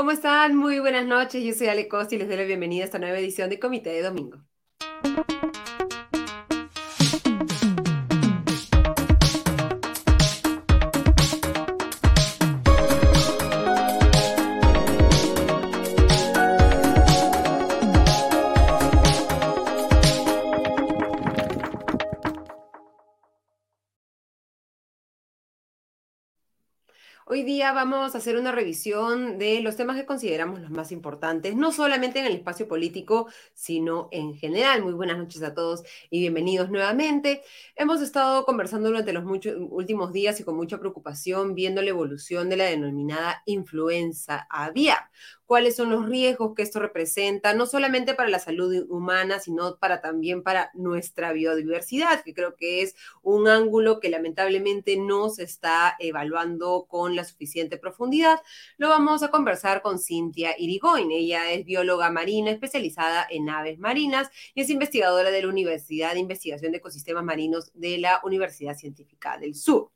¿Cómo 0.00 0.12
están? 0.12 0.56
Muy 0.56 0.78
buenas 0.78 1.04
noches. 1.04 1.44
Yo 1.44 1.52
soy 1.52 1.66
Ale 1.66 1.86
Costa 1.86 2.14
y 2.14 2.18
les 2.18 2.26
doy 2.26 2.38
la 2.38 2.44
bienvenida 2.44 2.84
a 2.84 2.86
esta 2.86 2.98
nueva 2.98 3.18
edición 3.18 3.50
de 3.50 3.60
Comité 3.60 3.90
de 3.90 4.00
Domingo. 4.00 4.38
Día 27.50 27.72
vamos 27.72 28.14
a 28.14 28.18
hacer 28.18 28.36
una 28.36 28.52
revisión 28.52 29.36
de 29.36 29.60
los 29.60 29.74
temas 29.74 29.96
que 29.96 30.06
consideramos 30.06 30.60
los 30.60 30.70
más 30.70 30.92
importantes, 30.92 31.56
no 31.56 31.72
solamente 31.72 32.20
en 32.20 32.26
el 32.26 32.34
espacio 32.34 32.68
político, 32.68 33.26
sino 33.54 34.08
en 34.12 34.36
general. 34.36 34.84
Muy 34.84 34.92
buenas 34.92 35.18
noches 35.18 35.42
a 35.42 35.52
todos 35.52 35.82
y 36.10 36.20
bienvenidos 36.20 36.70
nuevamente. 36.70 37.42
Hemos 37.74 38.02
estado 38.02 38.44
conversando 38.44 38.88
durante 38.88 39.12
los 39.12 39.24
últimos 39.26 40.12
días 40.12 40.38
y 40.38 40.44
con 40.44 40.54
mucha 40.54 40.78
preocupación 40.78 41.56
viendo 41.56 41.82
la 41.82 41.90
evolución 41.90 42.48
de 42.48 42.56
la 42.56 42.64
denominada 42.66 43.42
influenza 43.46 44.46
aviar 44.48 45.10
cuáles 45.50 45.74
son 45.74 45.90
los 45.90 46.08
riesgos 46.08 46.54
que 46.54 46.62
esto 46.62 46.78
representa, 46.78 47.54
no 47.54 47.66
solamente 47.66 48.14
para 48.14 48.28
la 48.28 48.38
salud 48.38 48.86
humana, 48.88 49.40
sino 49.40 49.78
para 49.78 50.00
también 50.00 50.44
para 50.44 50.70
nuestra 50.74 51.32
biodiversidad, 51.32 52.22
que 52.22 52.34
creo 52.34 52.54
que 52.54 52.82
es 52.82 52.94
un 53.24 53.48
ángulo 53.48 53.98
que 53.98 54.10
lamentablemente 54.10 54.96
no 54.96 55.28
se 55.28 55.42
está 55.42 55.96
evaluando 55.98 56.86
con 56.88 57.16
la 57.16 57.24
suficiente 57.24 57.78
profundidad. 57.78 58.40
Lo 58.78 58.90
vamos 58.90 59.24
a 59.24 59.32
conversar 59.32 59.82
con 59.82 59.98
Cintia 59.98 60.54
Irigoyen. 60.56 61.10
Ella 61.10 61.50
es 61.50 61.64
bióloga 61.64 62.12
marina 62.12 62.52
especializada 62.52 63.26
en 63.28 63.50
aves 63.50 63.80
marinas 63.80 64.30
y 64.54 64.60
es 64.60 64.70
investigadora 64.70 65.32
de 65.32 65.42
la 65.42 65.48
Universidad 65.48 66.12
de 66.12 66.20
Investigación 66.20 66.70
de 66.70 66.78
Ecosistemas 66.78 67.24
Marinos 67.24 67.72
de 67.74 67.98
la 67.98 68.20
Universidad 68.22 68.76
Científica 68.76 69.36
del 69.36 69.56
Sur. 69.56 69.90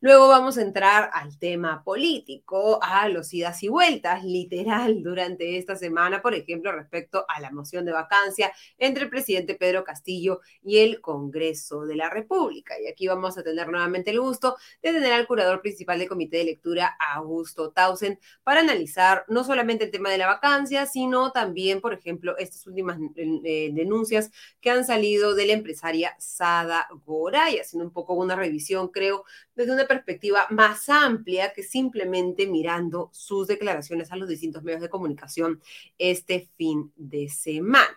Luego 0.00 0.28
vamos 0.28 0.58
a 0.58 0.62
entrar 0.62 1.10
al 1.12 1.38
tema 1.38 1.82
político, 1.82 2.78
a 2.82 3.08
los 3.08 3.32
idas 3.32 3.62
y 3.62 3.68
vueltas, 3.68 4.24
literal, 4.24 5.02
durante 5.02 5.56
esta 5.56 5.76
semana, 5.76 6.20
por 6.20 6.34
ejemplo, 6.34 6.72
respecto 6.72 7.24
a 7.28 7.40
la 7.40 7.50
moción 7.50 7.84
de 7.84 7.92
vacancia 7.92 8.52
entre 8.78 9.04
el 9.04 9.10
presidente 9.10 9.54
Pedro 9.54 9.84
Castillo 9.84 10.40
y 10.62 10.78
el 10.78 11.00
Congreso 11.00 11.86
de 11.86 11.96
la 11.96 12.10
República. 12.10 12.74
Y 12.80 12.88
aquí 12.88 13.08
vamos 13.08 13.38
a 13.38 13.42
tener 13.42 13.68
nuevamente 13.68 14.10
el 14.10 14.20
gusto 14.20 14.56
de 14.82 14.92
tener 14.92 15.12
al 15.12 15.26
curador 15.26 15.62
principal 15.62 15.98
del 15.98 16.08
Comité 16.08 16.38
de 16.38 16.44
Lectura, 16.44 16.96
Augusto 17.14 17.70
Tausen, 17.70 18.18
para 18.44 18.60
analizar 18.60 19.24
no 19.28 19.44
solamente 19.44 19.84
el 19.84 19.90
tema 19.90 20.10
de 20.10 20.18
la 20.18 20.26
vacancia, 20.26 20.86
sino 20.86 21.32
también, 21.32 21.80
por 21.80 21.94
ejemplo, 21.94 22.36
estas 22.38 22.66
últimas 22.66 22.98
eh, 23.16 23.70
denuncias 23.72 24.30
que 24.60 24.70
han 24.70 24.84
salido 24.84 25.34
de 25.34 25.46
la 25.46 25.52
empresaria 25.54 26.14
Sada 26.18 26.86
Goray, 27.04 27.58
haciendo 27.58 27.86
un 27.86 27.92
poco 27.92 28.14
una 28.14 28.36
revisión, 28.36 28.88
creo, 28.88 29.24
desde 29.54 29.72
una 29.72 29.85
perspectiva 29.86 30.46
más 30.50 30.88
amplia 30.88 31.52
que 31.52 31.62
simplemente 31.62 32.46
mirando 32.46 33.10
sus 33.12 33.46
declaraciones 33.46 34.12
a 34.12 34.16
los 34.16 34.28
distintos 34.28 34.62
medios 34.62 34.82
de 34.82 34.88
comunicación 34.88 35.60
este 35.98 36.48
fin 36.56 36.92
de 36.96 37.28
semana. 37.28 37.96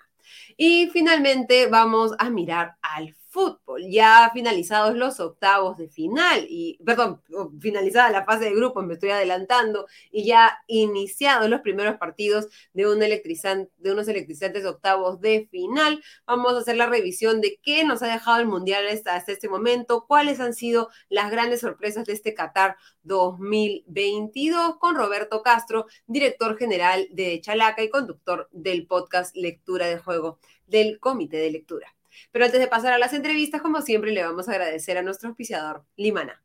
Y 0.58 0.90
finalmente 0.92 1.67
vamos 1.67 2.14
a 2.17 2.30
mirar 2.30 2.76
al 2.82 3.16
fútbol. 3.30 3.84
Ya 3.90 4.30
finalizados 4.34 4.96
los 4.96 5.20
octavos 5.20 5.78
de 5.78 5.88
final, 5.90 6.46
y, 6.50 6.80
perdón, 6.84 7.22
finalizada 7.62 8.10
la 8.10 8.26
fase 8.26 8.46
de 8.46 8.56
grupos, 8.56 8.86
me 8.86 8.96
estoy 8.96 9.12
adelantando, 9.12 9.88
y 10.12 10.26
ya 10.26 10.58
iniciados 10.68 11.50
los 11.50 11.62
primeros 11.62 11.98
partidos 11.98 12.48
de, 12.74 12.88
un 12.88 13.02
electrizante, 13.04 13.72
de 13.78 13.92
unos 13.94 14.08
electrizantes 14.08 14.66
octavos 14.66 15.22
de 15.22 15.48
final, 15.52 16.04
vamos 16.26 16.54
a 16.54 16.60
hacer 16.60 16.76
la 16.76 16.88
revisión 16.88 17.40
de 17.42 17.60
qué 17.62 17.84
nos 17.84 18.02
ha 18.04 18.08
dejado 18.08 18.40
el 18.40 18.48
Mundial 18.48 18.88
hasta, 18.88 19.16
hasta 19.16 19.32
este 19.32 19.50
momento, 19.50 20.06
cuáles 20.08 20.39
han 20.39 20.54
sido 20.54 20.89
las 21.10 21.32
grandes 21.32 21.62
sorpresas 21.62 22.06
de 22.06 22.14
este 22.14 22.34
Qatar 22.34 22.78
2022 23.04 24.78
con 24.78 24.95
Roberto 24.95 25.44
Castro, 25.44 25.86
director 26.08 26.58
general 26.58 27.08
de 27.12 27.39
Chalaca 27.42 27.84
y 27.84 27.89
conductor 27.89 28.50
del 28.52 28.88
podcast 28.88 29.36
Lectura 29.36 29.88
de 29.88 30.00
Juego 30.00 30.39
del 30.68 31.00
Comité 31.00 31.38
de 31.38 31.52
Lectura. 31.52 31.98
Pero 32.31 32.45
antes 32.45 32.59
de 32.59 32.67
pasar 32.67 32.93
a 32.93 32.97
las 32.97 33.14
entrevistas, 33.14 33.61
como 33.61 33.81
siempre, 33.81 34.11
le 34.11 34.23
vamos 34.23 34.47
a 34.49 34.52
agradecer 34.52 34.97
a 34.97 35.02
nuestro 35.02 35.30
auspiciador, 35.30 35.83
Limana. 35.95 36.42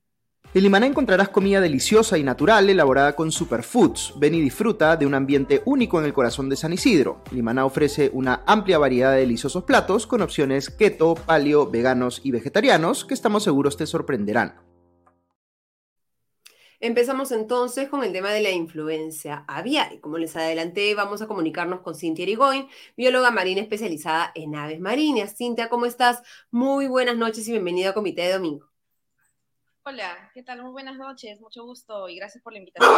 En 0.55 0.63
Limana 0.63 0.87
encontrarás 0.87 1.31
comida 1.31 1.61
deliciosa 1.61 2.17
y 2.17 2.23
natural 2.23 2.71
elaborada 2.71 3.17
con 3.17 3.33
superfoods. 3.33 4.15
Ven 4.19 4.37
y 4.37 4.41
disfruta 4.41 4.97
de 4.97 5.05
un 5.05 5.15
ambiente 5.15 5.63
único 5.65 5.99
en 5.99 6.05
el 6.05 6.13
corazón 6.13 6.49
de 6.49 6.55
San 6.55 6.73
Isidro. 6.73 7.25
Limana 7.33 7.65
ofrece 7.65 8.11
una 8.13 8.45
amplia 8.47 8.79
variedad 8.79 9.13
de 9.13 9.21
deliciosos 9.21 9.65
platos 9.65 10.07
con 10.07 10.23
opciones 10.23 10.71
keto, 10.71 11.17
paleo, 11.17 11.69
veganos 11.69 12.21
y 12.23 12.31
vegetarianos 12.31 13.05
que 13.05 13.15
estamos 13.15 13.43
seguros 13.43 13.77
te 13.77 13.87
sorprenderán. 13.87 14.74
Empezamos 16.85 17.33
entonces 17.33 17.89
con 17.89 18.05
el 18.05 18.13
tema 18.13 18.31
de 18.31 18.43
la 18.43 18.51
influencia 18.51 19.43
aviar. 19.49 20.01
Como 20.01 20.19
les 20.19 20.37
adelanté, 20.37 20.95
vamos 20.95 21.23
a 21.23 21.27
comunicarnos 21.27 21.81
con 21.81 21.95
Cintia 21.95 22.25
Erigoyen, 22.25 22.69
bióloga 22.95 23.31
marina 23.31 23.63
especializada 23.63 24.31
en 24.35 24.55
aves 24.55 24.81
marinas. 24.81 25.35
Cintia, 25.35 25.71
¿cómo 25.71 25.87
estás? 25.87 26.23
Muy 26.51 26.87
buenas 26.87 27.17
noches 27.17 27.49
y 27.49 27.53
bienvenida 27.53 27.89
a 27.89 27.95
Comité 27.95 28.21
de 28.27 28.35
Domingo. 28.35 28.71
Hola, 29.85 30.31
¿qué 30.35 30.43
tal? 30.43 30.61
Muy 30.61 30.73
buenas 30.73 30.99
noches, 30.99 31.41
mucho 31.41 31.65
gusto 31.65 32.07
y 32.11 32.17
gracias 32.17 32.45
por 32.45 32.53
la 32.53 32.59
invitación. 32.59 32.93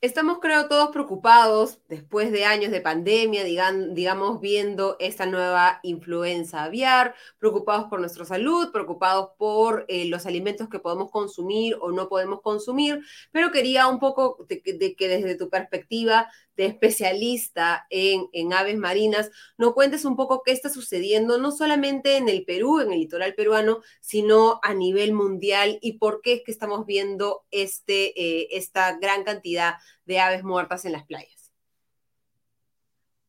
Estamos, 0.00 0.40
creo, 0.40 0.66
todos 0.66 0.90
preocupados 0.90 1.78
después 1.88 2.32
de 2.32 2.44
años 2.44 2.72
de 2.72 2.80
pandemia, 2.80 3.44
digamos, 3.44 4.40
viendo 4.40 4.96
esta 4.98 5.26
nueva 5.26 5.78
influenza 5.84 6.64
aviar, 6.64 7.14
preocupados 7.38 7.84
por 7.88 8.00
nuestra 8.00 8.24
salud, 8.24 8.72
preocupados 8.72 9.30
por 9.38 9.84
eh, 9.86 10.06
los 10.06 10.26
alimentos 10.26 10.68
que 10.68 10.80
podemos 10.80 11.10
consumir 11.12 11.76
o 11.80 11.92
no 11.92 12.08
podemos 12.08 12.40
consumir, 12.40 13.00
pero 13.30 13.52
quería 13.52 13.86
un 13.86 14.00
poco 14.00 14.44
de 14.48 14.60
que 14.60 15.08
desde 15.08 15.36
tu 15.36 15.48
perspectiva 15.48 16.28
especialista 16.62 17.86
en, 17.90 18.28
en, 18.32 18.52
aves 18.52 18.76
marinas, 18.76 19.30
nos 19.58 19.74
cuentes 19.74 20.04
un 20.04 20.16
poco 20.16 20.42
qué 20.44 20.52
está 20.52 20.68
sucediendo, 20.68 21.38
no 21.38 21.50
solamente 21.50 22.16
en 22.16 22.28
el 22.28 22.44
Perú, 22.44 22.80
en 22.80 22.92
el 22.92 23.00
litoral 23.00 23.34
peruano, 23.34 23.80
sino 24.00 24.60
a 24.62 24.74
nivel 24.74 25.12
mundial 25.12 25.78
y 25.80 25.98
por 25.98 26.20
qué 26.22 26.34
es 26.34 26.42
que 26.44 26.52
estamos 26.52 26.86
viendo 26.86 27.44
este, 27.50 28.20
eh, 28.20 28.48
esta 28.52 28.98
gran 28.98 29.24
cantidad 29.24 29.74
de 30.04 30.20
aves 30.20 30.44
muertas 30.44 30.84
en 30.84 30.92
las 30.92 31.04
playas. 31.04 31.42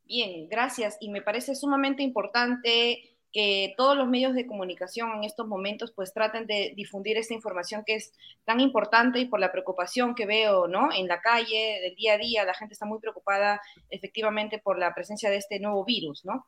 Bien, 0.05 0.47
gracias. 0.49 0.97
Y 0.99 1.09
me 1.09 1.21
parece 1.21 1.55
sumamente 1.55 2.03
importante 2.03 3.12
que 3.33 3.73
todos 3.75 3.97
los 3.97 4.07
medios 4.07 4.35
de 4.35 4.45
comunicación 4.45 5.11
en 5.15 5.23
estos 5.23 5.47
momentos 5.47 5.91
pues 5.91 6.13
traten 6.13 6.45
de 6.45 6.73
difundir 6.75 7.17
esta 7.17 7.33
información 7.33 7.83
que 7.83 7.95
es 7.95 8.13
tan 8.45 8.59
importante 8.59 9.19
y 9.19 9.25
por 9.25 9.39
la 9.39 9.51
preocupación 9.51 10.13
que 10.13 10.27
veo, 10.27 10.67
¿no? 10.67 10.93
En 10.93 11.07
la 11.07 11.19
calle, 11.19 11.79
del 11.81 11.95
día 11.95 12.13
a 12.13 12.17
día, 12.19 12.45
la 12.45 12.53
gente 12.53 12.73
está 12.73 12.85
muy 12.85 12.99
preocupada 12.99 13.59
efectivamente 13.89 14.59
por 14.59 14.77
la 14.77 14.93
presencia 14.93 15.31
de 15.31 15.37
este 15.37 15.59
nuevo 15.59 15.83
virus, 15.83 16.23
¿no? 16.23 16.45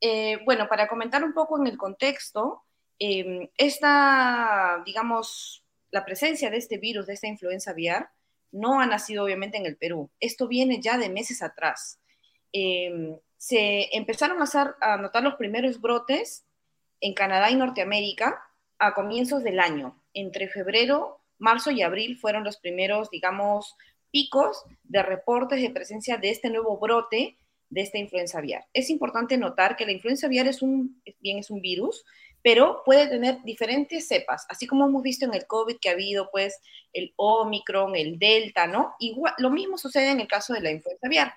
Eh, 0.00 0.38
bueno, 0.44 0.68
para 0.68 0.88
comentar 0.88 1.22
un 1.22 1.32
poco 1.32 1.58
en 1.58 1.68
el 1.68 1.78
contexto, 1.78 2.64
em, 2.98 3.48
esta, 3.56 4.82
digamos, 4.84 5.64
la 5.92 6.04
presencia 6.04 6.50
de 6.50 6.56
este 6.56 6.78
virus, 6.78 7.06
de 7.06 7.14
esta 7.14 7.28
influenza 7.28 7.70
aviar, 7.70 8.10
no 8.50 8.80
ha 8.80 8.86
nacido 8.86 9.24
obviamente 9.24 9.56
en 9.56 9.66
el 9.66 9.76
Perú. 9.76 10.10
Esto 10.18 10.48
viene 10.48 10.80
ya 10.80 10.98
de 10.98 11.08
meses 11.10 11.42
atrás. 11.42 12.00
Eh, 12.52 13.18
se 13.44 13.94
empezaron 13.94 14.38
a, 14.40 14.96
notar 14.96 15.22
los 15.22 15.34
primeros 15.34 15.78
brotes 15.78 16.46
en 17.02 17.12
Canadá 17.12 17.50
y 17.50 17.56
Norteamérica 17.56 18.42
a 18.78 18.94
comienzos 18.94 19.44
del 19.44 19.60
año. 19.60 20.02
Entre 20.14 20.48
febrero, 20.48 21.20
marzo 21.36 21.70
y 21.70 21.82
abril 21.82 22.16
fueron 22.16 22.42
los 22.42 22.56
primeros, 22.56 23.10
digamos, 23.10 23.76
picos 24.10 24.64
de 24.84 25.02
reportes 25.02 25.60
de 25.60 25.68
presencia 25.68 26.16
de 26.16 26.30
este 26.30 26.48
nuevo 26.48 26.78
brote 26.78 27.36
de 27.68 27.82
esta 27.82 27.98
influenza 27.98 28.38
aviar. 28.38 28.64
Es 28.72 28.88
importante 28.88 29.36
notar 29.36 29.76
que 29.76 29.84
la 29.84 29.92
influenza 29.92 30.26
aviar 30.26 30.46
es 30.46 30.62
un, 30.62 31.02
bien 31.20 31.36
es 31.36 31.50
un 31.50 31.60
virus, 31.60 32.02
pero 32.40 32.80
puede 32.82 33.08
tener 33.08 33.42
diferentes 33.42 34.08
cepas, 34.08 34.46
así 34.48 34.66
como 34.66 34.86
hemos 34.86 35.02
visto 35.02 35.26
en 35.26 35.34
el 35.34 35.46
COVID 35.46 35.76
que 35.82 35.90
ha 35.90 35.92
habido 35.92 36.30
pues 36.30 36.62
el 36.94 37.12
Omicron, 37.16 37.94
el 37.94 38.18
Delta, 38.18 38.66
¿no? 38.66 38.94
Igual, 39.00 39.34
lo 39.36 39.50
mismo 39.50 39.76
sucede 39.76 40.12
en 40.12 40.20
el 40.20 40.28
caso 40.28 40.54
de 40.54 40.62
la 40.62 40.70
influenza 40.70 41.06
aviar. 41.06 41.34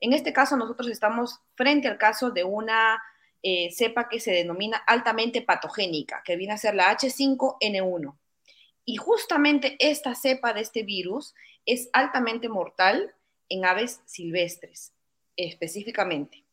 En 0.00 0.12
este 0.12 0.32
caso, 0.32 0.56
nosotros 0.56 0.88
estamos 0.88 1.40
frente 1.54 1.88
al 1.88 1.98
caso 1.98 2.30
de 2.30 2.44
una 2.44 3.02
eh, 3.42 3.70
cepa 3.72 4.08
que 4.08 4.20
se 4.20 4.32
denomina 4.32 4.76
altamente 4.78 5.42
patogénica, 5.42 6.22
que 6.24 6.36
viene 6.36 6.54
a 6.54 6.58
ser 6.58 6.74
la 6.74 6.96
H5N1. 6.96 8.16
Y 8.84 8.96
justamente 8.96 9.76
esta 9.80 10.14
cepa 10.14 10.52
de 10.52 10.60
este 10.60 10.82
virus 10.82 11.34
es 11.66 11.90
altamente 11.92 12.48
mortal 12.48 13.14
en 13.48 13.64
aves 13.64 14.00
silvestres, 14.06 14.92
específicamente. 15.36 16.44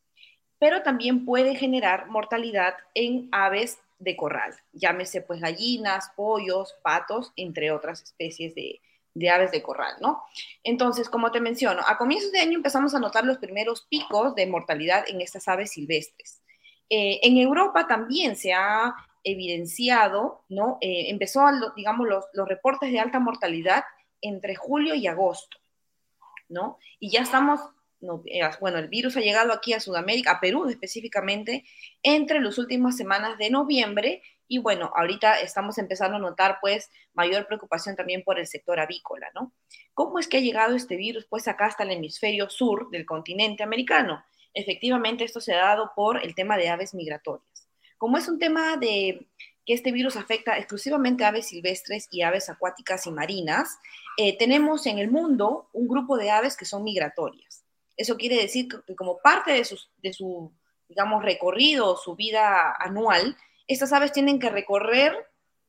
Pero 0.58 0.82
también 0.82 1.24
puede 1.24 1.54
generar 1.54 2.08
mortalidad 2.08 2.74
en 2.94 3.28
aves 3.32 3.78
de 3.98 4.16
corral, 4.16 4.54
llámese 4.72 5.22
pues 5.22 5.40
gallinas, 5.40 6.10
pollos, 6.16 6.74
patos, 6.82 7.32
entre 7.36 7.70
otras 7.70 8.02
especies 8.02 8.54
de, 8.54 8.80
de 9.16 9.30
aves 9.30 9.50
de 9.50 9.62
corral, 9.62 9.94
¿no? 10.00 10.22
Entonces, 10.62 11.08
como 11.08 11.32
te 11.32 11.40
menciono, 11.40 11.82
a 11.86 11.96
comienzos 11.96 12.32
de 12.32 12.40
año 12.40 12.56
empezamos 12.56 12.94
a 12.94 13.00
notar 13.00 13.24
los 13.24 13.38
primeros 13.38 13.86
picos 13.88 14.34
de 14.34 14.46
mortalidad 14.46 15.04
en 15.08 15.22
estas 15.22 15.48
aves 15.48 15.72
silvestres. 15.72 16.42
Eh, 16.90 17.20
en 17.22 17.38
Europa 17.38 17.86
también 17.86 18.36
se 18.36 18.52
ha 18.52 18.94
evidenciado, 19.24 20.44
¿no? 20.50 20.76
Eh, 20.82 21.08
empezó, 21.08 21.40
digamos, 21.74 22.06
los, 22.06 22.24
los 22.34 22.46
reportes 22.46 22.92
de 22.92 23.00
alta 23.00 23.18
mortalidad 23.18 23.84
entre 24.20 24.54
julio 24.54 24.94
y 24.94 25.06
agosto, 25.06 25.56
¿no? 26.48 26.78
Y 27.00 27.10
ya 27.10 27.22
estamos 27.22 27.60
eh, 28.26 28.42
bueno, 28.60 28.78
el 28.78 28.88
virus 28.88 29.16
ha 29.16 29.20
llegado 29.20 29.52
aquí 29.52 29.72
a 29.72 29.80
Sudamérica, 29.80 30.32
a 30.32 30.40
Perú 30.40 30.68
específicamente, 30.68 31.64
entre 32.02 32.40
las 32.40 32.58
últimas 32.58 32.96
semanas 32.96 33.38
de 33.38 33.50
noviembre 33.50 34.22
y 34.48 34.58
bueno, 34.58 34.92
ahorita 34.94 35.40
estamos 35.40 35.78
empezando 35.78 36.16
a 36.16 36.20
notar 36.20 36.58
pues 36.60 36.90
mayor 37.14 37.46
preocupación 37.46 37.96
también 37.96 38.22
por 38.22 38.38
el 38.38 38.46
sector 38.46 38.78
avícola, 38.78 39.30
¿no? 39.34 39.52
¿Cómo 39.94 40.18
es 40.18 40.28
que 40.28 40.38
ha 40.38 40.40
llegado 40.40 40.76
este 40.76 40.96
virus 40.96 41.26
pues 41.26 41.48
acá 41.48 41.66
hasta 41.66 41.82
el 41.82 41.92
hemisferio 41.92 42.48
sur 42.48 42.90
del 42.90 43.06
continente 43.06 43.62
americano? 43.62 44.24
Efectivamente, 44.54 45.24
esto 45.24 45.40
se 45.40 45.54
ha 45.54 45.58
dado 45.58 45.92
por 45.94 46.24
el 46.24 46.34
tema 46.34 46.56
de 46.56 46.68
aves 46.68 46.94
migratorias. 46.94 47.68
Como 47.98 48.18
es 48.18 48.28
un 48.28 48.38
tema 48.38 48.76
de 48.76 49.26
que 49.64 49.74
este 49.74 49.90
virus 49.90 50.16
afecta 50.16 50.56
exclusivamente 50.56 51.24
a 51.24 51.28
aves 51.28 51.48
silvestres 51.48 52.08
y 52.10 52.22
aves 52.22 52.48
acuáticas 52.48 53.06
y 53.06 53.10
marinas, 53.10 53.78
eh, 54.16 54.38
tenemos 54.38 54.86
en 54.86 54.98
el 54.98 55.10
mundo 55.10 55.68
un 55.72 55.88
grupo 55.88 56.16
de 56.16 56.30
aves 56.30 56.56
que 56.56 56.64
son 56.64 56.84
migratorias. 56.84 57.64
Eso 57.96 58.16
quiere 58.16 58.36
decir 58.36 58.68
que 58.86 58.94
como 58.94 59.18
parte 59.18 59.52
de, 59.52 59.66
de 60.02 60.12
su, 60.12 60.52
digamos, 60.88 61.24
recorrido, 61.24 61.96
su 61.96 62.14
vida 62.14 62.74
anual, 62.78 63.36
estas 63.66 63.92
aves 63.92 64.12
tienen 64.12 64.38
que 64.38 64.50
recorrer 64.50 65.14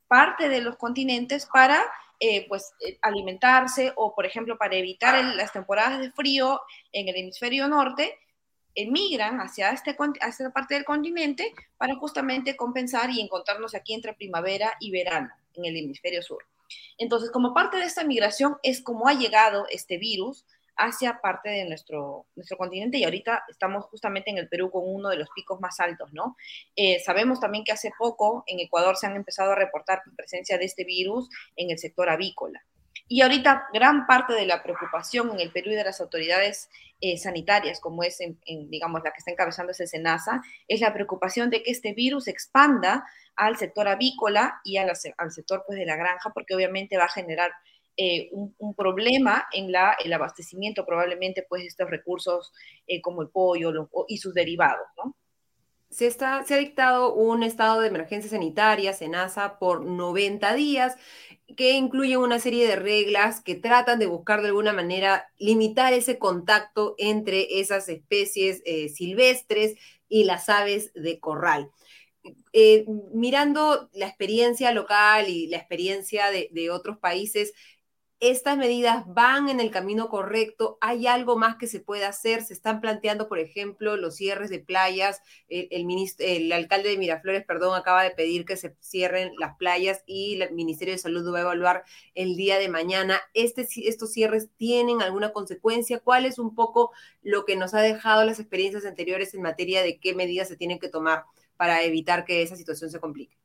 parte 0.08 0.50
de 0.50 0.62
los 0.62 0.78
continentes 0.78 1.48
para 1.52 1.84
eh, 2.20 2.48
pues, 2.48 2.74
eh, 2.86 2.98
alimentarse 3.02 3.94
o, 3.96 4.16
por 4.16 4.26
ejemplo, 4.26 4.58
para 4.58 4.76
evitar 4.76 5.24
las 5.36 5.54
temporadas 5.54 6.00
de 6.00 6.12
frío 6.12 6.62
en 6.92 7.08
el 7.08 7.16
hemisferio 7.16 7.68
norte, 7.68 8.18
emigran 8.74 9.40
hacia, 9.40 9.72
este, 9.72 9.92
hacia 9.92 10.30
esta 10.30 10.52
parte 10.52 10.76
del 10.76 10.86
continente 10.86 11.54
para 11.78 11.96
justamente 11.96 12.56
compensar 12.56 13.10
y 13.10 13.22
encontrarnos 13.22 13.76
aquí 13.76 13.94
entre 13.94 14.14
primavera 14.14 14.74
y 14.80 14.92
verano 14.92 15.30
en 15.56 15.66
el 15.66 15.76
hemisferio 15.76 16.22
sur. 16.22 16.44
Entonces, 16.98 17.32
como 17.32 17.54
parte 17.54 17.78
de 17.78 17.86
esta 17.86 18.04
migración 18.04 18.58
es 18.64 18.82
como 18.82 19.08
ha 19.08 19.14
llegado 19.14 19.66
este 19.70 19.98
virus 19.98 20.46
hacia 20.78 21.20
parte 21.20 21.50
de 21.50 21.66
nuestro, 21.66 22.28
nuestro 22.36 22.58
continente 22.58 22.98
y 22.98 23.04
ahorita 23.04 23.44
estamos 23.50 23.86
justamente 23.86 24.30
en 24.30 24.38
el 24.38 24.48
Perú 24.48 24.70
con 24.72 24.84
uno 24.86 25.10
de 25.10 25.18
los 25.18 25.30
picos 25.36 25.60
más 25.60 25.80
altos, 25.80 26.14
¿no? 26.14 26.36
Eh, 26.76 27.00
sabemos 27.04 27.40
también 27.40 27.64
que 27.64 27.72
hace 27.72 27.92
poco 27.98 28.44
en 28.48 28.60
Ecuador 28.60 28.96
se 28.96 29.08
han 29.08 29.16
empezado 29.16 29.52
a 29.52 29.56
reportar 29.56 30.02
presencia 30.16 30.58
de 30.58 30.66
este 30.66 30.84
virus 30.84 31.30
en 31.56 31.72
el 31.72 31.80
sector 31.80 32.10
avícola. 32.10 32.64
Y 33.10 33.22
ahorita 33.22 33.68
gran 33.74 34.06
parte 34.06 34.34
de 34.34 34.46
la 34.46 34.62
preocupación 34.62 35.32
en 35.32 35.40
el 35.40 35.52
Perú 35.52 35.72
y 35.72 35.76
de 35.76 35.84
las 35.84 36.02
autoridades 36.02 36.70
eh, 37.00 37.18
sanitarias, 37.18 37.80
como 37.80 38.04
es, 38.04 38.20
en, 38.20 38.38
digamos, 38.70 39.02
la 39.04 39.12
que 39.12 39.20
está 39.20 39.32
encabezando 39.32 39.72
ese 39.72 39.88
SENASA, 39.88 40.42
es 40.68 40.82
la 40.82 40.94
preocupación 40.94 41.50
de 41.50 41.64
que 41.64 41.72
este 41.72 41.94
virus 41.94 42.28
expanda 42.28 43.06
al 43.36 43.56
sector 43.56 43.88
avícola 43.88 44.60
y 44.66 44.78
al, 44.78 44.90
al 44.90 45.32
sector 45.32 45.64
pues, 45.66 45.80
de 45.80 45.86
la 45.86 45.96
granja, 45.96 46.32
porque 46.34 46.56
obviamente 46.56 46.98
va 46.98 47.06
a 47.06 47.10
generar 47.10 47.52
eh, 48.00 48.30
un, 48.32 48.76
problema 48.76 49.48
en 49.52 49.72
la, 49.72 49.98
el 50.04 50.14
abastecimiento 50.14 50.86
probablemente 50.86 51.44
pues 51.50 51.64
de 51.64 51.68
estos 51.68 51.90
recursos 51.90 52.54
eh, 52.86 53.02
como 53.02 53.24
el 53.24 53.30
pollo 53.30 53.90
y 54.08 54.20
sus 54.20 54.36
derivados. 54.36 54.86
Se, 55.90 56.06
está, 56.06 56.46
se 56.46 56.54
ha 56.54 56.58
dictado 56.58 57.16
un 57.16 57.42
estado 57.42 57.82
de 57.82 57.88
emergencia 57.88 58.30
sanitaria, 58.30 58.94
SENASA, 58.94 59.58
por 59.58 59.84
90 59.84 60.54
días, 60.54 60.96
que 61.56 61.72
incluye 61.72 62.18
una 62.18 62.38
serie 62.38 62.68
de 62.68 62.76
reglas 62.76 63.42
que 63.42 63.56
tratan 63.56 63.98
de 63.98 64.06
buscar 64.06 64.42
de 64.42 64.50
alguna 64.50 64.74
manera 64.74 65.32
limitar 65.40 65.94
ese 65.94 66.20
contacto 66.20 66.94
entre 67.00 67.60
esas 67.60 67.90
especies 67.90 68.62
eh, 68.66 68.90
silvestres 68.90 69.74
y 70.08 70.26
las 70.26 70.50
aves 70.50 70.94
de 70.94 71.20
corral. 71.20 71.72
mirando 73.14 73.90
la 73.94 74.08
experiencia 74.08 74.72
local 74.72 75.30
y 75.30 75.48
la 75.48 75.58
experiencia 75.58 76.26
de 76.30 76.70
otros 76.70 76.98
países, 76.98 77.54
estas 78.20 78.58
medidas 78.58 79.04
van 79.08 79.48
en 79.48 79.60
el 79.60 79.70
camino 79.70 80.10
correcto, 80.10 80.80
hay 80.82 81.06
algo 81.06 81.38
más 81.38 81.58
que 81.58 81.68
se 81.68 81.80
puede 81.80 82.04
hacer, 82.04 82.44
se 82.44 82.54
están 82.54 82.82
planteando, 82.82 83.28
por 83.28 83.38
ejemplo, 83.38 83.96
los 83.96 84.16
cierres 84.16 84.50
de 84.50 84.60
playas, 84.60 85.22
el, 85.50 85.86
ministro, 85.86 86.26
el 86.26 86.52
alcalde 86.52 86.90
de 86.90 86.98
Miraflores, 86.98 87.46
perdón, 87.46 87.76
acaba 87.76 88.02
de 88.02 88.12
pedir 88.12 88.46
que 88.46 88.58
se 88.58 88.76
cierren 88.80 89.34
las 89.38 89.56
playas 89.58 90.02
y 90.08 90.42
el 90.42 90.54
Ministerio 90.54 90.96
de 90.96 90.98
Salud 90.98 91.24
lo 91.24 91.32
va 91.32 91.40
a 91.40 91.42
evaluar 91.42 91.84
el 92.16 92.36
día 92.36 92.58
de 92.58 92.70
mañana. 92.70 93.22
Este, 93.36 93.68
¿Estos 93.88 94.12
cierres 94.12 94.50
tienen 94.58 95.02
alguna 95.04 95.32
consecuencia? 95.32 96.00
¿Cuál 96.00 96.26
es 96.26 96.40
un 96.40 96.56
poco 96.56 96.92
lo 97.22 97.46
que 97.46 97.56
nos 97.56 97.76
ha 97.76 97.82
dejado 97.82 98.26
las 98.26 98.40
experiencias 98.40 98.86
anteriores 98.86 99.36
en 99.36 99.44
materia 99.44 99.84
de 99.84 100.00
qué 100.00 100.16
medidas 100.16 100.48
se 100.48 100.58
tienen 100.58 100.80
que 100.80 100.90
tomar 100.90 101.26
para 101.56 101.84
evitar 101.84 102.26
que 102.26 102.42
esa 102.42 102.56
situación 102.56 102.90
se 102.90 103.00
complique? 103.00 103.38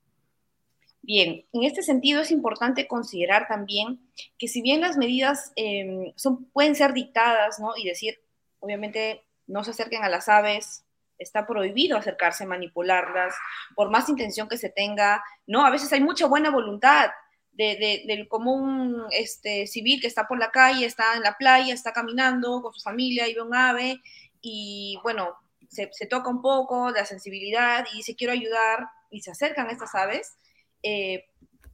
Bien, 1.05 1.45
en 1.53 1.65
este 1.65 1.83
sentido 1.83 2.23
es 2.23 2.31
importante 2.31 2.87
considerar 2.87 3.49
también 3.49 4.01
que 4.39 4.47
si 4.47 4.63
bien 4.63 4.81
las 4.81 4.97
medidas 4.97 5.53
em, 5.57 6.13
son, 6.15 6.45
pueden 6.51 6.77
ser 6.77 6.93
dictadas, 6.93 7.59
¿no? 7.59 7.73
Y 7.77 7.85
decir, 7.85 8.21
obviamente, 8.61 9.25
no 9.49 9.65
se 9.65 9.73
acerquen 9.73 10.05
a 10.05 10.09
las 10.09 10.29
aves, 10.29 10.85
está 11.19 11.45
prohibido 11.45 11.97
acercarse, 11.97 12.47
manipularlas, 12.47 13.35
por 13.75 13.91
más 13.91 14.09
intención 14.09 14.49
que 14.49 14.57
se 14.59 14.71
tenga, 14.71 15.25
¿no? 15.47 15.67
A 15.67 15.71
veces 15.71 15.93
hay 15.93 16.01
mucha 16.01 16.27
buena 16.27 16.51
voluntad 16.51 17.11
del 17.53 18.29
común 18.29 19.05
este, 19.11 19.67
civil 19.67 20.01
que 20.01 20.07
está 20.07 20.27
por 20.27 20.39
la 20.39 20.51
calle, 20.51 20.87
está 20.87 21.17
en 21.17 21.23
la 21.23 21.37
playa, 21.37 21.75
está 21.75 21.93
caminando 21.93 22.63
con 22.63 22.73
su 22.73 22.81
familia 22.81 23.29
y 23.29 23.35
ve 23.35 23.43
un 23.43 23.55
ave 23.55 24.01
y, 24.41 24.99
bueno, 25.03 25.37
se, 25.69 25.91
se 25.93 26.07
toca 26.07 26.31
un 26.31 26.41
poco 26.41 26.93
de 26.93 27.01
la 27.01 27.07
sensibilidad 27.07 27.87
y 27.93 27.99
dice, 27.99 28.17
quiero 28.17 28.33
ayudar, 28.33 28.87
y 29.13 29.21
se 29.21 29.31
acercan 29.31 29.71
estas 29.71 29.95
aves, 29.95 30.37
eh, 30.83 31.29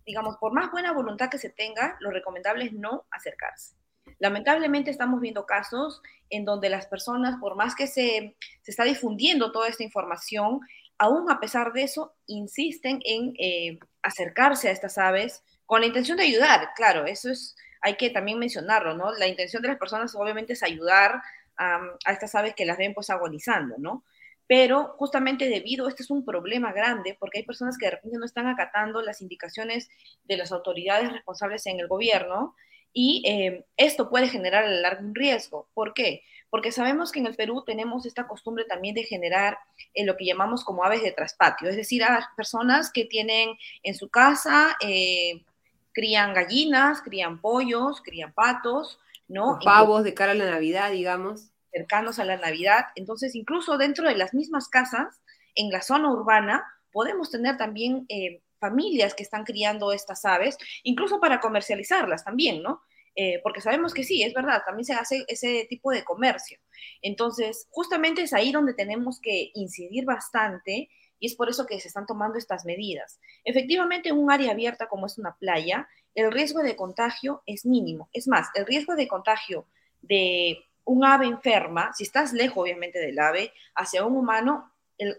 digamos, 0.07 0.37
por 0.39 0.53
más 0.53 0.71
buena 0.71 0.93
voluntad 0.93 1.29
que 1.29 1.39
se 1.39 1.51
tenga, 1.51 1.97
lo 2.01 2.11
recomendable 2.11 2.65
es 2.65 2.73
no 2.73 3.07
acercarse. 3.11 3.77
Lamentablemente 4.19 4.91
estamos 4.91 5.21
viendo 5.21 5.47
casos 5.47 6.03
en 6.31 6.45
donde 6.45 6.71
las 6.71 6.87
personas, 6.87 7.39
por 7.41 7.57
más 7.57 7.75
que 7.75 7.87
se, 7.87 8.37
se 8.63 8.71
está 8.71 8.85
difundiendo 8.85 9.53
toda 9.53 9.69
esta 9.69 9.85
información, 9.85 10.61
aún 10.99 11.31
a 11.31 11.41
pesar 11.41 11.73
de 11.73 11.83
eso, 11.83 12.15
insisten 12.27 13.01
en 13.05 13.35
eh, 13.39 13.79
acercarse 14.03 14.69
a 14.69 14.73
estas 14.73 14.99
aves 14.99 15.43
con 15.65 15.81
la 15.81 15.87
intención 15.87 16.19
de 16.19 16.25
ayudar. 16.25 16.71
Claro, 16.75 17.07
eso 17.07 17.31
es, 17.31 17.57
hay 17.81 17.97
que 17.97 18.11
también 18.11 18.39
mencionarlo, 18.39 18.95
¿no? 18.95 19.13
La 19.13 19.29
intención 19.29 19.63
de 19.63 19.69
las 19.69 19.79
personas 19.79 20.15
obviamente 20.15 20.55
es 20.55 20.63
ayudar 20.63 21.23
a, 21.57 21.81
estas 22.11 22.35
aves 22.35 22.55
que 22.55 22.67
las 22.67 22.79
ven 22.79 22.95
pues 22.95 23.11
agonizando, 23.11 23.77
¿no? 23.79 24.05
Pero 24.49 24.95
justamente 24.97 25.49
debido, 25.49 25.87
este 25.87 26.03
es 26.03 26.11
un 26.11 26.25
problema 26.25 26.73
grande, 26.73 27.17
porque 27.21 27.39
hay 27.39 27.45
personas 27.45 27.77
que 27.77 27.85
de 27.85 27.93
repente 27.93 28.17
no 28.19 28.25
están 28.25 28.49
acatando 28.49 29.03
las 29.03 29.21
indicaciones 29.21 29.91
de 30.25 30.39
las 30.39 30.53
autoridades 30.53 31.13
responsables 31.13 31.67
en 31.67 31.79
el 31.79 31.87
gobierno, 31.87 32.57
y 32.95 33.23
eh, 33.27 33.67
esto 33.77 34.09
puede 34.09 34.29
generar 34.29 34.65
a 34.65 34.71
largo 34.71 35.07
un 35.07 35.15
riesgo. 35.15 35.69
¿Por 35.75 35.93
qué? 35.93 36.23
Porque 36.49 36.73
sabemos 36.73 37.13
que 37.13 37.21
en 37.21 37.27
el 37.27 37.37
Perú 37.37 37.63
tenemos 37.67 38.07
esta 38.07 38.27
costumbre 38.27 38.65
también 38.65 38.95
de 38.95 39.05
generar 39.05 39.59
eh, 39.93 40.07
lo 40.07 40.17
que 40.17 40.25
llamamos 40.25 40.65
como 40.65 40.83
aves 40.83 41.03
de 41.03 41.13
traspatio, 41.13 41.69
es 41.69 41.77
decir, 41.77 42.03
a 42.03 42.31
personas 42.35 42.91
que 42.91 43.05
tienen 43.05 43.51
en 43.83 43.95
su 43.95 44.09
casa, 44.09 44.79
eh, 44.81 45.45
crían 45.93 46.33
gallinas, 46.33 47.03
crían 47.03 47.43
pollos, 47.43 48.01
crían 48.01 48.33
patos, 48.33 48.99
¿no? 49.29 49.59
pavos 49.63 50.05
de 50.05 50.15
cara 50.15 50.33
a 50.33 50.35
la 50.35 50.51
Navidad, 50.51 50.91
digamos 50.91 51.51
cercanos 51.79 52.19
a 52.19 52.25
la 52.25 52.37
Navidad. 52.37 52.87
Entonces, 52.97 53.35
incluso 53.35 53.79
dentro 53.79 54.09
de 54.09 54.17
las 54.17 54.35
mismas 54.35 54.69
casas, 54.69 55.21
en 55.55 55.71
la 55.71 55.83
zona 55.83 56.11
urbana, 56.11 56.65
podemos 56.93 57.31
tener 57.31 57.57
también 57.57 58.05
eh, 58.09 58.43
familias 58.59 59.15
que 59.15 59.23
están 59.23 59.45
criando 59.45 59.93
estas 59.93 60.25
aves, 60.25 60.59
incluso 60.83 61.21
para 61.21 61.41
comercializarlas 61.41 62.25
también, 62.25 62.63
¿no? 62.63 62.83
Eh, 63.15 63.41
porque 63.43 63.61
sabemos 63.61 63.95
que 63.95 64.05
sí, 64.05 64.23
es 64.23 64.33
verdad, 64.33 64.63
también 64.65 64.85
se 64.85 64.95
hace 64.95 65.25
ese 65.29 65.67
tipo 65.69 65.91
de 65.91 66.05
comercio. 66.05 66.59
Entonces, 67.03 67.67
justamente 67.71 68.23
es 68.23 68.33
ahí 68.33 68.53
donde 68.53 68.75
tenemos 68.75 69.21
que 69.21 69.51
incidir 69.55 70.05
bastante 70.05 70.89
y 71.21 71.27
es 71.27 71.35
por 71.35 71.49
eso 71.49 71.67
que 71.67 71.81
se 71.81 71.89
están 71.89 72.07
tomando 72.07 72.39
estas 72.39 72.65
medidas. 72.65 73.19
Efectivamente, 73.45 74.11
en 74.11 74.19
un 74.19 74.31
área 74.31 74.53
abierta 74.53 74.87
como 74.87 75.07
es 75.07 75.19
una 75.19 75.37
playa, 75.37 75.89
el 76.15 76.31
riesgo 76.31 76.63
de 76.63 76.77
contagio 76.77 77.43
es 77.47 77.67
mínimo. 77.67 78.09
Es 78.13 78.29
más, 78.29 78.49
el 78.55 78.67
riesgo 78.67 78.95
de 78.95 79.09
contagio 79.09 79.67
de 80.01 80.68
un 80.89 81.05
ave 81.05 81.27
enferma, 81.27 81.93
si 81.93 82.05
estás 82.05 82.33
lejos 82.33 82.59
obviamente 82.59 82.99
del 82.99 83.19
ave, 83.19 83.53
hacia 83.75 84.05
un 84.05 84.17
humano, 84.17 84.73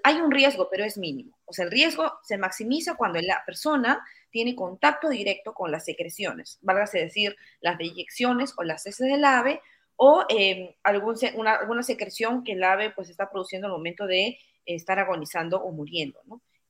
hay 0.03 0.15
un 0.15 0.31
riesgo, 0.31 0.67
pero 0.69 0.83
es 0.83 0.97
mínimo. 0.97 1.37
O 1.45 1.53
sea, 1.53 1.65
el 1.65 1.71
riesgo 1.71 2.19
se 2.23 2.37
maximiza 2.37 2.95
cuando 2.95 3.21
la 3.21 3.43
persona 3.45 4.03
tiene 4.31 4.55
contacto 4.55 5.09
directo 5.09 5.53
con 5.53 5.71
las 5.71 5.85
secreciones, 5.85 6.57
válgase 6.61 6.99
decir, 6.99 7.35
las 7.61 7.77
deyecciones 7.77 8.53
o 8.57 8.63
las 8.63 8.85
heces 8.87 9.07
del 9.07 9.23
ave, 9.23 9.61
o 9.95 10.25
eh, 10.29 10.75
alguna 10.83 11.83
secreción 11.83 12.43
que 12.43 12.53
el 12.53 12.63
ave 12.63 12.91
pues 12.91 13.09
está 13.09 13.29
produciendo 13.29 13.67
al 13.67 13.73
momento 13.73 14.07
de 14.07 14.39
estar 14.65 14.97
agonizando 14.97 15.61
o 15.61 15.71
muriendo. 15.71 16.19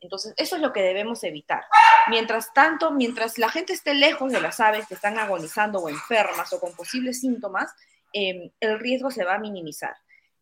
Entonces, 0.01 0.33
eso 0.37 0.55
es 0.55 0.61
lo 0.61 0.73
que 0.73 0.81
debemos 0.81 1.23
evitar. 1.23 1.63
Mientras 2.09 2.53
tanto, 2.53 2.91
mientras 2.91 3.37
la 3.37 3.49
gente 3.49 3.73
esté 3.73 3.93
lejos 3.93 4.31
de 4.31 4.41
las 4.41 4.59
aves 4.59 4.87
que 4.87 4.93
están 4.95 5.19
agonizando 5.19 5.79
o 5.79 5.89
enfermas 5.89 6.51
o 6.53 6.59
con 6.59 6.73
posibles 6.73 7.19
síntomas, 7.19 7.73
em, 8.13 8.51
el 8.59 8.79
riesgo 8.79 9.11
se 9.11 9.23
va 9.23 9.35
a 9.35 9.39
minimizar. 9.39 9.95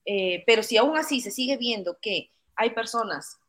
Eh, 0.06 0.44
pero 0.46 0.64
si 0.64 0.78
aún 0.78 0.98
así 0.98 1.22
se 1.22 1.32
sigue 1.32 1.58
viendo 1.58 1.98
que 2.02 2.32
hay 2.56 2.70
personas 2.72 3.40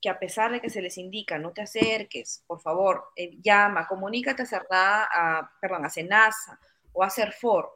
que 0.00 0.08
a 0.08 0.18
pesar 0.18 0.52
de 0.52 0.60
que 0.60 0.70
se 0.70 0.82
les 0.82 0.98
indica 0.98 1.38
no 1.38 1.52
te 1.52 1.62
acerques, 1.62 2.44
por 2.46 2.60
favor, 2.60 3.04
eh, 3.16 3.38
llama, 3.42 3.86
comunícate 3.86 4.42
a 4.42 4.46
CERNA, 4.46 5.08
a, 5.10 5.50
perdón, 5.60 5.86
a 5.86 5.90
SENASA 5.90 6.60
o 6.92 7.02
a 7.02 7.10
CERFOR, 7.10 7.70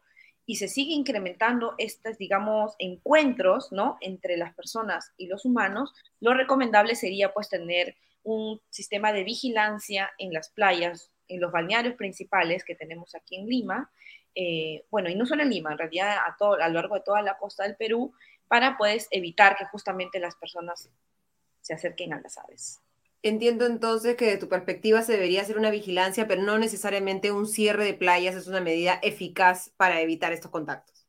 y 0.45 0.57
se 0.57 0.69
sigue 0.69 0.93
incrementando 0.93 1.75
estos, 1.79 2.17
digamos, 2.19 2.75
encuentros, 2.79 3.73
¿no? 3.73 3.97
Entre 4.01 4.37
las 4.37 4.55
personas 4.55 5.13
y 5.17 5.27
los 5.27 5.45
humanos, 5.45 5.93
lo 6.21 6.35
recomendable 6.35 6.95
sería, 6.95 7.33
pues, 7.33 7.49
tener 7.49 7.97
un 8.23 8.61
sistema 8.71 9.13
de 9.13 9.25
vigilancia 9.25 10.11
en 10.19 10.33
las 10.33 10.51
playas, 10.51 11.11
en 11.29 11.41
los 11.41 11.53
balnearios 11.53 11.95
principales 11.95 12.65
que 12.65 12.75
tenemos 12.75 13.15
aquí 13.15 13.37
en 13.37 13.47
Lima, 13.47 13.91
eh, 14.35 14.85
bueno, 14.91 15.11
y 15.11 15.15
no 15.15 15.27
solo 15.27 15.43
en 15.43 15.51
Lima, 15.51 15.73
en 15.73 15.79
realidad 15.79 16.17
a, 16.27 16.37
todo, 16.39 16.55
a 16.55 16.69
lo 16.69 16.75
largo 16.75 16.95
de 16.95 17.03
toda 17.03 17.23
la 17.23 17.39
costa 17.39 17.65
del 17.65 17.77
Perú, 17.77 18.13
para, 18.47 18.77
pues, 18.79 19.09
evitar 19.11 19.57
que 19.57 19.67
justamente 19.67 20.21
las 20.21 20.37
personas 20.37 20.91
se 21.61 21.75
acerquen 21.75 22.13
a 22.13 22.21
las 22.21 22.39
aves. 22.39 22.81
Entiendo 23.23 23.67
entonces 23.67 24.17
que 24.17 24.27
de 24.27 24.37
tu 24.37 24.49
perspectiva 24.49 25.03
se 25.03 25.13
debería 25.13 25.43
hacer 25.43 25.59
una 25.59 25.71
vigilancia, 25.71 26.29
pero 26.29 26.43
no 26.43 26.57
necesariamente 26.59 27.33
un 27.33 27.47
cierre 27.47 27.85
de 27.85 27.95
playas 27.95 28.37
es 28.37 28.47
una 28.47 28.61
medida 28.61 29.01
eficaz 29.03 29.71
para 29.77 30.01
evitar 30.01 30.33
estos 30.33 30.53
contactos. 30.53 31.07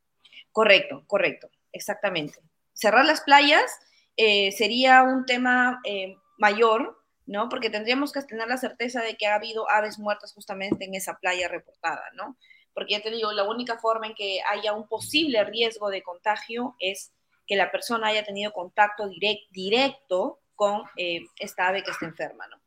Correcto, 0.51 1.03
correcto, 1.05 1.49
exactamente. 1.71 2.39
Cerrar 2.73 3.05
las 3.05 3.21
playas 3.21 3.71
eh, 4.17 4.51
sería 4.53 5.03
un 5.03 5.25
tema 5.25 5.79
eh, 5.85 6.15
mayor, 6.39 6.98
¿no? 7.29 7.47
Porque 7.47 7.69
tendríamos 7.69 8.11
que 8.11 8.23
tener 8.23 8.47
la 8.47 8.57
certeza 8.57 9.01
de 9.03 9.15
que 9.15 9.27
ha 9.27 9.35
habido 9.35 9.69
aves 9.69 9.99
muertas 9.99 10.33
justamente 10.33 10.85
en 10.85 10.95
esa 10.95 11.19
playa 11.19 11.47
reportada, 11.47 12.03
¿no? 12.15 12.35
Porque 12.73 12.93
ya 12.93 13.01
te 13.01 13.11
digo, 13.11 13.31
la 13.31 13.43
única 13.43 13.77
forma 13.77 14.07
en 14.07 14.15
que 14.15 14.41
haya 14.49 14.73
un 14.73 14.87
posible 14.87 15.43
riesgo 15.43 15.91
de 15.91 16.01
contagio 16.01 16.75
es 16.79 17.13
que 17.45 17.55
la 17.55 17.71
persona 17.71 18.07
haya 18.07 18.23
tenido 18.23 18.51
contacto 18.51 19.07
directo 19.51 20.39
con 20.55 20.81
eh, 20.97 21.21
esta 21.37 21.67
ave 21.67 21.83
que 21.83 21.91
está 21.91 22.07
enferma, 22.07 22.47
¿no? 22.47 22.58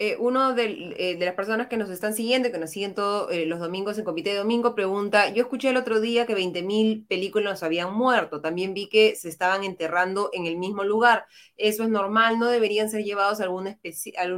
Eh, 0.00 0.16
uno 0.18 0.58
eh, 0.58 1.16
de, 1.16 1.24
las 1.24 1.34
personas 1.34 1.68
que 1.68 1.76
nos 1.76 1.88
están 1.88 2.14
siguiendo, 2.14 2.50
que 2.50 2.58
nos 2.58 2.70
siguen 2.70 2.96
todos 2.96 3.30
los 3.46 3.60
domingos 3.60 3.96
en 3.96 4.04
Comité 4.04 4.30
de 4.30 4.38
Domingo, 4.38 4.74
pregunta, 4.74 5.32
yo 5.32 5.42
escuché 5.42 5.68
el 5.68 5.76
otro 5.76 6.00
día 6.00 6.26
que 6.26 6.34
20.000 6.34 7.06
películas 7.06 7.62
habían 7.62 7.94
muerto, 7.94 8.40
también 8.40 8.74
vi 8.74 8.88
que 8.88 9.14
se 9.14 9.28
estaban 9.28 9.62
enterrando 9.62 10.30
en 10.32 10.46
el 10.46 10.56
mismo 10.56 10.82
lugar, 10.82 11.26
eso 11.56 11.84
es 11.84 11.90
normal, 11.90 12.40
no 12.40 12.48
deberían 12.48 12.90
ser 12.90 13.04
llevados 13.04 13.40
a 13.40 13.44
algún, 13.44 13.68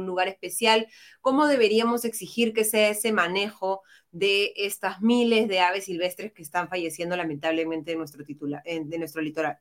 lugar 0.05 0.27
especial, 0.27 0.87
¿cómo 1.21 1.47
deberíamos 1.47 2.05
exigir 2.05 2.53
que 2.53 2.63
sea 2.63 2.89
ese 2.89 3.11
manejo 3.11 3.81
de 4.11 4.53
estas 4.57 5.01
miles 5.01 5.47
de 5.47 5.59
aves 5.59 5.85
silvestres 5.85 6.33
que 6.33 6.43
están 6.43 6.69
falleciendo 6.69 7.17
lamentablemente 7.17 7.93
en 7.93 7.97
nuestro, 7.97 8.23
titular, 8.23 8.61
de 8.63 8.97
nuestro 8.99 9.23
litoral? 9.23 9.57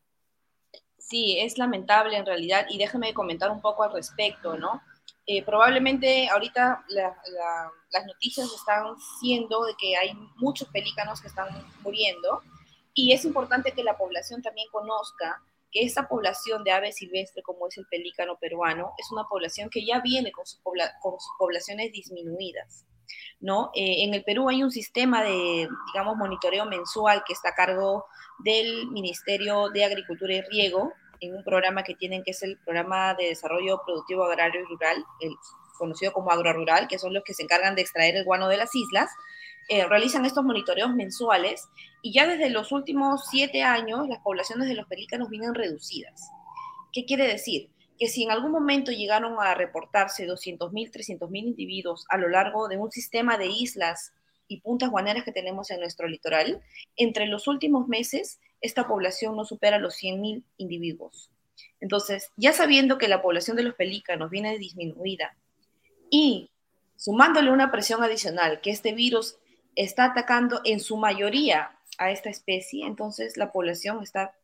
Sí, 0.99 1.39
es 1.41 1.57
lamentable 1.57 2.19
en 2.19 2.27
realidad 2.27 2.67
y 2.69 2.77
déjame 2.77 3.15
comentar 3.15 3.51
un 3.51 3.63
poco 3.63 3.83
al 3.83 3.93
respecto, 3.95 4.59
¿no? 4.59 4.83
Eh, 5.29 5.45
probablemente 5.45 6.29
ahorita 6.29 6.85
las 6.89 8.07
noticias 8.07 8.47
están 8.53 8.95
siendo 9.19 9.65
de 9.65 9.75
que 9.77 9.97
hay 9.97 10.13
muchos 10.37 10.69
pelícanos 10.69 11.21
que 11.21 11.27
están 11.27 11.49
muriendo 11.83 12.43
y 12.95 13.13
es 13.13 13.25
importante 13.25 13.73
que 13.73 13.83
la 13.83 13.99
población 13.99 14.41
también 14.41 14.69
conozca 14.71 15.43
que 15.73 15.83
esta 15.83 16.07
población 16.07 16.63
de 16.63 16.71
aves 16.71 16.97
silvestres 16.97 17.45
como 17.45 17.67
es 17.67 17.77
el 17.77 17.87
pelícano 17.87 18.39
peruano 18.41 18.93
es 18.99 19.11
una 19.11 19.25
población 19.25 19.69
que 19.69 19.85
ya 19.85 20.01
viene 20.01 20.31
con, 20.31 20.47
sus 20.47 20.61
poblaciones 21.39 21.91
disminuidas. 21.91 22.87
¿no? 23.41 23.71
Eh, 23.75 24.05
en 24.05 24.15
el 24.15 24.23
Perú 24.23 24.49
hay 24.49 24.63
un 24.63 24.71
sistema 24.71 25.23
de, 25.23 25.69
digamos, 25.93 26.17
monitoreo 26.17 26.67
mensual 26.67 27.23
que 27.27 27.33
está 27.33 27.51
a 27.51 27.55
cargo 27.55 28.07
del 28.39 28.89
Ministerio 28.91 29.71
de 29.71 29.85
Agricultura 29.85 30.35
y 30.35 30.41
Riego, 30.43 30.93
en 31.21 31.37
un 31.37 31.45
programa 31.45 31.83
que 31.83 31.95
tienen 31.95 32.23
que 32.23 32.31
es 32.33 32.43
el 32.43 32.59
Programa 32.59 33.15
de 33.15 33.27
Desarrollo 33.27 33.81
Productivo 33.85 34.25
Agrario 34.25 34.61
y 34.61 34.65
Rural, 34.65 35.05
el, 35.21 35.35
conocido 35.77 36.13
como 36.13 36.31
Agrorural, 36.31 36.89
que 36.89 36.99
son 36.99 37.15
los 37.15 37.23
que 37.25 37.35
se 37.35 37.43
encargan 37.43 37.75
de 37.75 37.83
extraer 37.83 38.17
el 38.17 38.25
guano 38.25 38.49
de 38.49 38.57
las 38.57 38.75
islas, 38.75 39.11
eh, 39.69 39.87
realizan 39.87 40.25
estos 40.25 40.45
monitoreos 40.45 40.95
mensuales 40.95 41.69
y 42.03 42.13
ya 42.13 42.27
desde 42.27 42.51
los 42.51 42.71
últimos 42.73 43.27
siete 43.29 43.63
años 43.63 44.09
las 44.09 44.21
poblaciones 44.21 44.69
de 44.69 44.75
los 44.75 44.87
pelícanos 44.87 45.29
vienen 45.29 45.55
reducidas. 45.55 46.31
¿Qué 46.93 47.05
quiere 47.05 47.27
decir? 47.27 47.71
Que 47.99 48.09
si 48.09 48.25
en 48.25 48.31
algún 48.31 48.53
momento 48.53 48.93
llegaron 48.93 49.35
a 49.41 49.55
reportarse 49.55 50.27
200.000, 50.27 50.93
300.000 50.93 51.39
individuos 51.39 52.07
a 52.11 52.17
lo 52.17 52.29
largo 52.29 52.69
de 52.69 52.77
un 52.77 52.91
sistema 52.93 53.39
de 53.39 53.47
islas 53.47 54.13
y 54.49 54.61
puntas 54.61 54.91
guaneras 54.91 55.25
que 55.25 55.33
tenemos 55.33 55.71
en 55.71 55.81
nuestro 55.81 56.07
litoral, 56.07 56.63
entre 56.97 57.27
los 57.27 57.49
últimos 57.49 57.89
meses 57.89 58.39
esta 58.61 58.87
población 58.87 59.37
no 59.37 59.45
supera 59.45 59.79
los 59.79 59.97
100.000 59.97 60.43
individuos. 60.57 61.31
Entonces, 61.81 62.31
ya 62.37 62.53
sabiendo 62.53 62.99
que 62.99 63.09
la 63.09 63.23
población 63.23 63.57
de 63.57 63.63
los 63.63 63.75
pelícanos 63.75 64.31
viene 64.31 64.59
disminuida 64.59 65.37
y 66.11 66.51
sumándole 66.97 67.51
una 67.51 67.71
presión 67.71 68.03
adicional, 68.03 68.61
que 68.61 68.71
este 68.71 68.93
virus 68.93 69.37
está 69.75 70.07
atacando 70.07 70.61
en 70.65 70.81
su 70.81 70.97
mayoría 70.97 71.71
a 71.99 72.11
esta 72.11 72.31
especie, 72.31 72.87
entonces 72.87 73.37
la 73.37 73.53
población 73.53 74.03
está 74.03 74.35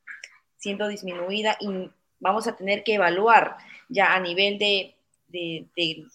siendo 0.58 0.88
disminuida 0.88 1.56
y 1.60 1.90
vamos 2.20 2.46
a 2.46 2.56
tener 2.56 2.84
que 2.84 2.94
evaluar 2.94 3.56
ya 3.88 4.14
a 4.14 4.20
nivel 4.20 4.58
de, 4.58 4.96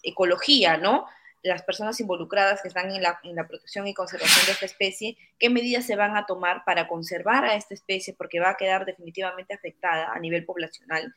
ecología, 0.04 0.78
¿no? 0.78 1.06
Las 1.48 1.64
personas 1.64 2.00
involucradas 2.00 2.62
que 2.62 2.68
están 2.68 2.92
en 2.92 3.02
la, 3.02 3.48
protección 3.48 3.88
y 3.88 3.94
conservación 3.94 4.46
de 4.46 4.52
esta 4.52 4.66
especie, 4.66 5.18
qué 5.40 5.50
medidas 5.50 5.86
se 5.86 5.96
van 5.96 6.16
a 6.16 6.26
tomar 6.26 6.64
para 6.66 6.88
conservar 6.88 7.46
a 7.46 7.56
esta 7.56 7.74
especie, 7.74 8.14
porque 8.14 8.40
va 8.40 8.52
a 8.52 8.58
quedar 8.58 8.86
definitivamente 8.86 9.54
afectada 9.54 10.12
a 10.14 10.20
nivel 10.20 10.46
poblacional, 10.46 11.16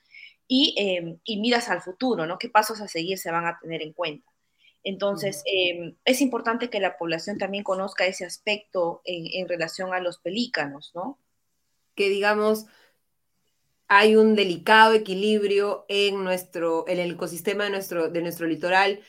y, 0.49 0.75
eh, 0.79 1.37
miras 1.39 1.69
al 1.69 1.81
futuro, 1.81 2.27
¿no? 2.27 2.39
¿Qué 2.39 2.49
pasos 2.49 2.81
a 2.81 2.89
seguir 2.89 3.19
se 3.19 3.31
van 3.31 3.47
a 3.47 3.59
tener 3.61 3.83
en 3.83 3.93
cuenta? 3.93 4.31
Entonces, 4.83 5.43
em, 5.45 5.97
es 6.05 6.21
importante 6.21 6.71
que 6.71 6.81
la 6.81 6.97
población 6.97 7.39
también 7.39 7.65
conozca 7.65 8.07
ese 8.07 8.25
aspecto 8.25 9.03
en, 9.05 9.49
relación 9.49 9.93
a 9.93 10.01
los 10.01 10.19
pelícanos, 10.19 10.93
¿no? 10.95 11.19
Que 11.95 12.09
digamos, 12.09 12.67
hay 13.89 14.17
un 14.17 14.37
delicado 14.37 14.95
equilibrio 14.95 15.85
en 15.89 16.25
nuestro, 16.25 16.87
en 16.89 16.99
el 16.99 17.13
ecosistema 17.13 17.65
de 17.65 17.71
nuestro, 17.71 18.09
de 18.09 18.23
nuestro 18.23 18.47
litoral, 18.47 19.01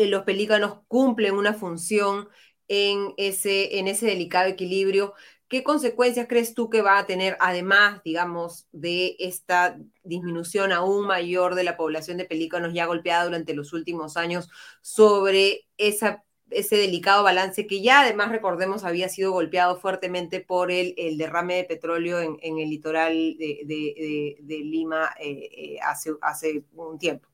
eh, 0.00 0.06
los 0.06 0.24
pelícanos 0.24 0.78
cumplen 0.88 1.34
una 1.34 1.54
función 1.54 2.28
en 2.68 3.12
ese, 3.16 3.78
en 3.78 3.88
ese 3.88 4.06
delicado 4.06 4.48
equilibrio. 4.48 5.14
¿Qué 5.48 5.64
consecuencias 5.64 6.26
crees 6.28 6.54
tú 6.54 6.70
que 6.70 6.80
va 6.80 6.98
a 6.98 7.06
tener, 7.06 7.36
además, 7.40 8.00
digamos, 8.04 8.68
de 8.72 9.16
esta 9.18 9.78
disminución 10.04 10.72
aún 10.72 11.06
mayor 11.06 11.54
de 11.56 11.64
la 11.64 11.76
población 11.76 12.16
de 12.18 12.24
pelícanos 12.24 12.72
ya 12.72 12.86
golpeada 12.86 13.24
durante 13.24 13.54
los 13.54 13.72
últimos 13.72 14.16
años 14.16 14.48
sobre 14.80 15.66
ese 15.76 16.76
delicado 16.76 17.24
balance 17.24 17.66
que 17.66 17.82
ya 17.82 18.02
además, 18.02 18.30
recordemos, 18.30 18.84
había 18.84 19.08
sido 19.08 19.32
golpeado 19.32 19.80
fuertemente 19.80 20.40
por 20.40 20.70
el, 20.70 20.94
derrame 21.18 21.56
de 21.56 21.64
petróleo 21.64 22.20
en, 22.20 22.58
el 22.58 22.70
litoral 22.70 23.36
de, 23.36 23.60
de, 23.64 24.36
de, 24.40 24.58
Lima 24.58 25.10
eh, 25.20 25.48
eh, 25.52 25.78
hace, 25.82 26.12
hace 26.22 26.64
un 26.74 26.98
tiempo? 26.98 27.29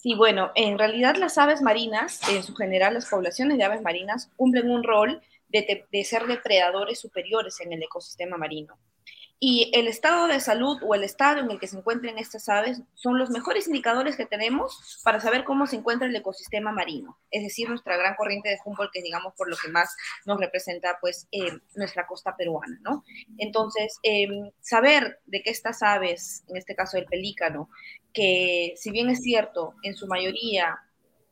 Sí, 0.00 0.14
bueno, 0.14 0.52
en 0.54 0.78
realidad 0.78 1.16
las 1.16 1.38
aves 1.38 1.60
marinas, 1.60 2.20
en 2.28 2.44
su 2.44 2.54
general 2.54 2.94
las 2.94 3.10
poblaciones 3.10 3.58
de 3.58 3.64
aves 3.64 3.82
marinas, 3.82 4.30
cumplen 4.36 4.70
un 4.70 4.84
rol 4.84 5.20
de, 5.48 5.86
de 5.90 6.04
ser 6.04 6.28
depredadores 6.28 7.00
superiores 7.00 7.60
en 7.62 7.72
el 7.72 7.82
ecosistema 7.82 8.36
marino. 8.36 8.78
Y 9.40 9.70
el 9.72 9.86
estado 9.86 10.26
de 10.26 10.40
salud 10.40 10.78
o 10.82 10.96
el 10.96 11.04
estado 11.04 11.38
en 11.38 11.50
el 11.50 11.60
que 11.60 11.68
se 11.68 11.78
encuentran 11.78 12.18
estas 12.18 12.48
aves 12.48 12.82
son 12.94 13.18
los 13.18 13.30
mejores 13.30 13.68
indicadores 13.68 14.16
que 14.16 14.26
tenemos 14.26 15.00
para 15.04 15.20
saber 15.20 15.44
cómo 15.44 15.68
se 15.68 15.76
encuentra 15.76 16.08
el 16.08 16.16
ecosistema 16.16 16.72
marino, 16.72 17.16
es 17.30 17.44
decir, 17.44 17.68
nuestra 17.68 17.96
gran 17.96 18.16
corriente 18.16 18.48
de 18.48 18.58
Humboldt, 18.64 18.90
que 18.92 19.02
digamos 19.02 19.34
por 19.34 19.48
lo 19.48 19.56
que 19.56 19.68
más 19.68 19.94
nos 20.26 20.40
representa 20.40 20.98
pues 21.00 21.28
eh, 21.30 21.56
nuestra 21.76 22.06
costa 22.08 22.36
peruana, 22.36 22.80
¿no? 22.82 23.04
Entonces, 23.38 24.00
em, 24.02 24.50
saber 24.60 25.20
de 25.26 25.42
que 25.42 25.50
estas 25.50 25.84
aves, 25.84 26.42
en 26.48 26.56
este 26.56 26.74
caso 26.74 26.98
el 26.98 27.06
pelícano, 27.06 27.70
que 28.12 28.74
si 28.76 28.90
bien 28.90 29.08
es 29.08 29.22
cierto, 29.22 29.74
en 29.84 29.94
su 29.94 30.08
mayoría 30.08 30.80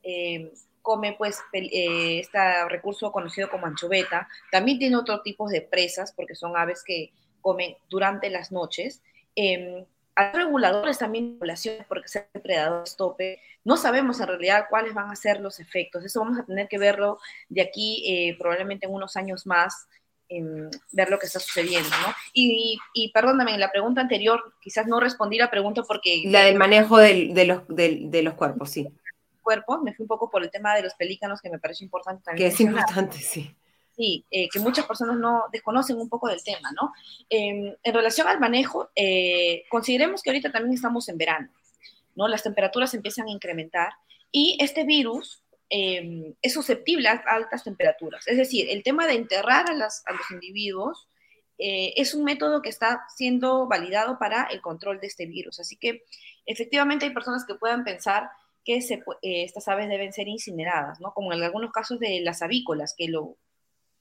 em, 0.03 0.49
come 0.81 1.15
pues 1.17 1.41
eh, 1.51 2.19
este 2.19 2.69
recurso 2.69 3.11
conocido 3.11 3.49
como 3.49 3.65
anchoveta, 3.65 4.29
también 4.49 4.79
tiene 4.79 4.95
otro 4.95 5.21
tipo 5.21 5.49
de 5.49 5.61
presas 5.61 6.13
porque 6.13 6.35
son 6.35 6.55
aves 6.55 6.81
que 6.85 7.11
comen 7.47 7.77
durante 7.89 8.29
las 8.29 8.51
noches. 8.51 9.01
Eh, 9.37 9.85
hay 10.15 10.31
reguladores 10.33 10.97
también 10.97 11.33
de 11.33 11.39
poblaciones 11.39 11.85
porque 11.87 12.09
ser 12.09 12.27
depredadores 12.33 12.97
tope. 12.97 13.39
No 13.63 13.77
sabemos 13.77 14.19
en 14.19 14.27
realidad 14.27 14.65
cuáles 14.69 14.93
van 14.93 15.09
a 15.09 15.15
ser 15.15 15.39
los 15.39 15.61
efectos. 15.61 16.03
Eso 16.03 16.19
vamos 16.19 16.39
a 16.39 16.45
tener 16.45 16.67
que 16.67 16.77
verlo 16.77 17.19
de 17.47 17.61
aquí 17.61 18.03
eh, 18.05 18.35
probablemente 18.37 18.85
en 18.85 18.93
unos 18.93 19.15
años 19.15 19.45
más, 19.45 19.87
em, 20.27 20.69
ver 20.91 21.09
lo 21.09 21.19
que 21.19 21.27
está 21.27 21.39
sucediendo, 21.39 21.87
¿no? 21.87 22.13
Y, 22.33 22.77
y, 22.93 23.13
perdóname, 23.13 23.53
en 23.53 23.61
la 23.61 23.71
pregunta 23.71 24.01
anterior 24.01 24.55
quizás 24.59 24.85
no 24.87 24.99
respondí 24.99 25.37
la 25.37 25.49
pregunta 25.49 25.83
porque... 25.83 26.23
La 26.25 26.41
del 26.41 26.57
manejo 26.57 26.97
del, 26.97 27.33
de, 27.33 27.45
los, 27.45 27.61
de 27.69 28.21
los 28.23 28.33
cuerpos, 28.33 28.71
sí. 28.71 28.89
Cuerpos, 29.41 29.81
me 29.83 29.93
fui 29.93 30.03
un 30.03 30.09
poco 30.09 30.29
por 30.29 30.43
el 30.43 30.51
tema 30.51 30.75
de 30.75 30.81
los 30.81 30.95
pelícanos 30.95 31.39
que 31.41 31.49
me 31.49 31.59
parece 31.59 31.85
importante 31.85 32.23
también. 32.25 32.49
Que 32.49 32.53
es 32.53 32.59
importante, 32.59 33.19
sí. 33.19 33.55
Sí, 33.97 34.23
eh, 34.29 34.47
que 34.49 34.59
muchas 34.59 34.85
personas 34.85 35.17
no 35.17 35.45
desconocen 35.51 35.97
un 35.97 36.07
poco 36.07 36.27
del 36.27 36.43
tema, 36.43 36.71
¿no? 36.79 36.93
Em, 37.31 37.75
en 37.81 37.93
relación 37.95 38.27
al 38.27 38.39
manejo, 38.39 38.91
eh, 38.95 39.63
consideremos 39.69 40.21
que 40.21 40.29
ahorita 40.29 40.51
también 40.51 40.75
estamos 40.75 41.09
en 41.09 41.17
verano, 41.17 41.49
¿no? 42.15 42.27
Las 42.27 42.43
temperaturas 42.43 42.93
empiezan 42.93 43.27
a 43.27 43.31
incrementar 43.31 43.93
y 44.31 44.55
este 44.61 44.83
virus 44.83 45.41
em, 45.69 46.35
es 46.43 46.53
susceptible 46.53 47.09
a 47.09 47.23
altas 47.27 47.63
temperaturas. 47.63 48.27
Es 48.27 48.37
decir, 48.37 48.67
el 48.69 48.83
tema 48.83 49.07
de 49.07 49.15
enterrar 49.15 49.65
a, 49.69 49.73
los 49.73 50.31
individuos 50.31 51.09
eh, 51.57 51.93
es 51.97 52.13
un 52.13 52.23
método 52.23 52.61
que 52.61 52.69
está 52.69 53.03
siendo 53.15 53.67
validado 53.67 54.19
para 54.19 54.43
el 54.51 54.61
control 54.61 54.99
de 54.99 55.07
este 55.07 55.25
virus. 55.25 55.59
Así 55.59 55.75
que 55.75 56.03
efectivamente 56.45 57.05
hay 57.05 57.13
personas 57.13 57.45
que 57.45 57.55
puedan 57.55 57.83
pensar 57.83 58.29
que 58.63 58.77
estas 59.21 59.67
aves 59.67 59.89
deben 59.89 60.13
ser 60.13 60.27
incineradas, 60.27 60.99
¿no? 61.01 61.13
Como 61.13 61.33
en 61.33 61.41
algunos 61.41 61.71
casos 61.71 61.99
de 61.99 62.21
las 62.21 62.41
avícolas, 62.41 62.93
que 62.97 63.07
lo, 63.07 63.37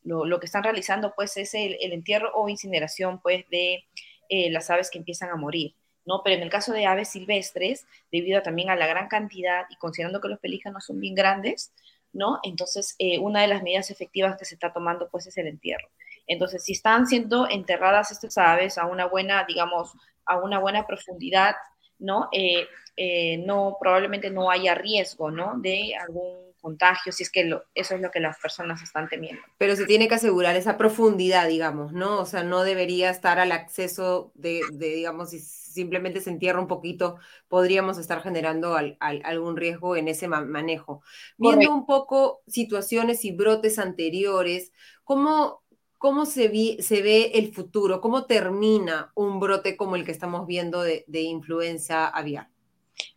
lo, 0.06 0.38
que 0.40 0.46
están 0.46 0.62
realizando 0.62 1.12
pues 1.14 1.36
es 1.36 1.54
el, 1.54 1.76
entierro 1.80 2.30
o 2.34 2.48
incineración 2.48 3.20
pues 3.20 3.44
de 3.50 3.84
eh, 4.28 4.50
las 4.50 4.70
aves 4.70 4.90
que 4.90 4.98
empiezan 4.98 5.30
a 5.30 5.36
morir. 5.36 5.74
¿no? 6.04 6.22
Pero 6.22 6.36
en 6.36 6.42
el 6.42 6.50
caso 6.50 6.72
de 6.72 6.86
aves 6.86 7.08
silvestres, 7.08 7.84
debido 8.12 8.40
también 8.40 8.70
a 8.70 8.76
la 8.76 8.86
gran 8.86 9.08
cantidad 9.08 9.66
y 9.68 9.76
considerando 9.76 10.20
que 10.20 10.28
los 10.28 10.38
pelícanos 10.38 10.84
son 10.84 11.00
bien 11.00 11.16
grandes, 11.16 11.72
¿no? 12.12 12.38
Entonces, 12.44 12.94
eh, 13.00 13.18
una 13.18 13.42
de 13.42 13.48
las 13.48 13.64
medidas 13.64 13.90
efectivas 13.90 14.38
que 14.38 14.44
se 14.44 14.54
está 14.54 14.72
tomando, 14.72 15.08
pues, 15.10 15.26
es 15.26 15.36
el 15.36 15.48
entierro. 15.48 15.88
Entonces, 16.28 16.62
si 16.62 16.72
están 16.72 17.08
siendo 17.08 17.50
enterradas 17.50 18.12
estas 18.12 18.38
aves 18.38 18.78
a 18.78 18.86
una 18.86 19.06
buena, 19.06 19.44
digamos, 19.48 19.92
a 20.24 20.38
una 20.38 20.60
buena 20.60 20.86
profundidad, 20.86 21.56
¿no? 21.98 22.28
Eh, 22.30 23.38
no, 23.44 23.76
probablemente 23.80 24.30
no 24.30 24.48
haya 24.48 24.76
riesgo, 24.76 25.32
¿no? 25.32 25.58
De 25.58 25.96
algún 25.96 26.45
contagio, 26.66 27.12
si 27.12 27.22
es 27.22 27.30
que 27.30 27.48
eso 27.76 27.94
es 27.94 28.00
lo 28.00 28.10
que 28.10 28.18
las 28.18 28.38
personas 28.38 28.82
están 28.82 29.08
temiendo. 29.08 29.40
Pero 29.56 29.76
se 29.76 29.86
tiene 29.86 30.08
que 30.08 30.16
asegurar 30.16 30.56
esa 30.56 30.76
profundidad, 30.76 31.46
digamos, 31.46 31.92
¿no? 31.92 32.18
O 32.18 32.26
sea, 32.26 32.42
no 32.42 32.64
debería 32.64 33.08
estar 33.08 33.38
al 33.38 33.52
acceso 33.52 34.32
de, 34.34 34.62
digamos, 34.72 35.30
si 35.30 35.38
simplemente 35.38 36.20
se 36.20 36.30
entierra 36.30 36.58
un 36.58 36.66
poquito, 36.66 37.18
podríamos 37.46 37.98
estar 37.98 38.20
generando 38.20 38.76
algún 38.98 39.56
riesgo 39.56 39.94
en 39.94 40.08
ese 40.08 40.26
manejo. 40.26 41.02
Viendo 41.38 41.72
un 41.72 41.86
poco 41.86 42.42
situaciones 42.48 43.24
y 43.24 43.30
brotes 43.30 43.78
anteriores, 43.78 44.72
¿cómo, 45.04 45.62
cómo 45.98 46.26
se, 46.26 46.82
se 46.82 47.00
ve 47.00 47.30
el 47.34 47.54
futuro? 47.54 48.00
¿Cómo 48.00 48.26
termina 48.26 49.12
un 49.14 49.38
brote 49.38 49.76
como 49.76 49.94
el 49.94 50.04
que 50.04 50.10
estamos 50.10 50.48
viendo 50.48 50.82
de, 50.82 51.04
de 51.06 51.20
influenza 51.20 52.08
aviar? 52.08 52.48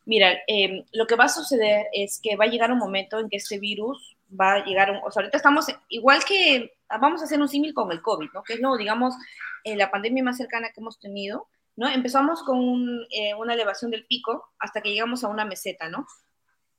Mira, 0.05 0.37
em, 0.47 0.83
lo 0.91 1.07
que 1.07 1.15
va 1.15 1.25
a 1.25 1.29
suceder 1.29 1.87
es 1.93 2.19
que 2.21 2.35
va 2.35 2.45
a 2.45 2.47
llegar 2.47 2.71
un 2.71 2.79
momento 2.79 3.19
en 3.19 3.29
que 3.29 3.37
este 3.37 3.59
virus 3.59 4.17
va 4.39 4.53
a 4.53 4.65
llegar, 4.65 4.89
o 5.05 5.11
sea, 5.11 5.21
ahorita 5.21 5.37
estamos 5.37 5.67
igual 5.89 6.23
que, 6.25 6.73
vamos 6.99 7.21
a 7.21 7.25
hacer 7.25 7.39
un 7.39 7.47
símil 7.47 7.73
con 7.73 7.91
el 7.91 8.01
COVID, 8.01 8.29
¿no? 8.33 8.43
Que 8.43 8.53
es, 8.53 8.59
lo, 8.59 8.75
digamos, 8.77 9.13
eh, 9.63 9.75
la 9.75 9.91
pandemia 9.91 10.23
más 10.23 10.37
cercana 10.37 10.69
que 10.73 10.81
hemos 10.81 10.99
tenido, 10.99 11.47
¿no? 11.75 11.87
Empezamos 11.87 12.43
con 12.43 13.05
eh, 13.11 13.33
una 13.35 13.53
elevación 13.53 13.91
del 13.91 14.05
pico 14.05 14.49
hasta 14.59 14.81
que 14.81 14.89
llegamos 14.89 15.23
a 15.23 15.27
una 15.27 15.45
meseta, 15.45 15.89
¿no? 15.89 16.07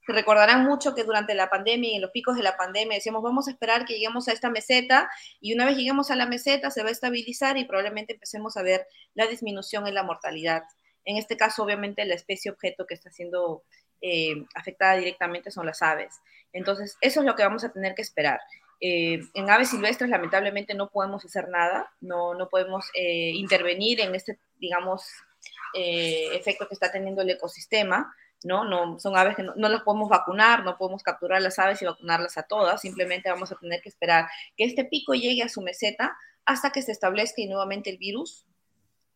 Se 0.06 0.12
recordarán 0.12 0.64
mucho 0.64 0.94
que 0.94 1.04
durante 1.04 1.34
la 1.34 1.50
pandemia 1.50 1.90
y 1.90 1.94
en 1.96 2.02
los 2.02 2.10
picos 2.10 2.36
de 2.36 2.42
la 2.42 2.56
pandemia 2.56 2.96
decíamos, 2.96 3.22
vamos 3.22 3.46
a 3.46 3.52
esperar 3.52 3.84
que 3.84 3.94
lleguemos 3.94 4.28
a 4.28 4.32
esta 4.32 4.50
meseta 4.50 5.08
y 5.40 5.54
una 5.54 5.66
vez 5.66 5.76
lleguemos 5.76 6.10
a 6.10 6.16
la 6.16 6.26
meseta 6.26 6.70
se 6.70 6.82
va 6.82 6.88
a 6.88 6.92
estabilizar 6.92 7.58
y 7.58 7.64
probablemente 7.64 8.14
empecemos 8.14 8.56
a 8.56 8.62
ver 8.62 8.86
la 9.14 9.26
disminución 9.26 9.86
en 9.86 9.94
la 9.94 10.02
mortalidad. 10.02 10.62
En 11.04 11.16
este 11.16 11.36
caso, 11.36 11.62
obviamente, 11.62 12.04
la 12.04 12.14
especie 12.14 12.50
objeto 12.50 12.86
que 12.86 12.94
está 12.94 13.10
siendo 13.10 13.64
eh, 14.00 14.44
afectada 14.54 14.96
directamente 14.96 15.50
son 15.50 15.66
las 15.66 15.82
aves. 15.82 16.20
Entonces, 16.52 16.96
eso 17.00 17.20
es 17.20 17.26
lo 17.26 17.36
que 17.36 17.42
vamos 17.42 17.64
a 17.64 17.72
tener 17.72 17.94
que 17.94 18.02
esperar. 18.02 18.40
Eh, 18.80 19.20
en 19.34 19.50
aves 19.50 19.70
silvestres, 19.70 20.10
lamentablemente, 20.10 20.74
no 20.74 20.90
podemos 20.90 21.24
hacer 21.24 21.48
nada, 21.48 21.92
no, 22.00 22.34
no 22.34 22.48
podemos 22.48 22.86
eh, 22.94 23.32
intervenir 23.34 24.00
en 24.00 24.14
este, 24.14 24.38
digamos, 24.58 25.04
efecto 25.74 26.66
que 26.66 26.74
está 26.74 26.90
teniendo 26.90 27.22
el 27.22 27.30
ecosistema. 27.30 28.14
¿no? 28.42 28.64
no 28.64 28.98
son 28.98 29.18
aves 29.18 29.36
que 29.36 29.42
no, 29.42 29.52
no, 29.54 29.68
las 29.68 29.82
podemos 29.82 30.08
vacunar, 30.08 30.64
no 30.64 30.78
podemos 30.78 31.02
capturar 31.02 31.42
las 31.42 31.58
aves 31.58 31.82
y 31.82 31.84
vacunarlas 31.84 32.38
a 32.38 32.44
todas, 32.44 32.80
simplemente 32.80 33.28
vamos 33.28 33.52
a 33.52 33.56
tener 33.56 33.82
que 33.82 33.90
esperar 33.90 34.28
que 34.56 34.64
este 34.64 34.86
pico 34.86 35.12
llegue 35.12 35.42
a 35.42 35.50
su 35.50 35.60
meseta 35.60 36.16
hasta 36.46 36.72
que 36.72 36.80
se 36.80 36.92
establezca 36.92 37.42
y 37.42 37.48
nuevamente 37.48 37.90
el 37.90 37.98
virus 37.98 38.46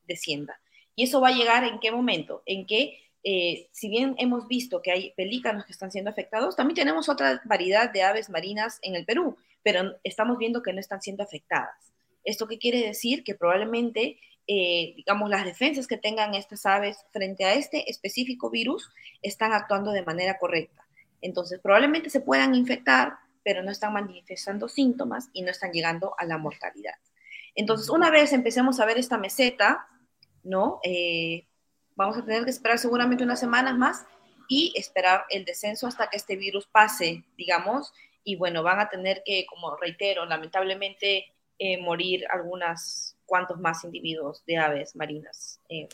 descienda. 0.06 0.61
¿Y 0.96 1.04
eso 1.04 1.20
va 1.20 1.28
a 1.28 1.33
llegar 1.33 1.64
en 1.64 1.80
qué 1.80 1.90
momento? 1.90 2.42
En 2.46 2.66
que, 2.66 2.98
eh, 3.22 3.68
si 3.72 3.88
bien 3.88 4.14
hemos 4.18 4.46
visto 4.48 4.83
que 4.83 4.92
hay 4.92 5.12
pelícanos 5.12 5.64
que 5.64 5.72
están 5.72 5.90
siendo 5.90 6.11
afectados, 6.11 6.57
también 6.57 6.76
tenemos 6.76 7.09
otra 7.09 7.40
variedad 7.44 7.90
de 7.90 8.02
aves 8.02 8.30
marinas 8.30 8.78
en 8.83 8.94
el 8.94 9.04
Perú, 9.04 9.37
pero 9.62 9.96
estamos 10.04 10.38
viendo 10.38 10.62
que 10.62 10.72
no 10.72 10.80
están 10.80 11.00
siendo 11.00 11.22
afectadas. 11.22 11.92
¿Esto 12.22 12.46
qué 12.46 12.59
quiere 12.59 12.87
decir? 12.87 13.24
Que 13.24 13.35
probablemente, 13.35 14.18
eh, 14.46 14.94
digamos, 14.96 15.28
las 15.28 15.44
defensas 15.44 15.87
que 15.87 15.96
tengan 15.96 16.35
estas 16.35 16.64
aves 16.66 17.04
frente 17.12 17.44
a 17.44 17.54
este 17.54 17.90
específico 17.90 18.50
virus 18.50 18.90
están 19.22 19.52
actuando 19.52 19.90
de 19.92 20.02
manera 20.02 20.38
correcta. 20.38 20.87
Entonces, 21.20 21.61
probablemente 21.61 22.11
se 22.11 22.20
puedan 22.20 22.54
infectar, 22.54 23.14
pero 23.42 23.62
no 23.62 23.70
están 23.70 23.92
manifestando 23.92 24.68
síntomas 24.68 25.28
y 25.33 25.42
no 25.42 25.50
están 25.50 25.72
llegando 25.72 26.14
a 26.18 26.24
la 26.24 26.38
mortalidad. 26.38 26.94
Entonces, 27.54 27.88
una 27.88 28.11
vez 28.11 28.33
empecemos 28.33 28.80
a 28.80 28.87
ver 28.87 28.98
esta 28.98 29.18
meseta, 29.18 29.87
¿no? 30.44 30.78
Eh, 30.83 31.46
vamos 31.96 32.16
a 32.16 32.24
tener 32.24 32.44
que 32.44 32.50
esperar 32.50 32.78
seguramente 32.78 33.24
unas 33.24 33.40
semanas 33.40 33.76
más 33.76 34.07
y 34.48 34.72
esperar 34.76 35.24
el 35.30 35.44
descenso 35.44 35.87
hasta 35.87 36.09
que 36.09 36.16
este 36.16 36.37
virus 36.37 36.66
pase, 36.66 37.24
digamos, 37.37 37.92
y 38.22 38.37
bueno, 38.37 38.62
van 38.62 38.78
a 38.78 38.88
tener 38.88 39.22
que, 39.24 39.46
como 39.46 39.76
reitero, 39.76 40.24
lamentablemente 40.26 41.26
eh, 41.59 41.80
morir 41.80 42.26
algunas 42.30 43.16
cuantos 43.26 43.59
más 43.59 43.85
individuos 43.85 44.44
de 44.46 44.59
aves 44.59 44.94
marinas, 44.96 45.61
eh, 45.68 45.88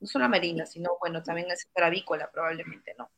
no 0.00 0.06
solo 0.06 0.28
marinas, 0.28 0.72
sino 0.72 0.96
bueno, 0.98 1.22
también 1.22 1.50
es 1.50 1.68
avícola 1.74 2.30
probablemente, 2.30 2.94
¿no? 2.98 3.10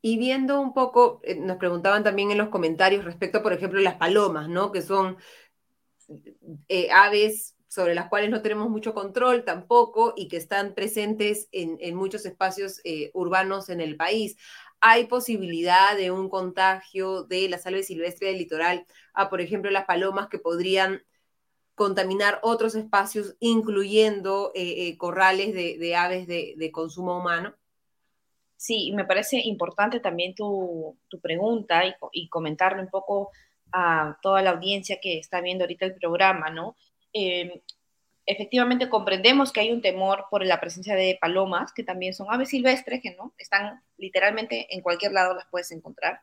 Y 0.00 0.16
viendo 0.16 0.58
un 0.58 0.72
poco, 0.72 1.20
nos 1.36 1.58
preguntaban 1.58 2.02
también 2.02 2.30
en 2.30 2.38
los 2.38 2.48
comentarios 2.48 3.04
respecto, 3.04 3.42
por 3.42 3.52
ejemplo, 3.52 3.78
las 3.80 3.96
palomas, 3.96 4.48
¿no? 4.48 4.72
Que 4.72 4.80
son 4.80 5.18
aves 6.90 7.53
sobre 7.74 7.96
las 7.96 8.08
cuales 8.08 8.30
no 8.30 8.40
tenemos 8.40 8.70
mucho 8.70 8.94
control 8.94 9.44
tampoco 9.44 10.14
y 10.16 10.28
que 10.28 10.36
están 10.36 10.74
presentes 10.74 11.48
en, 11.50 11.96
muchos 11.96 12.24
espacios 12.24 12.80
eh, 12.84 13.10
urbanos 13.14 13.68
en 13.68 13.80
el 13.80 13.96
país. 13.96 14.36
Hay 14.80 15.06
posibilidad 15.06 15.96
de 15.96 16.12
un 16.12 16.28
contagio 16.28 17.24
de 17.24 17.48
la 17.48 17.58
salve 17.58 17.82
silvestre 17.82 18.28
del 18.28 18.38
litoral 18.38 18.86
a, 19.12 19.28
por 19.28 19.40
ejemplo, 19.40 19.72
las 19.72 19.86
palomas 19.86 20.28
que 20.28 20.38
podrían 20.38 21.02
contaminar 21.74 22.38
otros 22.42 22.76
espacios, 22.76 23.34
incluyendo 23.40 24.52
eh, 24.54 24.86
eh, 24.86 24.96
corrales 24.96 25.52
de, 25.52 25.96
aves 25.96 26.28
de, 26.28 26.70
consumo 26.70 27.18
humano? 27.18 27.54
Sí, 28.56 28.92
me 28.94 29.04
parece 29.04 29.40
importante 29.40 29.98
también 29.98 30.36
tu, 30.36 30.96
pregunta 31.20 31.84
y, 31.84 31.92
y, 32.12 32.28
comentarle 32.28 32.82
un 32.82 32.88
poco 32.88 33.32
a 33.72 34.16
toda 34.22 34.42
la 34.42 34.50
audiencia 34.50 35.00
que 35.02 35.18
está 35.18 35.40
viendo 35.40 35.64
ahorita 35.64 35.86
el 35.86 35.96
programa, 35.96 36.50
¿no? 36.50 36.76
Eh, 37.14 37.62
efectivamente 38.26 38.88
comprendemos 38.88 39.52
que 39.52 39.60
hay 39.60 39.72
un 39.72 39.80
temor 39.80 40.26
por 40.30 40.44
la 40.44 40.60
presencia 40.60 40.94
de 40.96 41.16
palomas, 41.20 41.72
que 41.72 41.84
también 41.84 42.12
son 42.12 42.26
aves 42.30 42.50
silvestres, 42.50 43.00
que 43.00 43.14
no 43.14 43.32
están 43.38 43.82
literalmente 43.96 44.74
en 44.74 44.82
cualquier 44.82 45.12
lado 45.12 45.34
las 45.34 45.46
puedes 45.46 45.70
encontrar. 45.70 46.20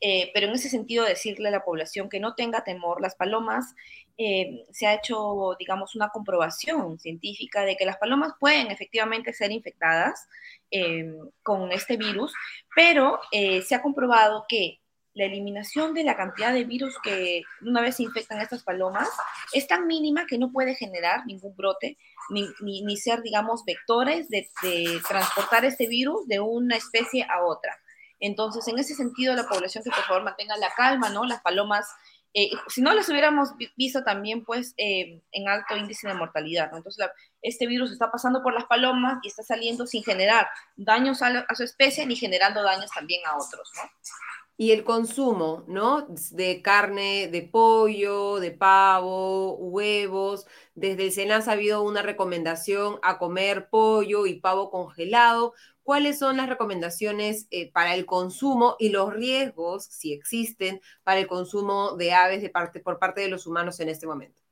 Eh, 0.00 0.30
pero 0.32 0.46
en 0.46 0.54
ese 0.54 0.70
sentido 0.70 1.04
decirle 1.04 1.48
a 1.48 1.52
la 1.52 1.64
población 1.64 2.08
que 2.08 2.20
no 2.20 2.34
tenga 2.34 2.64
temor, 2.64 3.02
las 3.02 3.16
palomas, 3.16 3.74
eh, 4.16 4.64
se 4.72 4.86
ha 4.86 4.94
hecho, 4.94 5.56
digamos, 5.58 5.94
una 5.94 6.08
comprobación 6.08 6.98
científica 6.98 7.64
de 7.64 7.76
que 7.76 7.84
las 7.84 7.98
palomas 7.98 8.32
pueden 8.40 8.70
efectivamente 8.70 9.34
ser 9.34 9.52
infectadas 9.52 10.26
con 11.42 11.72
este 11.72 11.96
virus, 11.96 12.32
pero 12.76 13.18
se 13.32 13.74
ha 13.74 13.82
comprobado 13.82 14.44
que 14.48 14.79
la 15.14 15.24
eliminación 15.24 15.92
de 15.92 16.04
la 16.04 16.16
cantidad 16.16 16.52
de 16.52 16.64
virus 16.64 16.96
que 17.02 17.42
una 17.62 17.80
vez 17.80 17.96
se 17.96 18.04
infectan 18.04 18.40
estas 18.40 18.62
palomas 18.62 19.08
es 19.52 19.66
tan 19.66 19.86
mínima 19.86 20.26
que 20.26 20.38
no 20.38 20.52
puede 20.52 20.74
generar 20.74 21.26
ningún 21.26 21.56
brote, 21.56 21.98
ni, 22.30 22.46
ni, 22.60 22.96
ser, 22.96 23.20
digamos, 23.22 23.64
vectores 23.64 24.28
de, 24.28 24.48
transportar 25.08 25.64
este 25.64 25.88
virus 25.88 26.28
de 26.28 26.38
una 26.38 26.76
especie 26.76 27.26
a 27.28 27.44
otra. 27.44 27.76
Entonces, 28.20 28.68
en 28.68 28.78
ese 28.78 28.94
sentido, 28.94 29.34
la 29.34 29.48
población 29.48 29.82
que 29.82 29.90
por 29.90 30.04
favor 30.04 30.22
mantenga 30.22 30.56
la 30.58 30.72
calma, 30.76 31.08
¿no? 31.08 31.24
Las 31.24 31.40
palomas, 31.40 31.88
eh, 32.34 32.50
si 32.68 32.80
no 32.82 32.92
las 32.92 33.08
hubiéramos 33.08 33.48
visto 33.76 34.04
también, 34.04 34.44
pues, 34.44 34.74
eh, 34.76 35.22
en 35.32 35.48
alto 35.48 35.76
índice 35.76 36.06
de 36.06 36.14
mortalidad, 36.14 36.70
¿no? 36.70 36.76
Entonces, 36.76 37.08
este 37.42 37.66
virus 37.66 37.90
está 37.90 38.12
pasando 38.12 38.42
por 38.42 38.52
las 38.52 38.66
palomas 38.66 39.18
y 39.22 39.28
está 39.28 39.42
saliendo 39.42 39.86
sin 39.86 40.04
generar 40.04 40.48
daños 40.76 41.22
a, 41.22 41.46
a 41.48 41.54
su 41.56 41.64
especie 41.64 42.06
ni 42.06 42.14
generando 42.14 42.62
daños 42.62 42.90
también 42.92 43.22
a 43.26 43.36
otros, 43.36 43.70
¿no? 43.74 43.90
Y 44.60 44.72
el 44.72 44.84
consumo, 44.84 45.64
¿no? 45.68 46.06
De 46.32 46.60
carne, 46.60 47.28
de 47.28 47.40
pollo, 47.40 48.40
de 48.40 48.50
pavo, 48.50 49.54
huevos. 49.56 50.46
Desde 50.74 51.04
el 51.04 51.12
SENAS 51.12 51.48
ha 51.48 51.52
habido 51.52 51.82
una 51.82 52.02
recomendación 52.02 52.98
a 53.02 53.18
comer 53.18 53.70
pollo 53.70 54.26
y 54.26 54.38
pavo 54.38 54.70
congelado. 54.70 55.54
¿Cuáles 55.82 56.18
son 56.18 56.36
las 56.36 56.46
recomendaciones 56.46 57.46
eh, 57.50 57.72
para 57.72 57.94
el 57.94 58.04
consumo 58.04 58.76
y 58.78 58.90
los 58.90 59.14
riesgos, 59.14 59.86
si 59.86 60.12
existen, 60.12 60.82
para 61.04 61.20
el 61.20 61.26
consumo 61.26 61.96
de 61.96 62.12
aves 62.12 62.42
de 62.42 62.50
parte, 62.50 62.80
por 62.80 62.98
parte 62.98 63.22
de 63.22 63.28
los 63.28 63.46
humanos 63.46 63.80
en 63.80 63.88
este 63.88 64.06
momento? 64.06 64.42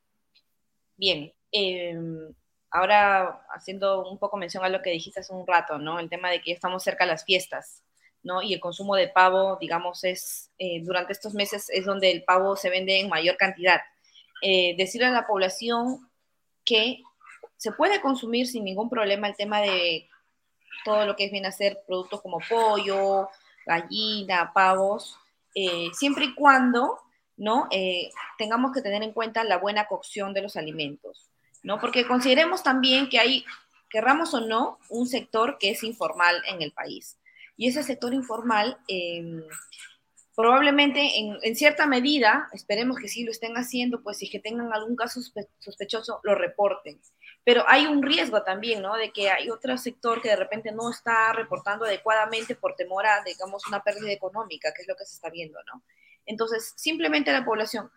Bien, 0.97 1.31
em, 1.51 2.33
ahora 2.71 3.45
haciendo 3.53 4.09
un 4.09 4.17
poco 4.17 4.37
mención 4.37 4.63
a 4.63 4.69
lo 4.69 4.81
que 4.81 4.89
dijiste 4.89 5.19
hace 5.19 5.33
un 5.33 5.45
rato, 5.45 5.77
¿no? 5.77 5.99
El 5.99 6.09
tema 6.09 6.31
de 6.31 6.41
que 6.41 6.51
estamos 6.51 6.81
cerca 6.81 7.05
de 7.05 7.11
las 7.11 7.25
fiestas. 7.25 7.83
¿No? 8.23 8.41
Y 8.41 8.53
el 8.53 8.59
consumo 8.59 8.95
de 8.95 9.07
pavo, 9.07 9.57
digamos, 9.59 10.03
es 10.03 10.49
eh, 10.57 10.81
durante 10.83 11.13
estos 11.13 11.33
meses 11.33 11.69
es 11.69 11.85
donde 11.85 12.11
el 12.11 12.23
pavo 12.23 12.55
se 12.55 12.69
vende 12.69 12.99
en 12.99 13.09
mayor 13.09 13.37
cantidad. 13.37 13.81
Eh, 14.41 14.75
decirle 14.77 15.07
a 15.07 15.11
la 15.11 15.27
población 15.27 16.09
que 16.65 17.01
se 17.57 17.71
puede 17.71 18.01
consumir 18.01 18.47
sin 18.47 18.63
ningún 18.63 18.89
problema 18.89 19.27
el 19.27 19.35
tema 19.35 19.61
de 19.61 20.07
todo 20.85 21.05
lo 21.05 21.15
que 21.15 21.25
es 21.25 21.31
bien 21.31 21.45
hacer 21.45 21.81
productos 21.87 22.21
como 22.21 22.39
pollo, 22.47 23.29
gallina, 23.65 24.51
pavos, 24.53 25.17
eh, 25.55 25.89
siempre 25.93 26.25
y 26.25 26.35
cuando 26.35 26.99
¿no? 27.35 27.69
tengamos 28.37 28.73
que 28.73 28.81
tener 28.81 29.01
en 29.01 29.13
cuenta 29.13 29.43
la 29.45 29.57
buena 29.57 29.87
cocción 29.87 30.33
de 30.33 30.41
los 30.41 30.57
alimentos, 30.57 31.29
¿no? 31.63 31.79
Porque 31.79 32.05
consideremos 32.05 32.63
también 32.63 33.07
que 33.07 33.17
hay, 33.17 33.45
querramos 33.89 34.33
o 34.33 34.41
no, 34.41 34.77
un 34.89 35.07
sector 35.07 35.57
que 35.57 35.69
es 35.69 35.83
informal 35.83 36.41
en 36.47 36.61
el 36.61 36.73
país. 36.73 37.17
Y 37.59 37.67
ese 37.67 37.83
sector 37.83 38.13
informal, 38.13 38.77
em, 38.87 39.43
probablemente 40.33 41.01
en, 41.19 41.55
cierta 41.57 41.87
medida, 41.87 42.47
esperemos 42.53 42.95
que 42.97 43.09
sí 43.09 43.25
lo 43.25 43.31
estén 43.31 43.55
haciendo, 43.55 44.01
pues 44.01 44.17
si 44.17 44.29
que 44.29 44.39
tengan 44.39 44.71
algún 44.71 44.95
caso 44.95 45.19
sospechoso, 45.59 46.21
lo 46.23 46.35
reporten. 46.35 47.01
Pero 47.43 47.65
hay 47.67 47.85
un 47.85 48.01
riesgo 48.01 48.43
también, 48.43 48.81
¿no? 48.81 48.95
De 48.95 49.11
que 49.11 49.29
hay 49.29 49.49
otro 49.49 49.77
sector 49.77 50.21
que 50.21 50.29
de 50.29 50.37
repente 50.37 50.71
no 50.71 50.89
está 50.89 51.33
reportando 51.33 51.83
adecuadamente 51.83 52.55
por 52.55 52.75
temor 52.75 53.05
a, 53.05 53.21
digamos, 53.25 53.67
una 53.67 53.83
pérdida 53.83 54.13
económica, 54.13 54.71
que 54.73 54.83
es 54.83 54.87
lo 54.87 54.95
que 54.95 55.03
se 55.03 55.15
está 55.15 55.29
viendo, 55.29 55.59
¿no? 55.65 55.83
Entonces, 56.25 56.73
simplemente 56.77 57.33
la 57.33 57.43
población, 57.43 57.91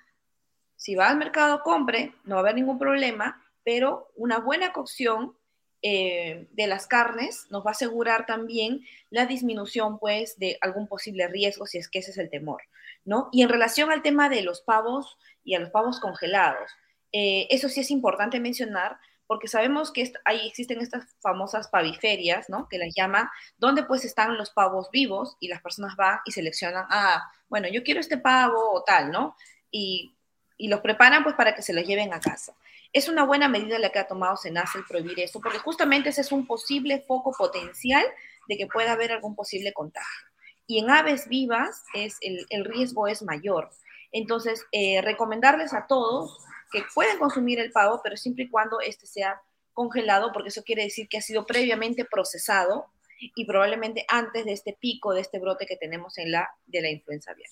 si 0.75 0.97
va 0.97 1.09
al 1.09 1.19
mercado, 1.19 1.63
compre, 1.63 2.17
no 2.25 2.35
va 2.35 2.41
a 2.41 2.43
haber 2.43 2.57
ningún 2.57 2.81
problema, 2.81 3.41
pero 3.63 4.11
una 4.17 4.41
buena 4.41 4.73
cocción 4.73 5.37
eh, 5.85 6.47
de 6.53 6.67
las 6.69 6.87
carnes 6.87 7.47
nos 7.51 7.65
va 7.67 7.71
a 7.71 7.73
asegurar 7.73 8.25
también 8.25 8.87
la 9.11 9.27
disminución, 9.27 9.99
pues, 9.99 10.39
de 10.39 10.57
algún 10.61 10.87
posible 10.87 11.27
riesgo, 11.27 11.67
si 11.67 11.79
es 11.79 11.89
que 11.89 11.99
ese 11.99 12.13
es 12.13 12.19
el 12.19 12.31
temor, 12.31 12.63
¿no? 13.05 13.29
Y 13.33 13.43
en 13.43 13.49
relación 13.49 13.91
al 13.91 14.03
tema 14.03 14.29
de 14.29 14.43
los 14.43 14.63
pavos 14.63 15.19
y 15.43 15.57
a 15.57 15.59
los 15.59 15.71
pavos 15.71 15.99
congelados, 15.99 16.71
eh, 17.13 17.49
eso 17.51 17.69
sí 17.69 17.81
es 17.81 17.91
importante 17.91 18.39
mencionar, 18.39 18.97
porque 19.27 19.49
sabemos 19.49 19.91
que 19.93 20.13
ahí 20.25 20.47
existen 20.47 20.81
estas 20.81 21.17
famosas 21.21 21.67
paviferias, 21.67 22.49
¿no? 22.49 22.69
Que 22.69 22.79
las 22.79 22.95
llaman, 22.95 23.29
donde 23.59 23.83
pues 23.83 24.05
están 24.05 24.37
los 24.39 24.51
pavos 24.51 24.89
vivos 24.93 25.37
y 25.41 25.49
las 25.49 25.63
personas 25.63 25.97
van 25.97 26.21
y 26.27 26.31
seleccionan, 26.31 26.87
ah, 26.91 27.25
bueno, 27.49 27.67
yo 27.69 27.83
quiero 27.83 27.99
este 27.99 28.19
pavo 28.19 28.73
o 28.73 28.85
tal, 28.85 29.11
¿no? 29.11 29.37
Y, 29.71 30.15
y 30.59 30.69
los 30.69 30.81
preparan 30.81 31.25
pues 31.25 31.35
para 31.35 31.57
que 31.57 31.63
se 31.63 31.73
los 31.73 31.85
lleven 31.85 32.13
a 32.13 32.21
casa. 32.21 32.55
Es 32.93 33.09
una 33.09 33.25
buena 33.25 33.49
medida 33.49 33.79
la 33.79 33.91
que 33.91 33.99
ha 33.99 34.07
tomado 34.07 34.37
Senasa 34.37 34.79
el 34.79 34.85
prohibir 34.85 35.19
esto, 35.21 35.41
porque 35.41 35.59
justamente 35.59 36.11
ese 36.11 36.21
es 36.21 36.33
un 36.33 36.47
posible 36.47 37.03
foco 37.07 37.33
potencial 37.37 38.05
de 38.49 38.57
que 38.57 38.67
pueda 38.67 38.93
haber 38.93 39.13
algún 39.13 39.35
posible 39.35 39.73
contagio. 39.73 40.27
Y 40.67 40.79
en 40.79 40.91
aves 40.91 41.29
vivas 41.29 41.85
es, 41.95 42.19
el, 42.21 42.65
riesgo 42.65 43.09
es 43.09 43.23
mayor. 43.23 43.71
Entonces, 44.13 44.65
eh, 44.73 45.01
recomendarles 45.01 45.73
a 45.73 45.87
todos 45.87 46.39
que 46.71 46.83
pueden 46.95 47.19
consumir 47.19 47.61
el 47.61 47.73
pavo, 47.73 48.01
pero 48.03 48.17
siempre 48.17 48.45
y 48.45 48.51
cuando 48.51 48.81
este 48.81 49.07
sea 49.07 49.41
congelado, 49.73 50.33
porque 50.33 50.51
eso 50.51 50.63
quiere 50.63 50.85
decir 50.85 51.09
que 51.09 51.19
ha 51.19 51.23
sido 51.23 51.47
previamente 51.47 52.05
procesado 52.05 52.87
y 53.35 53.45
probablemente 53.47 54.05
antes 54.09 54.45
de 54.45 54.53
este 54.53 54.77
pico, 54.79 55.15
de 55.15 55.21
este 55.21 55.39
brote 55.39 55.67
que 55.67 55.77
tenemos 55.77 56.19
en 56.19 56.33
la, 56.33 56.51
de 56.67 56.83
la 56.83 56.91
influenza 56.91 57.31
aviar. 57.31 57.51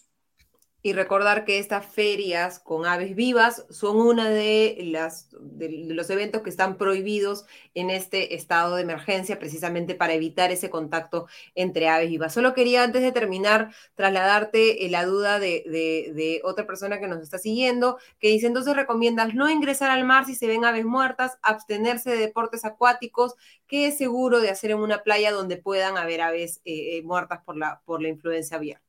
Y 0.83 0.95
recordar 0.95 1.45
que 1.45 1.59
estas 1.59 1.85
ferias 1.85 2.59
con 2.59 2.87
aves 2.87 3.14
vivas 3.14 3.66
son 3.69 3.99
una 3.99 4.31
de, 4.31 4.79
las, 4.87 5.29
de 5.38 5.69
los 5.95 6.09
eventos 6.09 6.40
que 6.40 6.49
están 6.49 6.79
prohibidos 6.79 7.45
en 7.75 7.90
este 7.90 8.35
estado 8.35 8.77
de 8.77 8.83
emergencia, 8.83 9.38
precisamente 9.38 9.95
para 9.95 10.14
evitar 10.14 10.51
ese 10.51 10.71
contacto 10.71 11.27
entre 11.55 11.88
aves 11.88 12.09
vivas. 12.09 12.33
Solo 12.33 12.55
quería, 12.55 12.83
antes 12.83 13.03
de 13.03 13.12
terminar, 13.12 13.75
trasladarte 13.95 14.87
eh, 14.87 14.90
la 14.90 15.05
duda 15.05 15.38
de, 15.38 15.64
de, 15.66 16.40
otra 16.45 16.66
persona 16.66 16.99
que 16.99 17.09
nos 17.09 17.21
está 17.23 17.38
siguiendo, 17.38 17.99
que 18.19 18.29
dice, 18.29 18.47
entonces 18.47 18.75
recomiendas 18.75 19.35
no 19.35 19.51
ingresar 19.51 19.90
al 19.90 20.05
mar 20.05 20.25
si 20.25 20.35
se 20.35 20.47
ven 20.47 20.64
aves 20.64 20.87
muertas, 20.87 21.38
abstenerse 21.43 22.11
de 22.11 22.16
deportes 22.16 22.64
acuáticos, 22.64 23.35
¿qué 23.66 23.87
es 23.88 23.99
seguro 23.99 24.40
de 24.40 24.51
hacer 24.51 24.71
en 24.71 24.79
una 24.79 25.03
playa 25.03 25.33
donde 25.33 25.57
puedan 25.59 25.99
haber 25.99 26.23
aves 26.23 26.61
eh, 26.64 26.99
eh, 26.99 27.03
muertas 27.03 27.40
por 27.45 27.57
la, 27.57 27.83
por 27.85 28.01
la 28.01 28.09
influencia 28.09 28.57
aviar? 28.57 28.81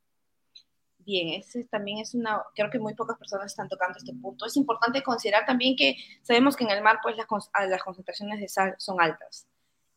Bien, 1.12 1.42
ese 1.42 1.66
también 1.66 2.00
es 2.00 2.14
una, 2.14 2.42
creo 2.56 2.70
que 2.70 2.80
muy 2.80 2.94
pocas 2.94 3.18
personas 3.18 3.48
están 3.48 3.68
tocando 3.70 3.98
este 3.98 4.14
punto. 4.14 4.46
Es 4.46 4.56
importante 4.56 5.04
considerar 5.04 5.46
también 5.46 5.76
que 5.76 5.96
sabemos 6.22 6.56
que 6.56 6.64
en 6.64 6.72
el 6.72 6.82
mar 6.82 7.00
pues 7.04 7.18
las, 7.18 7.28
ah, 7.54 7.66
las 7.66 7.84
concentraciones 7.84 8.40
de 8.40 8.48
sal 8.48 8.76
son 8.78 9.02
altas. 9.02 9.48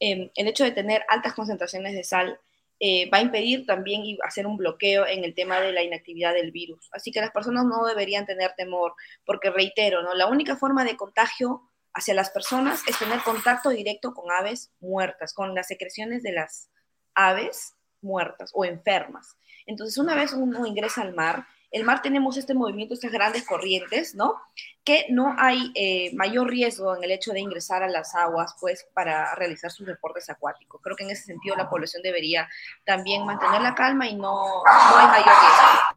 Em, 0.01 0.31
el 0.35 0.49
hecho 0.49 0.65
de 0.65 0.73
tener 0.73 1.05
altas 1.09 1.35
concentraciones 1.35 1.95
de 1.95 2.05
sal 2.05 2.41
eh, 2.81 3.09
va 3.11 3.19
a 3.19 3.23
impedir 3.23 3.67
también 3.67 4.03
hacer 4.25 4.47
un 4.47 4.57
bloqueo 4.57 5.07
en 5.07 5.25
el 5.25 5.35
tema 5.35 5.61
de 5.61 5.73
la 5.73 5.83
inactividad 5.83 6.35
del 6.35 6.51
virus. 6.51 6.89
Así 6.93 7.13
que 7.13 7.21
las 7.21 7.31
personas 7.31 7.65
no 7.65 7.85
deberían 7.87 8.27
tener 8.27 8.53
temor, 8.57 8.95
porque 9.25 9.51
reitero, 9.51 10.03
¿no? 10.03 10.15
la 10.15 10.27
única 10.27 10.57
forma 10.57 10.85
de 10.85 10.97
contagio 10.97 11.63
hacia 11.95 12.15
las 12.15 12.31
personas 12.31 12.83
es 12.89 12.99
tener 12.99 13.21
contacto 13.21 13.71
directo 13.71 14.13
con 14.13 14.31
aves 14.33 14.73
muertas, 14.81 15.33
con 15.33 15.55
las 15.55 15.69
secreciones 15.69 16.25
de 16.25 16.33
las 16.33 16.69
aves 17.15 17.75
muertas 18.05 18.51
o 18.55 18.65
enfermas. 18.65 19.37
Entonces, 19.67 19.99
una 19.99 20.15
vez 20.15 20.33
uno 20.33 20.67
ingresa 20.67 21.03
al 21.03 21.15
mar, 21.15 21.47
el 21.75 21.83
mar 21.83 22.03
tenemos 22.03 22.37
este 22.37 22.55
movimiento, 22.55 22.95
estas 22.95 23.11
grandes 23.11 23.45
corrientes, 23.45 24.15
¿no? 24.15 24.41
Que 24.85 25.07
no 25.11 25.35
hay 25.37 25.73
eh, 25.75 26.15
mayor 26.15 26.49
riesgo 26.49 26.95
en 26.95 27.03
el 27.03 27.11
hecho 27.11 27.33
de 27.33 27.41
ingresar 27.41 27.83
a 27.83 27.89
las 27.89 28.15
aguas, 28.15 28.55
pues, 28.61 28.87
para 28.95 29.35
realizar 29.35 29.73
sus 29.73 29.85
deportes 29.85 30.31
acuáticos. 30.31 30.81
Creo 30.81 30.95
que 30.95 31.03
en 31.03 31.11
ese 31.11 31.25
sentido 31.25 31.57
la 31.57 31.69
población 31.69 32.03
debería 32.05 32.49
también 32.85 33.27
mantener 33.27 33.61
la 33.61 33.75
calma 33.75 34.07
y 34.07 34.15
no, 34.15 34.63
no 34.65 34.97
hay 34.99 35.07
mayor 35.07 35.25
riesgo. 35.27 35.94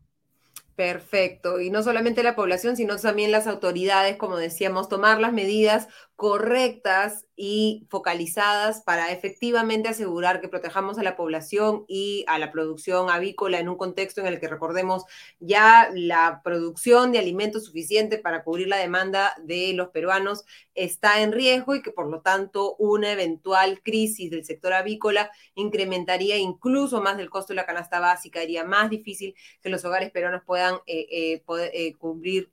Perfecto. 0.77 1.59
Y 1.59 1.71
no 1.71 1.81
solamente 1.81 2.21
la 2.21 2.35
población, 2.35 2.77
sino 2.77 2.97
también 2.97 3.31
las 3.31 3.47
autoridades, 3.47 4.15
como 4.15 4.37
decíamos, 4.37 4.89
tomar 4.89 5.19
las 5.19 5.33
medidas 5.33 5.87
correctas 6.15 7.25
y 7.35 7.87
focalizadas 7.89 8.81
para 8.81 9.11
efectivamente 9.11 9.89
asegurar 9.89 10.39
que 10.39 10.49
protejamos 10.49 10.99
a 10.99 11.03
la 11.03 11.15
población 11.15 11.85
y 11.87 12.25
a 12.27 12.37
la 12.39 12.51
producción 12.51 13.09
avícola 13.09 13.59
en 13.59 13.69
un 13.69 13.77
contexto 13.77 14.21
en 14.21 14.27
el 14.27 14.39
que 14.39 14.47
recordemos 14.47 15.03
ya 15.39 15.89
la 15.93 16.41
producción 16.43 17.11
de 17.11 17.19
alimentos 17.19 17.65
suficiente 17.65 18.17
para 18.17 18.43
cubrir 18.43 18.67
la 18.67 18.77
demanda 18.77 19.35
de 19.43 19.73
los 19.73 19.89
peruanos 19.89 20.43
está 20.73 21.21
en 21.21 21.31
riesgo 21.31 21.75
y 21.75 21.83
que 21.83 21.91
por 21.91 22.07
lo 22.09 22.21
tanto 22.21 22.75
una 22.77 23.11
eventual 23.11 23.81
crisis 23.83 24.31
del 24.31 24.43
sector 24.45 24.73
avícola 24.73 25.31
incrementaría 25.55 26.37
incluso 26.37 27.01
más 27.01 27.17
del 27.17 27.29
costo 27.29 27.53
de 27.53 27.57
la 27.57 27.65
canasta 27.67 27.99
básica, 27.99 28.41
haría 28.41 28.63
más 28.63 28.89
difícil 28.89 29.35
que 29.61 29.69
los 29.69 29.85
hogares 29.85 30.11
peruanos 30.11 30.41
puedan 30.45 30.66
eh, 30.85 31.07
eh, 31.11 31.43
eh, 31.73 31.93
cubrir 31.95 32.49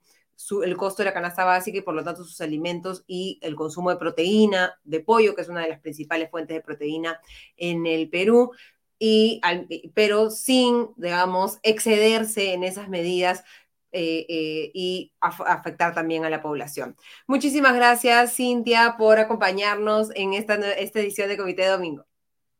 el 0.63 0.75
costo 0.75 1.01
de 1.01 1.09
la 1.09 1.13
canasta 1.13 1.45
básica 1.45 1.77
y 1.77 1.81
por 1.81 1.95
lo 1.95 2.03
tanto 2.03 2.23
sus 2.23 2.41
alimentos 2.41 3.03
y 3.07 3.39
el 3.41 3.55
consumo 3.55 3.89
de 3.89 3.95
proteína, 3.97 4.79
de 4.83 4.99
pollo, 4.99 5.33
que 5.33 5.41
es 5.41 5.49
una 5.49 5.61
de 5.61 5.69
las 5.69 5.79
principales 5.79 6.29
fuentes 6.29 6.55
de 6.55 6.61
proteína 6.61 7.19
en 7.55 7.85
el 7.85 8.09
Perú, 8.09 8.51
y, 8.99 9.41
pero 9.93 10.29
sin, 10.29 10.89
digamos, 10.97 11.59
excederse 11.63 12.53
en 12.53 12.63
esas 12.63 12.89
medidas 12.89 13.43
y 13.93 15.13
afectar 15.21 15.95
también 15.95 16.25
a 16.25 16.29
la 16.29 16.41
población. 16.41 16.97
Muchísimas 17.27 17.75
gracias, 17.75 18.35
Cintia, 18.35 18.95
por 18.97 19.19
acompañarnos 19.19 20.09
en 20.15 20.33
esta, 20.33 20.55
esta 20.73 20.99
edición 20.99 21.29
de 21.29 21.37
Comité 21.37 21.65
Domingo. 21.65 22.05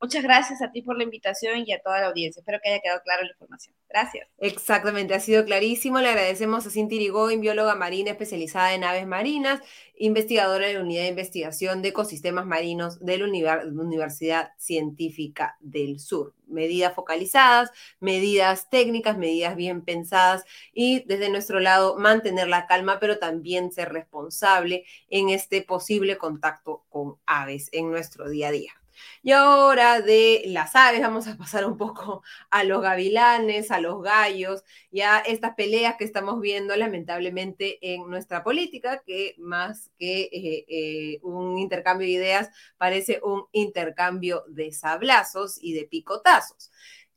Muchas 0.06 0.22
gracias 0.22 0.62
a 0.62 0.72
ti 0.72 0.84
por 0.84 1.00
la 1.00 1.04
invitación 1.04 1.64
y 1.66 1.74
a 1.74 1.82
toda 1.82 2.00
la 2.00 2.06
audiencia. 2.06 2.40
Espero 2.40 2.60
que 2.62 2.70
haya 2.70 2.80
quedado 2.80 3.02
clara 3.02 3.24
la 3.24 3.32
información. 3.32 3.74
Gracias. 3.90 4.28
Exactamente, 4.38 5.16
ha 5.16 5.20
sido 5.20 5.44
clarísimo. 5.46 6.00
Le 6.00 6.10
agradecemos 6.10 6.68
a 6.68 6.70
Cintia 6.70 6.98
Irigoyen, 6.98 7.42
bióloga 7.42 7.74
marina 7.74 8.12
especializada 8.12 8.76
en 8.76 8.84
aves 8.84 9.08
marinas, 9.08 9.62
investigadora 9.98 10.68
de 10.68 10.76
la 10.76 10.82
Unidad 10.82 11.02
de 11.02 11.08
Investigación 11.08 11.82
de 11.82 11.90
Ecosistemas 11.90 12.46
Marinos 12.46 13.04
de 13.04 13.18
la 13.18 13.26
Universidad 13.66 14.52
Científica 14.60 15.58
del 15.60 16.00
Sur. 16.00 16.36
Medidas 16.46 16.94
focalizadas, 16.94 17.72
medidas 18.00 18.70
técnicas, 18.70 19.18
medidas 19.18 19.56
bien 19.56 19.84
pensadas 19.84 20.46
y 20.72 21.04
desde 21.06 21.30
nuestro 21.30 21.60
lado 21.60 21.98
mantener 21.98 22.48
la 22.48 22.68
calma, 22.68 23.00
pero 23.00 23.18
también 23.18 23.72
ser 23.72 23.92
responsable 23.92 24.86
en 25.10 25.30
este 25.30 25.64
posible 25.64 26.20
contacto 26.20 26.86
con 26.90 27.16
aves 27.26 27.70
en 27.72 27.90
nuestro 27.90 28.30
día 28.30 28.50
a 28.50 28.52
día. 28.52 28.85
Y 29.24 29.32
ahora 29.32 30.02
de 30.02 30.44
las 30.48 30.76
aves 30.76 31.02
vamos 31.02 31.28
a 31.28 31.38
pasar 31.38 31.66
un 31.66 31.78
poco 31.78 32.24
a 32.50 32.64
los 32.64 32.82
gavilanes, 32.82 33.72
a 33.72 33.80
los 33.80 34.02
gallos 34.02 34.64
y 34.92 35.02
a 35.02 35.20
estas 35.20 35.56
peleas 35.56 35.96
que 35.98 36.04
estamos 36.06 36.40
viendo 36.42 36.76
lamentablemente 36.76 37.94
en 37.94 38.10
nuestra 38.10 38.44
política, 38.44 39.02
que 39.06 39.36
más 39.38 39.92
que 39.98 40.30
eh, 40.32 40.66
eh, 40.68 41.20
un 41.24 41.58
intercambio 41.58 42.08
de 42.08 42.14
ideas 42.14 42.50
parece 42.78 43.20
un 43.24 43.46
intercambio 43.52 44.44
de 44.48 44.72
sablazos 44.72 45.58
y 45.62 45.74
de 45.74 45.86
picotazos 45.86 46.72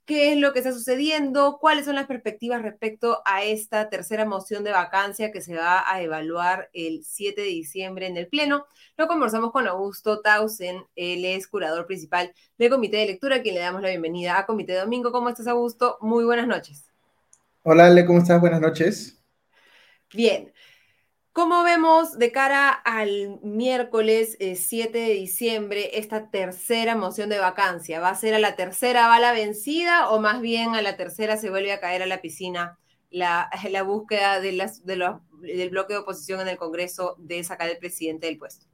qué 0.09 0.33
es 0.33 0.39
lo 0.39 0.55
que 0.55 0.61
está 0.61 0.73
sucediendo, 0.73 1.59
cuáles 1.61 1.85
son 1.85 1.95
las 1.95 2.07
perspectivas 2.07 2.63
respecto 2.63 3.21
a 3.27 3.45
esta 3.45 3.91
tercera 3.91 4.25
moción 4.25 4.65
de 4.65 4.73
vacancia 4.73 5.31
que 5.31 5.43
se 5.43 5.55
va 5.55 5.85
a 5.87 6.01
evaluar 6.01 6.71
el 6.73 7.05
7 7.05 7.43
de 7.43 7.47
diciembre 7.49 8.07
en 8.07 8.17
el 8.17 8.27
Pleno. 8.27 8.65
Lo 8.97 9.07
conversamos 9.07 9.53
con 9.53 9.69
Augusto 9.69 10.23
Tausen, 10.23 10.83
él 10.97 11.27
es 11.27 11.47
curador 11.47 11.87
principal 11.87 12.33
del 12.57 12.71
Comité 12.71 12.97
de 12.97 13.07
Lectura, 13.07 13.37
a 13.37 13.43
quien 13.43 13.55
le 13.55 13.61
damos 13.61 13.83
la 13.83 13.91
bienvenida 13.91 14.39
a 14.39 14.47
Comité 14.47 14.77
Domingo. 14.77 15.13
¿Cómo 15.13 15.29
estás, 15.29 15.47
Augusto? 15.47 15.99
Muy 16.01 16.25
buenas 16.25 16.47
noches. 16.47 16.87
Hola, 17.63 17.89
Ale, 17.89 18.07
¿cómo 18.07 18.21
estás? 18.21 18.41
Buenas 18.41 18.63
noches. 18.63 19.23
Bien, 20.15 20.51
¿Cómo 21.39 21.63
vemos 21.63 22.19
de 22.19 22.33
cara 22.33 22.69
al 22.69 23.39
miércoles 23.45 24.37
7 24.41 24.99
eh, 24.99 25.07
de 25.07 25.15
diciembre 25.15 25.97
esta 25.97 26.33
tercera 26.33 26.97
moción 26.97 27.29
de 27.29 27.39
vacancia? 27.39 28.01
¿Va 28.01 28.09
a 28.09 28.17
ser 28.17 28.35
a 28.35 28.41
la 28.41 28.57
tercera 28.57 29.07
bala 29.07 29.33
vencida 29.33 30.11
o 30.11 30.21
más 30.21 30.41
bien 30.41 30.75
a 30.75 30.83
la 30.83 30.97
tercera 30.97 31.37
se 31.37 31.49
vuelve 31.49 31.71
a 31.71 31.79
caer 31.79 32.03
a 32.03 32.07
la 32.07 32.21
piscina 32.21 32.77
la, 33.09 33.49
la 33.71 33.85
búsqueda 33.85 34.41
de 34.41 34.51
las, 34.51 34.85
de 34.85 34.97
los, 34.97 35.21
del 35.41 35.71
bloque 35.71 35.93
de 35.93 36.01
oposición 36.01 36.41
en 36.41 36.49
el 36.49 36.57
Congreso 36.57 37.15
de 37.21 37.45
sacar 37.45 37.71
al 37.71 37.79
presidente 37.79 38.27
del 38.27 38.37
puesto? 38.37 38.67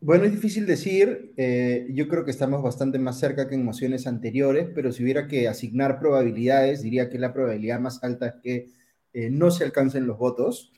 Bueno, 0.00 0.24
es 0.24 0.32
difícil 0.32 0.66
decir. 0.66 1.32
Eh, 1.36 1.86
yo 1.90 2.08
creo 2.08 2.24
que 2.24 2.32
estamos 2.32 2.60
bastante 2.60 2.98
más 2.98 3.20
cerca 3.20 3.48
que 3.48 3.54
en 3.54 3.64
mociones 3.64 4.08
anteriores, 4.08 4.66
pero 4.74 4.90
si 4.90 5.04
hubiera 5.04 5.28
que 5.28 5.46
asignar 5.46 6.00
probabilidades, 6.00 6.82
diría 6.82 7.08
que 7.08 7.20
la 7.20 7.32
probabilidad 7.32 7.78
más 7.78 8.02
alta 8.02 8.26
es 8.26 8.34
que 8.42 8.66
eh, 9.12 9.30
no 9.30 9.52
se 9.52 9.62
alcancen 9.62 10.08
los 10.08 10.18
votos. 10.18 10.72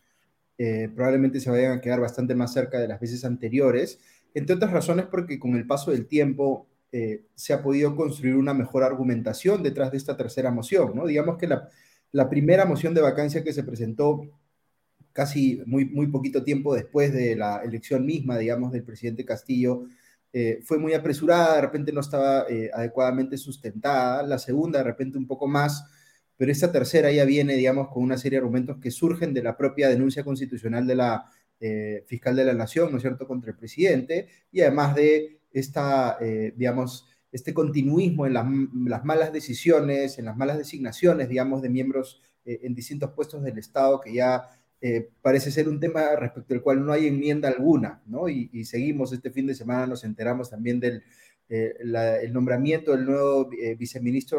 Eh, 0.63 0.91
probablemente 0.95 1.41
se 1.41 1.49
vayan 1.49 1.79
a 1.79 1.81
quedar 1.81 2.01
bastante 2.01 2.35
más 2.35 2.53
cerca 2.53 2.79
de 2.79 2.87
las 2.87 3.01
veces 3.01 3.25
anteriores, 3.25 3.99
entre 4.35 4.57
otras 4.57 4.71
razones 4.71 5.07
porque 5.07 5.39
con 5.39 5.55
el 5.55 5.67
paso 5.67 5.91
del 5.91 6.07
tiempo 6.07 6.67
eh, 6.93 7.25
se 7.35 7.55
ha 7.55 7.63
podido 7.63 7.97
construir 7.97 8.37
una 8.37 8.53
mejor 8.53 8.83
argumentación 8.83 9.63
detrás 9.63 9.91
de 9.91 9.97
esta 9.97 10.19
tercera 10.19 10.51
moción, 10.51 10.95
¿no? 10.95 11.07
Digamos 11.07 11.39
que 11.39 11.47
la, 11.47 12.29
primera 12.29 12.67
moción 12.67 12.93
de 12.93 13.01
vacancia 13.01 13.43
que 13.43 13.55
se 13.55 13.65
presentó 13.65 14.21
casi 15.15 15.63
muy, 15.65 15.87
muy 15.87 16.09
poquito 16.09 16.45
tiempo 16.45 16.75
después 16.75 17.11
de 17.15 17.37
la 17.37 17.63
elección 17.65 18.05
misma, 18.05 18.37
digamos, 18.37 18.71
del 18.71 18.85
presidente 18.85 19.25
Castillo, 19.25 19.85
eh, 20.31 20.61
fue 20.63 20.77
muy 20.77 20.93
apresurada, 20.93 21.55
de 21.55 21.63
repente 21.63 21.91
no 21.91 22.03
estaba 22.03 22.45
adecuadamente 22.75 23.39
sustentada, 23.39 24.23
la 24.25 24.37
segunda 24.39 24.81
de 24.81 24.85
repente 24.85 25.17
un 25.17 25.27
poco 25.27 25.49
más, 25.49 25.87
pero 26.41 26.53
esta 26.53 26.73
tercera 26.73 27.13
ya 27.13 27.27
viene, 27.27 27.55
digamos, 27.55 27.89
con 27.89 28.03
una 28.03 28.17
serie 28.17 28.39
de 28.39 28.45
argumentos 28.47 28.79
que 28.79 28.91
surgen 28.91 29.35
de 29.35 29.43
la 29.43 29.59
propia 29.59 29.91
denuncia 29.91 30.25
constitucional 30.25 30.87
de 30.87 30.95
la 30.95 31.27
eh, 31.61 32.03
fiscal 32.07 32.35
de 32.35 32.47
la 32.47 32.55
Nación, 32.55 32.91
¿no 32.91 32.97
es 32.97 33.03
cierto?, 33.03 33.27
contra 33.27 33.51
el 33.51 33.59
presidente, 33.59 34.27
y 34.51 34.63
además 34.63 34.95
de 34.95 35.41
esta, 35.53 36.17
eh, 36.19 36.55
digamos, 36.57 37.07
este 37.31 37.53
continuismo 37.53 38.25
en 38.25 38.33
las, 38.33 39.05
malas 39.05 39.35
decisiones, 39.35 40.19
en 40.19 40.25
las 40.25 40.35
malas 40.35 40.57
designaciones, 40.57 41.29
digamos, 41.29 41.61
de 41.61 41.69
miembros 41.69 42.23
eh, 42.47 42.61
en 42.63 42.75
distintos 42.75 43.11
puestos 43.11 43.43
del 43.43 43.59
Estado, 43.59 44.01
que 44.01 44.15
ya 44.15 44.49
parece 45.21 45.51
ser 45.51 45.69
un 45.69 45.79
tema 45.79 46.17
respecto 46.17 46.55
al 46.55 46.63
cual 46.63 46.87
no 46.87 46.95
hay 46.95 47.07
enmienda 47.07 47.51
alguna, 47.51 48.01
¿no? 48.07 48.31
Y, 48.31 48.65
seguimos 48.65 49.13
este 49.13 49.31
fin 49.31 49.47
de 49.47 49.55
semana, 49.55 49.87
nos 49.87 50.05
enteramos 50.05 50.49
también 50.49 50.81
del 50.81 51.03
el 51.51 52.33
nombramiento 52.33 52.93
del 52.93 53.05
nuevo 53.05 53.51
viceministro 53.77 54.39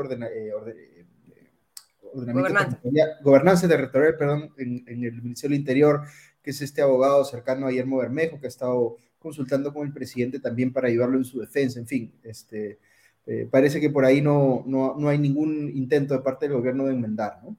gobernanza 2.13 3.67
territorial, 3.67 4.15
perdón, 4.17 4.53
en, 4.57 4.83
el 4.87 5.21
Ministerio 5.21 5.53
del 5.53 5.61
Interior, 5.61 6.01
que 6.41 6.51
es 6.51 6.61
este 6.61 6.81
abogado 6.81 7.23
cercano 7.25 7.67
a 7.67 7.69
Guillermo 7.69 7.97
Bermejo, 7.97 8.39
que 8.39 8.47
ha 8.47 8.49
estado 8.49 8.97
consultando 9.19 9.73
con 9.73 9.85
el 9.85 9.93
presidente 9.93 10.39
también 10.39 10.73
para 10.73 10.87
ayudarlo 10.87 11.17
en 11.17 11.25
su 11.25 11.39
defensa, 11.39 11.79
en 11.79 11.87
fin, 11.87 12.13
este, 12.23 12.79
eh, 13.27 13.47
parece 13.49 13.79
que 13.79 13.89
por 13.89 14.03
ahí 14.03 14.21
no, 14.21 14.63
no, 14.65 14.95
no, 14.97 15.09
hay 15.09 15.19
ningún 15.19 15.71
intento 15.75 16.15
de 16.15 16.21
parte 16.21 16.47
del 16.47 16.57
gobierno 16.57 16.85
de 16.85 16.93
enmendar, 16.93 17.39
¿no? 17.43 17.55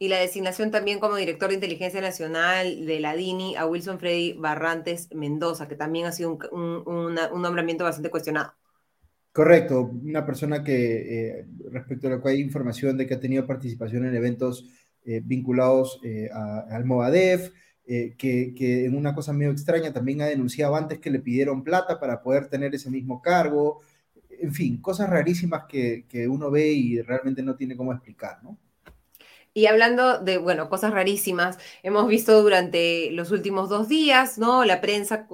Y 0.00 0.08
la 0.08 0.18
designación 0.18 0.70
también 0.70 1.00
como 1.00 1.16
director 1.16 1.48
de 1.48 1.56
inteligencia 1.56 2.00
nacional 2.00 2.86
de 2.86 3.00
la 3.00 3.16
DINI 3.16 3.56
a 3.56 3.66
Wilson 3.66 3.98
Freddy 3.98 4.32
Barrantes 4.34 5.12
Mendoza, 5.12 5.66
que 5.66 5.74
también 5.74 6.06
ha 6.06 6.12
sido 6.12 6.38
un, 6.52 6.84
un 6.86 7.42
nombramiento 7.42 7.82
bastante 7.82 8.08
cuestionado. 8.08 8.52
Correcto, 9.38 9.92
una 10.02 10.26
persona 10.26 10.64
que 10.64 11.38
eh, 11.38 11.46
respecto 11.70 12.08
a 12.08 12.10
lo 12.10 12.20
que 12.20 12.30
hay 12.30 12.40
información 12.40 12.96
de 12.96 13.06
que 13.06 13.14
ha 13.14 13.20
tenido 13.20 13.46
participación 13.46 14.04
en 14.04 14.16
eventos 14.16 14.64
eh, 15.04 15.20
vinculados 15.24 16.00
eh, 16.02 16.28
al 16.32 16.84
Movadef, 16.84 17.52
que, 17.86 18.16
que, 18.18 18.84
en 18.84 18.96
una 18.96 19.14
cosa 19.14 19.32
medio 19.32 19.52
extraña 19.52 19.92
también 19.92 20.22
ha 20.22 20.26
denunciado 20.26 20.74
antes 20.74 20.98
que 20.98 21.10
le 21.10 21.20
pidieron 21.20 21.62
plata 21.62 22.00
para 22.00 22.20
poder 22.20 22.48
tener 22.48 22.74
ese 22.74 22.90
mismo 22.90 23.22
cargo, 23.22 23.80
en 24.28 24.52
fin, 24.52 24.82
cosas 24.82 25.08
rarísimas 25.08 25.66
que, 25.68 26.04
que 26.08 26.26
uno 26.26 26.50
ve 26.50 26.72
y 26.72 27.00
realmente 27.00 27.40
no 27.44 27.54
tiene 27.54 27.76
cómo 27.76 27.92
explicar, 27.92 28.42
¿no? 28.42 28.58
Y 29.54 29.66
hablando 29.66 30.18
de, 30.20 30.38
bueno, 30.38 30.68
cosas 30.68 30.92
rarísimas, 30.92 31.58
hemos 31.82 32.06
visto 32.06 32.42
durante 32.42 33.10
los 33.12 33.32
últimos 33.32 33.68
dos 33.68 33.88
días, 33.88 34.38
¿no? 34.38 34.64
La 34.64 34.80
prensa 34.80 35.26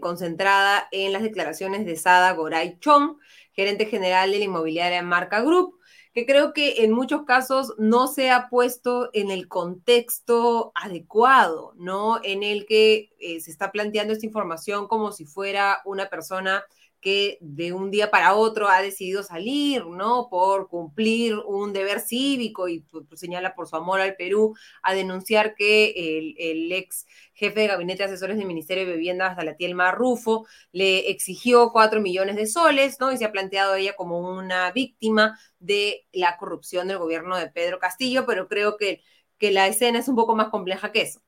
concentrada 0.00 0.88
en 0.90 1.12
las 1.12 1.22
declaraciones 1.22 1.86
de 1.86 1.94
Sada 1.94 2.32
Goray 2.32 2.78
Chong, 2.80 3.18
gerente 3.58 3.86
general 3.86 4.30
de 4.30 4.38
la 4.38 4.44
inmobiliaria 4.44 5.02
Marca 5.02 5.42
Group, 5.42 5.80
que 6.14 6.24
creo 6.24 6.52
que 6.52 6.84
en 6.84 6.92
muchos 6.92 7.24
casos 7.24 7.74
no 7.76 8.06
se 8.06 8.30
ha 8.30 8.48
puesto 8.48 9.10
en 9.14 9.32
el 9.32 9.48
contexto 9.48 10.70
adecuado, 10.76 11.72
¿no? 11.76 12.20
En 12.22 12.44
el 12.44 12.66
que 12.66 13.10
eh, 13.18 13.40
se 13.40 13.50
está 13.50 13.72
planteando 13.72 14.12
esta 14.12 14.26
información 14.26 14.86
como 14.86 15.10
si 15.10 15.24
fuera 15.24 15.82
una 15.84 16.08
persona 16.08 16.62
que 17.00 17.38
de 17.40 17.72
un 17.72 17.90
día 17.90 18.10
para 18.10 18.34
otro 18.34 18.68
ha 18.68 18.82
decidido 18.82 19.22
salir, 19.22 19.86
¿no? 19.86 20.28
Por 20.30 20.68
cumplir 20.68 21.36
un 21.46 21.72
deber 21.72 22.00
cívico 22.00 22.68
y 22.68 22.80
pues, 22.80 23.04
pues, 23.08 23.20
señala 23.20 23.54
por 23.54 23.68
su 23.68 23.76
amor 23.76 24.00
al 24.00 24.16
Perú 24.16 24.54
a 24.82 24.94
denunciar 24.94 25.54
que 25.54 25.90
el, 26.18 26.72
ex 26.72 27.06
jefe 27.34 27.60
de 27.60 27.66
gabinete 27.68 28.02
de 28.02 28.08
asesores 28.08 28.36
del 28.36 28.46
Ministerio 28.46 28.86
de 28.86 28.92
Vivienda, 28.96 29.34
Salatiel 29.34 29.74
Marrufo, 29.74 30.46
le 30.72 31.10
exigió 31.10 31.70
cuatro 31.72 32.00
millones 32.00 32.36
de 32.36 32.46
soles, 32.46 32.98
¿no? 33.00 33.12
Y 33.12 33.18
se 33.18 33.24
ha 33.24 33.32
planteado 33.32 33.74
ella 33.76 33.94
como 33.96 34.18
una 34.18 34.70
víctima 34.72 35.38
de 35.58 36.06
la 36.12 36.36
corrupción 36.36 36.88
del 36.88 36.98
gobierno 36.98 37.36
de 37.36 37.48
Pedro 37.50 37.78
Castillo, 37.78 38.26
pero 38.26 38.48
creo 38.48 38.76
que, 38.76 39.02
que 39.38 39.52
la 39.52 39.66
escena 39.68 40.00
es 40.00 40.08
un 40.08 40.16
poco 40.16 40.34
más 40.36 40.48
compleja 40.48 40.92
que 40.92 41.02
eso. 41.02 41.20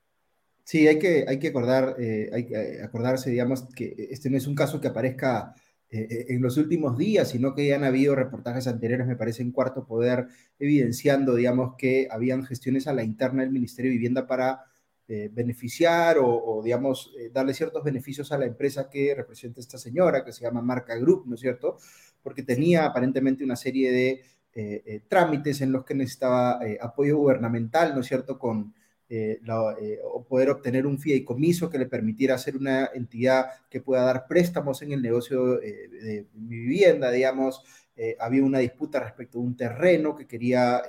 Sí, 0.64 0.87
hay 0.87 0.99
que, 0.99 1.25
hay 1.27 1.38
que 1.38 1.49
acordar, 1.49 1.96
eh, 1.99 2.31
hay 2.33 2.46
que 2.46 2.55
eh, 2.55 2.83
acordarse, 2.83 3.31
digamos, 3.31 3.64
que 3.75 4.09
este 4.11 4.31
no 4.31 4.37
es 4.37 4.46
un 4.46 4.55
caso 4.55 4.81
que 4.81 4.88
aparezca 4.88 5.55
eh, 5.90 6.27
en 6.29 6.40
los 6.42 6.57
últimos 6.59 6.96
días, 6.96 7.31
sino 7.31 7.55
que 7.55 7.66
ya 7.66 7.77
han 7.77 7.85
habido 7.85 8.14
reportajes 8.14 8.68
anteriores, 8.68 9.07
me 9.07 9.16
parece, 9.16 9.42
en 9.42 9.51
Cuarto 9.51 9.85
Poder, 9.85 10.29
evidenciando, 10.59 11.35
digamos, 11.35 11.75
que 11.77 12.07
habían 12.11 12.44
gestiones 12.44 12.87
a 12.87 12.92
la 12.92 13.03
interna 13.03 13.42
del 13.42 13.51
Ministerio 13.51 13.90
de 13.90 13.96
Vivienda 13.96 14.27
para 14.27 14.64
beneficiar 15.33 16.18
o, 16.20 16.62
digamos, 16.62 17.12
darle 17.33 17.53
ciertos 17.53 17.83
beneficios 17.83 18.31
a 18.31 18.38
la 18.38 18.46
empresa 18.46 18.88
que 18.88 19.12
representa 19.12 19.59
esta 19.59 19.77
señora, 19.77 20.25
que 20.25 20.33
se 20.33 20.44
llama 20.44 20.62
Marca 20.62 20.94
Group, 20.94 21.25
¿no 21.27 21.35
es 21.35 21.40
cierto? 21.40 21.79
Porque 22.23 22.44
tenía 22.44 22.87
aparentemente 22.87 23.42
una 23.42 23.57
serie 23.57 23.90
de 23.90 25.03
trámites 25.09 25.62
en 25.62 25.73
los 25.73 25.85
que 25.85 25.96
necesitaba 25.96 26.61
apoyo 26.81 27.16
gubernamental, 27.18 27.92
¿no 27.92 28.03
es 28.03 28.07
cierto?, 28.07 28.38
con 28.38 28.73
eh, 29.12 29.40
eh, 29.83 29.99
o 30.05 30.23
poder 30.23 30.51
obtener 30.51 30.87
un 30.87 30.96
fideicomiso 30.96 31.68
que 31.68 31.79
le 31.79 31.87
permitiera 31.87 32.38
ser 32.38 32.57
una 32.57 32.90
entidad 32.94 33.46
que 33.68 33.81
pueda 33.81 34.05
dar 34.05 34.29
préstamos 34.29 34.83
en 34.83 34.92
el 34.92 35.03
negocio 35.03 35.61
eh, 35.61 35.88
de 35.88 36.27
mi 36.35 36.57
vivienda, 36.57 37.11
digamos. 37.11 37.64
había 38.20 38.44
una 38.44 38.61
disputa 38.61 39.01
respecto 39.01 39.38
a 39.38 39.42
un 39.42 39.57
terreno 39.57 40.14
que 40.14 40.27
quería 40.27 40.83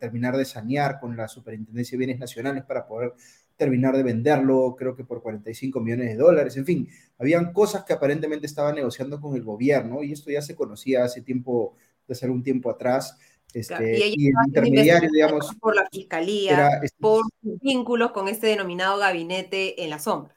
terminar 0.00 0.36
de 0.36 0.44
sanear 0.44 0.98
con 0.98 1.16
la 1.16 1.28
Superintendencia 1.28 1.96
de 1.96 1.98
Bienes 1.98 2.18
Nacionales 2.18 2.64
para 2.64 2.86
poder 2.86 3.12
terminar 3.56 3.94
de 3.94 4.02
venderlo, 4.02 4.74
creo 4.76 4.96
que 4.96 5.04
por 5.04 5.22
45 5.22 5.80
millones 5.80 6.08
de 6.08 6.16
dólares. 6.16 6.56
En 6.56 6.64
fin, 6.64 6.88
habían 7.18 7.52
cosas 7.52 7.84
que 7.84 7.92
aparentemente 7.92 8.46
estaba 8.46 8.72
negociando 8.72 9.20
con 9.20 9.36
el 9.36 9.44
gobierno 9.44 10.02
y 10.02 10.12
esto 10.12 10.30
ya 10.30 10.40
se 10.40 10.56
conocía 10.56 11.04
hace 11.04 11.20
tiempo, 11.20 11.76
de 12.08 12.14
hace 12.14 12.24
algún 12.24 12.42
tiempo 12.42 12.70
atrás. 12.70 13.18
Este, 13.52 14.08
y, 14.08 14.28
el 14.28 14.34
intermediario, 14.46 15.10
digamos, 15.12 15.54
por 15.60 15.74
la 15.74 15.86
fiscalía, 15.90 16.80
este 16.82 16.96
por 17.00 17.24
vínculos 17.42 18.12
con 18.12 18.28
este 18.28 18.46
denominado 18.48 18.98
gabinete 18.98 19.82
en 19.82 19.90
la 19.90 19.98
sombra. 19.98 20.36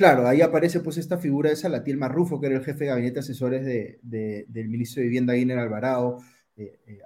Claro, 0.00 0.26
ahí 0.26 0.40
aparece 0.40 0.80
pues 0.80 0.96
esta 0.96 1.18
figura 1.18 1.50
de 1.50 1.56
Salatiel 1.56 1.98
Marrufo, 1.98 2.40
que 2.40 2.46
era 2.46 2.56
el 2.56 2.64
jefe 2.64 2.84
de 2.84 2.90
gabinete 2.90 3.20
asesores 3.20 3.66
de, 3.66 3.98
del 4.48 4.68
ministro 4.68 5.00
de 5.00 5.08
Vivienda, 5.08 5.34
Guiner 5.34 5.58
Alvarado, 5.58 6.20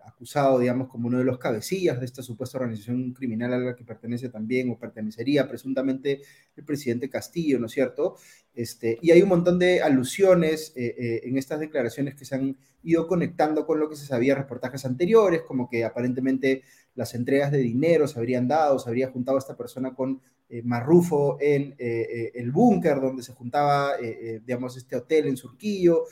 acusado, 0.06 0.58
digamos, 0.58 0.88
como 0.88 1.08
uno 1.08 1.18
de 1.18 1.24
los 1.24 1.38
cabecillas 1.38 1.98
de 1.98 2.06
esta 2.06 2.22
supuesta 2.22 2.58
organización 2.58 3.12
criminal 3.12 3.52
a 3.52 3.58
la 3.58 3.76
que 3.76 3.84
pertenece 3.84 4.28
también 4.28 4.70
o 4.70 4.78
pertenecería 4.78 5.48
presuntamente 5.48 6.22
el 6.56 6.64
presidente 6.64 7.08
Castillo, 7.08 7.58
¿no 7.58 7.66
es 7.66 7.72
cierto? 7.72 8.16
Este, 8.54 8.98
y 9.02 9.10
hay 9.10 9.22
un 9.22 9.28
montón 9.28 9.58
de 9.58 9.82
alusiones 9.82 10.72
en 10.76 11.36
estas 11.36 11.60
declaraciones 11.60 12.14
que 12.14 12.24
se 12.24 12.34
han 12.36 12.56
ido 12.84 13.06
conectando 13.06 13.66
con 13.66 13.80
lo 13.80 13.88
que 13.88 13.96
se 13.96 14.06
sabía 14.06 14.34
en 14.34 14.40
reportajes 14.40 14.84
anteriores, 14.84 15.42
como 15.42 15.68
que 15.68 15.84
aparentemente 15.84 16.62
las 16.94 17.14
entregas 17.14 17.50
de 17.50 17.58
dinero 17.58 18.06
se 18.06 18.18
habrían 18.18 18.46
dado, 18.46 18.78
se 18.78 18.88
habría 18.88 19.10
juntado 19.10 19.38
esta 19.38 19.56
persona 19.56 19.94
con 19.94 20.20
eh, 20.48 20.62
Marrufo 20.62 21.38
en 21.40 21.72
eh, 21.72 21.76
eh, 21.78 22.32
el 22.34 22.52
búnker 22.52 23.00
donde 23.00 23.22
se 23.22 23.32
juntaba, 23.32 23.96
digamos, 23.98 24.76
este 24.76 24.96
hotel 24.96 25.26
en 25.26 25.36
Surquillo. 25.36 26.04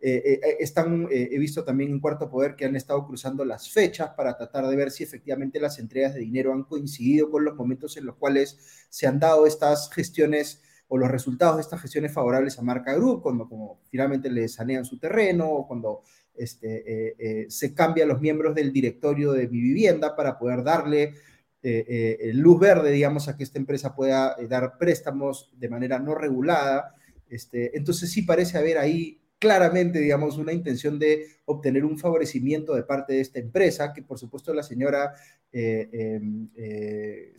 Están, 0.00 1.08
he 1.10 1.38
visto 1.38 1.64
también 1.64 1.90
en 1.90 2.00
Cuarto 2.00 2.30
Poder 2.30 2.56
que 2.56 2.64
han 2.64 2.74
estado 2.74 3.06
cruzando 3.06 3.44
las 3.44 3.70
fechas 3.70 4.10
para 4.16 4.36
tratar 4.36 4.66
de 4.66 4.76
ver 4.76 4.90
si 4.90 5.04
efectivamente 5.04 5.60
las 5.60 5.78
entregas 5.78 6.14
de 6.14 6.20
dinero 6.20 6.52
han 6.52 6.64
coincidido 6.64 7.30
con 7.30 7.44
los 7.44 7.54
momentos 7.54 7.96
en 7.96 8.06
los 8.06 8.16
cuales 8.16 8.86
se 8.88 9.06
han 9.06 9.20
dado 9.20 9.46
estas 9.46 9.90
gestiones 9.92 10.62
o 10.88 10.96
los 10.96 11.10
resultados 11.10 11.56
de 11.56 11.62
estas 11.62 11.82
gestiones 11.82 12.12
favorables 12.12 12.58
a 12.58 12.62
Marca 12.62 12.94
Group, 12.94 13.22
cuando 13.22 13.78
finalmente 13.90 14.30
le 14.30 14.48
sanean 14.48 14.84
su 14.84 14.98
terreno, 14.98 15.48
o 15.48 15.68
cuando 15.68 16.02
este, 16.34 17.46
se 17.48 17.74
cambian 17.74 18.08
los 18.08 18.20
miembros 18.20 18.54
del 18.54 18.72
directorio 18.72 19.32
de 19.32 19.48
mi 19.48 19.60
vivienda 19.60 20.16
para 20.16 20.38
poder 20.38 20.64
darle 20.64 21.14
eh, 21.62 22.16
eh, 22.18 22.32
luz 22.32 22.58
verde, 22.58 22.90
digamos, 22.90 23.28
a 23.28 23.36
que 23.36 23.44
esta 23.44 23.58
empresa 23.58 23.94
pueda 23.94 24.34
eh, 24.38 24.46
dar 24.46 24.78
préstamos 24.78 25.50
de 25.58 25.68
manera 25.68 25.98
no 25.98 26.14
regulada. 26.14 26.94
Este, 27.28 27.76
entonces 27.76 28.10
sí 28.10 28.22
parece 28.22 28.56
haber 28.56 28.78
ahí 28.78 29.20
claramente, 29.40 29.98
digamos, 29.98 30.36
una 30.36 30.52
intención 30.52 30.98
de 30.98 31.26
obtener 31.46 31.84
un 31.84 31.98
favorecimiento 31.98 32.74
de 32.74 32.84
parte 32.84 33.14
de 33.14 33.22
esta 33.22 33.40
empresa, 33.40 33.92
que 33.92 34.02
por 34.02 34.18
supuesto 34.18 34.52
la 34.52 34.62
señora 34.62 35.14
eh, 35.50 36.20
eh, 36.54 37.34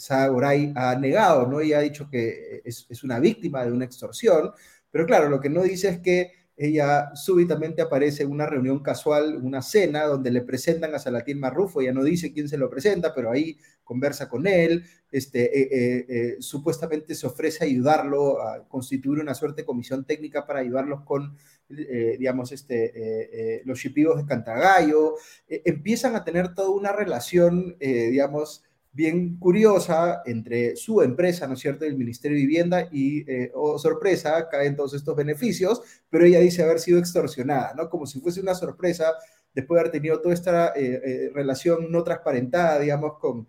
ha 0.76 0.96
negado, 1.00 1.48
¿no? 1.48 1.62
Y 1.62 1.74
ha 1.74 1.80
dicho 1.80 2.10
que 2.10 2.62
es, 2.66 2.88
es, 2.90 3.04
una 3.04 3.20
víctima 3.20 3.64
de 3.64 3.72
una 3.72 3.86
extorsión, 3.86 4.52
pero 4.90 5.06
claro, 5.06 5.30
lo 5.30 5.40
que 5.40 5.50
no 5.50 5.62
dice 5.62 5.90
es 5.90 6.00
que 6.00 6.32
ella 6.58 7.16
súbitamente 7.16 7.82
aparece 7.82 8.24
en 8.24 8.32
una 8.32 8.46
reunión 8.46 8.84
casual, 8.84 9.40
una 9.42 9.62
cena, 9.62 10.04
donde 10.04 10.30
le 10.30 10.42
presentan 10.42 10.94
a 10.94 11.00
Salatín 11.00 11.40
Marrufo, 11.40 11.82
ella 11.82 11.94
no 11.94 12.04
dice 12.04 12.34
quién 12.34 12.48
se 12.48 12.58
lo 12.58 12.70
presenta, 12.70 13.16
pero 13.16 13.32
ahí 13.32 13.58
conversa 13.84 14.30
con 14.30 14.46
él, 14.46 14.84
este, 15.12 15.44
eh, 15.60 16.06
eh, 16.08 16.38
supuestamente 16.40 17.16
se 17.16 17.26
ofrece 17.26 17.64
a 17.64 17.68
ayudarlo 17.68 18.42
a 18.42 18.68
constituir 18.68 19.20
una 19.20 19.34
suerte 19.34 19.62
de 19.62 19.66
comisión 19.66 20.06
técnica 20.06 20.46
para 20.46 20.60
ayudarlos 20.60 21.02
con, 21.02 21.36
digamos, 21.72 22.52
este, 22.52 23.62
los 23.66 23.80
chipivos 23.80 24.18
de 24.18 24.26
Cantagallo, 24.26 25.16
empiezan 25.48 26.16
a 26.16 26.24
tener 26.24 26.54
toda 26.54 26.70
una 26.70 26.92
relación, 26.92 27.78
digamos, 27.80 28.64
bien 28.94 29.38
curiosa 29.38 30.22
entre 30.26 30.76
su 30.76 31.02
empresa, 31.02 31.48
¿no 31.48 31.54
es 31.54 31.60
cierto?, 31.60 31.86
el 31.86 31.98
Ministerio 31.98 32.36
de 32.38 32.42
Vivienda 32.42 32.90
y, 32.92 33.30
eh, 33.32 33.52
oh 33.54 33.80
sorpresa, 33.80 34.50
caen 34.50 34.76
todos 34.76 34.94
estos 34.94 35.16
beneficios, 35.16 35.82
pero 36.10 36.26
ella 36.26 36.40
dice 36.40 36.64
haber 36.64 36.80
sido 36.80 37.00
extorsionada, 37.00 37.74
¿no? 37.76 37.90
Como 37.90 38.06
si 38.06 38.20
fuese 38.20 38.42
una 38.42 38.54
sorpresa 38.54 39.14
después 39.54 39.78
de 39.78 39.80
haber 39.82 39.92
tenido 39.92 40.22
toda 40.22 40.34
esta 40.34 40.74
eh, 40.76 41.02
eh, 41.04 41.32
relación 41.34 41.92
no 41.92 42.04
transparentada, 42.04 42.80
digamos, 42.80 43.18
con 43.20 43.48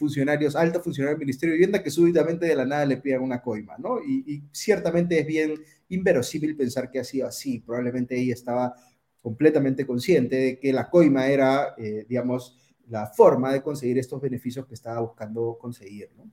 funcionarios, 0.00 0.56
altos 0.56 0.82
funcionarios 0.82 1.16
del 1.16 1.26
Ministerio 1.26 1.52
de 1.52 1.58
Vivienda 1.58 1.80
que 1.80 1.92
súbitamente 1.92 2.44
de 2.44 2.56
la 2.56 2.66
nada 2.66 2.84
le 2.84 2.96
pidan 2.96 3.22
una 3.22 3.40
coima, 3.40 3.76
¿no? 3.78 4.00
Y 4.04 4.42
ciertamente 4.50 5.20
es 5.20 5.24
bien 5.24 5.54
inverosímil 5.90 6.56
pensar 6.56 6.90
que 6.90 6.98
ha 6.98 7.04
sido 7.04 7.26
así. 7.26 7.60
Probablemente 7.60 8.18
ella 8.18 8.34
estaba 8.34 8.74
completamente 9.20 9.86
consciente 9.86 10.36
de 10.36 10.58
que 10.58 10.72
la 10.72 10.88
coima 10.88 11.26
era, 11.26 11.74
digamos, 12.08 12.56
la 12.90 13.06
forma 13.06 13.52
de 13.52 13.62
conseguir 13.62 13.98
estos 13.98 14.20
beneficios 14.20 14.66
que 14.66 14.74
estaba 14.74 15.00
buscando 15.00 15.56
conseguir, 15.58 16.10
¿no? 16.16 16.30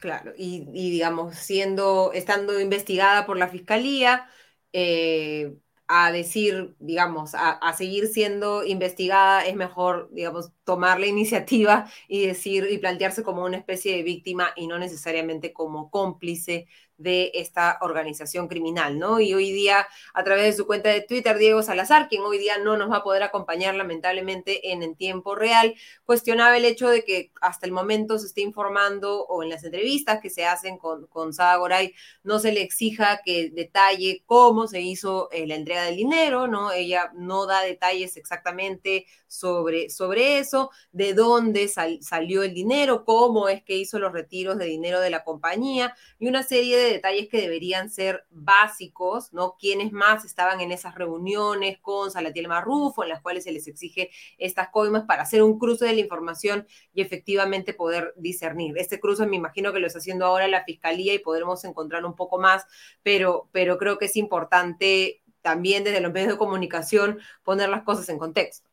Claro, 0.00 0.32
y, 0.36 0.64
digamos, 0.72 1.36
siendo, 1.36 2.12
estando 2.12 2.58
investigada 2.60 3.24
por 3.24 3.38
la 3.38 3.46
fiscalía, 3.46 4.26
eh, 4.72 5.54
a 5.86 6.10
decir, 6.10 6.74
digamos, 6.80 7.34
a, 7.36 7.50
a, 7.50 7.72
seguir 7.74 8.08
siendo 8.08 8.64
investigada, 8.64 9.46
es 9.46 9.54
mejor, 9.54 10.08
digamos, 10.12 10.50
tomar 10.64 10.98
la 10.98 11.06
iniciativa 11.06 11.88
y 12.08 12.26
decir 12.26 12.66
y 12.70 12.78
plantearse 12.78 13.22
como 13.22 13.44
una 13.44 13.58
especie 13.58 13.94
de 13.96 14.02
víctima 14.02 14.50
y 14.56 14.66
no 14.66 14.78
necesariamente 14.78 15.52
como 15.52 15.90
cómplice 15.90 16.66
de 17.02 17.30
esta 17.34 17.78
organización 17.80 18.48
criminal, 18.48 18.98
¿no? 18.98 19.20
Y 19.20 19.34
hoy 19.34 19.52
día, 19.52 19.86
a 20.14 20.24
través 20.24 20.44
de 20.44 20.52
su 20.52 20.66
cuenta 20.66 20.88
de 20.90 21.00
Twitter, 21.00 21.38
Diego 21.38 21.62
Salazar, 21.62 22.08
quien 22.08 22.22
hoy 22.22 22.38
día 22.38 22.58
no 22.58 22.76
nos 22.76 22.90
va 22.90 22.98
a 22.98 23.04
poder 23.04 23.22
acompañar 23.22 23.74
lamentablemente 23.74 24.72
en, 24.72 24.82
en 24.82 24.96
tiempo 24.96 25.34
real, 25.34 25.74
cuestionaba 26.04 26.56
el 26.56 26.64
hecho 26.64 26.88
de 26.88 27.04
que 27.04 27.32
hasta 27.40 27.66
el 27.66 27.72
momento 27.72 28.18
se 28.18 28.26
esté 28.26 28.40
informando 28.42 29.24
o 29.26 29.42
en 29.42 29.50
las 29.50 29.64
entrevistas 29.64 30.20
que 30.20 30.30
se 30.30 30.44
hacen 30.44 30.78
con, 30.78 31.06
con 31.06 31.32
Sada 31.32 31.56
Goray 31.56 31.94
no 32.22 32.38
se 32.38 32.52
le 32.52 32.62
exija 32.62 33.20
que 33.24 33.50
detalle 33.50 34.22
cómo 34.26 34.66
se 34.66 34.80
hizo 34.80 35.30
eh, 35.30 35.46
la 35.46 35.56
entrega 35.56 35.84
del 35.84 35.96
dinero, 35.96 36.46
¿no? 36.46 36.72
Ella 36.72 37.10
no 37.14 37.46
da 37.46 37.62
detalles 37.62 38.16
exactamente 38.16 39.06
sobre, 39.26 39.90
sobre 39.90 40.38
eso, 40.38 40.70
de 40.92 41.14
dónde 41.14 41.68
salió 41.68 42.42
el 42.42 42.54
dinero, 42.54 43.04
cómo 43.04 43.48
es 43.48 43.62
que 43.62 43.76
hizo 43.76 43.98
los 43.98 44.12
retiros 44.12 44.58
de 44.58 44.66
dinero 44.66 45.00
de 45.00 45.10
la 45.10 45.24
compañía 45.24 45.94
y 46.18 46.28
una 46.28 46.42
serie 46.42 46.76
de 46.76 46.91
detalles 46.92 47.28
que 47.28 47.40
deberían 47.40 47.90
ser 47.90 48.26
básicos, 48.30 49.32
¿no? 49.32 49.56
Quiénes 49.58 49.92
más 49.92 50.24
estaban 50.24 50.60
en 50.60 50.72
esas 50.72 50.94
reuniones 50.94 51.78
con 51.80 52.10
Salatiel 52.10 52.48
Marrufo, 52.48 53.02
en 53.02 53.08
las 53.08 53.20
cuales 53.20 53.44
se 53.44 53.52
les 53.52 53.66
exige 53.66 54.10
estas 54.38 54.68
coimas 54.70 55.04
para 55.04 55.22
hacer 55.22 55.42
un 55.42 55.58
cruce 55.58 55.84
de 55.84 55.94
la 55.94 56.00
información 56.00 56.66
y 56.94 57.02
efectivamente 57.02 57.74
poder 57.74 58.14
discernir. 58.16 58.76
Este 58.78 59.00
cruce 59.00 59.26
me 59.26 59.36
imagino 59.36 59.72
que 59.72 59.80
lo 59.80 59.86
está 59.86 59.98
haciendo 59.98 60.26
ahora 60.26 60.48
la 60.48 60.64
Fiscalía 60.64 61.14
y 61.14 61.18
podremos 61.18 61.64
encontrar 61.64 62.04
un 62.04 62.14
poco 62.14 62.38
más, 62.38 62.64
pero, 63.02 63.48
pero 63.52 63.78
creo 63.78 63.98
que 63.98 64.06
es 64.06 64.16
importante 64.16 65.22
también 65.42 65.84
desde 65.84 66.00
los 66.00 66.12
medios 66.12 66.30
de 66.32 66.38
comunicación 66.38 67.18
poner 67.42 67.68
las 67.68 67.82
cosas 67.82 68.08
en 68.08 68.18
contexto. 68.18 68.71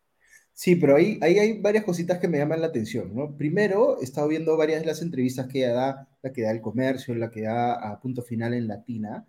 Sí, 0.60 0.76
pero 0.76 0.98
ahí, 0.98 1.18
ahí 1.22 1.40
hay 1.40 1.62
varias 1.62 1.86
cositas 1.86 2.18
que 2.18 2.28
me 2.28 2.38
llaman 2.38 2.60
la 2.60 2.68
atención, 2.68 3.16
¿no? 3.16 3.38
Primero, 3.38 4.02
he 4.02 4.04
estado 4.04 4.28
viendo 4.28 4.58
varias 4.58 4.82
de 4.82 4.88
las 4.88 5.02
entrevistas 5.02 5.48
que 5.48 5.60
ella 5.60 5.72
da, 5.72 6.10
la 6.22 6.34
que 6.34 6.42
da 6.42 6.52
el 6.52 6.60
comercio, 6.60 7.16
la 7.16 7.32
que 7.32 7.44
da 7.44 7.76
a 7.76 7.98
punto 8.02 8.24
final 8.24 8.54
en 8.54 8.68
Latina. 8.68 9.26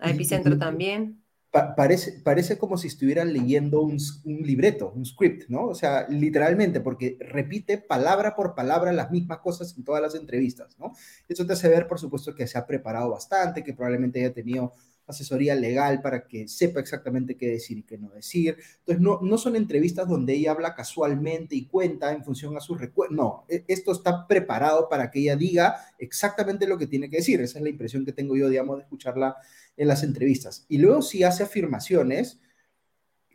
A 0.00 0.10
Epicentro 0.10 0.58
también. 0.58 1.22
parece, 1.52 2.20
parece 2.24 2.58
como 2.58 2.78
si 2.78 2.88
estuvieran 2.88 3.32
leyendo 3.32 3.80
un, 3.80 3.96
un, 4.24 4.38
libreto, 4.42 4.92
un 4.92 5.06
script, 5.06 5.48
¿no? 5.48 5.68
O 5.68 5.74
sea, 5.76 6.08
literalmente, 6.08 6.80
porque 6.80 7.16
repite 7.20 7.78
palabra 7.78 8.34
por 8.34 8.56
palabra 8.56 8.90
las 8.90 9.12
mismas 9.12 9.38
cosas 9.38 9.72
en 9.78 9.84
todas 9.84 10.02
las 10.02 10.16
entrevistas, 10.16 10.76
¿no? 10.80 10.94
Eso 11.28 11.46
te 11.46 11.52
hace 11.52 11.68
ver, 11.68 11.86
por 11.86 12.00
supuesto, 12.00 12.34
que 12.34 12.48
se 12.48 12.58
ha 12.58 12.66
preparado 12.66 13.10
bastante, 13.10 13.62
que 13.62 13.72
probablemente 13.72 14.18
haya 14.18 14.34
tenido 14.34 14.72
asesoría 15.06 15.54
legal 15.54 16.00
para 16.02 16.26
que 16.26 16.48
sepa 16.48 16.80
exactamente 16.80 17.36
qué 17.36 17.48
decir 17.48 17.78
y 17.78 17.82
qué 17.82 17.96
no 17.96 18.10
decir. 18.10 18.56
Entonces, 18.80 19.00
no, 19.00 19.20
no 19.22 19.38
son 19.38 19.56
entrevistas 19.56 20.08
donde 20.08 20.34
ella 20.34 20.50
habla 20.50 20.74
casualmente 20.74 21.54
y 21.54 21.66
cuenta 21.66 22.12
en 22.12 22.24
función 22.24 22.56
a 22.56 22.60
sus 22.60 22.80
recuerdos. 22.80 23.16
No, 23.16 23.44
e, 23.48 23.64
esto 23.68 23.92
está 23.92 24.26
preparado 24.26 24.88
para 24.88 25.10
que 25.10 25.20
ella 25.20 25.36
diga 25.36 25.76
exactamente 25.98 26.66
lo 26.66 26.78
que 26.78 26.86
tiene 26.86 27.08
que 27.08 27.18
decir. 27.18 27.40
Esa 27.40 27.58
es 27.58 27.62
la 27.62 27.70
impresión 27.70 28.04
que 28.04 28.12
tengo 28.12 28.36
yo, 28.36 28.48
digamos, 28.48 28.78
de 28.78 28.82
escucharla 28.82 29.36
en 29.76 29.88
las 29.88 30.02
entrevistas. 30.02 30.66
Y 30.68 30.78
luego 30.78 31.02
si 31.02 31.22
hace 31.22 31.44
afirmaciones, 31.44 32.40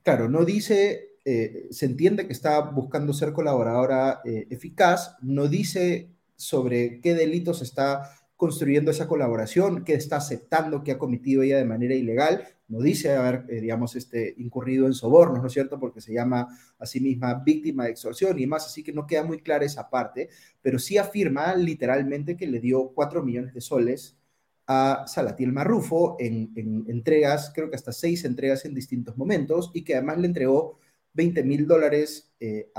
claro, 0.03 0.29
no 0.29 0.43
dice, 0.43 1.17
eh, 1.23 1.67
se 1.71 1.85
entiende 1.85 2.27
que 2.27 2.33
está 2.33 2.59
buscando 2.61 3.13
ser 3.13 3.31
colaboradora 3.31 4.21
eh, 4.25 4.47
eficaz, 4.49 5.15
no 5.21 5.47
dice 5.47 6.09
sobre 6.35 6.99
qué 7.01 7.13
delitos 7.13 7.61
está 7.61 8.11
construyendo 8.41 8.89
esa 8.89 9.07
colaboración, 9.07 9.83
que 9.83 9.93
está 9.93 10.15
aceptando 10.15 10.83
que 10.83 10.93
ha 10.93 10.97
cometido 10.97 11.43
ella 11.43 11.59
de 11.59 11.63
manera 11.63 11.93
ilegal. 11.93 12.41
No 12.69 12.81
dice 12.81 13.13
haber, 13.13 13.45
eh, 13.49 13.61
digamos, 13.61 13.95
este, 13.95 14.33
incurrido 14.35 14.87
en 14.87 14.95
sobornos, 14.95 15.41
¿no 15.41 15.45
es 15.45 15.53
cierto? 15.53 15.79
Porque 15.79 16.01
se 16.01 16.11
llama 16.11 16.47
a 16.79 16.85
sí 16.87 16.99
misma 16.99 17.35
víctima 17.35 17.83
de 17.83 17.91
extorsión 17.91 18.39
y 18.39 18.47
más, 18.47 18.65
así 18.65 18.81
que 18.81 18.93
no 18.93 19.05
queda 19.05 19.23
muy 19.23 19.41
clara 19.43 19.63
esa 19.63 19.91
parte, 19.91 20.29
pero 20.59 20.79
sí 20.79 20.97
afirma 20.97 21.53
literalmente 21.53 22.35
que 22.35 22.47
le 22.47 22.59
dio 22.59 22.93
cuatro 22.95 23.21
millones 23.21 23.53
de 23.53 23.61
soles 23.61 24.17
a 24.65 25.03
Salatiel 25.05 25.51
Marrufo 25.51 26.15
en 26.19 26.51
entregas, 26.87 27.51
creo 27.53 27.69
que 27.69 27.75
hasta 27.75 27.91
seis 27.91 28.25
entregas 28.25 28.65
en 28.65 28.73
distintos 28.73 29.17
momentos, 29.19 29.69
y 29.75 29.83
que 29.83 29.93
además 29.93 30.17
le 30.17 30.25
entregó 30.25 30.79
20 31.13 31.43
mil 31.43 31.67
dólares 31.67 32.33
eh, 32.39 32.71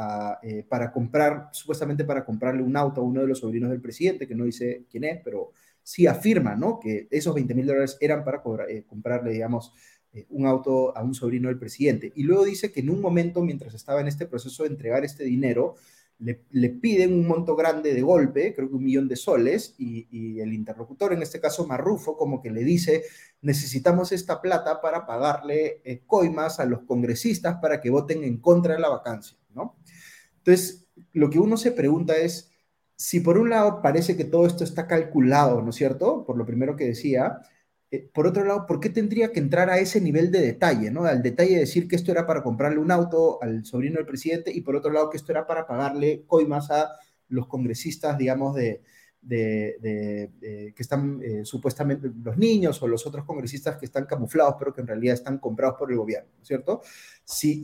eh, 0.42 0.64
para 0.68 0.92
comprar, 0.92 1.50
supuestamente 1.52 2.04
para 2.04 2.24
comprarle 2.24 2.62
un 2.62 2.76
auto 2.76 3.00
a 3.00 3.04
uno 3.04 3.20
de 3.20 3.26
los 3.26 3.40
sobrinos 3.40 3.70
del 3.70 3.80
presidente, 3.80 4.26
que 4.26 4.34
no 4.34 4.44
dice 4.44 4.86
quién 4.90 5.04
es, 5.04 5.20
pero 5.22 5.52
sí 5.82 6.06
afirma, 6.06 6.56
¿no? 6.56 6.80
Que 6.80 7.08
esos 7.10 7.34
20 7.34 7.54
mil 7.54 7.66
dólares 7.66 7.98
eran 8.00 8.24
para 8.24 8.42
eh, 8.68 8.84
comprarle, 8.86 9.32
digamos, 9.32 9.72
un 10.28 10.46
auto 10.46 10.96
a 10.96 11.02
un 11.02 11.14
sobrino 11.14 11.48
del 11.48 11.58
presidente. 11.58 12.12
Y 12.14 12.24
luego 12.24 12.44
dice 12.44 12.70
que 12.70 12.80
en 12.80 12.90
un 12.90 13.00
momento, 13.00 13.42
mientras 13.42 13.72
estaba 13.72 14.02
en 14.02 14.08
este 14.08 14.26
proceso 14.26 14.62
de 14.62 14.68
entregar 14.68 15.04
este 15.04 15.24
dinero, 15.24 15.76
le, 16.22 16.70
piden 16.70 17.12
un 17.14 17.26
monto 17.26 17.56
grande 17.56 17.92
de 17.92 18.02
golpe, 18.02 18.54
creo 18.54 18.68
que 18.68 18.76
un 18.76 18.84
millón 18.84 19.08
de 19.08 19.16
soles, 19.16 19.74
y, 19.78 20.38
el 20.40 20.52
interlocutor, 20.52 21.12
en 21.12 21.22
este 21.22 21.40
caso 21.40 21.66
Marrufo, 21.66 22.16
como 22.16 22.40
que 22.40 22.50
le 22.50 22.62
dice, 22.62 23.02
necesitamos 23.40 24.12
esta 24.12 24.40
plata 24.40 24.80
para 24.80 25.06
pagarle 25.06 25.80
eh, 25.84 26.02
coimas 26.06 26.60
a 26.60 26.64
los 26.64 26.82
congresistas 26.82 27.58
para 27.60 27.80
que 27.80 27.90
voten 27.90 28.24
en 28.24 28.38
contra 28.38 28.74
de 28.74 28.80
la 28.80 28.88
vacancia. 28.88 29.36
¿no? 29.54 29.76
Entonces, 30.38 30.86
lo 31.12 31.28
que 31.28 31.38
uno 31.38 31.56
se 31.56 31.72
pregunta 31.72 32.16
es, 32.16 32.50
si 32.96 33.20
por 33.20 33.36
un 33.36 33.50
lado 33.50 33.82
parece 33.82 34.16
que 34.16 34.24
todo 34.24 34.46
esto 34.46 34.62
está 34.62 34.86
calculado, 34.86 35.60
¿no 35.60 35.70
es 35.70 35.76
cierto? 35.76 36.24
Por 36.24 36.36
lo 36.36 36.46
primero 36.46 36.76
que 36.76 36.86
decía, 36.86 37.40
eh, 37.92 38.08
por 38.12 38.26
otro 38.26 38.44
lado, 38.44 38.66
¿por 38.66 38.80
qué 38.80 38.88
tendría 38.88 39.32
que 39.32 39.38
entrar 39.38 39.68
a 39.70 39.78
ese 39.78 40.00
nivel 40.00 40.32
de 40.32 40.40
detalle, 40.40 40.90
¿no? 40.90 41.04
Al 41.04 41.22
detalle 41.22 41.52
de 41.54 41.60
decir 41.60 41.86
que 41.88 41.96
esto 41.96 42.10
era 42.10 42.26
para 42.26 42.42
comprarle 42.42 42.78
un 42.78 42.90
auto 42.90 43.42
al 43.42 43.66
sobrino 43.66 43.96
del 43.96 44.06
presidente 44.06 44.50
y 44.50 44.62
por 44.62 44.76
otro 44.76 44.90
lado 44.90 45.10
que 45.10 45.18
esto 45.18 45.30
era 45.32 45.46
para 45.46 45.66
pagarle 45.66 46.24
coimas 46.26 46.70
a 46.70 46.90
los 47.28 47.46
congresistas, 47.46 48.16
digamos, 48.16 48.54
de, 48.54 48.82
de, 49.22 50.72
que 50.74 50.82
están 50.82 51.20
eh, 51.22 51.44
supuestamente 51.44 52.10
los 52.22 52.36
niños 52.36 52.82
o 52.82 52.88
los 52.88 53.06
otros 53.06 53.24
congresistas 53.24 53.76
que 53.76 53.86
están 53.86 54.04
camuflados, 54.04 54.56
pero 54.58 54.74
que 54.74 54.80
en 54.80 54.88
realidad 54.88 55.14
están 55.14 55.38
comprados 55.38 55.76
por 55.78 55.90
el 55.92 55.98
gobierno, 55.98 56.28
¿cierto? 56.42 56.82
Si, 57.24 57.62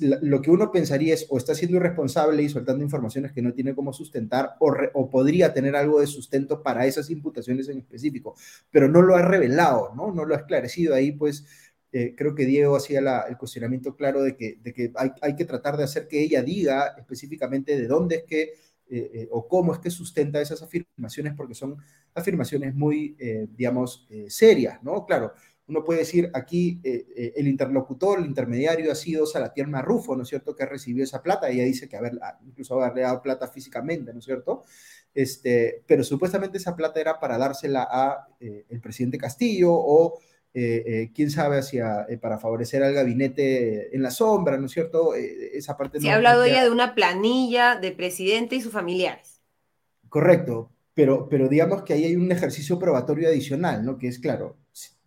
lo 0.00 0.42
que 0.42 0.50
uno 0.50 0.70
pensaría 0.70 1.14
es 1.14 1.26
o 1.30 1.38
está 1.38 1.54
siendo 1.54 1.78
irresponsable 1.78 2.42
y 2.42 2.48
soltando 2.50 2.84
informaciones 2.84 3.32
que 3.32 3.40
no 3.40 3.54
tiene 3.54 3.74
cómo 3.74 3.92
sustentar 3.92 4.50
o, 4.60 4.72
o, 4.92 5.08
podría 5.10 5.54
tener 5.54 5.74
algo 5.74 6.00
de 6.00 6.06
sustento 6.06 6.62
para 6.62 6.84
esas 6.84 7.08
imputaciones 7.08 7.68
en 7.70 7.78
específico, 7.78 8.34
pero 8.70 8.86
no 8.86 9.00
lo 9.00 9.16
ha 9.16 9.22
revelado, 9.22 9.94
¿no? 9.96 10.12
No 10.12 10.26
lo 10.26 10.34
ha 10.34 10.38
esclarecido 10.38 10.94
ahí, 10.94 11.12
pues 11.12 11.46
eh, 11.90 12.14
creo 12.14 12.34
que 12.34 12.44
Diego 12.44 12.76
hacía 12.76 13.00
el 13.28 13.38
cuestionamiento 13.38 13.96
claro 13.96 14.22
de 14.22 14.36
que, 14.36 14.58
de 14.62 14.74
que 14.74 14.92
hay, 14.94 15.10
hay 15.22 15.36
que 15.36 15.46
tratar 15.46 15.78
de 15.78 15.84
hacer 15.84 16.06
que 16.06 16.20
ella 16.20 16.42
diga 16.42 16.94
específicamente 16.98 17.78
de 17.80 17.86
dónde 17.86 18.16
es 18.16 18.24
que 18.24 18.67
eh, 18.90 19.10
eh, 19.12 19.28
o 19.30 19.46
cómo 19.46 19.74
es 19.74 19.78
que 19.80 19.90
sustenta 19.90 20.40
esas 20.40 20.62
afirmaciones, 20.62 21.34
porque 21.36 21.54
son 21.54 21.76
afirmaciones 22.14 22.74
muy, 22.74 23.16
eh, 23.18 23.46
digamos, 23.54 24.06
serias, 24.28 24.82
¿no? 24.82 25.04
Claro, 25.04 25.32
uno 25.66 25.84
puede 25.84 26.00
decir 26.00 26.30
aquí 26.32 26.80
el 26.82 27.46
interlocutor, 27.46 28.18
el 28.18 28.24
intermediario 28.24 28.90
ha 28.90 28.94
sido 28.94 29.26
Salatiel 29.26 29.68
Marrufo, 29.68 30.16
¿no 30.16 30.22
es 30.22 30.28
cierto?, 30.30 30.56
que 30.56 30.62
ha 30.62 30.66
recibido 30.66 31.04
esa 31.04 31.22
plata, 31.22 31.50
ella 31.50 31.64
dice 31.64 31.88
que 31.88 31.98
haber, 31.98 32.18
incluso 32.46 32.80
haberle 32.80 33.02
dado 33.02 33.20
plata 33.20 33.46
físicamente, 33.48 34.12
¿no 34.14 34.20
es 34.20 34.24
cierto?, 34.24 34.64
este, 35.12 35.84
pero 35.86 36.02
supuestamente 36.02 36.56
esa 36.56 36.74
plata 36.74 37.00
era 37.00 37.20
para 37.20 37.36
dársela 37.36 37.86
a 37.90 38.28
el 38.40 38.80
presidente 38.80 39.18
Castillo 39.18 39.70
o 39.72 40.18
eh, 40.54 40.82
eh, 40.86 41.12
quién 41.14 41.30
sabe, 41.30 41.58
hacia, 41.58 42.06
eh, 42.08 42.16
para 42.16 42.38
favorecer 42.38 42.82
al 42.82 42.94
gabinete 42.94 43.94
en 43.94 44.02
la 44.02 44.10
sombra, 44.10 44.56
¿no 44.56 44.66
es 44.66 44.72
cierto? 44.72 45.14
esa 45.14 45.76
parte 45.76 46.00
Se 46.00 46.10
ha 46.10 46.16
hablado 46.16 46.42
ella 46.44 46.64
de 46.64 46.70
una 46.70 46.94
planilla 46.94 47.76
de 47.76 47.92
presidente 47.92 48.56
y 48.56 48.62
sus 48.62 48.72
familiares. 48.72 49.42
Correcto, 50.08 50.72
pero, 50.94 51.28
pero 51.28 51.48
digamos 51.48 51.82
que 51.82 51.92
ahí 51.92 52.04
hay 52.04 52.16
un 52.16 52.32
ejercicio 52.32 52.78
probatorio 52.78 53.28
adicional, 53.28 53.84
¿no? 53.84 53.98
Que 53.98 54.08
es 54.08 54.18
claro, 54.18 54.56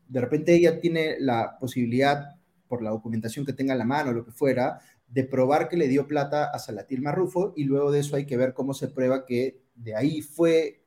de 0.08 0.22
repente 0.22 0.54
ella 0.54 0.80
tiene 0.80 1.16
la 1.20 1.58
posibilidad, 1.60 2.36
por 2.68 2.84
la 2.84 2.92
documentación 2.92 3.46
que 3.46 3.54
tenga 3.54 3.74
en 3.74 3.80
la 3.80 3.86
mano, 3.86 4.12
o 4.12 4.14
lo 4.14 4.24
que 4.24 4.32
fuera, 4.32 4.80
de 5.08 5.24
probar 5.24 5.68
que 5.68 5.76
le 5.76 5.88
dio 5.88 6.08
plata 6.08 6.46
a 6.46 6.60
Salatil 6.60 7.02
Marrufo 7.02 7.54
y 7.58 7.66
luego 7.66 7.92
de 7.92 8.00
eso 8.00 8.16
hay 8.16 8.26
que 8.26 8.38
ver 8.38 8.54
cómo 8.54 8.74
se 8.74 8.88
prueba 8.88 9.26
que 9.26 9.60
de 9.76 9.96
ahí 9.96 10.22
fue, 10.22 10.86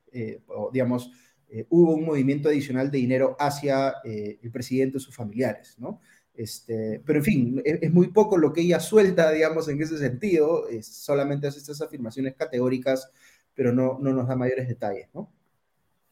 digamos, 0.72 1.10
eh, 1.48 1.66
hubo 1.70 1.94
un 1.94 2.04
movimiento 2.04 2.48
adicional 2.48 2.90
de 2.90 2.98
dinero 2.98 3.36
hacia 3.38 3.94
eh, 4.04 4.38
el 4.42 4.50
presidente 4.50 4.96
o 4.96 5.00
sus 5.00 5.14
familiares, 5.14 5.76
¿no? 5.78 6.00
Este, 6.34 7.00
pero 7.06 7.20
en 7.20 7.24
fin, 7.24 7.62
es, 7.64 7.92
muy 7.92 8.08
poco 8.08 8.36
lo 8.36 8.52
que 8.52 8.62
ella 8.62 8.80
suelta, 8.80 9.30
digamos, 9.30 9.68
en 9.68 9.80
ese 9.80 9.98
sentido, 9.98 10.64
solamente 10.82 11.46
hace 11.46 11.60
estas 11.60 11.80
afirmaciones 11.80 12.34
categóricas, 12.34 13.08
pero 13.54 13.72
no, 13.72 13.98
no 14.00 14.12
nos 14.12 14.26
da 14.26 14.34
mayores 14.34 14.66
detalles, 14.66 15.08
¿no? 15.14 15.30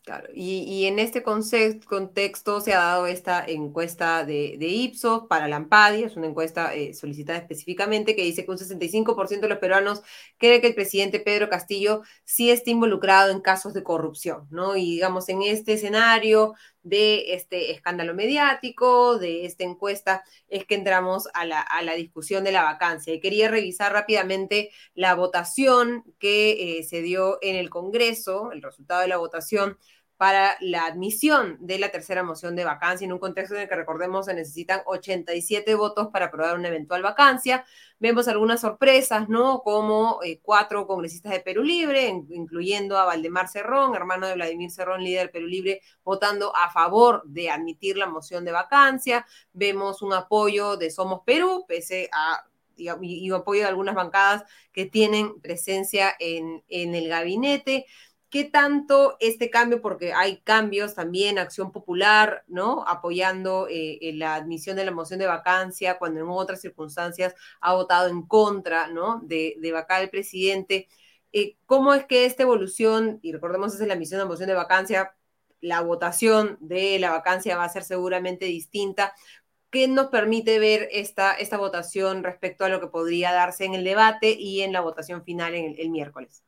Claro, 0.04 0.28
y, 0.34 0.86
en 0.86 0.98
este 0.98 1.22
contexto 1.22 2.60
se 2.60 2.72
ha 2.74 2.78
dado 2.78 3.06
esta 3.06 3.44
encuesta 3.46 4.24
de, 4.24 4.56
Ipsos 4.58 5.28
para 5.28 5.46
la 5.46 5.54
Ampadi, 5.56 6.02
es 6.02 6.16
una 6.16 6.26
encuesta 6.26 6.74
eh, 6.74 6.92
solicitada 6.92 7.38
específicamente 7.38 8.16
que 8.16 8.24
dice 8.24 8.44
que 8.44 8.50
un 8.50 8.58
65% 8.58 9.40
de 9.42 9.48
los 9.48 9.58
peruanos 9.58 10.02
cree 10.38 10.60
que 10.60 10.66
el 10.66 10.74
presidente 10.74 11.20
Pedro 11.20 11.48
Castillo 11.48 12.02
sí 12.24 12.50
está 12.50 12.70
involucrado 12.70 13.30
en 13.30 13.40
casos 13.40 13.74
de 13.74 13.84
corrupción, 13.84 14.48
¿no? 14.50 14.76
Y 14.76 14.90
digamos, 14.90 15.28
en 15.28 15.42
este 15.42 15.74
escenario 15.74 16.54
de 16.82 17.34
este 17.34 17.70
escándalo 17.72 18.14
mediático, 18.14 19.18
de 19.18 19.44
esta 19.44 19.64
encuesta, 19.64 20.24
es 20.48 20.64
que 20.64 20.74
entramos 20.74 21.28
a 21.34 21.44
la, 21.44 21.60
a 21.60 21.82
la 21.82 21.94
discusión 21.94 22.44
de 22.44 22.52
la 22.52 22.64
vacancia. 22.64 23.14
Y 23.14 23.20
quería 23.20 23.48
revisar 23.48 23.92
rápidamente 23.92 24.70
la 24.94 25.14
votación 25.14 26.04
que 26.18 26.78
eh, 26.78 26.82
se 26.82 27.02
dio 27.02 27.38
en 27.42 27.56
el 27.56 27.70
Congreso, 27.70 28.52
el 28.52 28.62
resultado 28.62 29.02
de 29.02 29.08
la 29.08 29.18
votación 29.18 29.78
para 30.16 30.56
la 30.60 30.86
admisión 30.86 31.56
de 31.60 31.78
la 31.78 31.90
tercera 31.90 32.22
moción 32.22 32.54
de 32.54 32.64
vacancia 32.64 33.04
en 33.04 33.12
un 33.12 33.18
contexto 33.18 33.54
en 33.54 33.62
el 33.62 33.68
que 33.68 33.74
recordemos 33.74 34.26
se 34.26 34.34
necesitan 34.34 34.80
87 34.86 35.74
votos 35.74 36.08
para 36.12 36.26
aprobar 36.26 36.56
una 36.56 36.68
eventual 36.68 37.02
vacancia. 37.02 37.64
Vemos 37.98 38.28
algunas 38.28 38.60
sorpresas, 38.60 39.28
¿no? 39.28 39.62
Como 39.62 40.20
eh, 40.22 40.40
cuatro 40.42 40.86
congresistas 40.86 41.32
de 41.32 41.40
Perú 41.40 41.62
Libre, 41.62 42.08
incluyendo 42.30 42.98
a 42.98 43.04
Valdemar 43.04 43.48
Cerrón, 43.48 43.94
hermano 43.94 44.26
de 44.26 44.34
Vladimir 44.34 44.70
Cerrón, 44.70 45.02
líder 45.02 45.26
de 45.26 45.32
Perú 45.32 45.46
Libre, 45.46 45.80
votando 46.04 46.54
a 46.54 46.70
favor 46.70 47.22
de 47.24 47.50
admitir 47.50 47.96
la 47.96 48.06
moción 48.06 48.44
de 48.44 48.52
vacancia. 48.52 49.26
Vemos 49.52 50.02
un 50.02 50.12
apoyo 50.12 50.76
de 50.76 50.90
Somos 50.90 51.22
Perú, 51.24 51.64
pese 51.66 52.08
a 52.12 52.44
y, 52.76 53.30
apoyo 53.30 53.60
de 53.60 53.68
algunas 53.68 53.94
bancadas 53.94 54.44
que 54.72 54.86
tienen 54.86 55.40
presencia 55.40 56.14
en, 56.18 56.64
en 56.68 56.94
el 56.94 57.08
gabinete. 57.08 57.86
¿Qué 58.32 58.44
tanto 58.44 59.18
este 59.20 59.50
cambio, 59.50 59.82
porque 59.82 60.14
hay 60.14 60.38
cambios 60.38 60.94
también, 60.94 61.38
Acción 61.38 61.70
Popular, 61.70 62.44
¿no? 62.48 62.82
Apoyando 62.88 63.66
eh, 63.68 63.98
la 64.14 64.36
admisión 64.36 64.74
de 64.74 64.86
la 64.86 64.90
moción 64.90 65.18
de 65.18 65.26
vacancia, 65.26 65.98
cuando 65.98 66.20
en 66.20 66.26
otras 66.30 66.62
circunstancias 66.62 67.34
ha 67.60 67.74
votado 67.74 68.08
en 68.08 68.22
contra, 68.22 68.88
¿no? 68.88 69.20
De, 69.22 69.56
de 69.60 69.72
vacar 69.72 70.00
al 70.00 70.08
presidente. 70.08 70.88
Eh, 71.34 71.58
¿Cómo 71.66 71.92
es 71.92 72.06
que 72.06 72.24
esta 72.24 72.42
evolución, 72.44 73.18
y 73.20 73.32
recordemos 73.32 73.74
es 73.78 73.86
la 73.86 73.92
admisión 73.92 74.16
de 74.16 74.24
la 74.24 74.30
moción 74.30 74.48
de 74.48 74.54
vacancia, 74.54 75.14
la 75.60 75.82
votación 75.82 76.56
de 76.60 76.98
la 76.98 77.10
vacancia 77.10 77.58
va 77.58 77.64
a 77.64 77.68
ser 77.68 77.84
seguramente 77.84 78.46
distinta? 78.46 79.12
¿Qué 79.70 79.88
nos 79.88 80.06
permite 80.06 80.58
ver 80.58 80.88
esta, 80.90 81.34
esta 81.34 81.58
votación 81.58 82.24
respecto 82.24 82.64
a 82.64 82.70
lo 82.70 82.80
que 82.80 82.86
podría 82.86 83.30
darse 83.32 83.66
en 83.66 83.74
el 83.74 83.84
debate 83.84 84.30
y 84.30 84.62
en 84.62 84.72
la 84.72 84.80
votación 84.80 85.22
final 85.22 85.54
en 85.54 85.74
el 85.78 85.90
miércoles? 85.90 86.42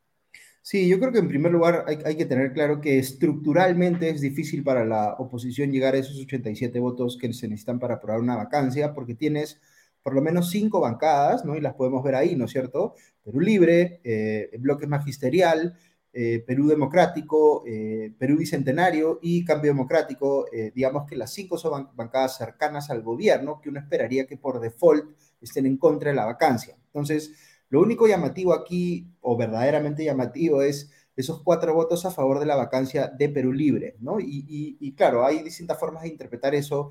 Sí, 0.66 0.88
yo 0.88 0.98
creo 0.98 1.12
que 1.12 1.18
en 1.18 1.28
primer 1.28 1.52
lugar 1.52 1.84
hay, 1.86 2.16
que 2.16 2.24
tener 2.24 2.54
claro 2.54 2.80
que 2.80 2.98
estructuralmente 2.98 4.08
es 4.08 4.22
difícil 4.22 4.64
para 4.64 4.86
la 4.86 5.12
oposición 5.18 5.70
llegar 5.70 5.92
a 5.94 5.98
esos 5.98 6.18
87 6.18 6.80
votos 6.80 7.18
que 7.20 7.30
se 7.34 7.48
necesitan 7.48 7.78
para 7.78 7.96
aprobar 7.96 8.22
una 8.22 8.36
vacancia, 8.36 8.94
porque 8.94 9.14
tienes 9.14 9.60
por 10.02 10.14
lo 10.14 10.22
menos 10.22 10.48
cinco 10.50 10.80
bancadas, 10.80 11.44
¿no? 11.44 11.54
Y 11.54 11.60
las 11.60 11.74
podemos 11.74 12.02
ver 12.02 12.14
ahí, 12.14 12.34
¿no 12.34 12.46
es 12.46 12.52
cierto? 12.52 12.94
Perú 13.22 13.40
Libre, 13.40 14.00
eh, 14.04 14.56
Bloque 14.58 14.86
Magisterial, 14.86 15.76
eh, 16.14 16.42
Perú 16.46 16.66
Democrático, 16.68 17.62
eh, 17.66 18.14
Perú 18.18 18.38
Bicentenario 18.38 19.18
y 19.20 19.44
Cambio 19.44 19.70
Democrático. 19.70 20.46
digamos 20.74 21.06
que 21.06 21.16
las 21.16 21.30
cinco 21.34 21.58
son 21.58 21.90
bancadas 21.94 22.38
cercanas 22.38 22.88
al 22.88 23.02
gobierno, 23.02 23.60
que 23.60 23.68
uno 23.68 23.80
esperaría 23.80 24.26
que 24.26 24.38
por 24.38 24.60
default 24.60 25.14
estén 25.42 25.66
en 25.66 25.76
contra 25.76 26.08
de 26.10 26.16
la 26.16 26.24
vacancia. 26.24 26.74
Entonces, 26.86 27.32
lo 27.70 27.80
único 27.80 28.06
llamativo 28.06 28.52
aquí, 28.52 29.08
o 29.20 29.36
verdaderamente 29.36 30.04
llamativo, 30.04 30.62
es 30.62 30.90
esos 31.16 31.42
cuatro 31.42 31.74
votos 31.74 32.04
a 32.04 32.10
favor 32.10 32.40
de 32.40 32.46
la 32.46 32.56
vacancia 32.56 33.08
de 33.08 33.28
Perú 33.28 33.52
Libre, 33.52 33.96
¿no? 34.00 34.18
Y, 34.20 34.94
claro, 34.96 35.24
hay 35.24 35.42
distintas 35.42 35.78
formas 35.78 36.02
de 36.02 36.08
interpretar 36.08 36.54
eso. 36.54 36.90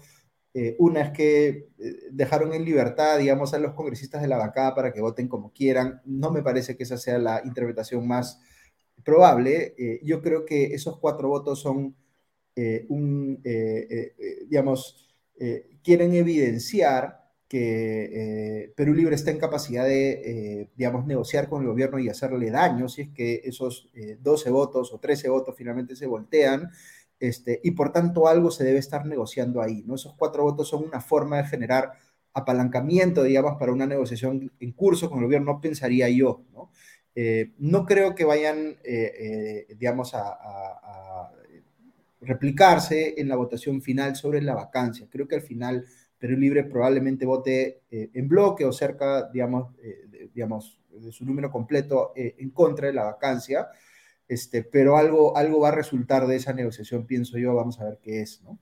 Eh, 0.53 0.76
una 0.80 1.01
es 1.01 1.11
que 1.11 1.47
eh, 1.80 1.95
dejaron 2.11 2.53
en 2.53 2.63
libertad, 2.63 3.17
digamos, 3.17 3.53
a 3.53 3.59
los 3.59 3.74
congresistas 3.74 4.21
de 4.21 4.28
la 4.28 4.38
bancada 4.38 4.76
para 4.76 4.93
que 4.93 5.01
voten 5.01 5.28
como 5.28 5.51
quieran. 5.51 6.01
No 6.05 6.32
me 6.32 6.43
parece 6.43 6.78
que 6.78 6.84
esa 6.84 6.97
sea 6.97 7.17
la 7.17 7.41
interpretación 7.43 8.07
más 8.07 8.39
probable. 9.03 9.76
Eh, 9.78 9.99
yo 10.03 10.21
creo 10.21 10.45
que 10.45 10.74
esos 10.74 10.99
cuatro 10.99 11.28
votos 11.30 11.59
son 11.59 11.95
un, 12.88 13.41
digamos, 14.47 15.09
quieren 15.84 16.13
evidenciar 16.13 17.22
que 17.54 18.64
eh, 18.64 18.74
Perú 18.76 18.95
Libre 18.95 19.14
está 19.14 19.30
en 19.30 19.38
capacidad 19.38 19.86
de, 19.86 20.10
eh, 20.62 20.70
digamos, 20.76 21.06
negociar 21.06 21.47
con 21.47 21.62
el 21.62 21.68
gobierno 21.68 21.99
y 21.99 22.10
hacerle 22.10 22.49
daño 22.49 22.89
si 22.89 23.04
es 23.04 23.10
que 23.10 23.41
esos 23.43 23.91
12 24.22 24.49
eh, 24.49 24.51
votos 24.51 24.91
o 24.91 24.99
13 24.99 25.30
votos 25.30 25.54
finalmente 25.56 25.95
se 25.95 26.08
voltean, 26.08 26.72
este, 27.20 27.62
y 27.64 27.70
por 27.70 27.91
tanto 27.91 28.28
algo 28.28 28.49
se 28.49 28.64
debe 28.64 28.80
estar 28.80 29.06
negociando 29.06 29.62
ahí, 29.62 29.84
¿no? 29.86 29.93
Esos 29.93 30.16
cuatro 30.16 30.41
votos 30.41 30.68
son 30.68 30.84
una 30.84 30.99
forma 30.99 31.38
de 31.38 31.43
generar 31.43 31.91
apalancamiento, 32.34 33.22
digamos, 33.22 33.60
para 33.60 33.72
una 33.72 33.86
negociación 33.86 34.51
en 34.60 34.72
curso 34.72 35.08
con 35.08 35.20
el 35.20 35.26
gobierno, 35.26 35.62
pensaría 35.62 36.10
yo, 36.10 36.41
¿no? 36.54 36.72
no 37.60 37.86
creo 37.86 38.16
que 38.16 38.26
vayan, 38.26 38.78
digamos, 39.78 40.16
a 40.16 41.30
replicarse 42.22 43.14
en 43.22 43.28
la 43.28 43.36
votación 43.36 43.84
final 43.84 44.16
sobre 44.16 44.41
la 44.41 44.56
vacancia. 44.56 45.08
Creo 45.12 45.28
que 45.28 45.36
al 45.36 45.41
final 45.41 45.86
Perú 46.24 46.38
Libre 46.38 46.63
probablemente 46.63 47.26
vote 47.26 47.82
eh, 47.91 48.09
en 48.13 48.30
bloque 48.30 48.63
o 48.63 48.71
cerca, 48.71 49.30
digamos, 49.30 49.74
eh, 49.84 50.05
de, 50.07 50.30
digamos, 50.34 50.80
de 50.89 51.11
su 51.11 51.26
número 51.26 51.51
completo 51.51 52.13
eh, 52.15 52.36
en 52.38 52.51
contra 52.51 52.88
de 52.88 52.93
la 52.93 53.03
vacancia, 53.03 53.67
este, 54.26 54.63
pero 54.63 54.95
algo, 54.95 55.36
algo 55.36 55.59
va 55.59 55.67
a 55.67 55.76
resultar 55.76 56.26
de 56.26 56.38
esa 56.38 56.53
negociación, 56.53 57.05
pienso 57.05 57.38
yo, 57.38 57.53
vamos 57.53 57.78
a 57.82 57.84
ver 57.84 57.99
qué 58.01 58.21
es, 58.21 58.41
¿no? 58.41 58.57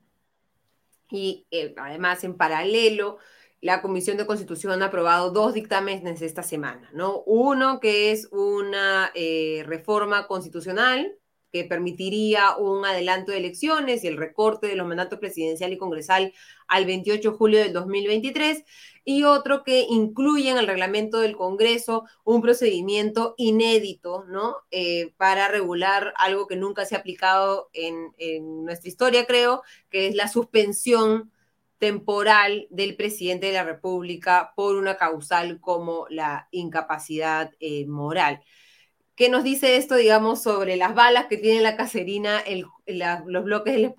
Y 1.12 1.46
además, 1.78 2.24
en 2.24 2.36
paralelo, 2.36 3.20
la 3.60 3.84
Comisión 3.84 4.18
de 4.18 4.26
Constitución 4.26 4.82
ha 4.82 4.88
aprobado 4.88 5.30
dos 5.30 5.54
dictámenes 5.54 6.24
esta 6.24 6.42
semana, 6.42 6.90
¿no? 6.96 7.22
Uno 7.28 7.80
que 7.80 8.12
es 8.12 8.28
una 8.32 9.12
eh, 9.14 9.64
reforma 9.68 10.26
constitucional 10.26 11.16
que 11.52 11.66
permitiría 11.66 12.56
un 12.58 12.86
adelanto 12.86 13.32
de 13.32 13.40
elecciones 13.40 14.04
y 14.04 14.08
el 14.08 14.18
recorte 14.18 14.68
de 14.68 14.76
los 14.76 14.88
mandatos 14.88 15.20
presidencial 15.20 15.74
y 15.74 15.78
congresal 15.78 16.34
al 16.68 16.86
28 16.86 17.32
de 17.32 17.38
julio 17.38 17.60
del 17.60 17.74
2023, 17.74 18.64
y 19.04 19.24
otro 19.24 19.64
que 19.64 19.86
incluye 19.90 20.50
en 20.50 20.58
el 20.58 20.68
reglamento 20.68 21.20
del 21.20 21.36
Congreso 21.36 22.06
un 22.24 22.42
procedimiento 22.42 23.34
inédito, 23.38 24.26
¿no? 24.26 24.58
Eh, 24.70 25.14
para 25.18 25.48
regular 25.48 26.14
algo 26.18 26.48
que 26.48 26.56
nunca 26.56 26.86
se 26.86 26.96
ha 26.96 27.00
aplicado 27.00 27.70
en, 27.74 28.14
nuestra 28.64 28.88
historia, 28.90 29.26
creo, 29.26 29.64
que 29.90 30.08
es 30.08 30.16
la 30.16 30.28
suspensión 30.28 31.32
temporal 31.80 32.68
del 32.70 32.96
presidente 32.96 33.48
de 33.48 33.54
la 33.54 33.64
República 33.64 34.54
por 34.56 34.76
una 34.76 34.98
causal 34.98 35.60
como 35.60 36.06
la 36.10 36.48
incapacidad 36.52 37.52
eh, 37.60 37.88
moral. 37.88 38.42
¿Qué 39.22 39.30
nos 39.30 39.44
dice 39.44 39.78
esto, 39.78 39.98
digamos, 39.98 40.42
sobre 40.42 40.78
las 40.78 40.96
balas 40.96 41.28
que 41.28 41.38
tiene 41.38 41.62
la 41.62 41.78
cacerina, 41.78 42.42
los 42.88 43.44
bloques 43.44 43.76
de 43.76 43.82
la, 43.82 43.90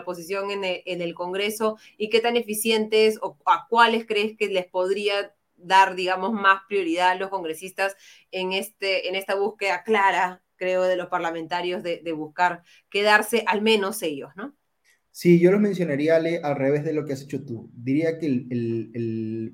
oposición 0.00 0.50
en 0.50 1.00
el, 1.00 1.14
Congreso 1.14 1.78
y 1.96 2.10
qué 2.10 2.20
tan 2.20 2.36
eficientes 2.36 3.18
o 3.22 3.38
a 3.46 3.66
cuáles 3.70 4.04
crees 4.04 4.36
que 4.36 4.48
les 4.48 4.66
podría 4.66 5.34
dar, 5.56 5.94
digamos, 5.94 6.34
más 6.34 6.60
prioridad 6.68 7.12
a 7.12 7.14
los 7.14 7.30
congresistas 7.30 7.96
en, 8.30 8.52
este, 8.52 9.16
esta 9.16 9.34
búsqueda 9.34 9.82
clara, 9.82 10.42
creo, 10.56 10.82
de 10.82 10.96
los 10.96 11.06
parlamentarios 11.06 11.82
de, 11.82 12.12
buscar 12.12 12.60
quedarse 12.90 13.44
al 13.46 13.62
menos 13.62 14.02
ellos, 14.02 14.32
¿no? 14.36 14.54
Sí, 15.10 15.40
yo 15.40 15.50
lo 15.50 15.58
mencionaría, 15.58 16.16
Ale, 16.16 16.42
al 16.42 16.56
revés 16.56 16.84
de 16.84 16.92
lo 16.92 17.06
que 17.06 17.14
has 17.14 17.22
hecho 17.22 17.46
tú. 17.46 17.70
Diría 17.72 18.18
que 18.18 18.44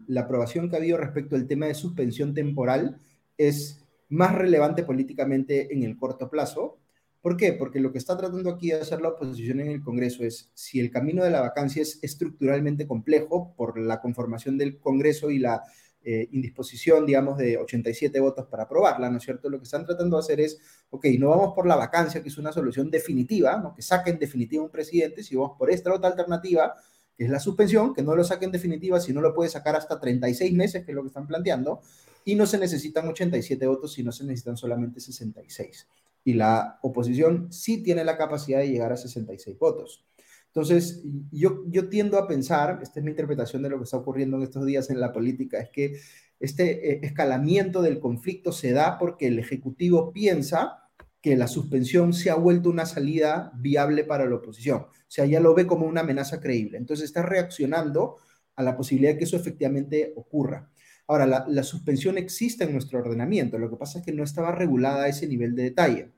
la 0.08 0.22
aprobación 0.22 0.68
que 0.68 0.74
ha 0.74 0.80
habido 0.80 0.98
respecto 0.98 1.36
al 1.36 1.46
tema 1.46 1.66
de 1.66 1.74
suspensión 1.74 2.34
temporal 2.34 2.98
es 3.38 3.83
más 4.14 4.34
relevante 4.34 4.82
políticamente 4.84 5.72
en 5.74 5.82
el 5.82 5.96
corto 5.96 6.30
plazo. 6.30 6.78
¿Por 7.20 7.36
qué? 7.36 7.52
Porque 7.52 7.80
lo 7.80 7.90
que 7.90 7.98
está 7.98 8.16
tratando 8.16 8.50
aquí 8.50 8.68
de 8.68 8.80
hacer 8.80 9.00
la 9.00 9.08
oposición 9.08 9.60
en 9.60 9.68
el 9.68 9.82
Congreso 9.82 10.24
es, 10.24 10.50
si 10.54 10.78
el 10.78 10.90
camino 10.90 11.24
de 11.24 11.30
la 11.30 11.40
vacancia 11.40 11.82
es 11.82 11.98
estructuralmente 12.02 12.86
complejo 12.86 13.54
por 13.56 13.78
la 13.78 14.00
conformación 14.00 14.58
del 14.58 14.78
Congreso 14.78 15.30
y 15.30 15.38
la 15.38 15.62
eh, 16.06 16.28
indisposición, 16.32 17.06
digamos, 17.06 17.38
de 17.38 17.56
87 17.56 18.20
votos 18.20 18.46
para 18.46 18.64
aprobarla, 18.64 19.08
¿no 19.08 19.16
es 19.16 19.24
cierto? 19.24 19.48
Lo 19.48 19.58
que 19.58 19.64
están 19.64 19.86
tratando 19.86 20.18
de 20.18 20.20
hacer 20.20 20.38
es, 20.38 20.60
ok, 20.90 21.06
no 21.18 21.30
vamos 21.30 21.54
por 21.54 21.66
la 21.66 21.76
vacancia, 21.76 22.22
que 22.22 22.28
es 22.28 22.36
una 22.36 22.52
solución 22.52 22.90
definitiva, 22.90 23.58
¿no? 23.58 23.74
que 23.74 23.80
saquen 23.80 24.18
definitiva 24.18 24.62
un 24.62 24.70
presidente, 24.70 25.22
si 25.22 25.34
vamos 25.34 25.56
por 25.58 25.70
esta 25.70 25.90
otra 25.94 26.10
alternativa, 26.10 26.74
que 27.16 27.24
es 27.24 27.30
la 27.30 27.40
suspensión, 27.40 27.94
que 27.94 28.02
no 28.02 28.14
lo 28.14 28.22
saquen 28.22 28.52
definitiva, 28.52 29.00
si 29.00 29.14
no 29.14 29.22
lo 29.22 29.32
puede 29.32 29.48
sacar 29.48 29.76
hasta 29.76 29.98
36 29.98 30.52
meses, 30.52 30.84
que 30.84 30.92
es 30.92 30.94
lo 30.94 31.00
que 31.00 31.08
están 31.08 31.26
planteando, 31.26 31.80
y 32.24 32.34
no 32.34 32.46
se 32.46 32.58
necesitan 32.58 33.06
87 33.08 33.66
votos, 33.66 33.92
sino 33.92 34.12
se 34.12 34.24
necesitan 34.24 34.56
solamente 34.56 35.00
66. 35.00 35.88
Y 36.24 36.34
la 36.34 36.78
oposición 36.82 37.52
sí 37.52 37.82
tiene 37.82 38.04
la 38.04 38.16
capacidad 38.16 38.60
de 38.60 38.70
llegar 38.70 38.92
a 38.92 38.96
66 38.96 39.58
votos. 39.58 40.04
Entonces, 40.46 41.02
yo, 41.32 41.64
yo 41.66 41.88
tiendo 41.88 42.16
a 42.16 42.28
pensar, 42.28 42.78
esta 42.82 43.00
es 43.00 43.04
mi 43.04 43.10
interpretación 43.10 43.62
de 43.62 43.70
lo 43.70 43.78
que 43.78 43.84
está 43.84 43.96
ocurriendo 43.96 44.36
en 44.36 44.44
estos 44.44 44.64
días 44.64 44.88
en 44.88 45.00
la 45.00 45.12
política, 45.12 45.58
es 45.58 45.68
que 45.68 45.98
este 46.40 46.92
eh, 46.92 47.00
escalamiento 47.02 47.82
del 47.82 47.98
conflicto 47.98 48.52
se 48.52 48.72
da 48.72 48.98
porque 48.98 49.26
el 49.26 49.38
Ejecutivo 49.38 50.12
piensa 50.12 50.84
que 51.20 51.36
la 51.36 51.48
suspensión 51.48 52.12
se 52.12 52.30
ha 52.30 52.34
vuelto 52.34 52.68
una 52.68 52.86
salida 52.86 53.50
viable 53.56 54.04
para 54.04 54.26
la 54.26 54.36
oposición. 54.36 54.82
O 54.82 54.90
sea, 55.08 55.24
ya 55.26 55.40
lo 55.40 55.54
ve 55.54 55.66
como 55.66 55.86
una 55.86 56.02
amenaza 56.02 56.40
creíble. 56.40 56.76
Entonces 56.76 57.06
está 57.06 57.22
reaccionando 57.22 58.18
a 58.56 58.62
la 58.62 58.76
posibilidad 58.76 59.12
de 59.12 59.18
que 59.18 59.24
eso 59.24 59.36
efectivamente 59.36 60.12
ocurra. 60.16 60.70
Ahora, 61.06 61.26
la, 61.26 61.62
suspensión 61.62 62.16
existe 62.16 62.64
en 62.64 62.72
nuestro 62.72 62.98
ordenamiento, 62.98 63.58
lo 63.58 63.68
que 63.68 63.76
pasa 63.76 63.98
es 63.98 64.04
que 64.04 64.12
no 64.12 64.24
estaba 64.24 64.52
regulada 64.52 65.04
a 65.04 65.08
ese 65.08 65.26
nivel 65.26 65.54
de 65.54 65.64
detalle. 65.64 66.12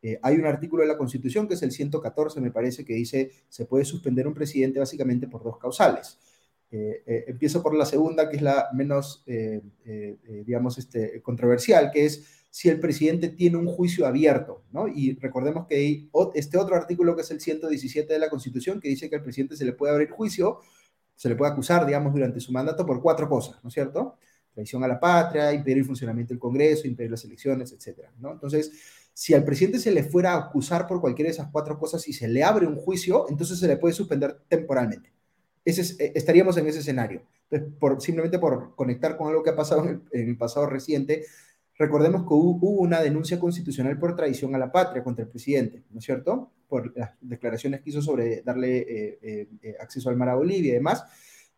Eh, 0.00 0.18
hay 0.22 0.36
un 0.36 0.46
artículo 0.46 0.82
de 0.82 0.88
la 0.88 0.96
Constitución, 0.96 1.48
que 1.48 1.54
es 1.54 1.62
el 1.62 1.72
114, 1.72 2.40
me 2.40 2.52
parece, 2.52 2.84
que 2.84 2.94
dice 2.94 3.32
se 3.48 3.66
puede 3.66 3.84
suspender 3.84 4.28
un 4.28 4.34
presidente 4.34 4.78
básicamente 4.78 5.26
por 5.26 5.42
dos 5.42 5.58
causales. 5.58 6.18
Eh, 6.70 7.02
eh, 7.06 7.24
empiezo 7.28 7.62
por 7.62 7.74
la 7.74 7.84
segunda, 7.84 8.28
que 8.28 8.36
es 8.36 8.42
la 8.42 8.68
menos, 8.74 9.24
digamos, 10.46 10.78
este, 10.78 11.20
controversial, 11.22 11.90
que 11.92 12.06
es 12.06 12.24
si 12.50 12.68
el 12.68 12.80
presidente 12.80 13.28
tiene 13.28 13.56
un 13.56 13.66
juicio 13.66 14.06
abierto, 14.06 14.62
¿no? 14.72 14.88
Y 14.88 15.14
recordemos 15.14 15.66
que 15.66 15.76
hay 15.76 16.10
este 16.34 16.58
otro 16.58 16.76
artículo, 16.76 17.14
que 17.16 17.22
es 17.22 17.30
el 17.30 17.40
117 17.40 18.12
de 18.12 18.18
la 18.18 18.30
Constitución, 18.30 18.80
que 18.80 18.88
dice 18.88 19.10
que 19.10 19.16
al 19.16 19.22
presidente 19.22 19.56
se 19.56 19.64
le 19.64 19.72
puede 19.72 19.92
abrir 19.92 20.10
juicio, 20.10 20.60
se 21.14 21.28
le 21.28 21.34
puede 21.36 21.52
acusar, 21.52 21.84
digamos, 21.84 22.12
durante 22.12 22.40
su 22.40 22.52
mandato 22.52 22.86
por 22.86 23.02
cuatro 23.02 23.28
cosas, 23.28 23.58
¿no 23.62 23.68
es 23.68 23.74
cierto? 23.74 24.16
Traición 24.58 24.82
a 24.82 24.88
la 24.88 24.98
patria, 24.98 25.52
impedir 25.52 25.78
el 25.78 25.84
funcionamiento 25.84 26.34
del 26.34 26.40
Congreso, 26.40 26.88
impedir 26.88 27.12
las 27.12 27.24
elecciones, 27.24 27.70
etcétera, 27.70 28.12
¿no? 28.18 28.32
Entonces, 28.32 28.72
si 29.14 29.32
al 29.32 29.44
presidente 29.44 29.78
se 29.78 29.92
le 29.92 30.02
fuera 30.02 30.32
a 30.32 30.38
acusar 30.38 30.88
por 30.88 31.00
cualquiera 31.00 31.28
de 31.28 31.34
esas 31.34 31.48
cuatro 31.52 31.78
cosas 31.78 32.08
y 32.08 32.12
se 32.12 32.26
le 32.26 32.42
abre 32.42 32.66
un 32.66 32.74
juicio, 32.74 33.26
entonces 33.28 33.60
se 33.60 33.68
le 33.68 33.76
puede 33.76 33.94
suspender 33.94 34.40
temporalmente. 34.48 35.12
Ese 35.64 36.04
eh, 36.04 36.12
estaríamos 36.16 36.56
en 36.56 36.66
ese 36.66 36.80
escenario. 36.80 37.22
Entonces, 37.48 37.78
por, 37.78 38.02
simplemente 38.02 38.40
por 38.40 38.74
conectar 38.74 39.16
con 39.16 39.28
algo 39.28 39.44
que 39.44 39.50
ha 39.50 39.56
pasado 39.56 39.88
en 39.88 40.02
el, 40.10 40.36
pasado 40.36 40.66
reciente, 40.66 41.24
recordemos 41.78 42.22
que 42.22 42.34
hubo, 42.34 42.70
una 42.70 43.00
denuncia 43.00 43.38
constitucional 43.38 43.96
por 43.96 44.16
traición 44.16 44.56
a 44.56 44.58
la 44.58 44.72
patria 44.72 45.04
contra 45.04 45.24
el 45.24 45.30
presidente, 45.30 45.84
¿no 45.90 46.00
es 46.00 46.04
cierto? 46.04 46.50
Por 46.66 46.96
las 46.96 47.12
declaraciones 47.20 47.80
que 47.80 47.90
hizo 47.90 48.02
sobre 48.02 48.42
darle 48.42 48.78
eh, 48.78 49.48
eh, 49.62 49.76
acceso 49.80 50.10
al 50.10 50.16
mar 50.16 50.30
a 50.30 50.34
Bolivia 50.34 50.72
y 50.72 50.74
demás 50.74 51.04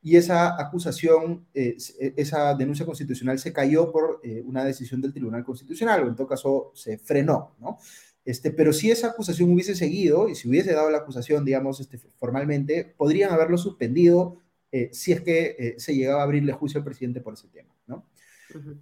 y 0.03 0.16
esa 0.16 0.61
acusación, 0.61 1.46
eh, 1.53 1.76
e, 1.98 2.14
esa 2.16 2.55
denuncia 2.55 2.86
constitucional 2.86 3.38
se 3.38 3.53
cayó 3.53 3.92
por 3.92 4.20
eh, 4.22 4.42
una 4.46 4.64
decisión 4.64 5.01
del 5.01 5.12
Tribunal 5.12 5.44
Constitucional, 5.44 6.03
o 6.03 6.09
en 6.09 6.16
todo 6.16 6.26
caso 6.26 6.72
se 6.74 6.98
frenó, 6.98 7.55
¿no? 7.61 7.78
Este, 8.24 8.51
pero 8.51 8.72
si 8.72 8.90
esa 8.90 9.09
acusación 9.09 9.53
hubiese 9.53 9.74
seguido 9.74 10.28
y 10.28 10.34
si 10.34 10.48
hubiese 10.48 10.72
dado 10.72 10.90
la 10.90 10.98
acusación, 10.98 11.44
digamos, 11.44 11.80
este, 11.80 11.98
formalmente, 11.98 12.94
podrían 12.96 13.32
haberlo 13.32 13.59
suspendido 13.59 14.38
eh, 14.72 14.90
si 14.92 15.12
es 15.12 15.20
que 15.20 15.74
se 15.78 15.96
llegaba 15.96 16.20
a 16.20 16.24
abrirle 16.24 16.53
juicio 16.53 16.78
al 16.78 16.84
presidente 16.84 17.20
por 17.20 17.34
ese 17.34 17.48
tema, 17.48 17.74
¿no? 17.86 18.07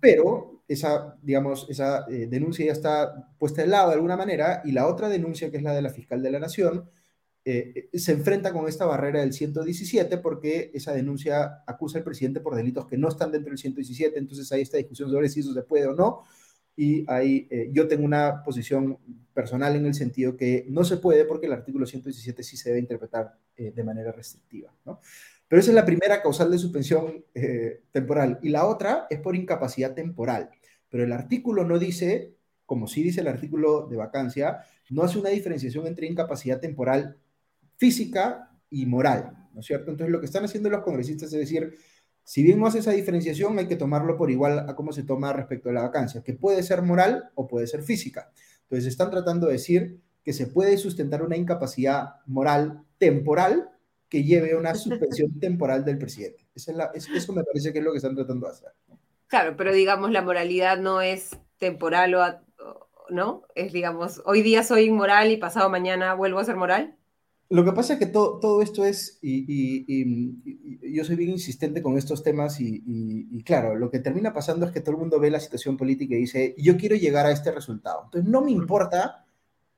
Pero 0.01 0.63
esa, 0.67 1.17
digamos, 1.23 1.67
esa 1.69 2.07
denuncia 2.07 2.65
ya 2.67 2.73
está 2.73 3.31
puesta 3.39 3.63
de 3.63 3.69
lado 3.69 3.89
de 3.89 3.95
alguna 3.95 4.17
manera 4.17 4.63
y 4.65 4.73
la 4.73 4.87
otra 4.87 5.09
denuncia, 5.09 5.51
que 5.51 5.59
es 5.59 5.63
la 5.63 5.75
de 5.75 5.83
la 5.83 5.91
fiscal 5.91 6.23
de 6.23 6.31
la 6.31 6.41
Nación, 6.41 6.89
eh, 7.45 7.89
se 7.95 8.13
enfrenta 8.13 8.53
con 8.53 8.69
esta 8.69 8.85
barrera 8.85 9.21
del 9.21 9.33
117 9.33 10.19
porque 10.19 10.71
esa 10.75 10.93
denuncia 10.93 11.63
acusa 11.67 11.99
al 11.99 12.05
presidente 12.05 12.41
por 12.41 12.55
delitos 12.55 12.87
que 12.87 12.99
no 12.99 13.09
están 13.09 13.33
dentro 13.33 13.51
del 13.51 13.59
117, 13.59 14.19
entonces 14.19 14.51
hay 14.53 14.63
esta 14.63 14.77
discusión 14.77 15.11
sobre 15.11 15.29
si 15.29 15.41
eso 15.41 15.55
se 15.55 15.63
puede 15.63 15.87
o 15.87 15.95
no, 15.95 16.25
y 16.77 17.05
ahí 17.11 17.49
eh, 17.51 17.71
yo 17.73 17.89
tengo 17.89 18.05
una 18.05 18.43
posición 18.45 18.99
personal 19.33 19.75
en 19.77 19.87
el 19.87 19.95
sentido 19.95 20.37
que 20.37 20.67
no 20.69 20.85
se 20.85 20.99
puede 20.99 21.25
porque 21.25 21.47
el 21.47 21.53
artículo 21.53 21.87
117 21.87 22.43
sí 22.43 22.57
se 22.57 22.69
debe 22.69 22.81
interpretar 22.81 23.39
eh, 23.57 23.73
de 23.75 23.85
manera 23.85 24.13
restrictiva, 24.13 24.75
¿no? 24.85 25.01
Pero 25.49 25.61
esa 25.61 25.71
es 25.71 25.75
la 25.75 25.87
primera 25.87 26.21
causal 26.21 26.51
de 26.51 26.59
suspensión 26.59 27.25
temporal, 27.91 28.39
y 28.43 28.51
la 28.51 28.67
otra 28.67 29.07
es 29.09 29.19
por 29.21 29.35
incapacidad 29.35 29.95
temporal, 29.95 30.51
pero 30.91 31.05
el 31.05 31.13
artículo 31.13 31.65
no 31.65 31.79
dice, 31.79 32.35
como 32.67 32.87
sí 32.87 33.03
dice 33.03 33.23
el 33.23 33.29
artículo 33.29 33.87
de 33.87 33.97
vacancia, 33.97 34.59
no 34.91 35.03
hace 35.03 35.19
una 35.19 35.31
diferenciación 35.31 35.87
entre 35.87 36.07
incapacidad 36.07 36.61
temporal 36.61 37.17
física 37.79 38.51
y 38.69 38.85
moral, 38.85 39.49
¿no 39.55 39.61
es 39.61 39.67
cierto? 39.67 39.91
Entonces 39.91 40.13
lo 40.13 40.21
que 40.21 40.27
están 40.27 40.45
haciendo 40.45 40.69
los 40.69 40.83
congresistas 40.83 41.33
es 41.33 41.39
decir, 41.39 41.79
si 42.23 42.43
bien 42.43 42.61
no 42.61 42.67
hace 42.67 42.81
esa 42.81 42.91
diferenciación, 42.91 43.59
hay 43.59 43.67
que 43.67 43.77
tomarlo 43.77 44.19
por 44.19 44.31
igual 44.31 44.59
a 44.59 44.77
cómo 44.77 44.93
se 44.93 45.05
toma 45.05 45.33
respecto 45.33 45.71
a 45.71 45.73
la 45.73 45.83
vacancia, 45.83 46.23
que 46.23 46.35
puede 46.35 46.63
ser 46.63 46.83
moral 46.83 47.31
o 47.35 47.49
puede 47.49 47.67
ser 47.67 47.83
física. 47.83 48.31
Entonces 48.65 48.87
están 48.87 49.11
tratando 49.11 49.47
de 49.47 49.55
decir 49.55 50.03
que 50.23 50.35
se 50.35 50.47
puede 50.47 50.77
sustentar 50.77 51.23
una 51.23 51.39
incapacidad 51.39 52.17
moral 52.27 52.85
temporal 52.99 53.71
que 54.11 54.25
lleve 54.25 54.53
a 54.53 54.59
una 54.59 54.75
suspensión 54.75 55.39
temporal 55.41 55.87
del 55.87 55.97
presidente. 55.97 56.47
eso 56.55 57.33
me 57.33 57.45
parece 57.45 57.73
que 57.73 57.79
es 57.79 57.85
lo 57.85 57.93
que 57.93 57.97
están 57.97 58.15
tratando 58.15 58.47
de 58.47 58.53
hacer. 58.53 58.73
Claro, 59.27 59.57
pero 59.57 59.73
digamos, 59.73 60.11
la 60.11 60.21
moralidad 60.21 60.79
no 60.79 61.01
es 61.01 61.31
temporal 61.57 62.15
o, 62.15 62.25
¿no? 63.09 63.45
Es, 63.55 63.73
digamos, 63.73 64.21
hoy 64.27 64.43
día 64.43 64.65
soy 64.65 64.85
inmoral 64.85 65.31
y 65.31 65.39
pasado 65.39 65.71
mañana 65.71 66.13
vuelvo 66.13 66.41
a 66.41 66.45
ser 66.45 66.57
moral. 66.57 66.98
Lo 67.51 67.65
que 67.65 67.73
pasa 67.73 67.95
es 67.95 67.99
que 67.99 68.07
todo, 68.07 68.39
todo 68.41 68.61
esto 68.61 68.85
es, 68.85 69.19
y, 69.23 70.93
yo 70.93 71.05
soy 71.05 71.17
bien 71.17 71.31
insistente 71.31 71.83
con 71.83 71.97
estos 71.97 72.23
temas, 72.23 72.61
y, 72.61 73.43
claro, 73.45 73.75
lo 73.75 73.91
que 73.91 74.01
termina 74.01 74.35
pasando 74.35 74.67
es 74.67 74.73
que 74.73 74.81
todo 74.81 74.93
el 74.93 74.99
mundo 75.01 75.19
ve 75.19 75.31
la 75.31 75.41
situación 75.41 75.77
política 75.77 76.15
y 76.15 76.19
dice, 76.19 76.55
yo 76.59 76.77
quiero 76.77 76.97
llegar 76.97 77.25
a 77.25 77.31
este 77.33 77.51
resultado. 77.51 78.03
Entonces, 78.05 78.31
no 78.31 78.43
me 78.43 78.51
importa 78.51 79.25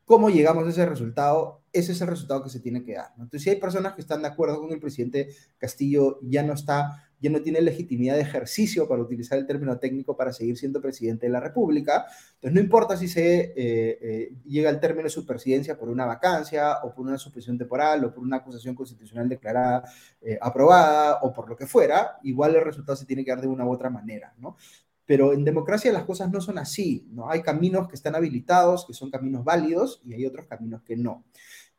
cómo 0.05 0.31
llegamos 0.31 0.67
a 0.67 0.71
ese 0.71 0.85
resultado, 0.85 1.63
ese 1.73 1.93
es 1.93 2.01
el 2.01 2.09
resultado 2.09 2.43
que 2.43 2.51
se 2.51 2.59
tiene 2.59 2.83
que 2.83 2.95
dar. 2.95 3.13
Entonces, 3.13 3.43
si 3.43 3.51
hay 3.51 3.57
personas 3.57 3.95
que 3.95 4.01
están 4.01 4.23
de 4.23 4.29
acuerdo 4.29 4.61
con 4.61 4.73
el 4.73 4.81
presidente 4.81 5.29
Castillo, 5.57 6.19
ya 6.23 6.43
no 6.43 6.55
está 6.55 7.10
ya 7.21 7.31
no 7.31 7.41
tiene 7.43 7.61
legitimidad 7.61 8.17
de 8.17 8.23
ejercicio, 8.23 8.89
para 8.89 9.03
utilizar 9.03 9.39
el 9.39 9.47
término 9.47 9.79
técnico, 9.79 10.17
para 10.17 10.33
seguir 10.33 10.57
siendo 10.57 10.81
presidente 10.81 11.27
de 11.27 11.33
la 11.33 11.41
República. 11.41 12.07
Entonces, 12.35 12.53
no 12.53 12.61
importa 12.61 12.97
si 12.97 13.09
se 13.09 13.41
eh, 13.41 13.55
eh, 13.57 14.33
llega 14.47 14.71
al 14.71 14.81
término 14.81 15.05
de 15.05 15.11
su 15.11 15.27
presidencia 15.27 15.79
por 15.79 15.91
una 15.91 16.07
vacancia 16.07 16.79
o 16.83 16.95
por 16.95 17.07
una 17.07 17.19
suspensión 17.19 17.59
temporal 17.59 18.05
o 18.05 18.15
por 18.15 18.25
una 18.25 18.39
acusación 18.39 18.75
constitucional 18.75 19.29
declarada 19.29 19.85
eh, 20.23 20.39
aprobada 20.41 21.19
o 21.23 21.33
por 21.33 21.49
lo 21.49 21.57
que 21.57 21.67
fuera, 21.67 22.19
igual 22.23 22.57
el 22.57 22.65
resultado 22.65 22.97
se 22.97 23.05
tiene 23.05 23.25
que 23.25 23.31
dar 23.31 23.41
de 23.41 23.49
una 23.49 23.67
u 23.67 23.73
otra 23.73 23.91
manera, 23.91 24.35
¿no? 24.39 24.57
Pero 25.05 25.33
en 25.33 25.45
democracia 25.45 25.93
las 25.93 26.05
cosas 26.05 26.31
no 26.31 26.41
son 26.41 26.57
así, 26.59 27.09
¿no? 27.11 27.29
Hay 27.29 27.43
caminos 27.43 27.89
que 27.89 27.97
están 27.97 28.15
habilitados, 28.15 28.87
que 28.87 28.95
son 28.95 29.11
caminos 29.11 29.45
válidos, 29.45 30.01
y 30.05 30.15
hay 30.15 30.25
otros 30.25 30.47
caminos 30.47 30.83
que 30.83 30.97
no. 30.97 31.25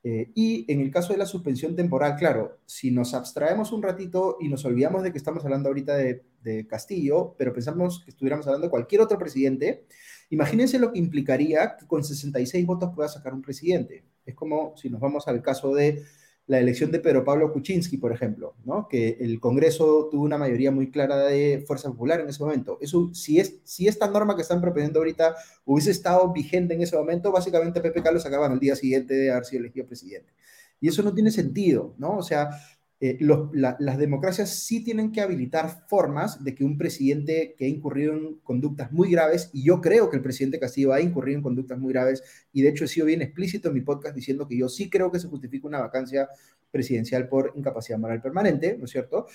Eh, 0.04 0.32
y 0.34 0.72
en 0.72 0.82
el 0.82 0.89
caso 0.89 1.14
de 1.14 1.20
la 1.20 1.28
suspensión 1.28 1.76
temporal, 1.76 2.16
claro, 2.16 2.60
si 2.66 2.89
nos 2.89 3.14
abstraemos 3.14 3.72
un 3.72 3.84
ratito 3.84 4.38
y 4.39 4.49
nos 4.49 4.66
olvidamos 4.66 5.04
de 5.04 5.12
que 5.12 5.20
estamos 5.20 5.43
hablando 5.45 5.70
ahorita 5.70 5.95
de, 5.95 6.24
Castillo, 6.68 7.36
pero 7.38 7.54
pensamos 7.54 8.02
que 8.04 8.10
estuviéramos 8.10 8.47
hablando 8.47 8.66
de 8.66 8.72
cualquier 8.72 9.02
otro 9.02 9.20
presidente, 9.20 9.86
imagínense 10.32 10.80
lo 10.80 10.91
que 10.91 10.97
implicaría 10.97 11.78
que 11.78 11.86
con 11.86 12.04
66 12.04 12.66
votos 12.66 12.89
pueda 12.95 13.08
sacar 13.08 13.32
un 13.32 13.43
presidente. 13.43 14.06
Es 14.26 14.34
como 14.34 14.76
si 14.76 14.89
nos 14.89 14.99
vamos 14.99 15.28
al 15.28 15.43
caso 15.43 15.76
de 15.76 16.04
la 16.52 16.60
elección 16.60 16.91
de 16.91 16.99
Pedro 16.99 17.24
Pablo 17.24 17.54
Kuczynski, 17.54 17.95
por 17.95 18.12
ejemplo, 18.12 18.56
¿no? 18.66 18.89
que 18.89 19.16
el 19.22 19.39
Congreso 19.39 20.10
tuvo 20.12 20.26
una 20.26 20.38
mayoría 20.38 20.70
muy 20.70 20.91
clara 20.91 21.16
de 21.16 21.64
Fuerza 21.66 21.89
Popular 21.89 22.20
en 22.20 22.28
ese 22.28 22.43
momento. 22.43 22.78
Eso, 22.82 23.10
si, 23.14 23.39
es, 23.39 23.62
si 23.64 23.88
esta 23.88 24.10
norma 24.10 24.36
que 24.36 24.41
están 24.41 24.60
proponiendo 24.60 24.99
ahorita 24.99 25.34
hubiese 25.64 25.91
estado 25.91 26.34
vigente 26.34 26.74
en 26.74 26.82
ese 26.82 26.97
momento, 26.97 27.32
básicamente 27.32 27.80
Pepe 27.80 28.04
lo 28.12 28.20
sacaban 28.20 28.52
el 28.52 28.60
día 28.60 28.76
siguiente 28.76 29.14
de 29.14 29.32
haber 29.32 29.45
sido 29.45 29.62
elegido 29.62 29.86
presidente. 29.86 30.34
Y 30.82 30.89
eso 30.89 31.02
no 31.04 31.14
tiene 31.14 31.32
sentido, 31.32 31.95
¿no? 31.97 32.18
O 32.18 32.22
sea, 32.22 32.49
eh, 33.04 33.18
las 33.20 33.97
democracias 33.97 34.52
sí 34.52 34.84
tienen 34.84 35.12
que 35.12 35.22
habilitar 35.22 35.88
formas 35.88 36.43
de 36.43 36.54
que 36.54 36.64
un 36.64 36.78
presidente 36.78 37.56
que 37.58 37.66
ha 37.66 37.68
incurrido 37.68 38.14
en 38.14 38.36
conductas 38.43 38.91
muy 38.91 39.10
graves, 39.10 39.49
y 39.54 39.64
yo 39.64 39.82
creo 39.82 40.12
que 40.12 40.18
el 40.18 40.22
presidente 40.22 40.60
Castillo 40.60 40.93
ha 40.93 41.02
incurrido 41.02 41.38
en 41.38 41.41
conductas 41.41 41.80
muy 41.80 41.93
graves, 41.93 42.24
y 42.54 42.62
de 42.62 42.70
hecho 42.70 42.86
he 42.86 42.88
sido 42.88 43.08
bien 43.08 43.24
explícito 43.24 43.70
en 43.70 43.74
mi 43.74 43.82
podcast 43.82 44.16
diciendo 44.16 44.47
que 44.47 44.56
yo 44.56 44.70
sí 44.70 44.88
creo 44.88 45.12
que 45.12 45.20
se 45.20 45.28
justifica 45.28 45.68
una 45.68 45.80
vacancia 45.80 46.30
presidencial 46.70 47.28
por 47.28 47.54
incapacidad 47.56 47.97
moral 47.97 48.22
permanente, 48.22 48.78
¿no 48.78 48.86
es 48.86 48.91
cierto? 48.91 49.26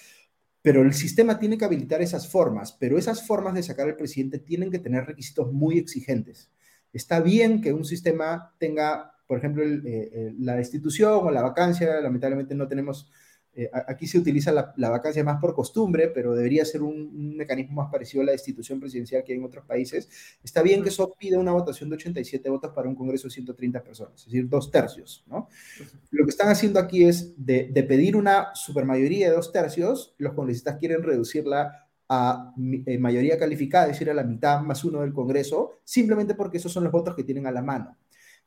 Pero 0.62 0.82
el 0.82 0.94
sistema 0.94 1.36
tiene 1.36 1.58
que 1.58 1.64
habilitar 1.64 2.00
esas 2.00 2.28
formas, 2.28 2.70
pero 2.72 2.98
esas 2.98 3.26
formas 3.26 3.54
de 3.54 3.64
sacar 3.64 3.88
al 3.88 3.96
presidente 3.96 4.38
tienen 4.38 4.70
que 4.70 4.78
tener 4.78 5.06
requisitos 5.06 5.52
muy 5.52 5.76
exigentes. 5.78 6.52
Está 6.92 7.18
bien 7.18 7.60
que 7.60 7.72
un 7.72 7.84
sistema 7.84 8.54
tenga, 8.60 9.12
por 9.26 9.38
ejemplo, 9.38 9.64
eh, 9.64 9.80
eh, 9.84 10.34
la 10.38 10.54
destitución 10.54 11.20
o 11.24 11.30
la 11.32 11.42
vacancia, 11.42 12.00
lamentablemente 12.00 12.54
no 12.54 12.68
tenemos 12.68 13.10
eh, 13.58 13.70
aquí 13.72 14.06
se 14.06 14.18
utiliza 14.18 14.52
la, 14.52 14.90
vacancia 14.90 15.24
más 15.24 15.40
por 15.40 15.54
costumbre, 15.54 16.08
pero 16.08 16.34
debería 16.34 16.62
ser 16.66 16.82
un, 16.82 17.36
mecanismo 17.36 17.82
más 17.82 17.90
parecido 17.90 18.22
a 18.22 18.26
la 18.26 18.32
destitución 18.32 18.78
presidencial 18.78 19.24
que 19.24 19.32
hay 19.32 19.38
en 19.38 19.44
otros 19.44 19.64
países. 19.64 20.10
Está 20.44 20.60
bien 20.60 20.82
que 20.82 20.90
eso 20.90 21.16
pida 21.18 21.38
una 21.38 21.52
votación 21.52 21.88
de 21.88 21.96
87 21.96 22.50
votos 22.50 22.72
para 22.74 22.86
un 22.86 22.94
Congreso 22.94 23.28
de 23.28 23.34
130 23.34 23.82
personas, 23.82 24.20
es 24.20 24.26
decir, 24.26 24.46
dos 24.46 24.70
tercios. 24.70 25.24
¿no? 25.26 25.48
Lo 26.10 26.24
que 26.24 26.30
están 26.30 26.50
haciendo 26.50 26.78
aquí 26.78 27.04
es 27.04 27.32
de, 27.38 27.64
pedir 27.88 28.14
una 28.14 28.54
supermayoría 28.54 29.30
de 29.30 29.36
dos 29.36 29.52
tercios, 29.52 30.14
los 30.18 30.34
congresistas 30.34 30.76
quieren 30.76 31.02
reducirla 31.02 31.88
a 32.10 32.52
eh, 32.86 32.98
mayoría 32.98 33.38
calificada, 33.38 33.86
es 33.86 33.92
decir, 33.92 34.10
a 34.10 34.14
la 34.14 34.22
mitad 34.22 34.60
más 34.60 34.84
uno 34.84 35.00
del 35.00 35.14
Congreso, 35.14 35.78
simplemente 35.82 36.34
porque 36.34 36.58
esos 36.58 36.72
son 36.72 36.84
los 36.84 36.92
votos 36.92 37.16
que 37.16 37.24
tienen 37.24 37.46
a 37.46 37.52
la 37.52 37.62
mano. 37.62 37.96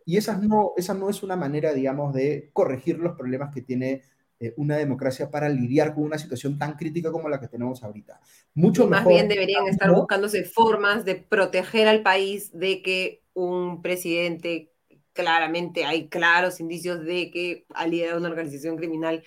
Y 0.06 0.18
esa 0.18 0.38
no, 0.38 0.74
esa 0.78 0.94
no 0.94 1.10
es 1.10 1.24
una 1.24 1.36
manera, 1.36 1.74
digamos, 1.74 2.14
de 2.14 2.52
corregir 2.54 3.00
los 3.00 3.16
problemas 3.18 3.54
que 3.54 3.62
tiene 3.62 4.04
eh, 4.42 4.54
una 4.56 4.78
democracia 4.78 5.30
para 5.30 5.50
lidiar 5.50 5.94
con 5.94 6.06
una 6.06 6.18
situación 6.18 6.58
tan 6.58 6.78
crítica 6.78 7.12
como 7.12 7.28
la 7.28 7.42
que 7.42 7.50
tenemos 7.50 7.84
ahorita. 7.84 8.22
Mucho 8.54 8.88
más 8.88 9.06
bien 9.06 9.28
deberían 9.28 9.68
estar 9.68 9.92
buscándose 9.92 10.46
formas 10.46 11.04
de 11.04 11.16
proteger 11.16 11.90
al 11.90 12.04
país 12.04 12.58
de 12.58 12.82
que 12.82 13.22
un 13.34 13.82
presidente, 13.82 14.72
claramente 15.12 15.84
hay 15.84 16.08
claros 16.08 16.62
indicios 16.62 17.04
de 17.04 17.32
que 17.32 17.66
ha 17.74 17.86
liderado 17.86 18.20
una 18.20 18.30
organización 18.30 18.78
criminal 18.78 19.24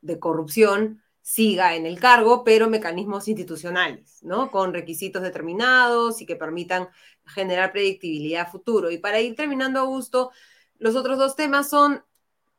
de 0.00 0.18
corrupción, 0.18 1.02
siga 1.22 1.76
en 1.76 1.86
el 1.86 2.00
cargo, 2.00 2.42
pero 2.42 2.68
mecanismos 2.68 3.28
institucionales, 3.28 4.18
¿no? 4.22 4.50
Con 4.50 4.72
requisitos 4.72 5.22
determinados 5.22 6.20
y 6.20 6.26
que 6.26 6.34
permitan 6.34 6.88
generar 7.26 7.70
predictibilidad 7.70 8.50
futuro. 8.50 8.90
Y 8.90 8.98
para 8.98 9.20
ir 9.20 9.36
terminando, 9.36 9.78
Augusto, 9.78 10.32
los 10.78 10.96
otros 10.96 11.16
dos 11.18 11.36
temas 11.36 11.68
son 11.68 12.02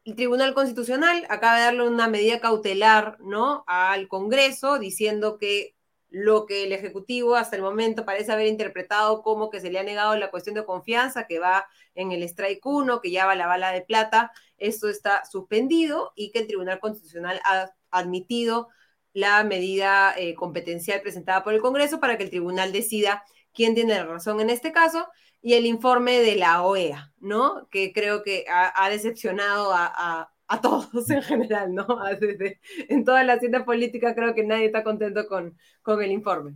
el 0.10 0.16
Tribunal 0.16 0.56
Constitucional 0.56 1.24
acaba 1.30 1.58
de 1.58 1.66
darle 1.66 1.88
una 1.88 2.08
medida 2.08 2.40
cautelar, 2.40 3.18
¿no? 3.20 3.64
Al 3.68 4.08
Congreso 4.08 4.80
diciendo 4.80 5.38
que 5.38 5.76
lo 6.10 6.48
que 6.48 6.64
el 6.64 6.72
Ejecutivo 6.72 7.36
hasta 7.36 7.56
el 7.56 7.62
momento 7.62 8.06
parece 8.06 8.32
haber 8.32 8.48
interpretado 8.48 9.22
como 9.22 9.52
que 9.52 9.60
se 9.60 9.70
le 9.70 9.78
ha 9.78 9.84
negado 9.84 10.16
la 10.18 10.32
cuestión 10.32 10.56
de 10.56 10.66
confianza 10.66 11.28
que 11.28 11.38
va 11.38 11.68
en 11.94 12.12
el 12.12 12.24
strike 12.24 12.66
1, 12.66 13.02
que 13.02 13.12
ya 13.12 13.28
va 13.28 13.36
la 13.36 13.46
bala 13.46 13.72
de 13.72 13.82
plata, 13.82 14.32
esto 14.58 14.90
está 14.90 15.24
suspendido 15.26 16.12
y 16.16 16.32
que 16.32 16.40
el 16.40 16.48
Tribunal 16.48 16.80
Constitucional 16.80 17.40
ha 17.46 17.72
admitido 17.92 18.70
la 19.14 19.44
medida 19.44 20.16
eh, 20.18 20.34
competencial 20.34 21.02
presentada 21.02 21.44
por 21.44 21.54
el 21.54 21.62
Congreso 21.62 22.00
para 22.00 22.18
que 22.18 22.24
el 22.24 22.30
tribunal 22.32 22.72
decida 22.72 23.24
quién 23.54 23.76
tiene 23.76 23.94
la 23.94 24.06
razón 24.06 24.40
en 24.40 24.50
este 24.50 24.72
caso 24.72 25.08
y 25.42 25.54
el 25.54 25.66
informe 25.66 26.20
de 26.20 26.36
la 26.36 26.64
OEA, 26.64 27.14
¿no? 27.20 27.68
Que 27.72 27.94
creo 27.94 28.24
que 28.24 28.46
ha, 28.50 28.90
decepcionado 28.90 29.72
a, 29.74 30.32
todos 30.62 31.10
en 31.10 31.22
general, 31.22 31.74
¿no? 31.74 31.86
en 32.90 33.04
toda 33.04 33.24
la 33.24 33.40
ciencia 33.40 33.66
política 33.66 34.16
creo 34.16 34.34
que 34.34 34.44
nadie 34.44 34.66
está 34.66 34.84
contento 34.84 35.28
con, 35.28 35.58
con 35.82 36.02
el 36.02 36.12
informe. 36.12 36.56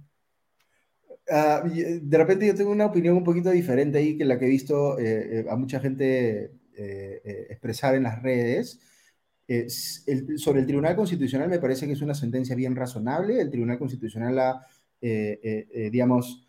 Ah, 1.30 1.64
de 1.66 2.18
repente 2.18 2.46
yo 2.48 2.56
tengo 2.56 2.72
una 2.72 2.86
opinión 2.86 3.16
un 3.16 3.24
poquito 3.24 3.50
diferente 3.50 3.98
ahí 3.98 4.18
que 4.18 4.26
la 4.26 4.38
que 4.38 4.46
he 4.46 4.50
visto 4.50 5.00
eh, 5.00 5.40
eh, 5.40 5.46
a 5.50 5.56
mucha 5.56 5.80
gente 5.80 6.52
eh, 6.76 7.48
expresar 7.50 7.96
en 7.96 8.04
las 8.04 8.22
redes. 8.22 8.80
sobre 10.38 10.60
el 10.62 10.66
Tribunal 10.66 10.96
Constitucional 10.96 11.50
me 11.50 11.60
parece 11.60 11.86
que 11.88 11.94
es 11.94 12.02
una 12.02 12.14
sentencia 12.14 12.56
bien 12.56 12.76
razonable. 12.76 13.40
El 13.40 13.50
Tribunal 13.50 13.80
Constitucional 13.80 14.40
ha, 14.40 14.68
digamos, 15.00 16.48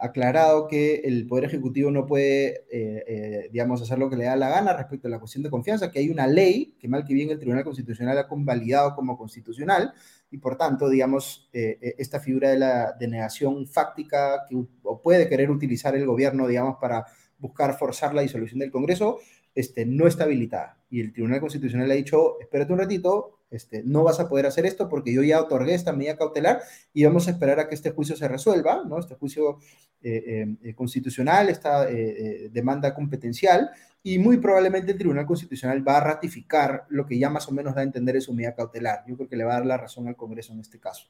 aclarado 0.00 0.68
que 0.68 0.96
el 1.04 1.26
Poder 1.26 1.44
Ejecutivo 1.46 1.90
no 1.90 2.06
puede, 2.06 2.64
eh, 2.70 3.04
eh, 3.06 3.48
digamos, 3.50 3.82
hacer 3.82 3.98
lo 3.98 4.08
que 4.08 4.16
le 4.16 4.24
da 4.24 4.36
la 4.36 4.48
gana 4.48 4.72
respecto 4.72 5.08
a 5.08 5.10
la 5.10 5.18
cuestión 5.18 5.42
de 5.42 5.50
confianza, 5.50 5.90
que 5.90 5.98
hay 5.98 6.10
una 6.10 6.28
ley 6.28 6.76
que 6.78 6.86
mal 6.86 7.04
que 7.04 7.12
bien 7.12 7.30
el 7.30 7.38
Tribunal 7.38 7.64
Constitucional 7.64 8.16
ha 8.18 8.28
convalidado 8.28 8.94
como 8.94 9.18
constitucional 9.18 9.92
y 10.30 10.38
por 10.38 10.56
tanto, 10.56 10.88
digamos, 10.88 11.48
eh, 11.52 11.94
esta 11.98 12.20
figura 12.20 12.50
de 12.50 12.58
la 12.58 12.92
denegación 12.92 13.66
fáctica 13.66 14.44
que 14.48 14.64
puede 15.02 15.28
querer 15.28 15.50
utilizar 15.50 15.96
el 15.96 16.06
gobierno, 16.06 16.46
digamos, 16.46 16.76
para 16.80 17.04
buscar 17.38 17.76
forzar 17.76 18.14
la 18.14 18.22
disolución 18.22 18.60
del 18.60 18.70
Congreso, 18.70 19.18
este, 19.54 19.86
no 19.86 20.06
está 20.06 20.24
habilitada. 20.24 20.78
Y 20.88 21.00
el 21.00 21.12
Tribunal 21.12 21.40
Constitucional 21.40 21.90
ha 21.90 21.94
dicho, 21.94 22.40
espérate 22.40 22.72
un 22.72 22.78
ratito, 22.78 23.40
este, 23.54 23.82
no 23.84 24.02
vas 24.02 24.20
a 24.20 24.28
poder 24.28 24.46
hacer 24.46 24.66
esto 24.66 24.88
porque 24.88 25.12
yo 25.12 25.22
ya 25.22 25.40
otorgué 25.40 25.74
esta 25.74 25.92
medida 25.92 26.16
cautelar 26.16 26.60
y 26.92 27.04
vamos 27.04 27.28
a 27.28 27.30
esperar 27.30 27.60
a 27.60 27.68
que 27.68 27.74
este 27.74 27.90
juicio 27.90 28.16
se 28.16 28.26
resuelva, 28.26 28.84
¿no? 28.84 28.98
Este 28.98 29.14
juicio 29.14 29.58
eh, 30.02 30.56
eh, 30.62 30.74
constitucional, 30.74 31.48
esta 31.48 31.88
eh, 31.90 32.50
demanda 32.52 32.94
competencial, 32.94 33.70
y 34.02 34.18
muy 34.18 34.36
probablemente 34.36 34.92
el 34.92 34.98
Tribunal 34.98 35.24
Constitucional 35.24 35.86
va 35.86 35.96
a 35.96 36.00
ratificar 36.00 36.84
lo 36.90 37.06
que 37.06 37.18
ya 37.18 37.30
más 37.30 37.48
o 37.48 37.52
menos 37.52 37.74
da 37.74 37.80
a 37.80 37.84
entender 37.84 38.16
es 38.16 38.24
su 38.24 38.34
medida 38.34 38.54
cautelar. 38.54 39.04
Yo 39.06 39.16
creo 39.16 39.28
que 39.28 39.36
le 39.36 39.44
va 39.44 39.52
a 39.52 39.58
dar 39.58 39.66
la 39.66 39.78
razón 39.78 40.06
al 40.08 40.16
Congreso 40.16 40.52
en 40.52 40.60
este 40.60 40.78
caso. 40.78 41.06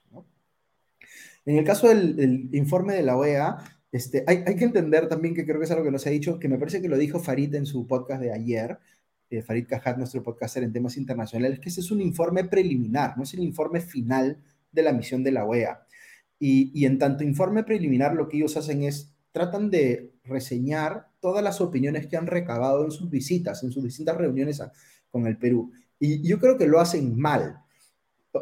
En 1.44 1.56
el 1.56 1.64
caso 1.64 1.88
del, 1.88 2.50
informe 2.52 2.94
de 2.94 3.02
la 3.02 3.16
OEA, 3.16 3.56
este, 3.90 4.22
hay, 4.26 4.44
hay, 4.46 4.54
que 4.54 4.64
entender 4.64 5.08
también 5.08 5.34
que 5.34 5.44
creo 5.44 5.58
que 5.58 5.64
es 5.64 5.70
algo 5.70 5.84
que 5.84 5.90
no 5.90 5.98
se 5.98 6.08
ha 6.08 6.12
dicho, 6.12 6.38
que 6.38 6.48
me 6.48 6.58
parece 6.58 6.80
que 6.80 6.88
lo 6.88 6.96
dijo 6.96 7.18
Farid 7.18 7.54
en 7.54 7.66
su 7.66 7.86
podcast 7.86 8.20
de 8.20 8.32
ayer, 8.32 8.78
eh, 9.38 9.42
Farid 9.42 9.66
Cajat, 9.66 9.96
nuestro 9.96 10.22
podcaster 10.22 10.62
en 10.62 10.72
temas 10.72 10.96
internacionales, 10.96 11.60
que 11.60 11.68
ese 11.68 11.80
es 11.80 11.90
un 11.90 12.00
informe 12.00 12.44
preliminar, 12.44 13.16
no 13.16 13.22
es 13.24 13.34
el 13.34 13.40
informe 13.40 13.80
final 13.80 14.38
de 14.72 14.82
la 14.82 14.92
misión 14.92 15.22
de 15.22 15.32
la 15.32 15.44
OEA. 15.44 15.86
Y, 16.38 16.84
en 16.84 16.98
tanto 16.98 17.24
informe 17.24 17.64
preliminar, 17.64 18.14
lo 18.14 18.28
que 18.28 18.36
ellos 18.36 18.56
hacen 18.56 18.82
es, 18.82 19.14
tratan 19.32 19.70
de 19.70 20.12
reseñar 20.24 21.08
todas 21.20 21.42
las 21.42 21.60
opiniones 21.60 22.06
que 22.06 22.16
han 22.16 22.26
recabado 22.26 22.84
en 22.84 22.90
sus 22.90 23.08
visitas, 23.08 23.62
en 23.62 23.70
sus 23.70 23.82
distintas 23.82 24.16
reuniones 24.16 24.62
con 25.08 25.26
el 25.26 25.38
Perú. 25.38 25.72
Y 25.98 26.26
yo 26.26 26.38
creo 26.38 26.58
que 26.58 26.66
lo 26.66 26.80
hacen 26.80 27.18
mal. 27.18 27.60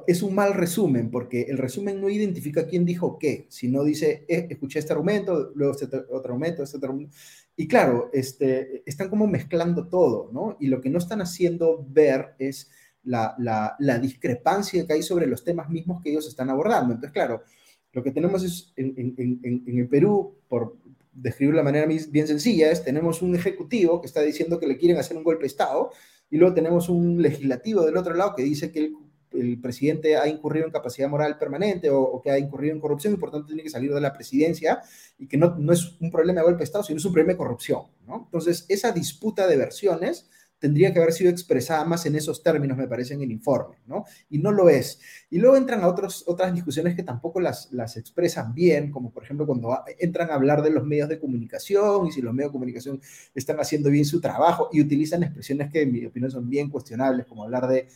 Es 0.06 0.22
un 0.22 0.34
mal 0.34 0.54
resumen, 0.54 1.10
porque 1.10 1.42
el 1.42 1.58
resumen 1.58 2.00
no 2.00 2.08
identifica 2.08 2.66
quién 2.66 2.84
dijo 2.84 3.18
qué, 3.18 3.46
sino 3.50 3.84
dice, 3.84 4.24
eh, 4.26 4.48
escuché 4.50 4.78
este 4.78 4.94
argumento, 4.94 5.52
luego 5.54 5.74
este 5.74 5.84
otro 5.84 6.32
argumento, 6.32 6.62
este 6.62 6.78
otro 6.78 6.88
argumento. 6.88 7.14
Y 7.62 7.68
claro, 7.68 8.10
este, 8.12 8.82
están 8.86 9.08
como 9.08 9.28
mezclando 9.28 9.86
todo, 9.86 10.30
¿no? 10.32 10.56
Y 10.58 10.66
lo 10.66 10.80
que 10.80 10.90
no 10.90 10.98
están 10.98 11.22
haciendo 11.22 11.86
ver 11.88 12.34
es 12.40 12.68
la, 13.04 13.36
la, 13.38 13.98
discrepancia 14.00 14.84
que 14.84 14.94
hay 14.94 15.02
sobre 15.04 15.28
los 15.28 15.44
temas 15.44 15.70
mismos 15.70 16.02
que 16.02 16.10
ellos 16.10 16.26
están 16.26 16.50
abordando. 16.50 16.92
Entonces, 16.92 17.12
claro, 17.12 17.44
lo 17.92 18.02
que 18.02 18.10
tenemos 18.10 18.42
es 18.42 18.72
en, 18.74 19.14
en, 19.16 19.40
en, 19.44 19.78
el 19.78 19.86
Perú, 19.86 20.38
por 20.48 20.76
describirlo 21.12 21.60
de 21.60 21.64
manera 21.64 21.86
bien 21.86 22.26
sencilla, 22.26 22.68
es 22.68 22.82
tenemos 22.82 23.22
un 23.22 23.36
ejecutivo 23.36 24.00
que 24.00 24.08
está 24.08 24.22
diciendo 24.22 24.58
que 24.58 24.66
le 24.66 24.76
quieren 24.76 24.98
hacer 24.98 25.16
un 25.16 25.22
golpe 25.22 25.42
de 25.42 25.46
Estado 25.46 25.92
y 26.30 26.38
luego 26.38 26.56
tenemos 26.56 26.88
un 26.88 27.22
legislativo 27.22 27.86
del 27.86 27.96
otro 27.96 28.14
lado 28.14 28.34
que 28.34 28.42
dice 28.42 28.72
que 28.72 28.80
él 28.80 28.96
el 29.34 29.60
presidente 29.60 30.16
ha 30.16 30.26
incurrido 30.28 30.66
en 30.66 30.72
capacidad 30.72 31.08
moral 31.08 31.38
permanente 31.38 31.90
o, 31.90 32.20
que 32.22 32.30
ha 32.30 32.38
incurrido 32.38 32.74
en 32.74 32.80
corrupción 32.80 33.14
y 33.14 33.16
por 33.16 33.30
tanto 33.30 33.46
tiene 33.46 33.62
que 33.62 33.70
salir 33.70 33.92
de 33.92 34.00
la 34.00 34.12
presidencia 34.12 34.80
y 35.18 35.26
que 35.26 35.36
no, 35.36 35.56
no 35.58 35.72
es 35.72 36.00
un 36.00 36.10
problema 36.10 36.40
de 36.40 36.46
golpe 36.46 36.58
de 36.58 36.64
Estado, 36.64 36.84
sino 36.84 36.98
es 36.98 37.04
un 37.04 37.12
problema 37.12 37.32
de 37.32 37.38
corrupción. 37.38 37.82
Entonces, 38.06 38.66
esa 38.68 38.92
disputa 38.92 39.46
de 39.46 39.56
versiones 39.56 40.28
tendría 40.62 40.92
que 40.92 41.00
haber 41.00 41.12
sido 41.12 41.28
expresada 41.28 41.84
más 41.84 42.06
en 42.06 42.14
esos 42.14 42.40
términos, 42.40 42.78
me 42.78 42.86
parece, 42.86 43.14
en 43.14 43.22
el 43.22 43.32
informe, 43.32 43.78
¿no? 43.84 44.04
Y 44.30 44.38
no 44.38 44.52
lo 44.52 44.68
es. 44.68 45.00
Y 45.28 45.38
luego 45.38 45.56
entran 45.56 45.82
a 45.82 45.88
otras 45.88 46.54
discusiones 46.54 46.94
que 46.94 47.02
tampoco 47.02 47.40
las, 47.40 47.72
las 47.72 47.96
expresan 47.96 48.54
bien, 48.54 48.92
como 48.92 49.10
por 49.10 49.24
ejemplo 49.24 49.44
cuando 49.44 49.76
entran 49.98 50.30
a 50.30 50.34
hablar 50.34 50.62
de 50.62 50.70
los 50.70 50.84
medios 50.84 51.08
de 51.08 51.18
comunicación 51.18 52.06
y 52.06 52.12
si 52.12 52.22
los 52.22 52.32
medios 52.32 52.50
de 52.50 52.52
comunicación 52.52 53.00
están 53.34 53.58
haciendo 53.58 53.90
bien 53.90 54.04
su 54.04 54.20
trabajo 54.20 54.68
y 54.72 54.80
utilizan 54.80 55.24
expresiones 55.24 55.68
que 55.68 55.82
en 55.82 55.92
mi 55.92 56.06
opinión 56.06 56.30
son 56.30 56.48
bien 56.48 56.70
cuestionables, 56.70 57.26
como 57.26 57.42
hablar 57.42 57.66
de 57.66 57.88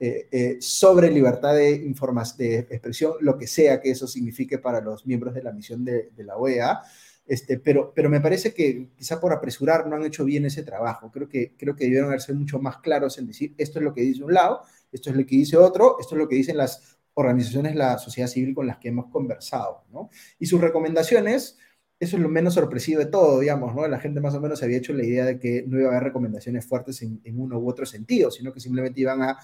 eh, 0.00 0.28
eh, 0.30 0.58
sobre 0.60 1.10
libertad 1.10 1.54
de, 1.54 1.78
de 1.80 2.58
expresión, 2.70 3.14
lo 3.20 3.36
que 3.36 3.48
sea 3.48 3.80
que 3.80 3.90
eso 3.90 4.06
signifique 4.06 4.58
para 4.58 4.80
los 4.80 5.04
miembros 5.04 5.34
de 5.34 5.42
la 5.42 5.52
misión 5.52 5.84
de, 5.84 6.12
la 6.18 6.36
OEA. 6.36 6.82
Este, 7.26 7.58
pero, 7.58 7.92
pero 7.92 8.08
me 8.08 8.20
parece 8.20 8.54
que 8.54 8.90
quizá 8.96 9.20
por 9.20 9.32
apresurar 9.32 9.88
no 9.88 9.96
han 9.96 10.04
hecho 10.04 10.24
bien 10.24 10.46
ese 10.46 10.62
trabajo. 10.62 11.10
Creo 11.10 11.28
que, 11.28 11.54
creo 11.56 11.74
que 11.74 11.84
debieron 11.84 12.16
mucho 12.34 12.60
más 12.60 12.78
claros 12.78 13.18
en 13.18 13.26
decir 13.26 13.54
esto 13.58 13.80
es 13.80 13.84
lo 13.84 13.92
que 13.92 14.02
dice 14.02 14.22
un 14.22 14.32
lado, 14.32 14.62
esto 14.92 15.10
es 15.10 15.16
lo 15.16 15.26
que 15.26 15.34
dice 15.34 15.56
otro, 15.56 15.96
esto 15.98 16.14
es 16.14 16.18
lo 16.20 16.28
que 16.28 16.36
dicen 16.36 16.56
las 16.56 16.96
organizaciones, 17.14 17.74
la 17.74 17.98
sociedad 17.98 18.28
civil 18.28 18.54
con 18.54 18.68
las 18.68 18.78
que 18.78 18.88
hemos 18.90 19.06
conversado, 19.06 19.82
¿no? 19.92 20.10
Y 20.38 20.46
sus 20.46 20.60
recomendaciones, 20.60 21.58
eso 21.98 22.16
es 22.16 22.22
lo 22.22 22.28
menos 22.28 22.54
sorpresivo 22.54 23.00
de 23.00 23.06
todo, 23.06 23.40
digamos, 23.40 23.74
¿no? 23.74 23.86
La 23.88 23.98
gente 23.98 24.20
más 24.20 24.34
o 24.34 24.40
menos 24.40 24.62
había 24.62 24.78
hecho 24.78 24.92
la 24.92 25.04
idea 25.04 25.24
de 25.24 25.40
que 25.40 25.64
no 25.66 25.80
iba 25.80 25.88
a 25.88 25.90
haber 25.90 26.04
recomendaciones 26.04 26.64
fuertes 26.64 27.02
en 27.02 27.40
uno 27.40 27.58
u 27.58 27.68
otro 27.68 27.84
sentido, 27.84 28.30
sino 28.30 28.52
que 28.52 28.60
simplemente 28.60 29.00
iban 29.00 29.22
a 29.22 29.36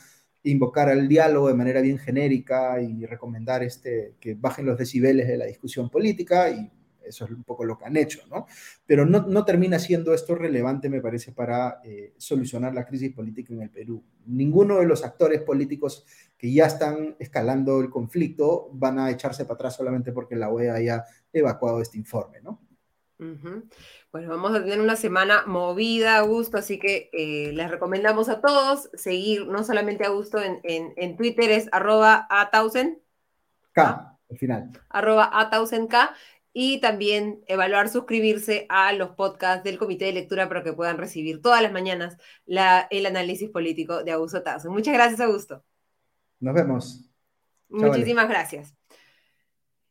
invocar 0.44 0.88
al 0.88 1.08
diálogo 1.08 1.48
de 1.48 1.54
manera 1.54 1.80
bien 1.80 1.98
genérica 1.98 2.80
y 2.80 3.06
recomendar 3.06 3.62
este, 3.62 4.14
que 4.20 4.34
bajen 4.34 4.66
los 4.66 4.78
decibeles 4.78 5.26
de 5.26 5.38
la 5.38 5.46
discusión 5.46 5.90
política 5.90 6.50
y 6.50 6.70
eso 7.06 7.24
es 7.24 7.30
un 7.30 7.44
poco 7.44 7.64
lo 7.64 7.78
que 7.78 7.84
han 7.84 7.96
hecho, 7.96 8.20
¿no? 8.30 8.46
Pero 8.86 9.04
no, 9.04 9.26
no 9.26 9.44
termina 9.44 9.78
siendo 9.78 10.14
esto 10.14 10.34
relevante, 10.34 10.88
me 10.88 11.00
parece, 11.00 11.32
para 11.32 11.80
eh, 11.84 12.14
solucionar 12.16 12.74
la 12.74 12.86
crisis 12.86 13.12
política 13.12 13.52
en 13.52 13.62
el 13.62 13.70
Perú. 13.70 14.02
Ninguno 14.26 14.78
de 14.78 14.86
los 14.86 15.04
actores 15.04 15.42
políticos 15.42 16.04
que 16.38 16.52
ya 16.52 16.66
están 16.66 17.16
escalando 17.18 17.80
el 17.80 17.90
conflicto 17.90 18.70
van 18.72 18.98
a 18.98 19.10
echarse 19.10 19.44
para 19.44 19.54
atrás 19.54 19.76
solamente 19.76 20.12
porque 20.12 20.36
la 20.36 20.50
OEA 20.50 20.74
haya 20.74 21.04
evacuado 21.32 21.80
este 21.80 21.98
informe, 21.98 22.40
¿no? 22.40 22.60
Bueno, 23.18 24.28
vamos 24.28 24.54
a 24.54 24.62
tener 24.62 24.80
una 24.80 24.96
semana 24.96 25.44
movida, 25.46 26.18
Augusto, 26.18 26.58
así 26.58 26.78
que 26.78 27.10
eh, 27.12 27.52
les 27.52 27.70
recomendamos 27.70 28.28
a 28.28 28.40
todos 28.40 28.90
seguir, 28.94 29.46
no 29.46 29.64
solamente 29.64 30.04
a 30.04 30.08
Augusto 30.08 30.38
en, 30.40 30.60
en, 30.62 31.16
Twitter, 31.16 31.50
es 31.50 31.68
arroba 31.72 32.26
a 32.28 32.50
K, 33.72 34.18
al 34.30 34.38
final. 34.38 34.70
Arroba 34.88 35.30
a 35.32 35.50
K, 35.50 36.14
y 36.52 36.80
también 36.80 37.42
evaluar 37.46 37.88
suscribirse 37.88 38.66
a 38.68 38.92
los 38.92 39.10
podcasts 39.10 39.64
del 39.64 39.78
Comité 39.78 40.06
de 40.06 40.12
Lectura 40.12 40.48
para 40.48 40.62
que 40.62 40.72
puedan 40.72 40.98
recibir 40.98 41.42
todas 41.42 41.60
las 41.62 41.72
mañanas 41.72 42.16
la, 42.46 42.86
el 42.90 43.06
análisis 43.06 43.50
político 43.50 44.04
de 44.04 44.12
Augusto 44.12 44.42
Tazo. 44.42 44.70
Muchas 44.70 44.94
gracias, 44.94 45.20
Augusto. 45.20 45.64
Nos 46.40 46.54
vemos. 46.54 47.10
Muchísimas 47.68 48.28
gracias. 48.28 48.74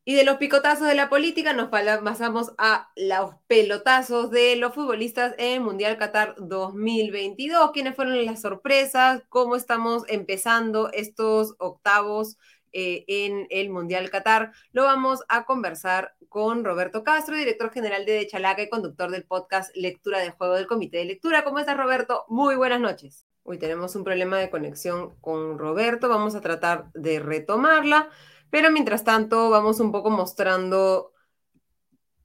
Y 0.06 0.16
de 0.16 0.26
los 0.26 0.36
picotazos 0.36 0.88
de 0.88 0.95
la 0.95 1.10
política 1.10 1.54
nos 1.54 1.70
pasamos 1.70 2.51
a 2.58 2.91
los 2.97 3.36
pelotazos 3.47 4.32
de 4.32 4.58
los 4.58 4.74
futbolistas 4.74 5.34
en 5.38 5.64
Mundial 5.64 5.97
Qatar 5.97 6.36
2022. 6.39 7.72
¿Quiénes 7.72 7.95
fueron 7.95 8.26
las 8.26 8.41
sorpresas? 8.41 9.24
¿Cómo 9.30 9.56
estamos 9.56 10.04
empezando 10.10 10.91
estos 10.91 11.56
octavos 11.58 12.38
eh, 12.76 13.06
en 13.08 13.45
el 13.51 13.70
Mundial 13.70 14.10
Qatar. 14.10 14.51
Lo 14.72 14.84
vamos 14.84 15.24
a 15.30 15.45
conversar 15.45 16.16
con 16.28 16.66
Roberto 16.66 17.04
Castro, 17.04 17.38
director 17.38 17.72
general 17.72 18.04
de 18.04 18.26
Chalaca 18.26 18.64
y 18.64 18.70
conductor 18.70 19.12
del 19.12 19.26
podcast 19.26 19.76
Lectura 19.76 20.18
de 20.20 20.32
Juego 20.32 20.56
del 20.56 20.66
Comité 20.66 20.97
de 20.97 21.06
Lectura. 21.06 21.43
¿Cómo 21.43 21.60
estás, 21.60 21.78
Roberto? 21.78 22.26
Muy 22.30 22.56
buenas 22.56 22.82
noches. 22.82 23.28
Uy, 23.43 23.60
tenemos 23.60 23.95
un 23.95 24.04
problema 24.04 24.39
de 24.39 24.49
conexión 24.49 25.14
con 25.22 25.60
Roberto. 25.60 26.10
Vamos 26.10 26.34
a 26.34 26.41
tratar 26.41 26.91
de 26.93 27.20
retomarla, 27.20 28.10
pero 28.54 28.70
mientras 28.70 29.04
tanto 29.04 29.49
vamos 29.49 29.80
un 29.80 29.91
poco 29.91 30.12
mostrando 30.12 31.12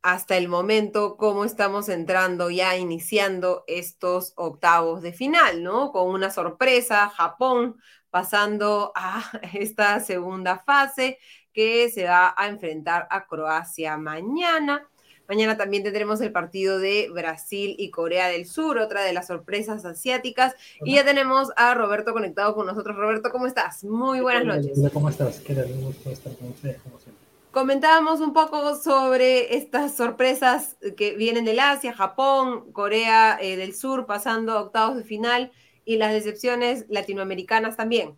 hasta 0.02 0.36
el 0.36 0.46
momento 0.46 1.16
cómo 1.16 1.46
estamos 1.46 1.88
entrando 1.88 2.50
ya 2.50 2.76
iniciando 2.76 3.64
estos 3.66 4.34
octavos 4.36 5.00
de 5.00 5.14
final, 5.14 5.62
¿no? 5.62 5.90
Con 5.90 6.10
una 6.10 6.30
sorpresa, 6.30 7.08
Japón 7.08 7.80
pasando 8.10 8.92
a 8.94 9.24
esta 9.54 10.00
segunda 10.00 10.58
fase 10.58 11.18
que 11.54 11.88
se 11.88 12.04
va 12.04 12.34
a 12.36 12.48
enfrentar 12.48 13.08
a 13.08 13.26
Croacia 13.26 13.96
mañana. 13.96 14.86
Mañana 15.28 15.58
también 15.58 15.82
tendremos 15.82 16.22
el 16.22 16.32
partido 16.32 16.78
de 16.78 17.10
Brasil 17.12 17.76
y 17.78 17.90
Corea 17.90 18.28
del 18.28 18.46
Sur, 18.46 18.78
otra 18.78 19.04
de 19.04 19.12
las 19.12 19.26
sorpresas 19.26 19.84
asiáticas. 19.84 20.54
Y 20.82 20.94
ya 20.94 21.04
tenemos 21.04 21.50
a 21.56 21.74
Roberto 21.74 22.14
conectado 22.14 22.54
con 22.54 22.66
nosotros. 22.66 22.96
Roberto, 22.96 23.28
¿cómo 23.30 23.46
estás? 23.46 23.84
Muy 23.84 24.20
buenas 24.20 24.46
noches. 24.46 24.78
Hola, 24.78 24.88
¿cómo 24.88 25.10
estás? 25.10 25.40
Qué 25.40 25.52
gusto 25.54 26.10
estar 26.10 26.34
con 26.34 26.48
ustedes, 26.48 26.80
como 26.80 26.98
siempre. 26.98 27.22
Comentábamos 27.50 28.20
un 28.20 28.32
poco 28.32 28.74
sobre 28.76 29.56
estas 29.56 29.94
sorpresas 29.94 30.76
que 30.96 31.14
vienen 31.14 31.44
del 31.44 31.60
Asia, 31.60 31.92
Japón, 31.92 32.72
Corea 32.72 33.38
eh, 33.38 33.56
del 33.56 33.74
Sur 33.74 34.06
pasando 34.06 34.52
a 34.52 34.62
octavos 34.62 34.96
de 34.96 35.04
final 35.04 35.52
y 35.84 35.96
las 35.96 36.12
decepciones 36.12 36.86
latinoamericanas 36.88 37.76
también. 37.76 38.14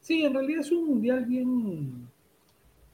Sí, 0.00 0.24
en 0.24 0.32
realidad 0.32 0.60
es 0.60 0.72
un 0.72 0.86
mundial 0.86 1.24
bien, 1.26 2.08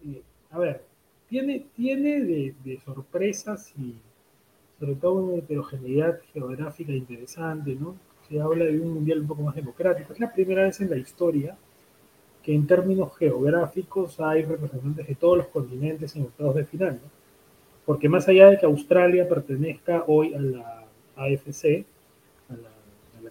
eh, 0.04 0.22
a 0.50 0.58
ver, 0.58 0.87
tiene, 1.28 1.66
tiene 1.76 2.20
de, 2.22 2.80
sorpresas 2.84 3.72
y 3.78 3.94
sobre 4.78 4.94
todo 4.94 5.14
una 5.14 5.38
heterogeneidad 5.38 6.20
geográfica 6.32 6.92
interesante, 6.92 7.74
¿no? 7.74 7.96
Se 8.28 8.40
habla 8.40 8.66
de 8.66 8.78
un 8.78 8.94
mundial 8.94 9.20
un 9.20 9.26
poco 9.26 9.42
más 9.42 9.54
democrático. 9.54 10.12
Es 10.12 10.20
la 10.20 10.32
primera 10.32 10.62
vez 10.62 10.80
en 10.80 10.90
la 10.90 10.96
historia 10.96 11.56
que 12.42 12.54
en 12.54 12.66
términos 12.66 13.16
geográficos 13.16 14.20
hay 14.20 14.42
representantes 14.42 15.06
de 15.06 15.14
todos 15.14 15.38
los 15.38 15.46
continentes 15.48 16.14
en 16.16 16.22
octavos 16.22 16.54
de 16.54 16.64
final, 16.64 16.94
¿no? 16.94 17.10
Porque 17.84 18.08
más 18.08 18.28
allá 18.28 18.50
de 18.50 18.58
que 18.58 18.66
Australia 18.66 19.26
pertenezca 19.28 20.04
hoy 20.06 20.34
a 20.34 20.40
la 20.40 20.84
AFC, 21.16 21.86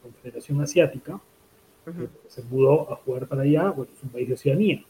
Confederación 0.07 0.61
Asiática, 0.61 1.19
se 2.27 2.43
mudó 2.43 2.91
a 2.91 2.95
jugar 2.97 3.27
para 3.27 3.43
allá, 3.43 3.69
bueno, 3.69 3.91
es 3.95 4.03
un 4.03 4.09
país 4.09 4.27
de 4.27 4.33
Oceanía, 4.33 4.83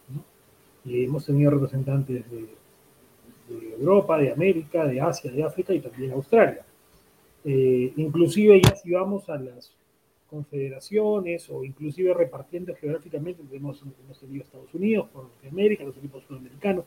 y 0.86 1.04
hemos 1.04 1.26
tenido 1.26 1.52
representantes 1.52 2.30
de, 2.32 2.48
Europa, 3.50 4.18
de 4.18 4.32
América, 4.32 4.86
de 4.86 5.00
Asia, 5.02 5.32
de 5.32 5.44
África 5.44 5.74
y 5.74 5.80
también 5.80 6.12
Australia. 6.12 6.66
Eh, 7.46 7.94
inclusive 7.96 8.62
ya 8.62 8.76
si 8.76 8.92
vamos 8.92 9.30
a 9.30 9.38
las 9.38 9.74
confederaciones 10.30 11.50
o 11.50 11.64
inclusive 11.64 12.14
repartiendo 12.14 12.76
geográficamente, 12.76 13.42
hemos, 13.56 13.82
hemos 13.82 14.20
tenido 14.20 14.44
Estados 14.44 14.74
Unidos 14.74 15.08
por 15.14 15.30
América, 15.50 15.84
los 15.84 15.98
equipos 15.98 16.24
sudamericanos, 16.26 16.84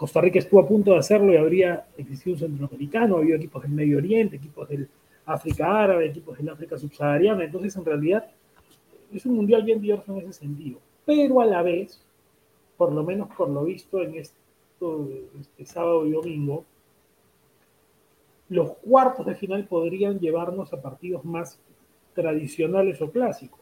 Costa 0.00 0.22
Rica 0.22 0.38
estuvo 0.38 0.60
a 0.60 0.66
punto 0.66 0.92
de 0.92 0.98
hacerlo 0.98 1.30
y 1.30 1.36
habría 1.36 1.84
existido 1.98 2.32
un 2.32 2.40
centroamericano, 2.40 3.18
había 3.18 3.36
equipos 3.36 3.62
del 3.62 3.72
Medio 3.72 3.98
Oriente, 3.98 4.36
equipos 4.36 4.66
del 4.66 4.88
África 5.26 5.82
árabe, 5.82 6.06
equipos 6.06 6.38
del 6.38 6.48
África 6.48 6.78
subsahariana. 6.78 7.44
Entonces, 7.44 7.76
en 7.76 7.84
realidad, 7.84 8.24
es 9.12 9.26
un 9.26 9.34
mundial 9.34 9.62
bien 9.62 9.78
diverso 9.78 10.10
en 10.12 10.20
ese 10.20 10.32
sentido. 10.32 10.78
Pero 11.04 11.42
a 11.42 11.44
la 11.44 11.62
vez, 11.62 12.02
por 12.78 12.92
lo 12.92 13.04
menos 13.04 13.28
por 13.36 13.50
lo 13.50 13.64
visto 13.64 14.00
en 14.00 14.14
esto, 14.80 15.08
este 15.38 15.66
sábado 15.66 16.06
y 16.06 16.12
domingo, 16.12 16.64
los 18.48 18.72
cuartos 18.78 19.26
de 19.26 19.34
final 19.34 19.66
podrían 19.66 20.18
llevarnos 20.18 20.72
a 20.72 20.80
partidos 20.80 21.24
más 21.24 21.60
tradicionales 22.14 23.00
o 23.02 23.10
clásicos. 23.10 23.60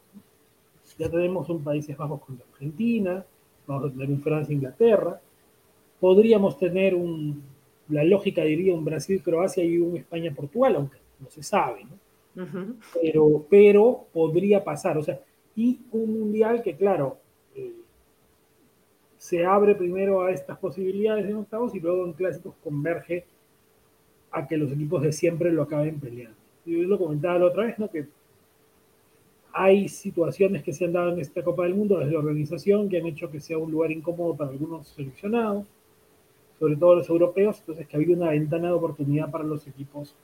Ya 0.97 1.09
tenemos 1.09 1.49
un 1.49 1.63
Países 1.63 1.95
Bajos 1.95 2.21
contra 2.21 2.45
Argentina, 2.51 3.23
vamos 3.67 3.85
a 3.85 3.91
tener 3.91 4.09
un 4.09 4.21
Francia-Inglaterra, 4.21 5.21
podríamos 5.99 6.57
tener 6.57 6.95
un, 6.95 7.43
la 7.89 8.03
lógica 8.03 8.43
diría 8.43 8.73
un 8.73 8.83
Brasil-Croacia 8.83 9.63
y 9.63 9.77
un 9.77 9.97
España-Portugal, 9.97 10.75
aunque 10.77 10.97
no 11.19 11.29
se 11.29 11.43
sabe, 11.43 11.83
¿no? 11.83 11.97
pero, 13.01 13.45
pero 13.49 14.05
podría 14.13 14.63
pasar, 14.63 14.97
o 14.97 15.03
sea, 15.03 15.19
y 15.55 15.79
un 15.91 16.19
mundial 16.19 16.63
que, 16.63 16.75
claro, 16.75 17.17
se 19.19 19.45
abre 19.45 19.75
primero 19.75 20.21
a 20.21 20.31
estas 20.31 20.57
posibilidades 20.57 21.25
en 21.25 21.35
octavos 21.35 21.75
y 21.75 21.79
luego 21.81 22.05
en 22.05 22.13
clásicos 22.13 22.55
converge 22.63 23.25
a 24.31 24.47
que 24.47 24.55
los 24.55 24.71
equipos 24.71 25.01
de 25.03 25.11
siempre 25.11 25.51
lo 25.51 25.63
acaben 25.63 25.99
peleando. 25.99 26.37
Yo 26.65 26.79
lo 26.83 26.97
comentaba 26.97 27.37
la 27.37 27.47
otra 27.47 27.65
vez, 27.65 27.77
¿no? 27.77 27.89
Que 27.89 28.05
hay 29.51 29.89
situaciones 29.89 30.63
que 30.63 30.71
se 30.71 30.85
han 30.85 30.93
dado 30.93 31.11
en 31.11 31.19
esta 31.19 31.43
Copa 31.43 31.63
del 31.63 31.75
Mundo 31.75 31.99
desde 31.99 32.13
la 32.13 32.19
organización 32.19 32.87
que 32.87 32.97
han 32.97 33.07
hecho 33.07 33.29
que 33.29 33.41
sea 33.41 33.57
un 33.57 33.69
lugar 33.71 33.91
incómodo 33.91 34.37
para 34.37 34.51
algunos 34.51 34.87
seleccionados, 34.87 35.65
sobre 36.57 36.77
todo 36.77 36.95
los 36.95 37.09
europeos, 37.09 37.59
entonces 37.59 37.87
que 37.87 37.97
ha 37.97 37.99
habido 37.99 38.15
una 38.15 38.31
ventana 38.31 38.69
de 38.69 38.73
oportunidad 38.73 39.29
para 39.29 39.43
los 39.43 39.67
equipos 39.67 40.15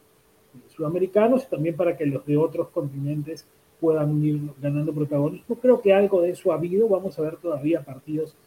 sudamericanos 0.69 1.43
y 1.43 1.49
también 1.49 1.75
para 1.75 1.97
que 1.97 2.05
los 2.05 2.25
de 2.25 2.37
otros 2.37 2.69
continentes 2.69 3.45
puedan 3.81 4.23
ir 4.23 4.39
ganando 4.61 4.93
protagonismo. 4.93 5.57
Creo 5.57 5.81
que 5.81 5.91
algo 5.91 6.21
de 6.21 6.29
eso 6.29 6.53
ha 6.53 6.55
habido. 6.55 6.87
Vamos 6.87 7.19
a 7.19 7.23
ver 7.23 7.35
todavía 7.35 7.81
partidos 7.81 8.37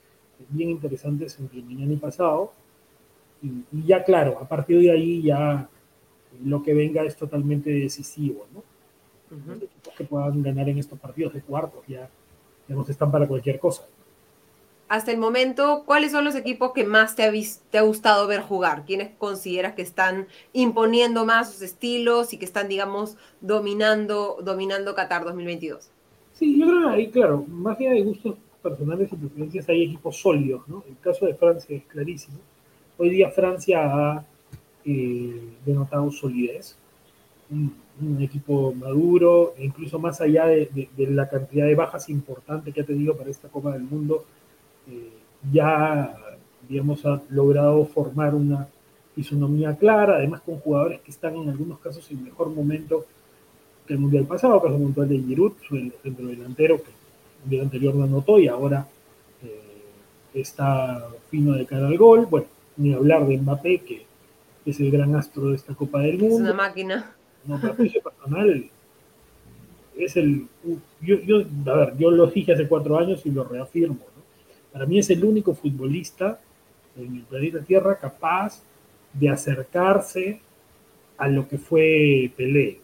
bien 0.48 0.70
interesantes 0.70 1.38
entre 1.38 1.62
mañana 1.62 1.92
y 1.92 1.96
pasado. 1.96 2.52
Y, 3.42 3.86
ya, 3.86 4.02
claro, 4.02 4.38
a 4.40 4.48
partir 4.48 4.80
de 4.80 4.90
ahí 4.90 5.22
ya 5.22 5.68
lo 6.44 6.62
que 6.62 6.74
venga 6.74 7.02
es 7.04 7.16
totalmente 7.16 7.70
decisivo, 7.70 8.46
¿no? 8.52 8.62
Los 9.30 9.62
equipos 9.62 9.94
que 9.96 10.04
puedan 10.04 10.42
ganar 10.42 10.68
en 10.68 10.78
estos 10.78 10.98
partidos 10.98 11.34
de 11.34 11.42
cuartos 11.42 11.86
ya, 11.86 12.08
digamos, 12.66 12.88
están 12.88 13.10
para 13.10 13.26
cualquier 13.26 13.58
cosa 13.58 13.84
hasta 14.88 15.12
el 15.12 15.18
momento, 15.18 15.82
¿cuáles 15.84 16.12
son 16.12 16.24
los 16.24 16.34
equipos 16.34 16.72
que 16.72 16.84
más 16.84 17.14
te 17.14 17.22
ha, 17.22 17.32
te 17.70 17.78
ha 17.78 17.82
gustado 17.82 18.26
ver 18.26 18.40
jugar? 18.40 18.84
¿Quiénes 18.86 19.10
consideras 19.18 19.74
que 19.74 19.82
están 19.82 20.26
imponiendo 20.54 21.26
más 21.26 21.52
sus 21.52 21.62
estilos 21.62 22.32
y 22.32 22.38
que 22.38 22.46
están, 22.46 22.68
digamos, 22.68 23.16
dominando, 23.40 24.38
dominando 24.42 24.94
Qatar 24.94 25.24
2022? 25.24 25.90
Sí, 26.32 26.58
yo 26.58 26.66
creo 26.66 26.88
que 26.88 26.94
ahí, 26.94 27.10
claro, 27.10 27.44
más 27.48 27.78
allá 27.78 27.90
de 27.90 28.02
gustos 28.02 28.36
personales 28.62 29.12
y 29.12 29.16
preferencias, 29.16 29.68
hay 29.68 29.84
equipos 29.84 30.16
sólidos, 30.16 30.68
¿no? 30.68 30.84
El 30.88 30.96
caso 30.98 31.26
de 31.26 31.34
Francia 31.34 31.76
es 31.76 31.84
clarísimo. 31.84 32.38
Hoy 32.96 33.10
día 33.10 33.30
Francia 33.30 33.80
ha 33.84 34.24
eh, 34.84 35.54
denotado 35.64 36.10
solidez, 36.10 36.76
un, 37.50 37.72
equipo 38.20 38.72
maduro, 38.74 39.54
e 39.56 39.64
incluso 39.64 39.98
más 39.98 40.20
allá 40.20 40.46
de, 40.46 40.88
la 40.96 41.28
cantidad 41.28 41.66
de 41.66 41.74
bajas 41.74 42.08
importante 42.08 42.72
que 42.72 42.82
ha 42.82 42.86
tenido 42.86 43.16
para 43.16 43.30
esta 43.30 43.48
Copa 43.48 43.72
del 43.72 43.82
Mundo, 43.82 44.24
eh, 44.88 45.10
ya, 45.52 46.16
digamos, 46.68 47.04
ha 47.06 47.20
logrado 47.30 47.84
formar 47.86 48.34
una 48.34 48.68
fisonomía 49.14 49.76
clara, 49.76 50.16
además 50.16 50.42
con 50.42 50.58
jugadores 50.60 51.00
que 51.00 51.10
están 51.10 51.34
en 51.34 51.48
algunos 51.48 51.80
casos 51.80 52.08
en 52.12 52.22
mejor 52.22 52.50
momento 52.50 53.04
que 53.86 53.94
el 53.94 54.00
Mundial 54.00 54.26
pasado, 54.26 54.62
caso 54.62 54.76
puntual 54.76 55.08
de 55.08 55.18
Giroud, 55.18 55.54
el 55.72 55.92
centro 56.02 56.26
delantero, 56.26 56.76
que 56.76 56.90
el 57.50 57.60
anterior 57.60 57.94
no 57.94 58.04
anotó 58.04 58.38
y 58.38 58.48
ahora 58.48 58.86
eh, 59.42 59.82
está 60.34 61.08
fino 61.30 61.52
de 61.52 61.66
cara 61.66 61.86
al 61.86 61.96
gol. 61.96 62.26
Bueno, 62.26 62.46
ni 62.76 62.94
hablar 62.94 63.26
de 63.26 63.38
Mbappé, 63.38 63.78
que 63.80 64.06
es 64.64 64.80
el 64.80 64.90
gran 64.90 65.14
astro 65.14 65.48
de 65.48 65.56
esta 65.56 65.74
Copa 65.74 66.00
del 66.00 66.18
Mundo. 66.18 66.36
Es 66.36 66.40
una 66.40 66.54
máquina. 66.54 67.12
No, 67.44 67.60
personal 67.60 68.70
es 69.98 70.16
el... 70.16 70.46
Yo, 71.00 71.16
yo, 71.20 71.42
a 71.66 71.76
ver, 71.76 71.96
yo 71.98 72.10
lo 72.10 72.26
dije 72.28 72.52
hace 72.52 72.68
cuatro 72.68 72.98
años 72.98 73.24
y 73.24 73.30
lo 73.30 73.44
reafirmo. 73.44 73.98
Para 74.72 74.86
mí 74.86 74.98
es 74.98 75.10
el 75.10 75.24
único 75.24 75.54
futbolista 75.54 76.40
en 76.96 77.16
el 77.16 77.22
planeta 77.22 77.60
Tierra 77.60 77.98
capaz 77.98 78.62
de 79.12 79.28
acercarse 79.28 80.40
a 81.16 81.28
lo 81.28 81.48
que 81.48 81.58
fue 81.58 82.30
Pelé. 82.36 82.80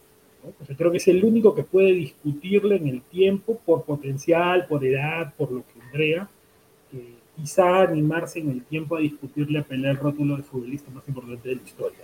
Creo 0.77 0.91
que 0.91 0.99
es 0.99 1.09
el 1.09 1.25
único 1.25 1.55
que 1.55 1.63
puede 1.63 1.93
discutirle 1.93 2.77
en 2.77 2.89
el 2.89 3.03
tiempo 3.03 3.59
por 3.65 3.85
potencial, 3.85 4.67
por 4.67 4.85
edad, 4.85 5.35
por 5.37 5.51
lo 5.53 5.65
que 5.67 5.81
Andrea, 5.81 6.29
quizá 7.37 7.83
animarse 7.83 8.39
en 8.39 8.51
el 8.51 8.63
tiempo 8.65 8.97
a 8.97 9.01
discutirle 9.01 9.59
a 9.59 9.65
Pelé 9.65 9.91
el 9.91 9.97
rótulo 9.97 10.37
de 10.37 10.43
futbolista 10.43 10.91
más 10.91 11.07
importante 11.09 11.49
de 11.49 11.57
la 11.57 11.63
historia. 11.63 12.01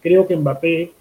Creo 0.00 0.26
que 0.26 0.36
Mbappé 0.36 0.92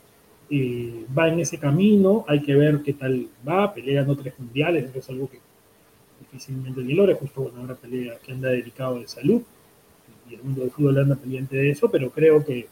eh, 0.50 1.06
va 1.18 1.30
en 1.30 1.40
ese 1.40 1.58
camino, 1.58 2.26
hay 2.28 2.42
que 2.42 2.56
ver 2.56 2.82
qué 2.84 2.94
tal 2.94 3.28
va, 3.48 3.74
Pelé 3.74 3.94
ganó 3.94 4.16
tres 4.16 4.34
mundiales, 4.40 4.90
eso 4.90 5.00
es 5.00 5.10
algo 5.10 5.30
que 5.30 5.40
difícilmente 6.20 6.82
ni 6.82 6.94
lore, 6.94 7.16
justo 7.16 7.42
bueno, 7.42 7.62
ahora 7.62 7.76
pelea 7.76 8.18
que 8.24 8.32
anda 8.32 8.50
dedicado 8.50 9.00
de 9.00 9.08
salud, 9.08 9.42
y 10.30 10.36
el 10.36 10.44
mundo 10.44 10.62
del 10.62 10.72
fútbol 10.72 11.00
anda 11.00 11.16
pendiente 11.16 11.58
de 11.58 11.72
eso, 11.72 11.90
pero 11.90 12.10
creo 12.12 12.46
que, 12.46 12.68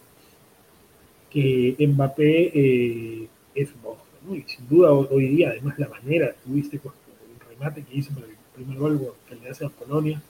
que 1.30 1.76
Mbappé 1.88 2.52
eh, 2.54 3.28
es 3.62 3.70
un 3.74 3.82
monstruo, 3.82 4.36
y 4.36 4.44
sin 4.48 4.68
duda 4.68 4.92
hoy 4.92 5.28
día, 5.28 5.50
además 5.50 5.78
la 5.80 5.90
manera 5.90 6.28
que 6.28 6.38
tuviste 6.46 6.80
con 6.80 6.94
el 6.94 7.50
remate 7.50 7.84
que 7.84 7.98
hizo 7.98 8.14
para 8.14 8.28
el 8.28 8.34
primer 8.54 8.78
gol 8.78 9.14
que 9.28 9.36
le 9.36 9.50
hace 9.50 9.66
a 9.66 9.70
Polonia, 9.70 10.22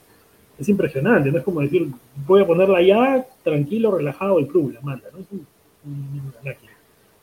es 0.58 0.68
impresionante, 0.68 1.30
no 1.32 1.38
es 1.38 1.44
como 1.44 1.60
decir, 1.60 1.88
voy 2.26 2.42
a 2.42 2.46
ponerla 2.46 2.82
ya, 2.82 3.26
tranquilo, 3.42 3.96
relajado, 3.96 4.38
el 4.38 4.46
club 4.46 4.72
la 4.72 4.80
manda, 4.82 5.08
¿no? 5.12 5.20
Es 5.20 5.26
un, 5.32 5.46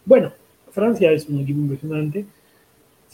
Bueno, 0.06 0.32
Francia 0.72 1.12
es 1.12 1.28
un 1.30 1.40
equipo 1.42 1.60
impresionante, 1.60 2.26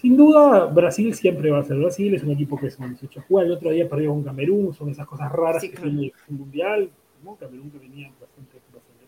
sin 0.04 0.18
duda, 0.18 0.66
Brasil 0.66 1.14
siempre 1.14 1.50
va 1.50 1.60
a 1.60 1.64
ser 1.64 1.78
Brasil, 1.78 2.14
es 2.14 2.24
un 2.24 2.32
equipo 2.32 2.60
que 2.60 2.68
es 2.68 2.78
un 2.78 2.90
18 2.90 3.24
jugar. 3.26 3.46
El 3.46 3.54
otro 3.54 3.70
día 3.70 3.88
perdió 3.88 4.10
con 4.10 4.22
Camerún, 4.22 4.74
son 4.74 4.90
esas 4.90 5.08
cosas 5.08 5.32
raras 5.32 5.62
que 5.62 5.70
tiene 5.70 6.12
el 6.30 6.36
Mundial. 6.36 6.90
¿no? 7.24 7.36
Camerún 7.36 7.72
que 7.72 7.78
venía 7.78 8.12
bastante, 8.20 8.58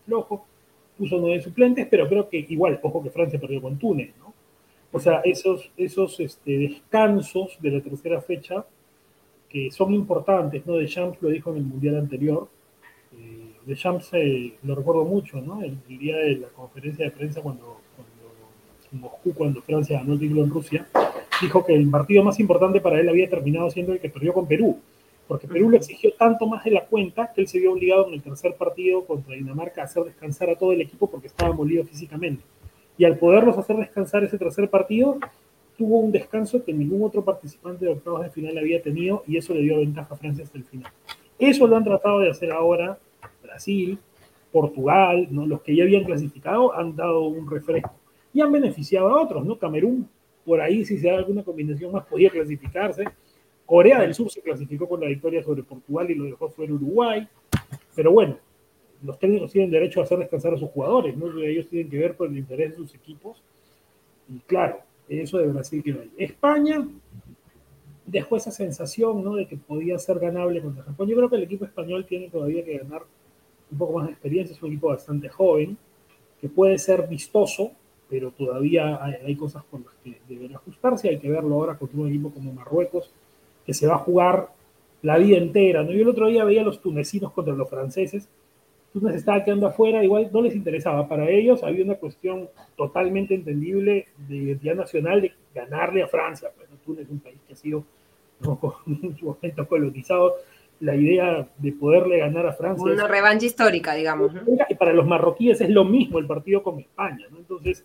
flojo, 0.06 0.46
puso 0.96 1.18
nueve 1.18 1.42
suplentes, 1.42 1.86
pero 1.90 2.08
creo 2.08 2.28
que 2.28 2.38
igual, 2.48 2.78
ojo 2.82 3.02
que 3.02 3.10
Francia 3.10 3.38
perdió 3.38 3.60
con 3.60 3.78
Túnez, 3.78 4.10
¿no? 4.18 4.34
O 4.92 5.00
sea, 5.00 5.20
esos, 5.24 5.70
esos 5.76 6.18
este, 6.20 6.58
descansos 6.58 7.58
de 7.60 7.70
la 7.70 7.80
tercera 7.80 8.20
fecha 8.20 8.64
que 9.48 9.70
son 9.70 9.92
importantes, 9.92 10.64
¿no? 10.66 10.74
De 10.74 10.86
Champs 10.86 11.20
lo 11.20 11.28
dijo 11.28 11.50
en 11.50 11.58
el 11.58 11.64
Mundial 11.64 11.96
anterior. 11.96 12.48
Eh, 13.12 13.52
de 13.66 13.76
Champs 13.76 14.10
eh, 14.12 14.54
lo 14.62 14.74
recuerdo 14.74 15.04
mucho, 15.04 15.40
¿no? 15.40 15.62
El, 15.62 15.76
el, 15.88 15.98
día 15.98 16.16
de 16.16 16.36
la 16.36 16.48
conferencia 16.48 17.04
de 17.04 17.10
prensa 17.10 17.42
cuando 17.42 17.80
Moscú 18.92 19.34
cuando 19.34 19.60
Francia 19.62 19.98
ganó 19.98 20.14
el 20.14 20.20
título 20.20 20.44
en 20.44 20.50
Rusia, 20.50 20.86
dijo 21.40 21.64
que 21.64 21.74
el 21.74 21.90
partido 21.90 22.22
más 22.24 22.38
importante 22.40 22.80
para 22.80 23.00
él 23.00 23.08
había 23.08 23.28
terminado 23.28 23.70
siendo 23.70 23.92
el 23.92 24.00
que 24.00 24.08
perdió 24.08 24.32
con 24.32 24.46
Perú, 24.46 24.78
porque 25.26 25.48
Perú 25.48 25.70
le 25.70 25.78
exigió 25.78 26.12
tanto 26.18 26.46
más 26.46 26.64
de 26.64 26.70
la 26.70 26.86
cuenta 26.86 27.32
que 27.32 27.40
él 27.40 27.48
se 27.48 27.58
vio 27.58 27.72
obligado 27.72 28.08
en 28.08 28.14
el 28.14 28.22
tercer 28.22 28.54
partido 28.54 29.04
contra 29.04 29.34
Dinamarca 29.34 29.82
a 29.82 29.84
hacer 29.84 30.04
descansar 30.04 30.50
a 30.50 30.56
todo 30.56 30.72
el 30.72 30.80
equipo 30.80 31.10
porque 31.10 31.26
estaba 31.26 31.52
molido 31.52 31.84
físicamente. 31.84 32.44
Y 32.98 33.04
al 33.04 33.18
poderlos 33.18 33.58
hacer 33.58 33.76
descansar 33.76 34.24
ese 34.24 34.38
tercer 34.38 34.70
partido, 34.70 35.18
tuvo 35.76 35.98
un 36.00 36.12
descanso 36.12 36.64
que 36.64 36.72
ningún 36.72 37.02
otro 37.02 37.24
participante 37.24 37.84
de 37.84 37.92
octavos 37.92 38.22
de 38.22 38.30
final 38.30 38.56
había 38.56 38.80
tenido 38.80 39.22
y 39.26 39.36
eso 39.36 39.52
le 39.52 39.60
dio 39.60 39.78
ventaja 39.78 40.14
a 40.14 40.16
Francia 40.16 40.44
hasta 40.44 40.58
el 40.58 40.64
final. 40.64 40.92
Eso 41.38 41.66
lo 41.66 41.76
han 41.76 41.84
tratado 41.84 42.20
de 42.20 42.30
hacer 42.30 42.50
ahora 42.52 42.98
Brasil, 43.42 43.98
Portugal, 44.52 45.28
¿no? 45.30 45.46
los 45.46 45.60
que 45.62 45.76
ya 45.76 45.84
habían 45.84 46.04
clasificado 46.04 46.74
han 46.74 46.96
dado 46.96 47.26
un 47.26 47.50
refresco 47.50 47.92
y 48.32 48.40
han 48.40 48.52
beneficiado 48.52 49.08
a 49.08 49.22
otros, 49.22 49.46
¿no? 49.46 49.58
Camerún, 49.58 50.08
por 50.44 50.60
ahí, 50.60 50.84
si 50.84 50.98
se 50.98 51.08
da 51.08 51.16
alguna 51.16 51.42
combinación 51.42 51.90
más, 51.90 52.04
podía 52.04 52.28
clasificarse. 52.28 53.04
Corea 53.66 54.00
del 54.00 54.14
Sur 54.14 54.30
se 54.30 54.40
clasificó 54.40 54.88
con 54.88 55.00
la 55.00 55.08
victoria 55.08 55.42
sobre 55.42 55.62
Portugal 55.64 56.10
y 56.10 56.14
lo 56.14 56.24
dejó 56.24 56.48
fuera 56.48 56.72
Uruguay. 56.72 57.28
Pero 57.94 58.12
bueno, 58.12 58.38
los 59.02 59.18
técnicos 59.18 59.52
tienen 59.52 59.70
derecho 59.70 60.00
a 60.00 60.04
hacer 60.04 60.18
descansar 60.18 60.54
a 60.54 60.58
sus 60.58 60.70
jugadores, 60.70 61.16
¿no? 61.16 61.26
Ellos 61.40 61.68
tienen 61.68 61.90
que 61.90 61.98
ver 61.98 62.16
por 62.16 62.28
el 62.28 62.38
interés 62.38 62.70
de 62.70 62.76
sus 62.76 62.94
equipos. 62.94 63.42
Y 64.28 64.38
claro, 64.40 64.78
eso 65.08 65.38
de 65.38 65.48
Brasil 65.48 65.82
que 65.82 65.92
hay. 65.92 66.10
España 66.16 66.86
dejó 68.06 68.36
esa 68.36 68.50
sensación, 68.50 69.22
¿no? 69.22 69.34
De 69.34 69.46
que 69.46 69.56
podía 69.56 69.98
ser 69.98 70.18
ganable 70.18 70.62
contra 70.62 70.84
Japón. 70.84 71.08
Yo 71.08 71.16
creo 71.16 71.28
que 71.28 71.36
el 71.36 71.42
equipo 71.42 71.64
español 71.64 72.06
tiene 72.06 72.28
todavía 72.28 72.64
que 72.64 72.78
ganar 72.78 73.02
un 73.70 73.78
poco 73.78 73.98
más 73.98 74.06
de 74.06 74.12
experiencia. 74.12 74.54
Es 74.54 74.62
un 74.62 74.70
equipo 74.70 74.88
bastante 74.88 75.28
joven, 75.28 75.76
que 76.40 76.48
puede 76.48 76.78
ser 76.78 77.08
vistoso, 77.08 77.72
pero 78.08 78.30
todavía 78.30 79.02
hay, 79.02 79.34
cosas 79.34 79.64
con 79.64 79.84
las 79.84 79.94
que 80.04 80.20
deben 80.28 80.54
ajustarse. 80.54 81.08
Hay 81.08 81.18
que 81.18 81.28
verlo 81.28 81.56
ahora 81.56 81.76
contra 81.76 82.00
un 82.00 82.08
equipo 82.08 82.30
como 82.30 82.52
Marruecos, 82.52 83.12
que 83.66 83.74
se 83.74 83.86
va 83.86 83.96
a 83.96 83.98
jugar 83.98 84.48
la 85.02 85.18
vida 85.18 85.36
entera. 85.36 85.82
¿no? 85.82 85.92
Yo 85.92 86.02
el 86.02 86.08
otro 86.08 86.28
día 86.28 86.44
veía 86.44 86.62
a 86.62 86.64
los 86.64 86.80
tunecinos 86.80 87.32
contra 87.32 87.54
los 87.54 87.68
franceses. 87.68 88.28
Túnez 88.92 89.16
estaba 89.16 89.44
quedando 89.44 89.66
afuera, 89.66 90.02
igual 90.02 90.30
no 90.32 90.40
les 90.40 90.54
interesaba. 90.54 91.06
Para 91.06 91.28
ellos 91.28 91.62
había 91.62 91.84
una 91.84 91.96
cuestión 91.96 92.48
totalmente 92.76 93.34
entendible 93.34 94.06
de 94.28 94.36
identidad 94.36 94.76
nacional 94.76 95.20
de 95.20 95.32
ganarle 95.54 96.02
a 96.02 96.08
Francia. 96.08 96.50
Pues, 96.56 96.68
Túnez 96.84 97.04
es 97.04 97.10
un 97.10 97.20
país 97.20 97.38
que 97.46 97.52
ha 97.52 97.56
sido 97.56 97.84
¿no? 98.40 98.58
en 98.86 99.16
su 99.16 99.26
momento 99.26 99.68
colonizado 99.68 100.36
la 100.80 100.94
idea 100.94 101.48
de 101.56 101.72
poderle 101.72 102.18
ganar 102.18 102.46
a 102.46 102.52
Francia. 102.52 102.84
Una 102.84 103.06
revancha 103.06 103.46
histórica, 103.46 103.94
digamos. 103.94 104.32
Y 104.68 104.74
para 104.74 104.92
los 104.92 105.06
marroquíes 105.06 105.60
es 105.60 105.70
lo 105.70 105.84
mismo 105.84 106.18
el 106.18 106.26
partido 106.26 106.62
con 106.62 106.78
España, 106.78 107.26
¿no? 107.30 107.38
Entonces, 107.38 107.84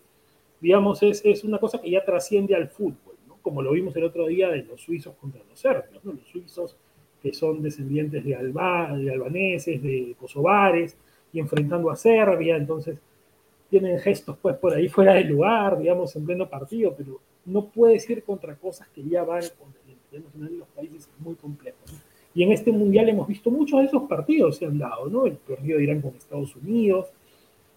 digamos, 0.60 1.02
es, 1.02 1.22
es 1.24 1.42
una 1.44 1.58
cosa 1.58 1.80
que 1.80 1.90
ya 1.90 2.04
trasciende 2.04 2.54
al 2.54 2.68
fútbol. 2.68 3.11
Como 3.42 3.62
lo 3.62 3.72
vimos 3.72 3.94
el 3.96 4.04
otro 4.04 4.26
día 4.26 4.48
de 4.48 4.62
los 4.62 4.80
suizos 4.80 5.14
contra 5.16 5.42
los 5.48 5.58
serbios, 5.58 6.04
¿no? 6.04 6.12
Los 6.12 6.28
suizos 6.28 6.76
que 7.22 7.32
son 7.32 7.62
descendientes 7.62 8.24
de, 8.24 8.34
Alba, 8.34 8.96
de 8.96 9.12
albaneses, 9.12 9.82
de 9.82 10.16
kosovares, 10.18 10.96
y 11.32 11.40
enfrentando 11.40 11.90
a 11.90 11.96
Serbia, 11.96 12.56
entonces 12.56 12.98
tienen 13.70 13.98
gestos 14.00 14.36
pues 14.42 14.56
por 14.56 14.74
ahí 14.74 14.88
fuera 14.88 15.14
de 15.14 15.24
lugar, 15.24 15.78
digamos, 15.78 16.14
en 16.16 16.26
pleno 16.26 16.48
partido, 16.48 16.94
pero 16.96 17.20
no 17.46 17.66
puedes 17.66 18.08
ir 18.10 18.22
contra 18.22 18.54
cosas 18.54 18.88
que 18.88 19.02
ya 19.02 19.24
van 19.24 19.42
contra 19.58 19.80
el 20.12 20.24
nacional 20.24 20.50
de 20.50 20.58
los 20.58 20.68
países 20.68 21.08
muy 21.18 21.34
complejos. 21.36 21.94
Y 22.34 22.42
en 22.42 22.52
este 22.52 22.70
mundial 22.70 23.08
hemos 23.08 23.26
visto 23.28 23.50
muchos 23.50 23.80
de 23.80 23.86
esos 23.86 24.02
partidos 24.02 24.56
se 24.56 24.66
han 24.66 24.78
dado, 24.78 25.08
¿no? 25.08 25.26
El 25.26 25.34
partido 25.34 25.78
de 25.78 25.84
Irán 25.84 26.00
con 26.00 26.14
Estados 26.14 26.54
Unidos, 26.56 27.12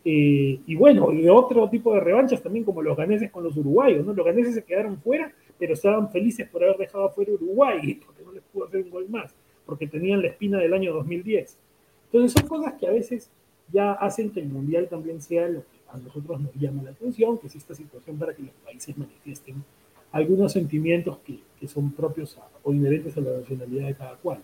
eh, 0.03 0.59
y 0.65 0.75
bueno, 0.75 1.11
y 1.11 1.27
otro 1.27 1.67
tipo 1.69 1.93
de 1.93 1.99
revanchas 1.99 2.41
también, 2.41 2.63
como 2.63 2.81
los 2.81 2.95
ganeses 2.95 3.31
con 3.31 3.43
los 3.43 3.57
uruguayos, 3.57 4.05
¿no? 4.05 4.13
Los 4.13 4.25
ganeses 4.25 4.53
se 4.53 4.63
quedaron 4.63 4.97
fuera, 4.99 5.33
pero 5.57 5.73
estaban 5.73 6.11
felices 6.11 6.47
por 6.49 6.63
haber 6.63 6.77
dejado 6.77 7.09
fuera 7.09 7.31
Uruguay, 7.31 7.99
porque 8.05 8.23
no 8.23 8.31
les 8.31 8.43
pudo 8.43 8.65
hacer 8.65 8.81
un 8.83 8.89
gol 8.89 9.09
más, 9.09 9.33
porque 9.65 9.87
tenían 9.87 10.21
la 10.21 10.29
espina 10.29 10.59
del 10.59 10.73
año 10.73 10.93
2010. 10.93 11.57
Entonces 12.05 12.33
son 12.33 12.47
cosas 12.47 12.73
que 12.79 12.87
a 12.87 12.91
veces 12.91 13.29
ya 13.71 13.93
hacen 13.93 14.31
que 14.31 14.39
el 14.39 14.47
Mundial 14.47 14.87
también 14.87 15.21
sea 15.21 15.47
lo 15.47 15.61
que 15.61 15.77
a 15.89 15.97
nosotros 15.97 16.39
nos 16.39 16.53
llama 16.55 16.83
la 16.83 16.91
atención, 16.91 17.37
que 17.37 17.47
es 17.47 17.55
esta 17.55 17.73
situación 17.73 18.17
para 18.17 18.33
que 18.35 18.43
los 18.43 18.51
países 18.63 18.97
manifiesten 18.97 19.63
algunos 20.11 20.53
sentimientos 20.53 21.17
que, 21.25 21.39
que 21.59 21.67
son 21.67 21.91
propios 21.91 22.37
o 22.63 22.73
inherentes 22.73 23.17
a 23.17 23.21
la 23.21 23.39
nacionalidad 23.39 23.87
de 23.87 23.95
cada 23.95 24.15
cual. 24.15 24.39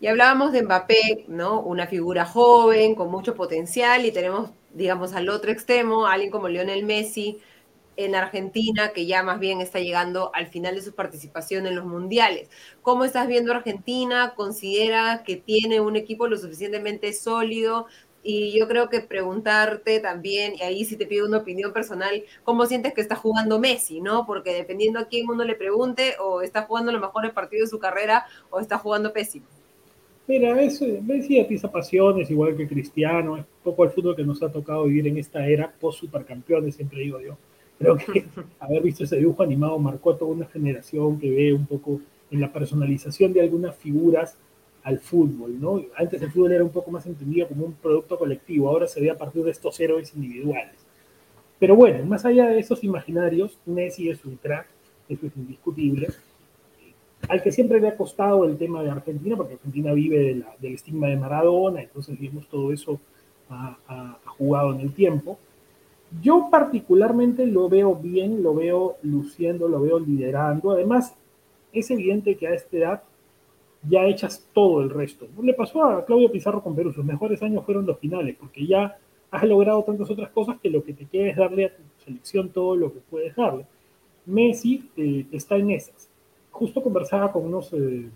Y 0.00 0.06
hablábamos 0.06 0.52
de 0.52 0.62
Mbappé, 0.62 1.26
¿no? 1.28 1.60
Una 1.60 1.86
figura 1.86 2.24
joven, 2.24 2.94
con 2.94 3.10
mucho 3.10 3.34
potencial, 3.34 4.06
y 4.06 4.12
tenemos, 4.12 4.50
digamos, 4.72 5.12
al 5.12 5.28
otro 5.28 5.50
extremo, 5.50 6.06
alguien 6.06 6.30
como 6.30 6.48
Lionel 6.48 6.86
Messi 6.86 7.38
en 8.04 8.14
Argentina, 8.14 8.92
que 8.92 9.06
ya 9.06 9.22
más 9.22 9.38
bien 9.38 9.60
está 9.60 9.78
llegando 9.78 10.30
al 10.34 10.46
final 10.46 10.74
de 10.74 10.82
su 10.82 10.94
participación 10.94 11.66
en 11.66 11.76
los 11.76 11.84
mundiales. 11.84 12.48
¿Cómo 12.82 13.04
estás 13.04 13.28
viendo 13.28 13.52
Argentina? 13.52 14.34
¿Considera 14.34 15.22
que 15.24 15.36
tiene 15.36 15.80
un 15.80 15.96
equipo 15.96 16.26
lo 16.26 16.36
suficientemente 16.36 17.12
sólido? 17.12 17.86
Y 18.22 18.58
yo 18.58 18.68
creo 18.68 18.88
que 18.88 19.00
preguntarte 19.00 19.98
también, 20.00 20.54
y 20.54 20.62
ahí 20.62 20.84
sí 20.84 20.96
te 20.96 21.06
pido 21.06 21.26
una 21.26 21.38
opinión 21.38 21.72
personal, 21.72 22.22
¿cómo 22.44 22.66
sientes 22.66 22.92
que 22.92 23.00
está 23.00 23.16
jugando 23.16 23.58
Messi? 23.58 24.00
¿no? 24.00 24.26
Porque 24.26 24.52
dependiendo 24.52 24.98
a 24.98 25.06
quién 25.06 25.28
uno 25.28 25.44
le 25.44 25.54
pregunte, 25.54 26.16
o 26.20 26.42
está 26.42 26.62
jugando 26.62 26.92
los 26.92 27.00
mejores 27.00 27.32
partidos 27.32 27.68
de 27.68 27.70
su 27.70 27.78
carrera, 27.78 28.26
o 28.50 28.60
está 28.60 28.76
jugando 28.78 29.12
pésimo. 29.12 29.46
Mira, 30.26 30.62
eso, 30.62 30.84
Messi 31.02 31.40
atiza 31.40 31.72
pasiones, 31.72 32.30
igual 32.30 32.56
que 32.56 32.68
Cristiano, 32.68 33.36
es 33.36 33.44
poco 33.64 33.84
el 33.84 33.90
fútbol 33.90 34.14
que 34.14 34.22
nos 34.22 34.42
ha 34.42 34.52
tocado 34.52 34.84
vivir 34.84 35.08
en 35.08 35.18
esta 35.18 35.44
era 35.46 35.72
post-supercampeones, 35.80 36.76
siempre 36.76 37.00
digo 37.00 37.20
yo. 37.20 37.36
Creo 37.80 37.96
que 37.96 38.26
haber 38.60 38.82
visto 38.82 39.02
ese 39.02 39.16
dibujo 39.16 39.42
animado 39.42 39.76
marcó 39.78 40.12
a 40.12 40.18
toda 40.18 40.30
una 40.30 40.46
generación 40.46 41.18
que 41.18 41.30
ve 41.30 41.52
un 41.52 41.66
poco 41.66 42.00
en 42.30 42.40
la 42.40 42.52
personalización 42.52 43.32
de 43.32 43.40
algunas 43.40 43.74
figuras 43.74 44.36
al 44.84 45.00
fútbol, 45.00 45.60
¿no? 45.60 45.82
Antes 45.96 46.22
el 46.22 46.30
fútbol 46.30 46.52
era 46.52 46.62
un 46.62 46.70
poco 46.70 46.92
más 46.92 47.06
entendido 47.06 47.48
como 47.48 47.66
un 47.66 47.72
producto 47.72 48.16
colectivo, 48.18 48.68
ahora 48.68 48.86
se 48.86 49.00
ve 49.00 49.10
a 49.10 49.18
partir 49.18 49.42
de 49.42 49.50
estos 49.50 49.80
héroes 49.80 50.14
individuales. 50.14 50.76
Pero 51.58 51.74
bueno, 51.74 52.04
más 52.06 52.24
allá 52.24 52.46
de 52.48 52.60
esos 52.60 52.84
imaginarios, 52.84 53.58
Messi 53.66 54.08
es 54.08 54.24
un 54.24 54.36
crack, 54.36 54.66
eso 55.08 55.26
es 55.26 55.36
indiscutible 55.36 56.08
al 57.28 57.42
que 57.42 57.52
siempre 57.52 57.80
le 57.80 57.88
ha 57.88 57.96
costado 57.96 58.44
el 58.44 58.56
tema 58.56 58.82
de 58.82 58.90
Argentina, 58.90 59.36
porque 59.36 59.54
Argentina 59.54 59.92
vive 59.92 60.42
del 60.58 60.74
estigma 60.74 61.08
de 61.08 61.16
Maradona, 61.16 61.82
entonces 61.82 62.18
digamos 62.18 62.48
todo 62.48 62.72
eso 62.72 63.00
ha, 63.48 64.18
jugado 64.24 64.72
en 64.74 64.80
el 64.80 64.92
tiempo. 64.92 65.38
Yo 66.22 66.48
particularmente 66.50 67.46
lo 67.46 67.68
veo 67.68 67.94
bien, 67.94 68.42
lo 68.42 68.54
veo 68.54 68.96
luciendo, 69.02 69.68
lo 69.68 69.80
veo 69.80 69.98
liderando. 69.98 70.72
Además, 70.72 71.14
es 71.72 71.90
evidente 71.90 72.36
que 72.36 72.48
a 72.48 72.54
esta 72.54 72.76
edad 72.76 73.02
ya 73.88 74.04
echas 74.06 74.46
todo 74.52 74.82
el 74.82 74.90
resto. 74.90 75.26
Le 75.40 75.54
pasó 75.54 75.84
a 75.84 76.04
Claudio 76.04 76.30
Pizarro 76.30 76.62
con 76.62 76.74
Perú, 76.74 76.92
sus 76.92 77.04
mejores 77.04 77.42
años 77.42 77.64
fueron 77.64 77.86
los 77.86 77.98
finales, 77.98 78.36
porque 78.38 78.66
ya 78.66 78.98
has 79.30 79.44
logrado 79.44 79.82
tantas 79.84 80.10
otras 80.10 80.30
cosas 80.30 80.58
que 80.60 80.68
lo 80.68 80.82
que 80.82 80.92
te 80.92 81.06
queda 81.06 81.30
es 81.30 81.36
darle 81.36 81.66
a 81.66 81.76
tu 81.76 81.82
selección 82.04 82.48
todo 82.48 82.76
lo 82.76 82.92
que 82.92 82.98
puedes 83.08 83.34
darle. 83.36 83.64
Messi 84.26 84.90
eh, 84.96 85.26
está 85.32 85.56
en 85.56 85.70
esas 85.70 86.10
justo 86.50 86.82
conversaba 86.82 87.32
con 87.32 87.46
unos 87.46 87.72
eh, 87.72 88.08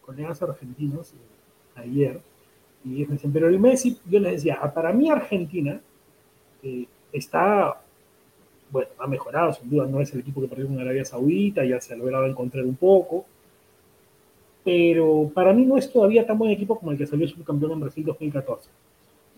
colegas 0.00 0.42
argentinos 0.42 1.12
eh, 1.12 1.80
ayer 1.80 2.20
y 2.84 3.04
me 3.04 3.14
decían, 3.14 3.32
pero 3.32 3.48
el 3.48 3.58
Messi, 3.58 3.98
yo 4.08 4.20
les 4.20 4.32
decía, 4.32 4.58
ah, 4.60 4.72
para 4.72 4.92
mí 4.92 5.10
Argentina 5.10 5.80
eh, 6.62 6.86
está, 7.12 7.80
bueno, 8.70 8.88
ha 8.98 9.06
mejorado, 9.06 9.52
sin 9.52 9.70
duda 9.70 9.86
no 9.86 10.00
es 10.00 10.12
el 10.12 10.20
equipo 10.20 10.40
que 10.40 10.48
perdió 10.48 10.66
con 10.66 10.80
Arabia 10.80 11.04
Saudita, 11.04 11.64
ya 11.64 11.80
se 11.80 11.94
ha 11.94 11.96
logrado 11.96 12.26
encontrar 12.26 12.64
un 12.64 12.76
poco, 12.76 13.24
pero 14.64 15.30
para 15.32 15.52
mí 15.52 15.64
no 15.64 15.76
es 15.76 15.92
todavía 15.92 16.26
tan 16.26 16.38
buen 16.38 16.50
equipo 16.50 16.78
como 16.78 16.92
el 16.92 16.98
que 16.98 17.06
salió 17.06 17.28
subcampeón 17.28 17.72
en 17.72 17.80
Brasil 17.80 18.04
2014. 18.04 18.68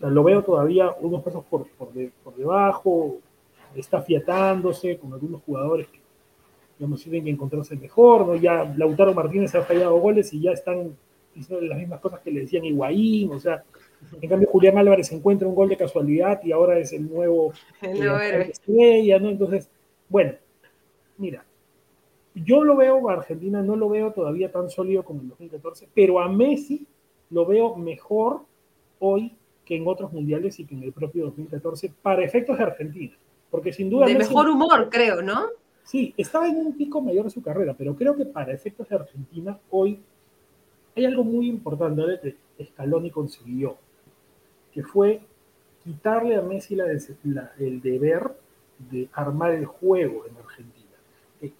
O 0.01 0.09
lo 0.09 0.23
veo 0.23 0.43
todavía 0.43 0.91
unos 1.01 1.21
pasos 1.21 1.43
por, 1.49 1.67
por, 1.71 1.89
por 2.23 2.35
debajo, 2.35 3.17
está 3.75 4.01
fiatándose 4.01 4.97
con 4.97 5.13
algunos 5.13 5.41
jugadores 5.43 5.87
que 5.87 5.99
digamos, 6.79 7.03
tienen 7.03 7.25
que 7.25 7.29
encontrarse 7.29 7.75
mejor, 7.75 8.25
¿no? 8.25 8.35
Ya 8.35 8.63
Lautaro 8.77 9.13
Martínez 9.13 9.53
ha 9.53 9.61
fallado 9.63 9.99
goles 9.99 10.33
y 10.33 10.39
ya 10.39 10.51
están 10.51 10.95
diciendo 11.35 11.65
las 11.65 11.77
mismas 11.77 11.99
cosas 11.99 12.21
que 12.21 12.31
le 12.31 12.41
decían 12.41 12.63
Higuaín, 12.63 13.31
o 13.33 13.39
sea, 13.39 13.63
en 14.21 14.29
cambio 14.29 14.49
Julián 14.49 14.77
Álvarez 14.77 15.11
encuentra 15.11 15.47
un 15.47 15.55
gol 15.55 15.69
de 15.69 15.77
casualidad 15.77 16.41
y 16.43 16.51
ahora 16.51 16.77
es 16.77 16.93
el 16.93 17.09
nuevo 17.09 17.53
eh, 17.81 18.47
estrella, 18.49 19.19
¿no? 19.19 19.29
Entonces, 19.29 19.69
bueno, 20.07 20.33
mira, 21.17 21.45
yo 22.33 22.63
lo 22.63 22.75
veo 22.75 23.09
a 23.09 23.13
Argentina, 23.13 23.61
no 23.61 23.75
lo 23.75 23.89
veo 23.89 24.11
todavía 24.11 24.51
tan 24.51 24.69
sólido 24.69 25.03
como 25.03 25.21
en 25.21 25.29
2014, 25.29 25.89
pero 25.93 26.19
a 26.19 26.29
Messi 26.29 26.85
lo 27.29 27.45
veo 27.45 27.75
mejor 27.75 28.41
hoy 28.99 29.35
que 29.65 29.75
en 29.75 29.87
otros 29.87 30.11
mundiales 30.11 30.59
y 30.59 30.65
que 30.65 30.75
en 30.75 30.83
el 30.83 30.91
propio 30.91 31.25
2014 31.25 31.91
para 32.01 32.23
efectos 32.23 32.57
de 32.57 32.63
Argentina. 32.63 33.13
Porque 33.51 33.71
sin 33.73 33.89
duda... 33.89 34.05
De 34.05 34.15
mejor 34.15 34.47
humor, 34.49 34.89
creo, 34.89 35.21
¿no? 35.21 35.47
Sí, 35.83 36.13
estaba 36.17 36.47
en 36.47 36.57
un 36.57 36.77
pico 36.77 37.01
mayor 37.01 37.25
de 37.25 37.31
su 37.31 37.41
carrera, 37.41 37.75
pero 37.77 37.95
creo 37.95 38.15
que 38.15 38.25
para 38.25 38.53
efectos 38.53 38.87
de 38.89 38.95
Argentina 38.95 39.59
hoy 39.71 39.99
hay 40.95 41.05
algo 41.05 41.23
muy 41.23 41.47
importante 41.47 42.35
que 42.57 42.65
Scaloni 42.65 43.09
consiguió, 43.09 43.77
que 44.73 44.83
fue 44.83 45.21
quitarle 45.83 46.35
a 46.35 46.41
Messi 46.41 46.77
el 47.59 47.81
deber 47.81 48.31
de 48.91 49.09
armar 49.13 49.51
el 49.51 49.65
juego 49.65 50.25
en 50.25 50.37
Argentina. 50.37 50.85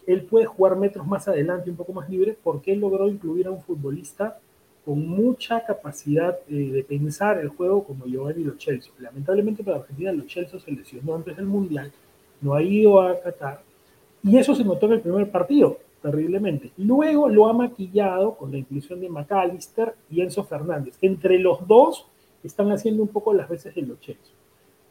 Él 0.05 0.24
puede 0.24 0.45
jugar 0.45 0.76
metros 0.76 1.07
más 1.07 1.28
adelante, 1.28 1.70
un 1.70 1.76
poco 1.76 1.93
más 1.93 2.10
libre, 2.10 2.38
porque 2.43 2.74
él 2.74 2.80
logró 2.80 3.07
incluir 3.07 3.47
a 3.47 3.51
un 3.51 3.62
futbolista 3.62 4.38
con 4.86 5.07
mucha 5.07 5.64
capacidad 5.66 6.39
eh, 6.49 6.72
de 6.72 6.84
pensar 6.84 7.38
el 7.38 7.49
juego 7.49 7.84
como 7.84 8.05
Giovanni 8.05 8.43
Lo 8.43 8.60
Celso. 8.60 8.91
Lamentablemente 8.99 9.64
para 9.64 9.78
Argentina 9.78 10.12
Lo 10.12 10.28
Celso 10.28 10.60
se 10.60 10.72
lesionó 10.72 11.16
antes 11.16 11.38
del 11.38 11.45
Mundial, 11.45 11.91
no 12.41 12.53
ha 12.53 12.64
ido 12.64 13.01
a 13.01 13.20
Qatar 13.22 13.62
y 14.24 14.38
eso 14.38 14.55
se 14.55 14.64
notó 14.64 14.88
en 14.88 14.93
el 14.93 15.01
primer 15.01 15.30
partido, 15.30 15.78
terriblemente. 16.01 16.72
Luego 16.78 17.30
lo 17.30 17.47
ha 17.47 17.53
maquillado 17.53 18.36
con 18.36 18.51
la 18.51 18.57
inclusión 18.57 18.99
de 18.99 19.10
McAllister 19.10 19.93
y 20.10 20.22
Enzo 20.22 20.43
Fernández. 20.43 20.95
Entre 21.01 21.39
los 21.39 21.66
dos 21.68 22.07
están 22.44 22.72
haciendo 22.72 23.04
un 23.04 23.10
poco 23.10 23.34
las 23.34 23.50
veces 23.50 23.76
de 23.76 23.82
los 23.82 24.00
checos. 24.00 24.32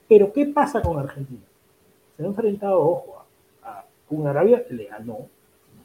Pero 0.08 0.32
¿qué 0.32 0.46
pasa 0.46 0.82
con 0.82 0.98
Argentina? 0.98 1.42
Se 2.16 2.22
ha 2.22 2.26
enfrentado, 2.26 2.80
ojo, 2.80 3.24
a, 3.62 3.84
un 4.10 4.26
Arabia 4.26 4.64
le 4.70 4.84
ganó, 4.86 5.26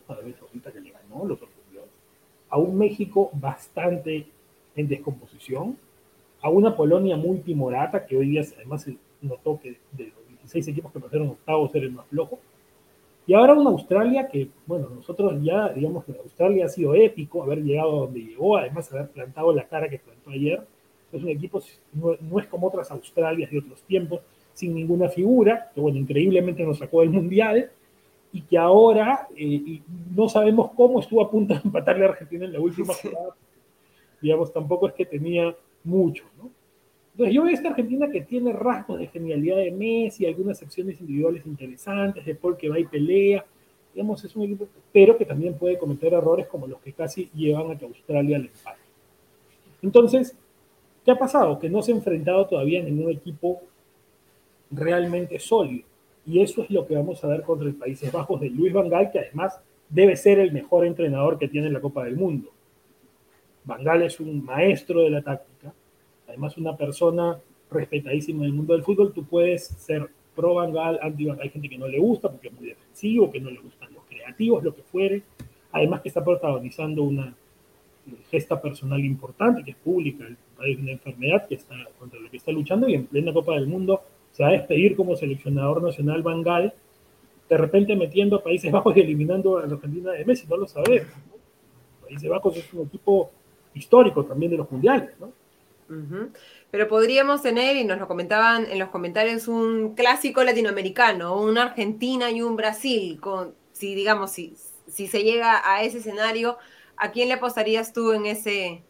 Arabia 0.08 0.36
Saudita 0.38 0.72
que 0.72 0.82
le 0.82 0.92
ganó, 0.92 1.28
sorprendió, 1.28 1.82
a 2.50 2.58
un 2.58 2.78
México 2.78 3.30
bastante 3.34 4.28
en 4.76 4.88
descomposición, 4.88 5.78
a 6.42 6.50
una 6.50 6.76
Polonia 6.76 7.18
muy 7.18 7.40
timorata, 7.40 8.06
que 8.06 8.18
hoy 8.18 8.30
día 8.30 8.44
además 8.56 8.84
se 8.84 8.98
notó 9.22 9.60
que 9.62 9.78
de 9.92 10.06
los 10.06 10.28
16 10.30 10.68
equipos 10.70 10.92
que 10.92 11.00
pasaron 11.00 11.30
octavos 11.30 11.74
era 11.76 11.86
el 11.86 11.92
más 11.92 12.06
flojo, 12.08 12.40
y 13.26 13.34
ahora 13.34 13.54
una 13.54 13.70
Australia 13.70 14.28
que, 14.28 14.50
bueno, 14.66 14.90
nosotros 14.90 15.42
ya, 15.42 15.70
digamos 15.70 16.04
que 16.04 16.12
Australia 16.12 16.66
ha 16.66 16.70
sido 16.70 16.94
épico, 16.94 17.42
haber 17.42 17.64
llegado 17.64 17.92
a 17.92 18.00
donde 18.02 18.20
llegó, 18.20 18.58
además 18.58 18.92
haber 18.92 19.10
plantado 19.10 19.54
la 19.54 19.68
cara 19.68 19.88
que 19.88 20.00
plantó 20.00 20.32
ayer. 20.32 20.62
Es 21.18 21.24
un 21.24 21.30
equipo, 21.30 21.62
no, 21.94 22.40
es 22.40 22.48
como 22.48 22.68
otras 22.68 22.90
Australias 22.92 23.52
de 23.52 23.60
otros 23.60 23.82
tiempos, 23.84 24.22
sin 24.54 24.74
ninguna 24.76 25.10
figura, 25.10 25.72
que 25.74 25.82
bueno, 25.82 25.98
increíblemente 25.98 26.64
nos 26.64 26.80
sacó 26.80 27.02
del 27.02 27.10
Mundial, 27.10 27.70
y 28.32 28.42
que 28.42 28.58
ahora 28.58 29.28
eh, 29.38 29.82
no 30.16 30.28
sabemos 30.28 30.72
cómo 30.76 31.00
estuvo 31.00 31.22
a 31.22 31.30
punto 31.30 31.54
de 31.54 31.62
empatarle 31.64 32.06
a 32.06 32.10
Argentina 32.10 32.46
en 32.46 32.54
la 32.54 32.60
última 32.60 32.94
jugada. 32.94 33.36
Digamos, 34.22 34.52
tampoco 34.52 34.88
es 34.88 34.94
que 34.94 35.06
tenía 35.06 35.56
mucho, 35.84 36.24
¿no? 36.38 36.50
Entonces 37.14 37.36
yo 37.36 37.44
veo 37.44 37.54
esta 37.54 37.70
Argentina 37.70 38.10
que 38.10 38.22
tiene 38.22 38.52
rasgos 38.52 38.98
de 38.98 39.08
genialidad 39.08 39.58
de 39.58 39.70
Messi, 39.70 40.26
algunas 40.26 40.58
secciones 40.58 41.00
individuales 41.00 41.46
interesantes, 41.46 42.26
de 42.26 42.34
Paul 42.34 42.58
que 42.58 42.70
va 42.70 42.80
y 42.80 42.86
pelea, 42.86 43.46
digamos, 43.94 44.24
es 44.26 44.36
un 44.36 44.44
equipo, 44.44 44.68
pero 44.92 45.16
que 45.16 45.26
también 45.26 45.54
puede 45.54 45.78
cometer 45.78 46.14
errores 46.14 46.48
como 46.48 46.66
los 46.66 46.82
que 46.82 46.94
casi 46.94 47.30
llevan 47.36 47.70
a 47.70 47.78
que 47.78 47.86
Australia 47.86 48.40
le 48.40 48.48
empate. 48.48 48.80
Entonces, 49.84 50.36
¿qué 51.04 51.12
ha 51.12 51.18
pasado? 51.18 51.60
Que 51.60 51.70
no 51.70 51.82
se 51.82 51.92
ha 51.92 51.96
enfrentado 51.96 52.46
todavía 52.48 52.80
en 52.80 52.86
ningún 52.86 53.12
equipo 53.12 53.62
realmente 54.72 55.40
sólido. 55.40 55.86
Y 56.26 56.42
eso 56.42 56.64
es 56.64 56.70
lo 56.70 56.86
que 56.88 56.96
vamos 56.96 57.24
a 57.24 57.28
ver 57.28 57.44
contra 57.44 57.68
el 57.68 57.76
Países 57.76 58.12
Bajos 58.12 58.40
de 58.40 58.50
Luis 58.50 58.72
Van 58.72 58.90
Gaal, 58.90 59.12
que 59.12 59.20
además 59.20 59.60
debe 59.90 60.16
ser 60.16 60.40
el 60.40 60.52
mejor 60.52 60.86
entrenador 60.86 61.38
que 61.38 61.48
tiene 61.48 61.70
la 61.70 61.82
Copa 61.82 62.06
del 62.06 62.16
Mundo. 62.16 62.50
Van 63.66 63.84
Gaal 63.84 64.04
es 64.04 64.20
un 64.20 64.44
maestro 64.44 65.02
de 65.02 65.10
la 65.10 65.22
táctica, 65.22 65.74
además 66.28 66.58
una 66.58 66.76
persona 66.76 67.40
respetadísima 67.70 68.44
en 68.44 68.46
el 68.46 68.54
mundo 68.54 68.74
del 68.74 68.84
fútbol, 68.84 69.14
tú 69.14 69.26
puedes 69.26 69.66
ser 69.66 70.10
pro 70.36 70.56
Van 70.56 70.76
anti 71.02 71.26
Van 71.26 71.40
Hay 71.42 71.50
gente 71.50 71.70
que 71.70 71.78
no 71.78 71.88
le 71.88 72.00
gusta 72.00 72.30
porque 72.30 72.48
es 72.48 72.54
muy 72.54 72.70
defensivo, 72.70 73.32
que 73.32 73.40
no 73.40 73.50
le 73.50 73.60
gustan 73.60 73.94
los 73.94 74.04
creativos, 74.06 74.64
lo 74.64 74.74
que 74.74 74.84
fuere. 74.84 75.24
Además 75.72 76.02
que 76.02 76.10
está 76.10 76.24
protagonizando 76.24 77.04
una 77.04 77.36
gesta 78.30 78.62
personal 78.62 79.04
importante, 79.04 79.64
que 79.64 79.72
es 79.72 79.78
pública, 79.78 80.26
el 80.26 80.38
país 80.58 80.78
de 80.78 80.84
una 80.84 80.92
enfermedad 80.94 81.48
que 81.48 81.56
está 81.56 81.76
contra 81.98 82.20
la 82.20 82.30
que 82.30 82.38
está 82.38 82.52
luchando 82.52 82.88
y 82.88 82.96
en 82.96 83.06
plena 83.06 83.34
Copa 83.34 83.54
del 83.54 83.68
Mundo 83.68 84.02
se 84.32 84.44
va 84.44 84.50
a 84.50 84.54
despedir 84.54 84.96
como 84.96 85.16
seleccionador 85.16 85.82
nacional 85.82 86.24
Van 86.24 86.44
de 86.44 87.58
repente 87.58 87.96
metiendo 87.96 88.38
a 88.38 88.44
Países 88.44 88.72
Bajos 88.72 88.96
y 88.98 89.02
eliminando 89.02 89.58
a 89.58 89.68
la 89.68 89.74
Argentina 89.74 90.12
de 90.12 90.26
Messi, 90.26 90.48
no 90.48 90.58
lo 90.58 90.68
sabemos. 90.68 91.08
Países 92.02 92.30
Bajos 92.30 92.58
es 92.58 92.74
un 92.74 92.88
equipo 92.88 93.32
histórico 93.74 94.26
también 94.26 94.52
de 94.52 94.58
los 94.58 94.72
mundiales, 94.72 95.12
¿no? 95.20 95.32
Pero 96.72 96.88
podríamos 96.88 97.44
tener, 97.44 97.76
y 97.76 97.84
nos 97.84 98.00
lo 98.00 98.08
comentaban 98.08 98.66
en 98.72 98.80
los 98.80 98.90
comentarios, 98.90 99.48
un 99.48 99.94
clásico 99.94 100.44
latinoamericano, 100.44 101.40
una 101.40 101.64
Argentina 101.64 102.32
y 102.32 102.42
un 102.42 102.56
Brasil, 102.56 103.20
con 103.20 103.54
si 103.74 103.94
digamos, 103.94 104.32
si, 104.32 104.56
si 104.88 105.08
se 105.08 105.24
llega 105.24 105.62
a 105.64 105.84
ese 105.84 106.00
escenario, 106.00 106.58
¿a 106.98 107.12
quién 107.12 107.28
le 107.28 107.36
apostarías 107.36 107.94
tú 107.94 108.12
en 108.14 108.26
ese, 108.26 108.82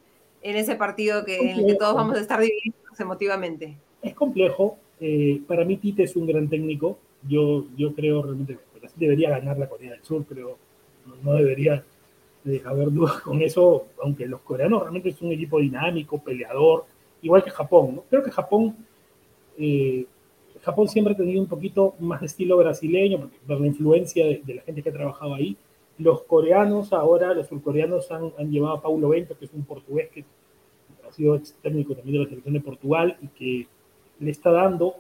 en 0.42 0.56
ese 0.56 0.76
partido 0.76 1.26
que, 1.26 1.38
en 1.38 1.60
el 1.60 1.66
que 1.66 1.76
todos 1.76 1.96
vamos 1.96 2.18
a 2.18 2.22
estar 2.22 2.40
divididos 2.40 3.00
emotivamente? 3.00 3.78
Es 4.02 4.14
complejo. 4.14 4.78
Eh, 5.00 5.42
para 5.48 5.66
mí 5.66 5.78
Tite 5.78 6.04
es 6.04 6.16
un 6.16 6.28
gran 6.28 6.48
técnico. 6.50 6.98
Yo, 7.28 7.66
yo 7.78 7.94
creo 7.94 8.22
realmente 8.22 8.58
que 8.82 8.90
debería 9.06 9.30
ganar 9.30 9.58
la 9.58 9.68
Corea 9.68 9.92
del 9.92 10.04
Sur, 10.04 10.26
pero 10.28 10.58
no, 11.24 11.34
debería 11.34 11.84
haber 12.66 12.92
dudas 12.92 13.22
con 13.22 13.42
eso, 13.42 13.88
aunque 14.02 14.26
los 14.26 14.42
coreanos 14.42 14.82
realmente 14.82 15.10
es 15.10 15.22
un 15.22 15.32
equipo 15.32 15.60
dinámico, 15.60 16.22
peleador, 16.22 16.86
igual 17.22 17.44
que 17.44 17.50
Japón. 17.50 17.96
¿no? 17.96 18.04
Creo 18.10 18.24
que 18.24 18.32
Japón, 18.32 18.76
eh, 19.58 20.06
Japón 20.62 20.88
siempre 20.88 21.14
ha 21.14 21.18
tenido 21.18 21.42
un 21.42 21.48
poquito 21.48 21.96
más 22.00 22.20
de 22.20 22.28
estilo 22.28 22.58
brasileño, 22.58 23.30
por 23.48 23.62
la 23.62 23.68
influencia 23.68 24.26
de, 24.26 24.54
la 24.54 24.62
gente 24.62 24.82
que 24.82 24.90
ha 24.90 24.94
trabajado 24.94 25.34
ahí. 25.36 25.56
Los 25.98 26.24
coreanos 26.24 26.92
ahora, 26.92 27.34
los 27.34 27.48
surcoreanos 27.48 28.12
han, 28.12 28.52
llevado 28.52 28.76
a 28.76 28.82
Paulo 28.82 29.10
Bento, 29.10 29.38
que 29.38 29.46
es 29.46 29.54
un 29.54 29.64
portugués 29.64 30.10
que 30.10 30.26
ha 31.08 31.12
sido 31.12 31.36
ex 31.36 31.54
técnico 31.62 31.96
también 31.96 32.18
de 32.18 32.24
la 32.24 32.30
selección 32.30 32.54
de 32.54 32.62
Portugal 32.62 33.18
y 33.22 33.28
que 33.28 33.68
le 34.20 34.32
está 34.32 34.52
dando 34.52 34.96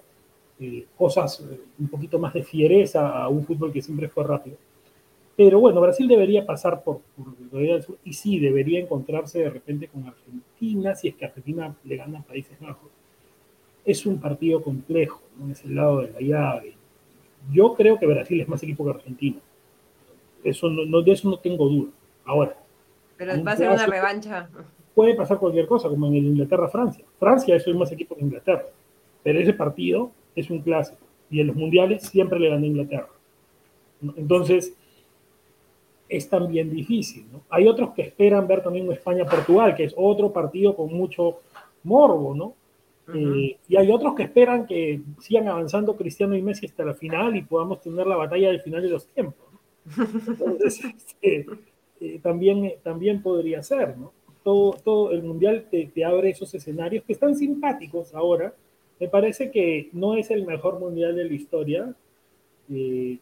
eh, 0.59 0.85
cosas 0.97 1.39
eh, 1.39 1.59
un 1.79 1.87
poquito 1.87 2.19
más 2.19 2.33
de 2.33 2.43
fiereza 2.43 3.09
a 3.09 3.27
un 3.27 3.43
fútbol 3.43 3.73
que 3.73 3.81
siempre 3.81 4.07
fue 4.07 4.23
rápido. 4.23 4.57
Pero 5.35 5.59
bueno, 5.59 5.81
Brasil 5.81 6.07
debería 6.07 6.45
pasar 6.45 6.83
por, 6.83 7.01
por 7.17 7.35
Corea 7.49 7.73
del 7.73 7.83
Sur 7.83 7.97
y 8.03 8.13
sí, 8.13 8.39
debería 8.39 8.79
encontrarse 8.79 9.39
de 9.39 9.49
repente 9.49 9.87
con 9.87 10.05
Argentina, 10.05 10.93
si 10.93 11.07
es 11.07 11.15
que 11.15 11.25
Argentina 11.25 11.75
le 11.83 11.97
gana 11.97 12.19
a 12.19 12.23
Países 12.23 12.59
Bajos. 12.59 12.91
Es 13.83 14.05
un 14.05 14.19
partido 14.19 14.61
complejo, 14.61 15.21
¿no? 15.39 15.51
es 15.51 15.65
el 15.65 15.75
lado 15.75 16.01
de 16.01 16.11
la 16.11 16.21
llave. 16.21 16.75
Yo 17.51 17.73
creo 17.73 17.99
que 17.99 18.05
Brasil 18.05 18.39
es 18.39 18.47
más 18.47 18.61
equipo 18.61 18.85
que 18.85 18.91
Argentina. 18.91 19.39
Eso 20.43 20.69
no, 20.69 21.01
de 21.01 21.11
eso 21.11 21.29
no 21.29 21.37
tengo 21.37 21.67
duda. 21.67 21.91
Ahora. 22.25 22.57
Pero 23.17 23.43
va 23.43 23.51
a 23.51 23.57
ser 23.57 23.69
una 23.69 23.85
revancha. 23.85 24.49
Puede 24.93 25.15
pasar 25.15 25.39
cualquier 25.39 25.67
cosa, 25.67 25.89
como 25.89 26.07
en 26.07 26.15
el 26.15 26.25
Inglaterra-Francia. 26.25 27.03
Francia 27.19 27.55
es 27.55 27.67
más 27.75 27.91
equipo 27.91 28.15
que 28.15 28.21
Inglaterra. 28.21 28.65
Pero 29.23 29.39
ese 29.39 29.53
partido 29.53 30.11
es 30.35 30.49
un 30.49 30.61
clásico. 30.61 31.01
Y 31.29 31.39
en 31.39 31.47
los 31.47 31.55
mundiales 31.55 32.03
siempre 32.03 32.39
le 32.39 32.49
gana 32.49 32.65
Inglaterra. 32.65 33.09
Entonces, 34.15 34.75
es 36.09 36.29
también 36.29 36.69
difícil. 36.69 37.25
¿no? 37.31 37.41
Hay 37.49 37.67
otros 37.67 37.91
que 37.91 38.03
esperan 38.03 38.47
ver 38.47 38.61
también 38.61 38.91
España-Portugal, 38.91 39.75
que 39.75 39.85
es 39.85 39.93
otro 39.97 40.31
partido 40.31 40.75
con 40.75 40.93
mucho 40.93 41.39
morbo, 41.83 42.35
¿no? 42.35 42.53
Eh, 43.13 43.57
y 43.67 43.75
hay 43.75 43.91
otros 43.91 44.15
que 44.15 44.23
esperan 44.23 44.65
que 44.65 45.01
sigan 45.19 45.49
avanzando 45.49 45.97
Cristiano 45.97 46.35
y 46.35 46.41
Messi 46.41 46.67
hasta 46.67 46.85
la 46.85 46.93
final 46.93 47.35
y 47.35 47.41
podamos 47.41 47.81
tener 47.81 48.07
la 48.07 48.15
batalla 48.15 48.47
del 48.47 48.61
final 48.61 48.81
de 48.81 48.89
los 48.89 49.07
tiempos. 49.07 49.45
Entonces, 50.27 50.81
este, 50.97 51.45
eh, 51.99 52.19
también, 52.21 52.73
también 52.83 53.21
podría 53.21 53.63
ser, 53.63 53.97
¿no? 53.97 54.13
Todo, 54.43 54.73
todo 54.83 55.11
el 55.11 55.23
Mundial 55.23 55.67
te, 55.71 55.85
te, 55.87 56.03
abre 56.03 56.29
esos 56.29 56.53
escenarios 56.53 57.05
que 57.05 57.13
están 57.13 57.35
simpáticos 57.35 58.13
ahora. 58.13 58.53
Me 58.99 59.07
parece 59.07 59.51
que 59.51 59.89
no 59.93 60.15
es 60.15 60.31
el 60.31 60.45
mejor 60.45 60.79
Mundial 60.79 61.15
de 61.15 61.25
la 61.25 61.33
historia. 61.33 61.95
Eh, 62.69 63.19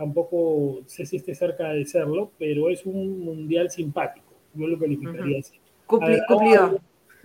tampoco 0.00 0.80
sé 0.86 1.04
si 1.04 1.16
esté 1.16 1.34
cerca 1.34 1.68
de 1.68 1.84
serlo, 1.84 2.30
pero 2.38 2.70
es 2.70 2.86
un 2.86 3.20
mundial 3.20 3.70
simpático, 3.70 4.32
yo 4.54 4.66
lo 4.66 4.78
calificaría 4.78 5.40
así. 5.40 5.58
cumplido. 5.86 6.80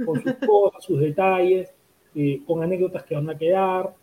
Con 0.06 0.22
sus 0.22 0.34
cosas, 0.46 0.84
sus 0.84 1.00
detalles, 1.00 1.74
eh, 2.16 2.42
con 2.46 2.62
anécdotas 2.62 3.04
que 3.04 3.16
van 3.16 3.30
a 3.30 3.38
quedar, 3.38 3.94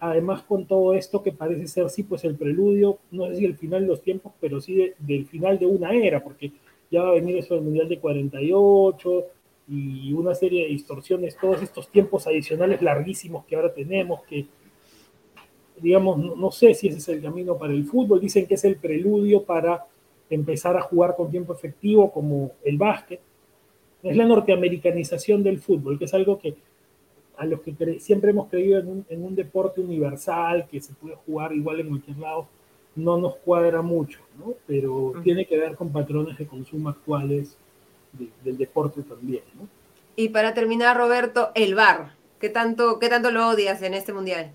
además 0.00 0.42
con 0.42 0.66
todo 0.66 0.94
esto 0.94 1.22
que 1.22 1.32
parece 1.32 1.66
ser 1.68 1.90
sí, 1.90 2.02
pues 2.02 2.24
el 2.24 2.34
preludio, 2.34 2.98
no 3.10 3.26
sé 3.28 3.36
si 3.36 3.44
el 3.44 3.56
final 3.56 3.82
de 3.82 3.88
los 3.88 4.02
tiempos, 4.02 4.32
pero 4.40 4.60
sí 4.60 4.92
del 4.98 5.26
final 5.26 5.58
de 5.58 5.66
una 5.66 5.92
era, 5.94 6.24
porque 6.24 6.52
ya 6.90 7.02
va 7.02 7.10
a 7.10 7.14
venir 7.14 7.36
eso 7.36 7.54
del 7.54 7.64
Mundial 7.64 7.88
de 7.88 7.98
48 7.98 9.24
y 9.68 10.12
una 10.12 10.34
serie 10.34 10.64
de 10.64 10.70
distorsiones, 10.70 11.36
todos 11.40 11.62
estos 11.62 11.88
tiempos 11.88 12.26
adicionales 12.26 12.82
larguísimos 12.82 13.44
que 13.44 13.54
ahora 13.54 13.72
tenemos, 13.72 14.22
que 14.24 14.46
digamos, 15.80 16.18
no, 16.18 16.50
sé 16.50 16.74
si 16.74 16.88
ese 16.88 16.98
es 16.98 17.08
el 17.08 17.22
camino 17.22 17.56
para 17.56 17.72
el 17.72 17.84
fútbol, 17.84 18.20
dicen 18.20 18.46
que 18.46 18.54
es 18.54 18.64
el 18.64 18.76
preludio 18.76 19.44
para 19.44 19.86
empezar 20.28 20.76
a 20.76 20.82
jugar 20.82 21.16
con 21.16 21.30
tiempo 21.30 21.52
efectivo 21.52 22.10
como 22.12 22.52
el 22.64 22.76
básquet. 22.76 23.20
Es 24.02 24.16
la 24.16 24.24
norteamericanización 24.24 25.42
del 25.42 25.58
fútbol, 25.58 25.98
que 25.98 26.06
es 26.06 26.14
algo 26.14 26.38
que 26.38 26.54
a 27.40 27.46
los 27.46 27.62
que 27.62 27.74
siempre 28.00 28.32
hemos 28.32 28.50
creído 28.50 28.78
en 28.80 29.24
un, 29.24 29.34
deporte 29.34 29.80
universal, 29.80 30.68
que 30.70 30.78
se 30.78 30.92
puede 30.92 31.16
jugar 31.24 31.54
igual 31.54 31.80
en 31.80 31.88
cualquier 31.88 32.18
lado, 32.18 32.46
no 32.94 33.16
nos 33.16 33.36
cuadra 33.36 33.80
mucho, 33.80 34.20
¿no? 34.38 34.52
Pero 34.66 35.14
tiene 35.24 35.46
que 35.46 35.56
ver 35.56 35.74
con 35.74 35.90
patrones 35.90 36.36
de 36.36 36.46
consumo 36.46 36.90
actuales 36.90 37.56
del 38.44 38.58
deporte 38.58 39.02
también, 39.02 39.42
¿no? 39.58 39.66
Y 40.16 40.28
para 40.28 40.52
terminar, 40.52 40.98
Roberto, 40.98 41.50
el 41.54 41.74
VAR. 41.74 42.12
¿Qué 42.38 42.50
tanto, 42.50 42.98
qué 42.98 43.08
tanto 43.08 43.30
lo 43.30 43.48
odias 43.48 43.80
en 43.80 43.94
este 43.94 44.12
mundial? 44.12 44.52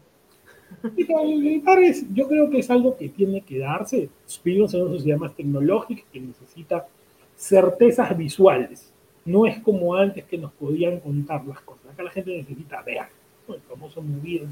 yo 2.14 2.28
creo 2.28 2.50
que 2.52 2.60
es 2.60 2.70
algo 2.70 2.96
que 2.98 3.10
tiene 3.10 3.42
que 3.42 3.58
darse. 3.58 4.10
Vivimos 4.44 4.76
en 4.76 4.84
una 4.84 4.92
sociedad 4.92 5.18
más 5.18 5.36
tecnológica 5.36 6.04
que 6.14 6.20
necesita 6.20 6.88
certezas 7.36 8.16
visuales. 8.16 8.94
No 9.26 9.46
es 9.46 9.60
como 9.60 9.96
antes 9.96 10.24
que 10.26 10.38
nos 10.38 10.52
podían 10.54 11.00
contar 11.00 11.46
las 11.46 11.60
cosas. 11.62 11.86
Acá 11.92 12.04
la 12.04 12.12
gente 12.12 12.38
necesita 12.38 12.82
ver, 12.84 13.04
el 13.48 13.62
famoso 13.62 14.02
movie 14.02 14.48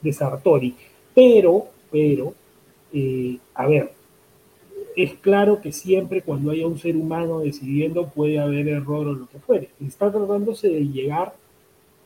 de 0.00 0.12
Sartori. 0.12 0.74
Pero, 1.14 1.66
pero, 1.90 2.34
eh, 2.92 3.38
a 3.54 3.66
ver, 3.66 3.92
es 4.96 5.14
claro 5.14 5.60
que 5.60 5.72
siempre 5.72 6.22
cuando 6.22 6.50
haya 6.50 6.66
un 6.66 6.78
ser 6.78 6.96
humano 6.96 7.40
decidiendo 7.40 8.08
puede 8.08 8.38
haber 8.38 8.68
error 8.68 9.08
o 9.08 9.14
lo 9.14 9.28
que 9.28 9.38
fuere. 9.38 9.70
Está 9.84 10.10
tratándose 10.10 10.68
de 10.68 10.88
llegar 10.88 11.34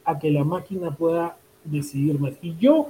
a 0.04 0.18
que 0.18 0.30
la 0.30 0.44
máquina 0.44 0.90
pueda 0.90 1.36
decidir 1.64 2.18
más. 2.18 2.34
Y 2.42 2.56
yo 2.58 2.88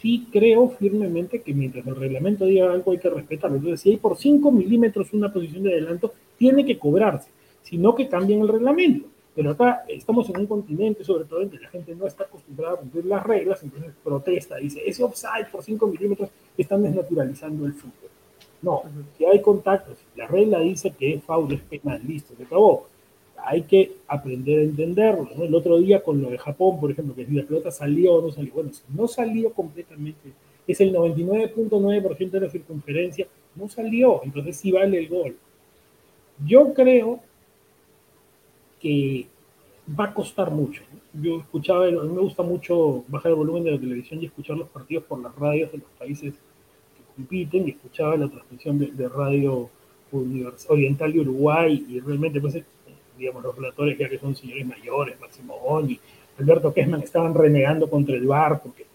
sí 0.00 0.26
creo 0.32 0.70
firmemente 0.70 1.42
que 1.42 1.54
mientras 1.54 1.86
el 1.86 1.96
reglamento 1.96 2.46
diga 2.46 2.72
algo 2.72 2.92
hay 2.92 2.98
que 2.98 3.10
respetarlo. 3.10 3.58
Entonces, 3.58 3.80
si 3.80 3.90
hay 3.90 3.96
por 3.96 4.16
5 4.16 4.50
milímetros 4.50 5.12
una 5.12 5.32
posición 5.32 5.62
de 5.62 5.72
adelanto, 5.72 6.12
tiene 6.38 6.64
que 6.64 6.78
cobrarse, 6.78 7.28
sino 7.62 7.94
que 7.94 8.08
cambien 8.08 8.40
el 8.40 8.48
reglamento. 8.48 9.08
Pero 9.34 9.50
acá 9.50 9.84
estamos 9.88 10.28
en 10.28 10.40
un 10.40 10.46
continente, 10.46 11.04
sobre 11.04 11.24
todo 11.24 11.42
en 11.42 11.50
que 11.50 11.58
la 11.58 11.68
gente 11.68 11.94
no 11.94 12.06
está 12.06 12.24
acostumbrada 12.24 12.74
a 12.74 12.76
cumplir 12.78 13.04
las 13.06 13.24
reglas, 13.24 13.62
entonces 13.62 13.92
protesta, 14.02 14.56
dice, 14.56 14.82
ese 14.84 15.04
offside 15.04 15.48
por 15.50 15.62
5 15.62 15.86
milímetros 15.86 16.30
están 16.58 16.82
desnaturalizando 16.82 17.64
el 17.66 17.74
fútbol. 17.74 18.10
No, 18.62 18.82
si 19.16 19.24
hay 19.24 19.40
contactos, 19.40 19.98
la 20.16 20.26
regla 20.26 20.58
dice 20.58 20.90
que 20.90 21.14
es 21.14 21.22
foul, 21.22 21.52
es 21.54 21.60
penal, 21.62 22.02
listo, 22.06 22.34
se 22.36 22.42
acabó 22.42 22.86
hay 23.44 23.62
que 23.62 23.96
aprender 24.08 24.58
a 24.58 24.62
entenderlo. 24.62 25.28
El 25.38 25.54
otro 25.54 25.78
día 25.78 26.02
con 26.02 26.20
lo 26.20 26.30
de 26.30 26.38
Japón, 26.38 26.80
por 26.80 26.90
ejemplo, 26.90 27.14
que 27.14 27.26
si 27.26 27.32
la 27.32 27.44
pelota 27.44 27.70
salió 27.70 28.14
o 28.14 28.22
no 28.22 28.30
salió, 28.30 28.52
bueno, 28.52 28.72
si 28.72 28.82
no 28.94 29.08
salió 29.08 29.52
completamente, 29.52 30.32
es 30.66 30.80
el 30.80 30.92
99.9% 30.94 32.30
de 32.30 32.40
la 32.40 32.50
circunferencia, 32.50 33.26
no 33.56 33.68
salió, 33.68 34.20
entonces 34.24 34.56
sí 34.56 34.70
vale 34.70 34.98
el 34.98 35.08
gol. 35.08 35.36
Yo 36.46 36.72
creo 36.74 37.20
que 38.80 39.26
va 39.98 40.06
a 40.06 40.14
costar 40.14 40.50
mucho. 40.50 40.82
Yo 41.12 41.40
escuchaba, 41.40 41.86
a 41.86 41.90
mí 41.90 42.08
me 42.08 42.20
gusta 42.20 42.42
mucho 42.42 43.04
bajar 43.08 43.30
el 43.32 43.36
volumen 43.36 43.64
de 43.64 43.72
la 43.72 43.80
televisión 43.80 44.22
y 44.22 44.26
escuchar 44.26 44.56
los 44.56 44.68
partidos 44.68 45.04
por 45.04 45.20
las 45.20 45.34
radios 45.34 45.72
de 45.72 45.78
los 45.78 45.88
países 45.98 46.34
que 46.34 47.14
compiten 47.16 47.66
y 47.66 47.72
escuchaba 47.72 48.16
la 48.16 48.28
transmisión 48.28 48.78
de, 48.78 49.08
radio 49.08 49.68
oriental 50.68 51.12
de 51.12 51.20
Uruguay 51.20 51.84
y 51.88 52.00
realmente 52.00 52.40
pues 52.40 52.58
digamos, 53.16 53.44
los 53.44 53.54
relatores 53.54 53.98
ya 53.98 54.08
que 54.08 54.18
son 54.18 54.34
señores 54.34 54.66
mayores, 54.66 55.20
Máximo 55.20 55.58
Boni, 55.58 56.00
Alberto 56.38 56.72
Kessman, 56.72 57.02
estaban 57.02 57.34
renegando 57.34 57.88
contra 57.88 58.16
el 58.16 58.26
VAR 58.26 58.62
porque 58.62 58.86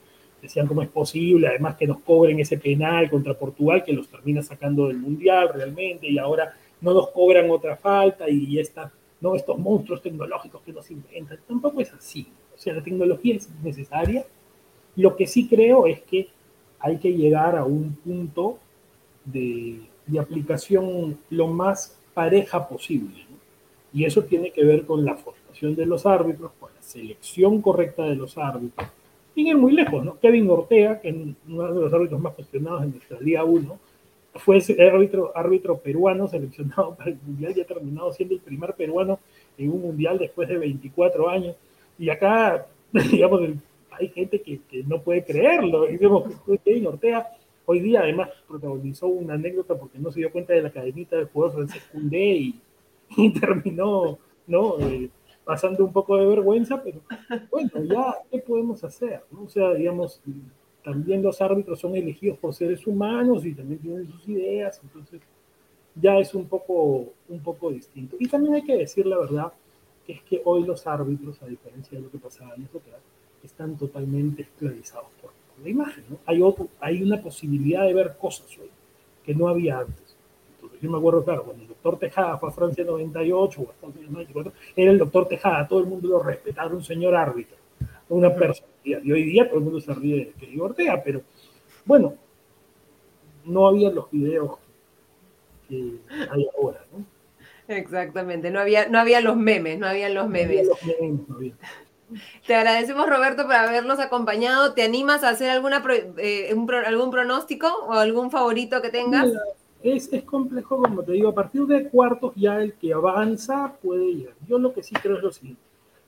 decían 0.42 0.68
cómo 0.68 0.82
es 0.82 0.90
posible, 0.90 1.48
además 1.48 1.76
que 1.76 1.88
nos 1.88 2.00
cobren 2.00 2.40
ese 2.40 2.58
penal 2.58 3.10
contra 3.10 3.34
Portugal 3.34 3.84
que 3.84 3.94
los 3.94 4.08
termina 4.08 4.42
sacando 4.42 4.88
del 4.88 4.98
Mundial 4.98 5.52
realmente 5.54 6.08
y 6.08 6.18
ahora 6.18 6.54
no 6.82 6.94
nos 6.94 7.10
cobran 7.12 7.50
otra 7.50 7.78
falta 7.78 8.30
y 8.30 8.60
esta, 8.60 8.92
no 9.22 9.36
estos 9.36 9.57
monstruos 9.57 10.01
tecnológicos 10.01 10.61
que 10.61 10.74
nos 10.74 10.89
inventan. 10.91 11.39
Tampoco 11.47 11.82
es 11.82 11.91
así. 11.93 12.28
O 12.54 12.58
sea, 12.58 12.74
la 12.74 12.83
tecnología 12.83 13.36
es 13.36 13.50
necesaria. 13.63 14.25
Lo 14.96 15.16
que 15.16 15.28
sí 15.28 15.47
creo 15.47 15.87
es 15.87 16.01
que 16.01 16.29
hay 16.79 16.97
que 16.97 17.13
llegar 17.13 17.55
a 17.55 17.66
un 17.66 17.96
punto 17.96 18.59
de, 19.25 19.82
de 20.05 20.20
aplicación 20.20 21.17
lo 21.29 21.47
más 21.47 21.97
pareja 22.13 22.67
posible. 22.67 23.25
Y 23.93 24.05
eso 24.05 24.24
tiene 24.24 24.51
que 24.51 24.63
ver 24.63 24.86
con 24.86 25.05
la 25.05 25.16
formación 25.16 25.75
de 25.75 25.86
los 25.86 26.05
árbitros, 26.05 26.51
con 26.59 26.74
la 26.74 26.82
selección 26.82 27.62
correcta 27.62 28.04
de 28.04 28.16
los 28.16 28.37
árbitros. 28.37 28.87
Y 29.36 29.50
ir 29.50 29.58
muy 29.58 29.74
lejos, 29.74 30.04
¿no? 30.04 30.20
Kevin 30.20 30.50
Ortega, 30.50 31.00
que 31.00 31.09
es 31.09 31.16
uno 31.47 31.74
de 31.74 31.82
los 31.82 31.93
árbitros 31.93 32.21
más 32.21 32.33
cuestionados 32.33 32.83
en 32.83 32.92
nuestra 32.92 33.20
Liga 33.20 33.43
1, 33.43 33.79
fue 34.36 34.59
árbitro, 34.79 35.32
árbitro 35.36 35.78
peruano 35.78 36.28
seleccionado 36.28 36.95
para 36.95 37.12
el 37.12 37.17
Mundial 37.25 37.53
y 37.55 37.62
ha 37.62 37.66
terminado 37.66 38.13
siendo 38.13 38.36
el 38.36 38.41
primer 38.41 38.74
peruano 38.74 39.20
en 39.57 39.71
un 39.71 39.82
Mundial 39.82 40.17
después 40.17 40.47
de 40.47 40.57
24 40.57 41.29
años. 41.29 41.55
Y 41.97 42.09
acá, 42.09 42.66
digamos, 43.12 43.41
hay 43.91 44.09
gente 44.09 44.41
que, 44.41 44.59
que 44.70 44.83
no 44.83 45.01
puede 45.01 45.24
creerlo. 45.24 45.86
Digamos, 45.86 46.25
Kevin 46.63 46.87
Ortega 46.87 47.28
Hoy 47.67 47.79
día 47.79 48.01
además 48.01 48.29
protagonizó 48.47 49.07
una 49.07 49.33
anécdota 49.33 49.75
porque 49.75 49.97
no 49.97 50.12
se 50.12 50.20
dio 50.20 50.32
cuenta 50.32 50.53
de 50.53 50.62
la 50.62 50.70
cadenita 50.70 51.16
del 51.16 51.25
jugador 51.25 51.55
francés 51.55 51.83
Koundé 51.91 52.36
y, 52.36 52.62
y 53.17 53.33
terminó 53.33 54.20
¿no? 54.47 54.79
Eh, 54.79 55.09
pasando 55.43 55.83
un 55.83 55.91
poco 55.91 56.17
de 56.17 56.28
vergüenza, 56.28 56.82
pero 56.83 57.01
bueno, 57.51 57.71
ya, 57.83 58.16
¿qué 58.32 58.39
podemos 58.39 58.83
hacer? 58.83 59.21
¿no? 59.32 59.43
O 59.43 59.49
sea, 59.49 59.74
digamos, 59.74 60.21
también 60.86 61.24
los 61.24 61.41
árbitros 61.41 61.79
son 61.79 61.95
elegidos 61.95 62.37
por 62.37 62.53
seres 62.53 62.86
humanos 62.86 63.43
y 63.43 63.55
también 63.55 63.79
tienen 63.79 64.07
sus 64.07 64.28
ideas, 64.29 64.79
entonces 64.83 65.20
ya 65.95 66.20
es 66.20 66.36
un 66.36 66.47
poco, 66.47 67.12
un 67.28 67.39
poco 67.41 67.71
distinto. 67.71 68.16
Y 68.20 68.28
también 68.28 68.53
hay 68.53 68.62
que 68.62 68.78
decir 68.78 69.07
la 69.07 69.17
verdad, 69.17 69.51
que 70.05 70.13
es 70.13 70.21
que 70.21 70.43
hoy 70.45 70.63
los 70.63 70.86
árbitros, 70.86 71.41
a 71.41 71.47
diferencia 71.47 71.97
de 71.97 72.03
lo 72.03 72.12
que 72.12 72.20
pasaba 72.20 72.53
en 72.53 72.62
años 72.62 72.75
atrás, 72.75 73.01
están 73.43 73.75
totalmente 73.75 74.43
esclavizados 74.43 75.07
por, 75.20 75.32
la 75.63 75.70
imagen. 75.70 76.03
Hay, 76.25 76.41
hay 76.82 77.01
una 77.01 77.20
posibilidad 77.20 77.86
de 77.86 77.93
ver 77.93 78.16
cosas 78.20 78.47
hoy 78.59 78.70
que 79.25 79.33
no 79.33 79.47
había 79.47 79.79
antes. 79.79 80.16
Yo 80.82 80.91
me 80.91 80.97
acuerdo, 80.97 81.24
claro, 81.24 81.45
cuando 81.45 81.63
el 81.63 81.70
doctor 81.70 81.97
Tejada 81.97 82.37
fue 82.37 82.49
a 82.49 82.51
Francia 82.51 82.83
98 82.83 83.62
o 83.62 83.71
Estados 83.71 83.95
Unidos 83.95 84.12
94, 84.12 84.53
era 84.75 84.91
el 84.91 84.97
doctor 84.99 85.28
Tejada, 85.28 85.67
todo 85.67 85.79
el 85.79 85.87
mundo 85.87 86.09
lo 86.09 86.21
respetaba, 86.21 86.71
un 86.71 86.83
señor 86.83 87.16
árbitro, 87.16 87.55
una 88.10 88.34
personalidad. 88.34 89.02
Y 89.04 89.12
hoy 89.12 89.24
día 89.24 89.48
todo 89.48 89.60
el 89.60 89.66
mundo 89.66 89.80
se 89.80 89.94
ríe 89.94 90.34
de 90.38 90.48
que 90.48 90.62
Ortega, 90.62 91.02
pero 91.04 91.22
bueno, 91.86 92.16
no 93.46 93.68
había 93.68 93.90
los 93.90 94.10
videos 94.12 94.58
que 95.68 95.98
hay 96.32 96.48
ahora, 96.58 96.86
¿no? 96.92 97.06
Exactamente, 97.68 98.52
no 98.52 98.60
había, 98.60 98.88
no 98.88 99.00
había 99.00 99.22
los 99.22 99.36
memes, 99.38 99.80
no 99.80 99.88
había 99.88 100.10
los 100.10 100.30
memes. 100.30 100.70
Te 102.46 102.54
agradecemos, 102.54 103.10
Roberto, 103.10 103.44
por 103.44 103.56
habernos 103.56 104.00
acompañado. 104.00 104.74
¿Te 104.74 104.84
animas 104.84 105.24
a 105.24 105.30
hacer 105.30 105.50
alguna 105.50 105.84
eh, 106.18 106.56
algún 106.86 107.10
pronóstico 107.10 107.68
o 107.88 107.94
algún 107.94 108.30
favorito 108.30 108.82
que 108.82 108.90
tengas? 108.90 109.32
Es, 109.82 110.12
es, 110.14 110.24
complejo, 110.24 110.78
como 110.78 111.04
te 111.04 111.14
digo, 111.14 111.30
a 111.30 111.36
partir 111.36 111.66
de 111.66 111.90
cuartos 111.90 112.34
ya 112.36 112.62
el 112.62 112.74
que 112.74 112.94
avanza 112.94 113.74
puede 113.82 114.06
ir. 114.06 114.30
Yo 114.48 114.60
lo 114.60 114.74
que 114.74 114.84
sí 114.84 114.94
creo 114.96 115.18
es 115.18 115.24
lo 115.24 115.32
siguiente. 115.32 115.62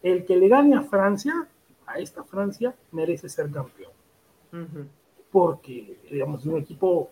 El 0.04 0.26
que 0.26 0.36
le 0.36 0.48
gane 0.48 0.76
a 0.76 0.84
Francia, 0.84 1.48
a 1.88 2.00
esta 2.00 2.24
Francia, 2.24 2.76
merece 2.92 3.30
ser 3.30 3.50
campeón. 3.50 3.92
Porque, 5.32 5.98
digamos, 6.12 6.42
es 6.42 6.48
un 6.48 6.58
equipo 6.58 7.10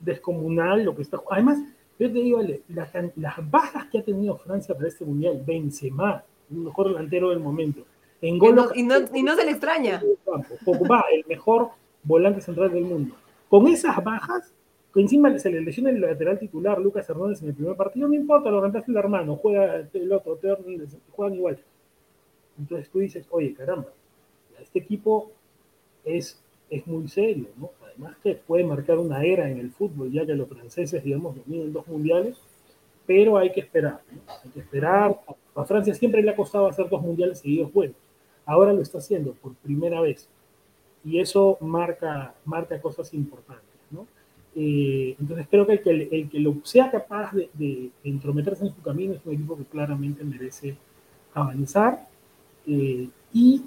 descomunal 0.00 0.84
lo 0.84 0.94
que 0.94 1.02
está... 1.02 1.20
Además, 1.30 1.58
yo 1.98 2.12
te 2.12 2.18
digo, 2.18 2.40
las, 2.68 3.50
bajas 3.50 3.86
que 3.86 3.98
ha 3.98 4.02
tenido 4.04 4.36
Francia 4.36 4.74
para 4.74 4.88
este 4.88 5.04
mundial, 5.04 5.42
Benzema, 5.44 6.24
el 6.50 6.58
mejor 6.58 6.88
delantero 6.88 7.30
del 7.30 7.40
momento. 7.40 7.82
En 8.20 8.36
y, 8.36 8.38
no, 8.38 8.68
y, 8.74 9.22
no, 9.22 9.36
se 9.36 9.44
le 9.44 9.50
extraña. 9.50 10.02
Pogba, 10.64 11.04
el 11.12 11.24
mejor 11.28 11.70
volante 12.02 12.40
central 12.40 12.72
del 12.72 12.84
mundo. 12.84 13.14
Con 13.48 13.66
esas 13.66 14.02
bajas, 14.02 14.52
encima 14.94 15.36
se 15.38 15.50
le 15.50 15.60
lesiona 15.60 15.90
el 15.90 16.00
lateral 16.00 16.38
titular 16.38 16.80
Lucas 16.80 17.08
Hernández 17.08 17.42
en 17.42 17.48
el 17.48 17.54
primer 17.54 17.76
partido, 17.76 18.08
no 18.08 18.14
importa, 18.14 18.50
lo 18.50 18.60
reemplaza 18.60 18.90
el 18.90 18.96
hermano, 18.96 19.36
juega 19.36 19.86
el 19.92 20.12
otro, 20.12 20.38
juegan 21.10 21.34
igual. 21.34 21.58
Entonces 22.58 22.88
tú 22.90 23.00
dices, 23.00 23.26
oye, 23.30 23.54
caramba, 23.54 23.88
este 24.60 24.78
equipo 24.78 25.30
es, 26.04 26.40
es 26.70 26.86
muy 26.86 27.08
serio, 27.08 27.48
¿no? 27.56 27.70
Además 27.84 28.16
que 28.22 28.34
puede 28.34 28.64
marcar 28.64 28.98
una 28.98 29.22
era 29.24 29.50
en 29.50 29.58
el 29.58 29.70
fútbol, 29.70 30.10
ya 30.10 30.26
que 30.26 30.34
los 30.34 30.48
franceses, 30.48 31.02
digamos, 31.02 31.36
dominan 31.36 31.72
dos 31.72 31.86
mundiales, 31.86 32.36
pero 33.06 33.38
hay 33.38 33.52
que 33.52 33.60
esperar, 33.60 34.00
¿no? 34.10 34.20
Hay 34.44 34.50
que 34.50 34.60
esperar. 34.60 35.20
A 35.54 35.64
Francia 35.64 35.94
siempre 35.94 36.22
le 36.22 36.30
ha 36.30 36.36
costado 36.36 36.66
hacer 36.66 36.88
dos 36.88 37.00
mundiales 37.00 37.38
seguidos 37.38 37.72
buenos. 37.72 37.96
Ahora 38.44 38.72
lo 38.72 38.82
está 38.82 38.98
haciendo 38.98 39.32
por 39.32 39.54
primera 39.54 40.00
vez. 40.00 40.28
Y 41.04 41.20
eso 41.20 41.56
marca, 41.60 42.34
marca 42.44 42.80
cosas 42.80 43.14
importantes, 43.14 43.64
¿no? 43.90 44.06
Eh, 44.58 45.14
entonces 45.20 45.46
creo 45.50 45.66
que 45.66 45.72
el 45.74 45.82
que, 45.82 45.90
el 45.90 46.30
que 46.30 46.40
lo 46.40 46.56
sea 46.64 46.90
capaz 46.90 47.32
de, 47.32 47.50
de, 47.54 47.90
entrometerse 48.04 48.64
en 48.64 48.74
su 48.74 48.80
camino 48.80 49.12
es 49.12 49.20
un 49.26 49.34
equipo 49.34 49.56
que 49.56 49.64
claramente 49.64 50.24
merece 50.24 50.76
avanzar. 51.34 52.08
Eh, 52.66 53.08
y 53.32 53.62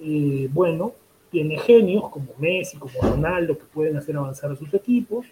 eh, 0.00 0.48
bueno, 0.52 0.92
tiene 1.30 1.58
genios 1.58 2.08
como 2.08 2.28
Messi, 2.38 2.76
como 2.76 3.00
Ronaldo, 3.00 3.56
que 3.56 3.64
pueden 3.64 3.96
hacer 3.96 4.16
avanzar 4.16 4.50
a 4.50 4.56
sus 4.56 4.72
equipos. 4.74 5.26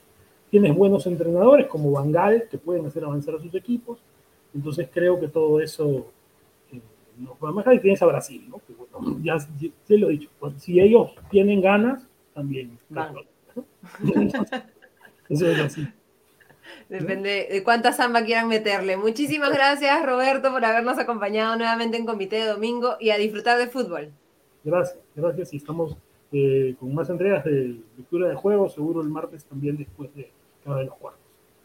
Tienes 0.51 0.75
buenos 0.75 1.07
entrenadores 1.07 1.67
como 1.67 1.93
Van 1.93 2.11
Gaal, 2.11 2.49
que 2.51 2.59
pueden 2.59 2.87
hacer 2.87 3.05
avanzar 3.05 3.35
a 3.35 3.41
sus 3.41 3.55
equipos. 3.55 3.99
Entonces 4.55 4.89
creo 4.93 5.21
que 5.21 5.29
todo 5.29 5.61
eso 5.61 6.07
eh, 6.73 6.81
nos 7.19 7.35
va 7.35 7.51
a 7.51 7.53
mejorar. 7.53 7.75
Y 7.75 7.81
tienes 7.81 8.03
a 8.03 8.07
Brasil, 8.07 8.45
¿no? 8.49 8.61
Que, 8.67 8.75
bueno, 8.75 9.19
ya, 9.23 9.37
ya, 9.59 9.97
lo 9.97 10.09
he 10.09 10.13
dicho. 10.13 10.31
Pues, 10.39 10.55
si 10.59 10.81
ellos 10.81 11.11
tienen 11.31 11.61
ganas, 11.61 12.07
también. 12.35 12.79
eso 15.29 15.47
es 15.47 15.61
así. 15.61 15.87
Depende 16.89 17.49
de 17.51 17.63
cuánta 17.63 17.93
samba 17.93 18.25
quieran 18.25 18.49
meterle. 18.49 18.97
Muchísimas 18.97 19.53
gracias, 19.53 20.05
Roberto, 20.05 20.51
por 20.51 20.65
habernos 20.65 20.99
acompañado 20.99 21.57
nuevamente 21.57 21.97
en 21.97 22.07
Comité 22.07 22.37
de 22.37 22.47
Domingo 22.47 22.97
y 22.99 23.11
a 23.11 23.19
disfrutar 23.19 23.59
de 23.59 23.69
fútbol. 23.69 24.11
Gracias, 24.65 24.99
gracias. 25.15 25.53
Y 25.53 25.57
estamos 25.57 25.97
eh, 26.33 26.77
con 26.79 26.95
más 26.95 27.11
entregas 27.11 27.45
de 27.45 27.81
lectura 27.97 28.29
de 28.29 28.35
juegos, 28.35 28.75
seguro 28.75 29.01
el 29.01 29.09
martes 29.09 29.45
también 29.45 29.77
después 29.77 30.15
de 30.15 30.31
cada 30.65 30.79
de 30.79 30.85
los 30.85 30.97
cuartos. 30.97 31.21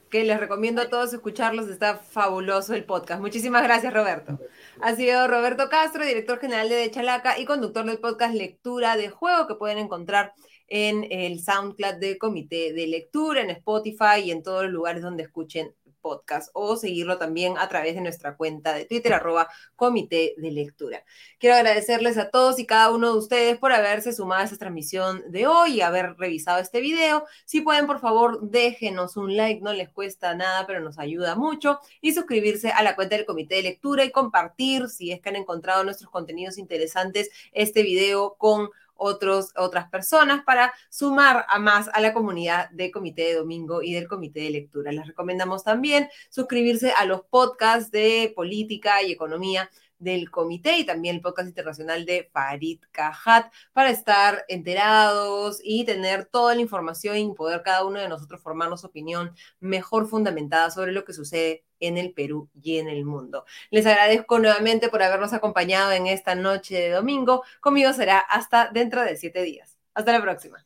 Que 0.09 0.23
les 0.23 0.39
recomiendo 0.39 0.81
a 0.81 0.89
todos 0.89 1.13
escucharlos, 1.13 1.67
está 1.67 1.97
fabuloso 1.97 2.73
el 2.73 2.85
podcast. 2.85 3.21
Muchísimas 3.21 3.63
gracias, 3.63 3.93
Roberto. 3.93 4.39
Ha 4.81 4.95
sido 4.95 5.27
Roberto 5.27 5.69
Castro, 5.69 6.05
director 6.05 6.39
general 6.39 6.69
de 6.69 6.89
Chalaca 6.89 7.37
y 7.37 7.45
conductor 7.45 7.85
del 7.85 7.99
podcast 7.99 8.33
Lectura 8.33 8.95
de 8.95 9.09
Juego, 9.09 9.47
que 9.47 9.55
pueden 9.55 9.77
encontrar 9.77 10.33
en 10.37 10.54
el 10.67 11.39
SoundCloud 11.39 11.95
de 11.95 12.17
Comité 12.17 12.73
de 12.73 12.87
Lectura, 12.87 13.41
en 13.41 13.49
Spotify 13.51 14.21
y 14.23 14.31
en 14.31 14.43
todos 14.43 14.63
los 14.63 14.71
lugares 14.71 15.01
donde 15.01 15.23
escuchen 15.23 15.73
podcast 16.05 16.51
o 16.53 16.75
seguirlo 16.75 17.17
también 17.17 17.57
a 17.57 17.67
través 17.67 17.95
de 17.95 18.01
nuestra 18.01 18.37
cuenta 18.37 18.75
de 18.75 18.85
Twitter, 18.85 19.11
arroba 19.11 19.49
comité 19.75 20.35
de 20.37 20.51
lectura. 20.51 21.03
Quiero 21.39 21.55
agradecerles 21.55 22.19
a 22.19 22.29
todos 22.29 22.59
y 22.59 22.67
cada 22.67 22.91
uno 22.91 23.11
de 23.11 23.17
ustedes 23.17 23.57
por 23.57 23.71
haberse 23.71 24.13
sumado 24.13 24.41
a 24.41 24.43
esta 24.43 24.57
transmisión 24.57 25.23
de 25.31 25.47
hoy 25.47 25.77
y 25.77 25.81
haber 25.81 26.15
revisado 26.17 26.59
este 26.59 26.79
video. 26.79 27.25
Si 27.45 27.61
pueden, 27.61 27.87
por 27.87 27.99
favor, 27.99 28.39
déjenos 28.51 29.17
un 29.17 29.35
like, 29.35 29.61
no 29.61 29.73
les 29.73 29.89
cuesta 29.89 30.35
nada, 30.35 30.67
pero 30.67 30.79
nos 30.79 30.99
ayuda 30.99 31.35
mucho. 31.35 31.79
Y 32.01 32.13
suscribirse 32.13 32.69
a 32.69 32.83
la 32.83 32.95
cuenta 32.95 33.15
del 33.15 33.25
comité 33.25 33.55
de 33.55 33.63
lectura 33.63 34.05
y 34.05 34.11
compartir, 34.11 34.89
si 34.89 35.11
es 35.11 35.21
que 35.21 35.29
han 35.29 35.37
encontrado 35.37 35.83
nuestros 35.83 36.11
contenidos 36.11 36.59
interesantes, 36.59 37.31
este 37.51 37.81
video 37.81 38.35
con 38.37 38.69
otros, 38.95 39.51
otras 39.55 39.89
personas 39.89 40.43
para 40.43 40.73
sumar 40.89 41.45
a 41.49 41.59
más 41.59 41.89
a 41.93 42.01
la 42.01 42.13
comunidad 42.13 42.69
de 42.71 42.91
Comité 42.91 43.23
de 43.23 43.35
Domingo 43.35 43.81
y 43.81 43.93
del 43.93 44.07
Comité 44.07 44.41
de 44.41 44.49
Lectura. 44.51 44.91
Les 44.91 45.07
recomendamos 45.07 45.63
también 45.63 46.09
suscribirse 46.29 46.91
a 46.91 47.05
los 47.05 47.21
podcasts 47.23 47.91
de 47.91 48.33
política 48.35 49.03
y 49.03 49.11
economía 49.11 49.69
del 49.99 50.31
comité 50.31 50.77
y 50.77 50.85
también 50.85 51.15
el 51.15 51.21
podcast 51.21 51.47
internacional 51.47 52.05
de 52.05 52.29
Farid 52.31 52.81
Kahat 52.91 53.51
para 53.73 53.89
estar 53.89 54.45
enterados 54.47 55.59
y 55.63 55.85
tener 55.85 56.25
toda 56.25 56.55
la 56.55 56.61
información 56.61 57.17
y 57.17 57.33
poder 57.33 57.61
cada 57.63 57.85
uno 57.85 57.99
de 57.99 58.09
nosotros 58.09 58.41
formarnos 58.41 58.83
opinión 58.83 59.33
mejor 59.59 60.07
fundamentada 60.07 60.71
sobre 60.71 60.91
lo 60.91 61.05
que 61.05 61.13
sucede 61.13 61.63
en 61.79 61.97
el 61.97 62.13
Perú 62.13 62.49
y 62.61 62.77
en 62.77 62.89
el 62.89 63.05
mundo. 63.05 63.45
Les 63.69 63.85
agradezco 63.85 64.39
nuevamente 64.39 64.89
por 64.89 65.03
habernos 65.03 65.33
acompañado 65.33 65.91
en 65.91 66.07
esta 66.07 66.35
noche 66.35 66.75
de 66.75 66.89
domingo. 66.89 67.43
Conmigo 67.61 67.93
será 67.93 68.19
hasta 68.19 68.69
dentro 68.71 69.03
de 69.03 69.17
siete 69.17 69.41
días. 69.43 69.77
Hasta 69.93 70.11
la 70.11 70.21
próxima. 70.21 70.64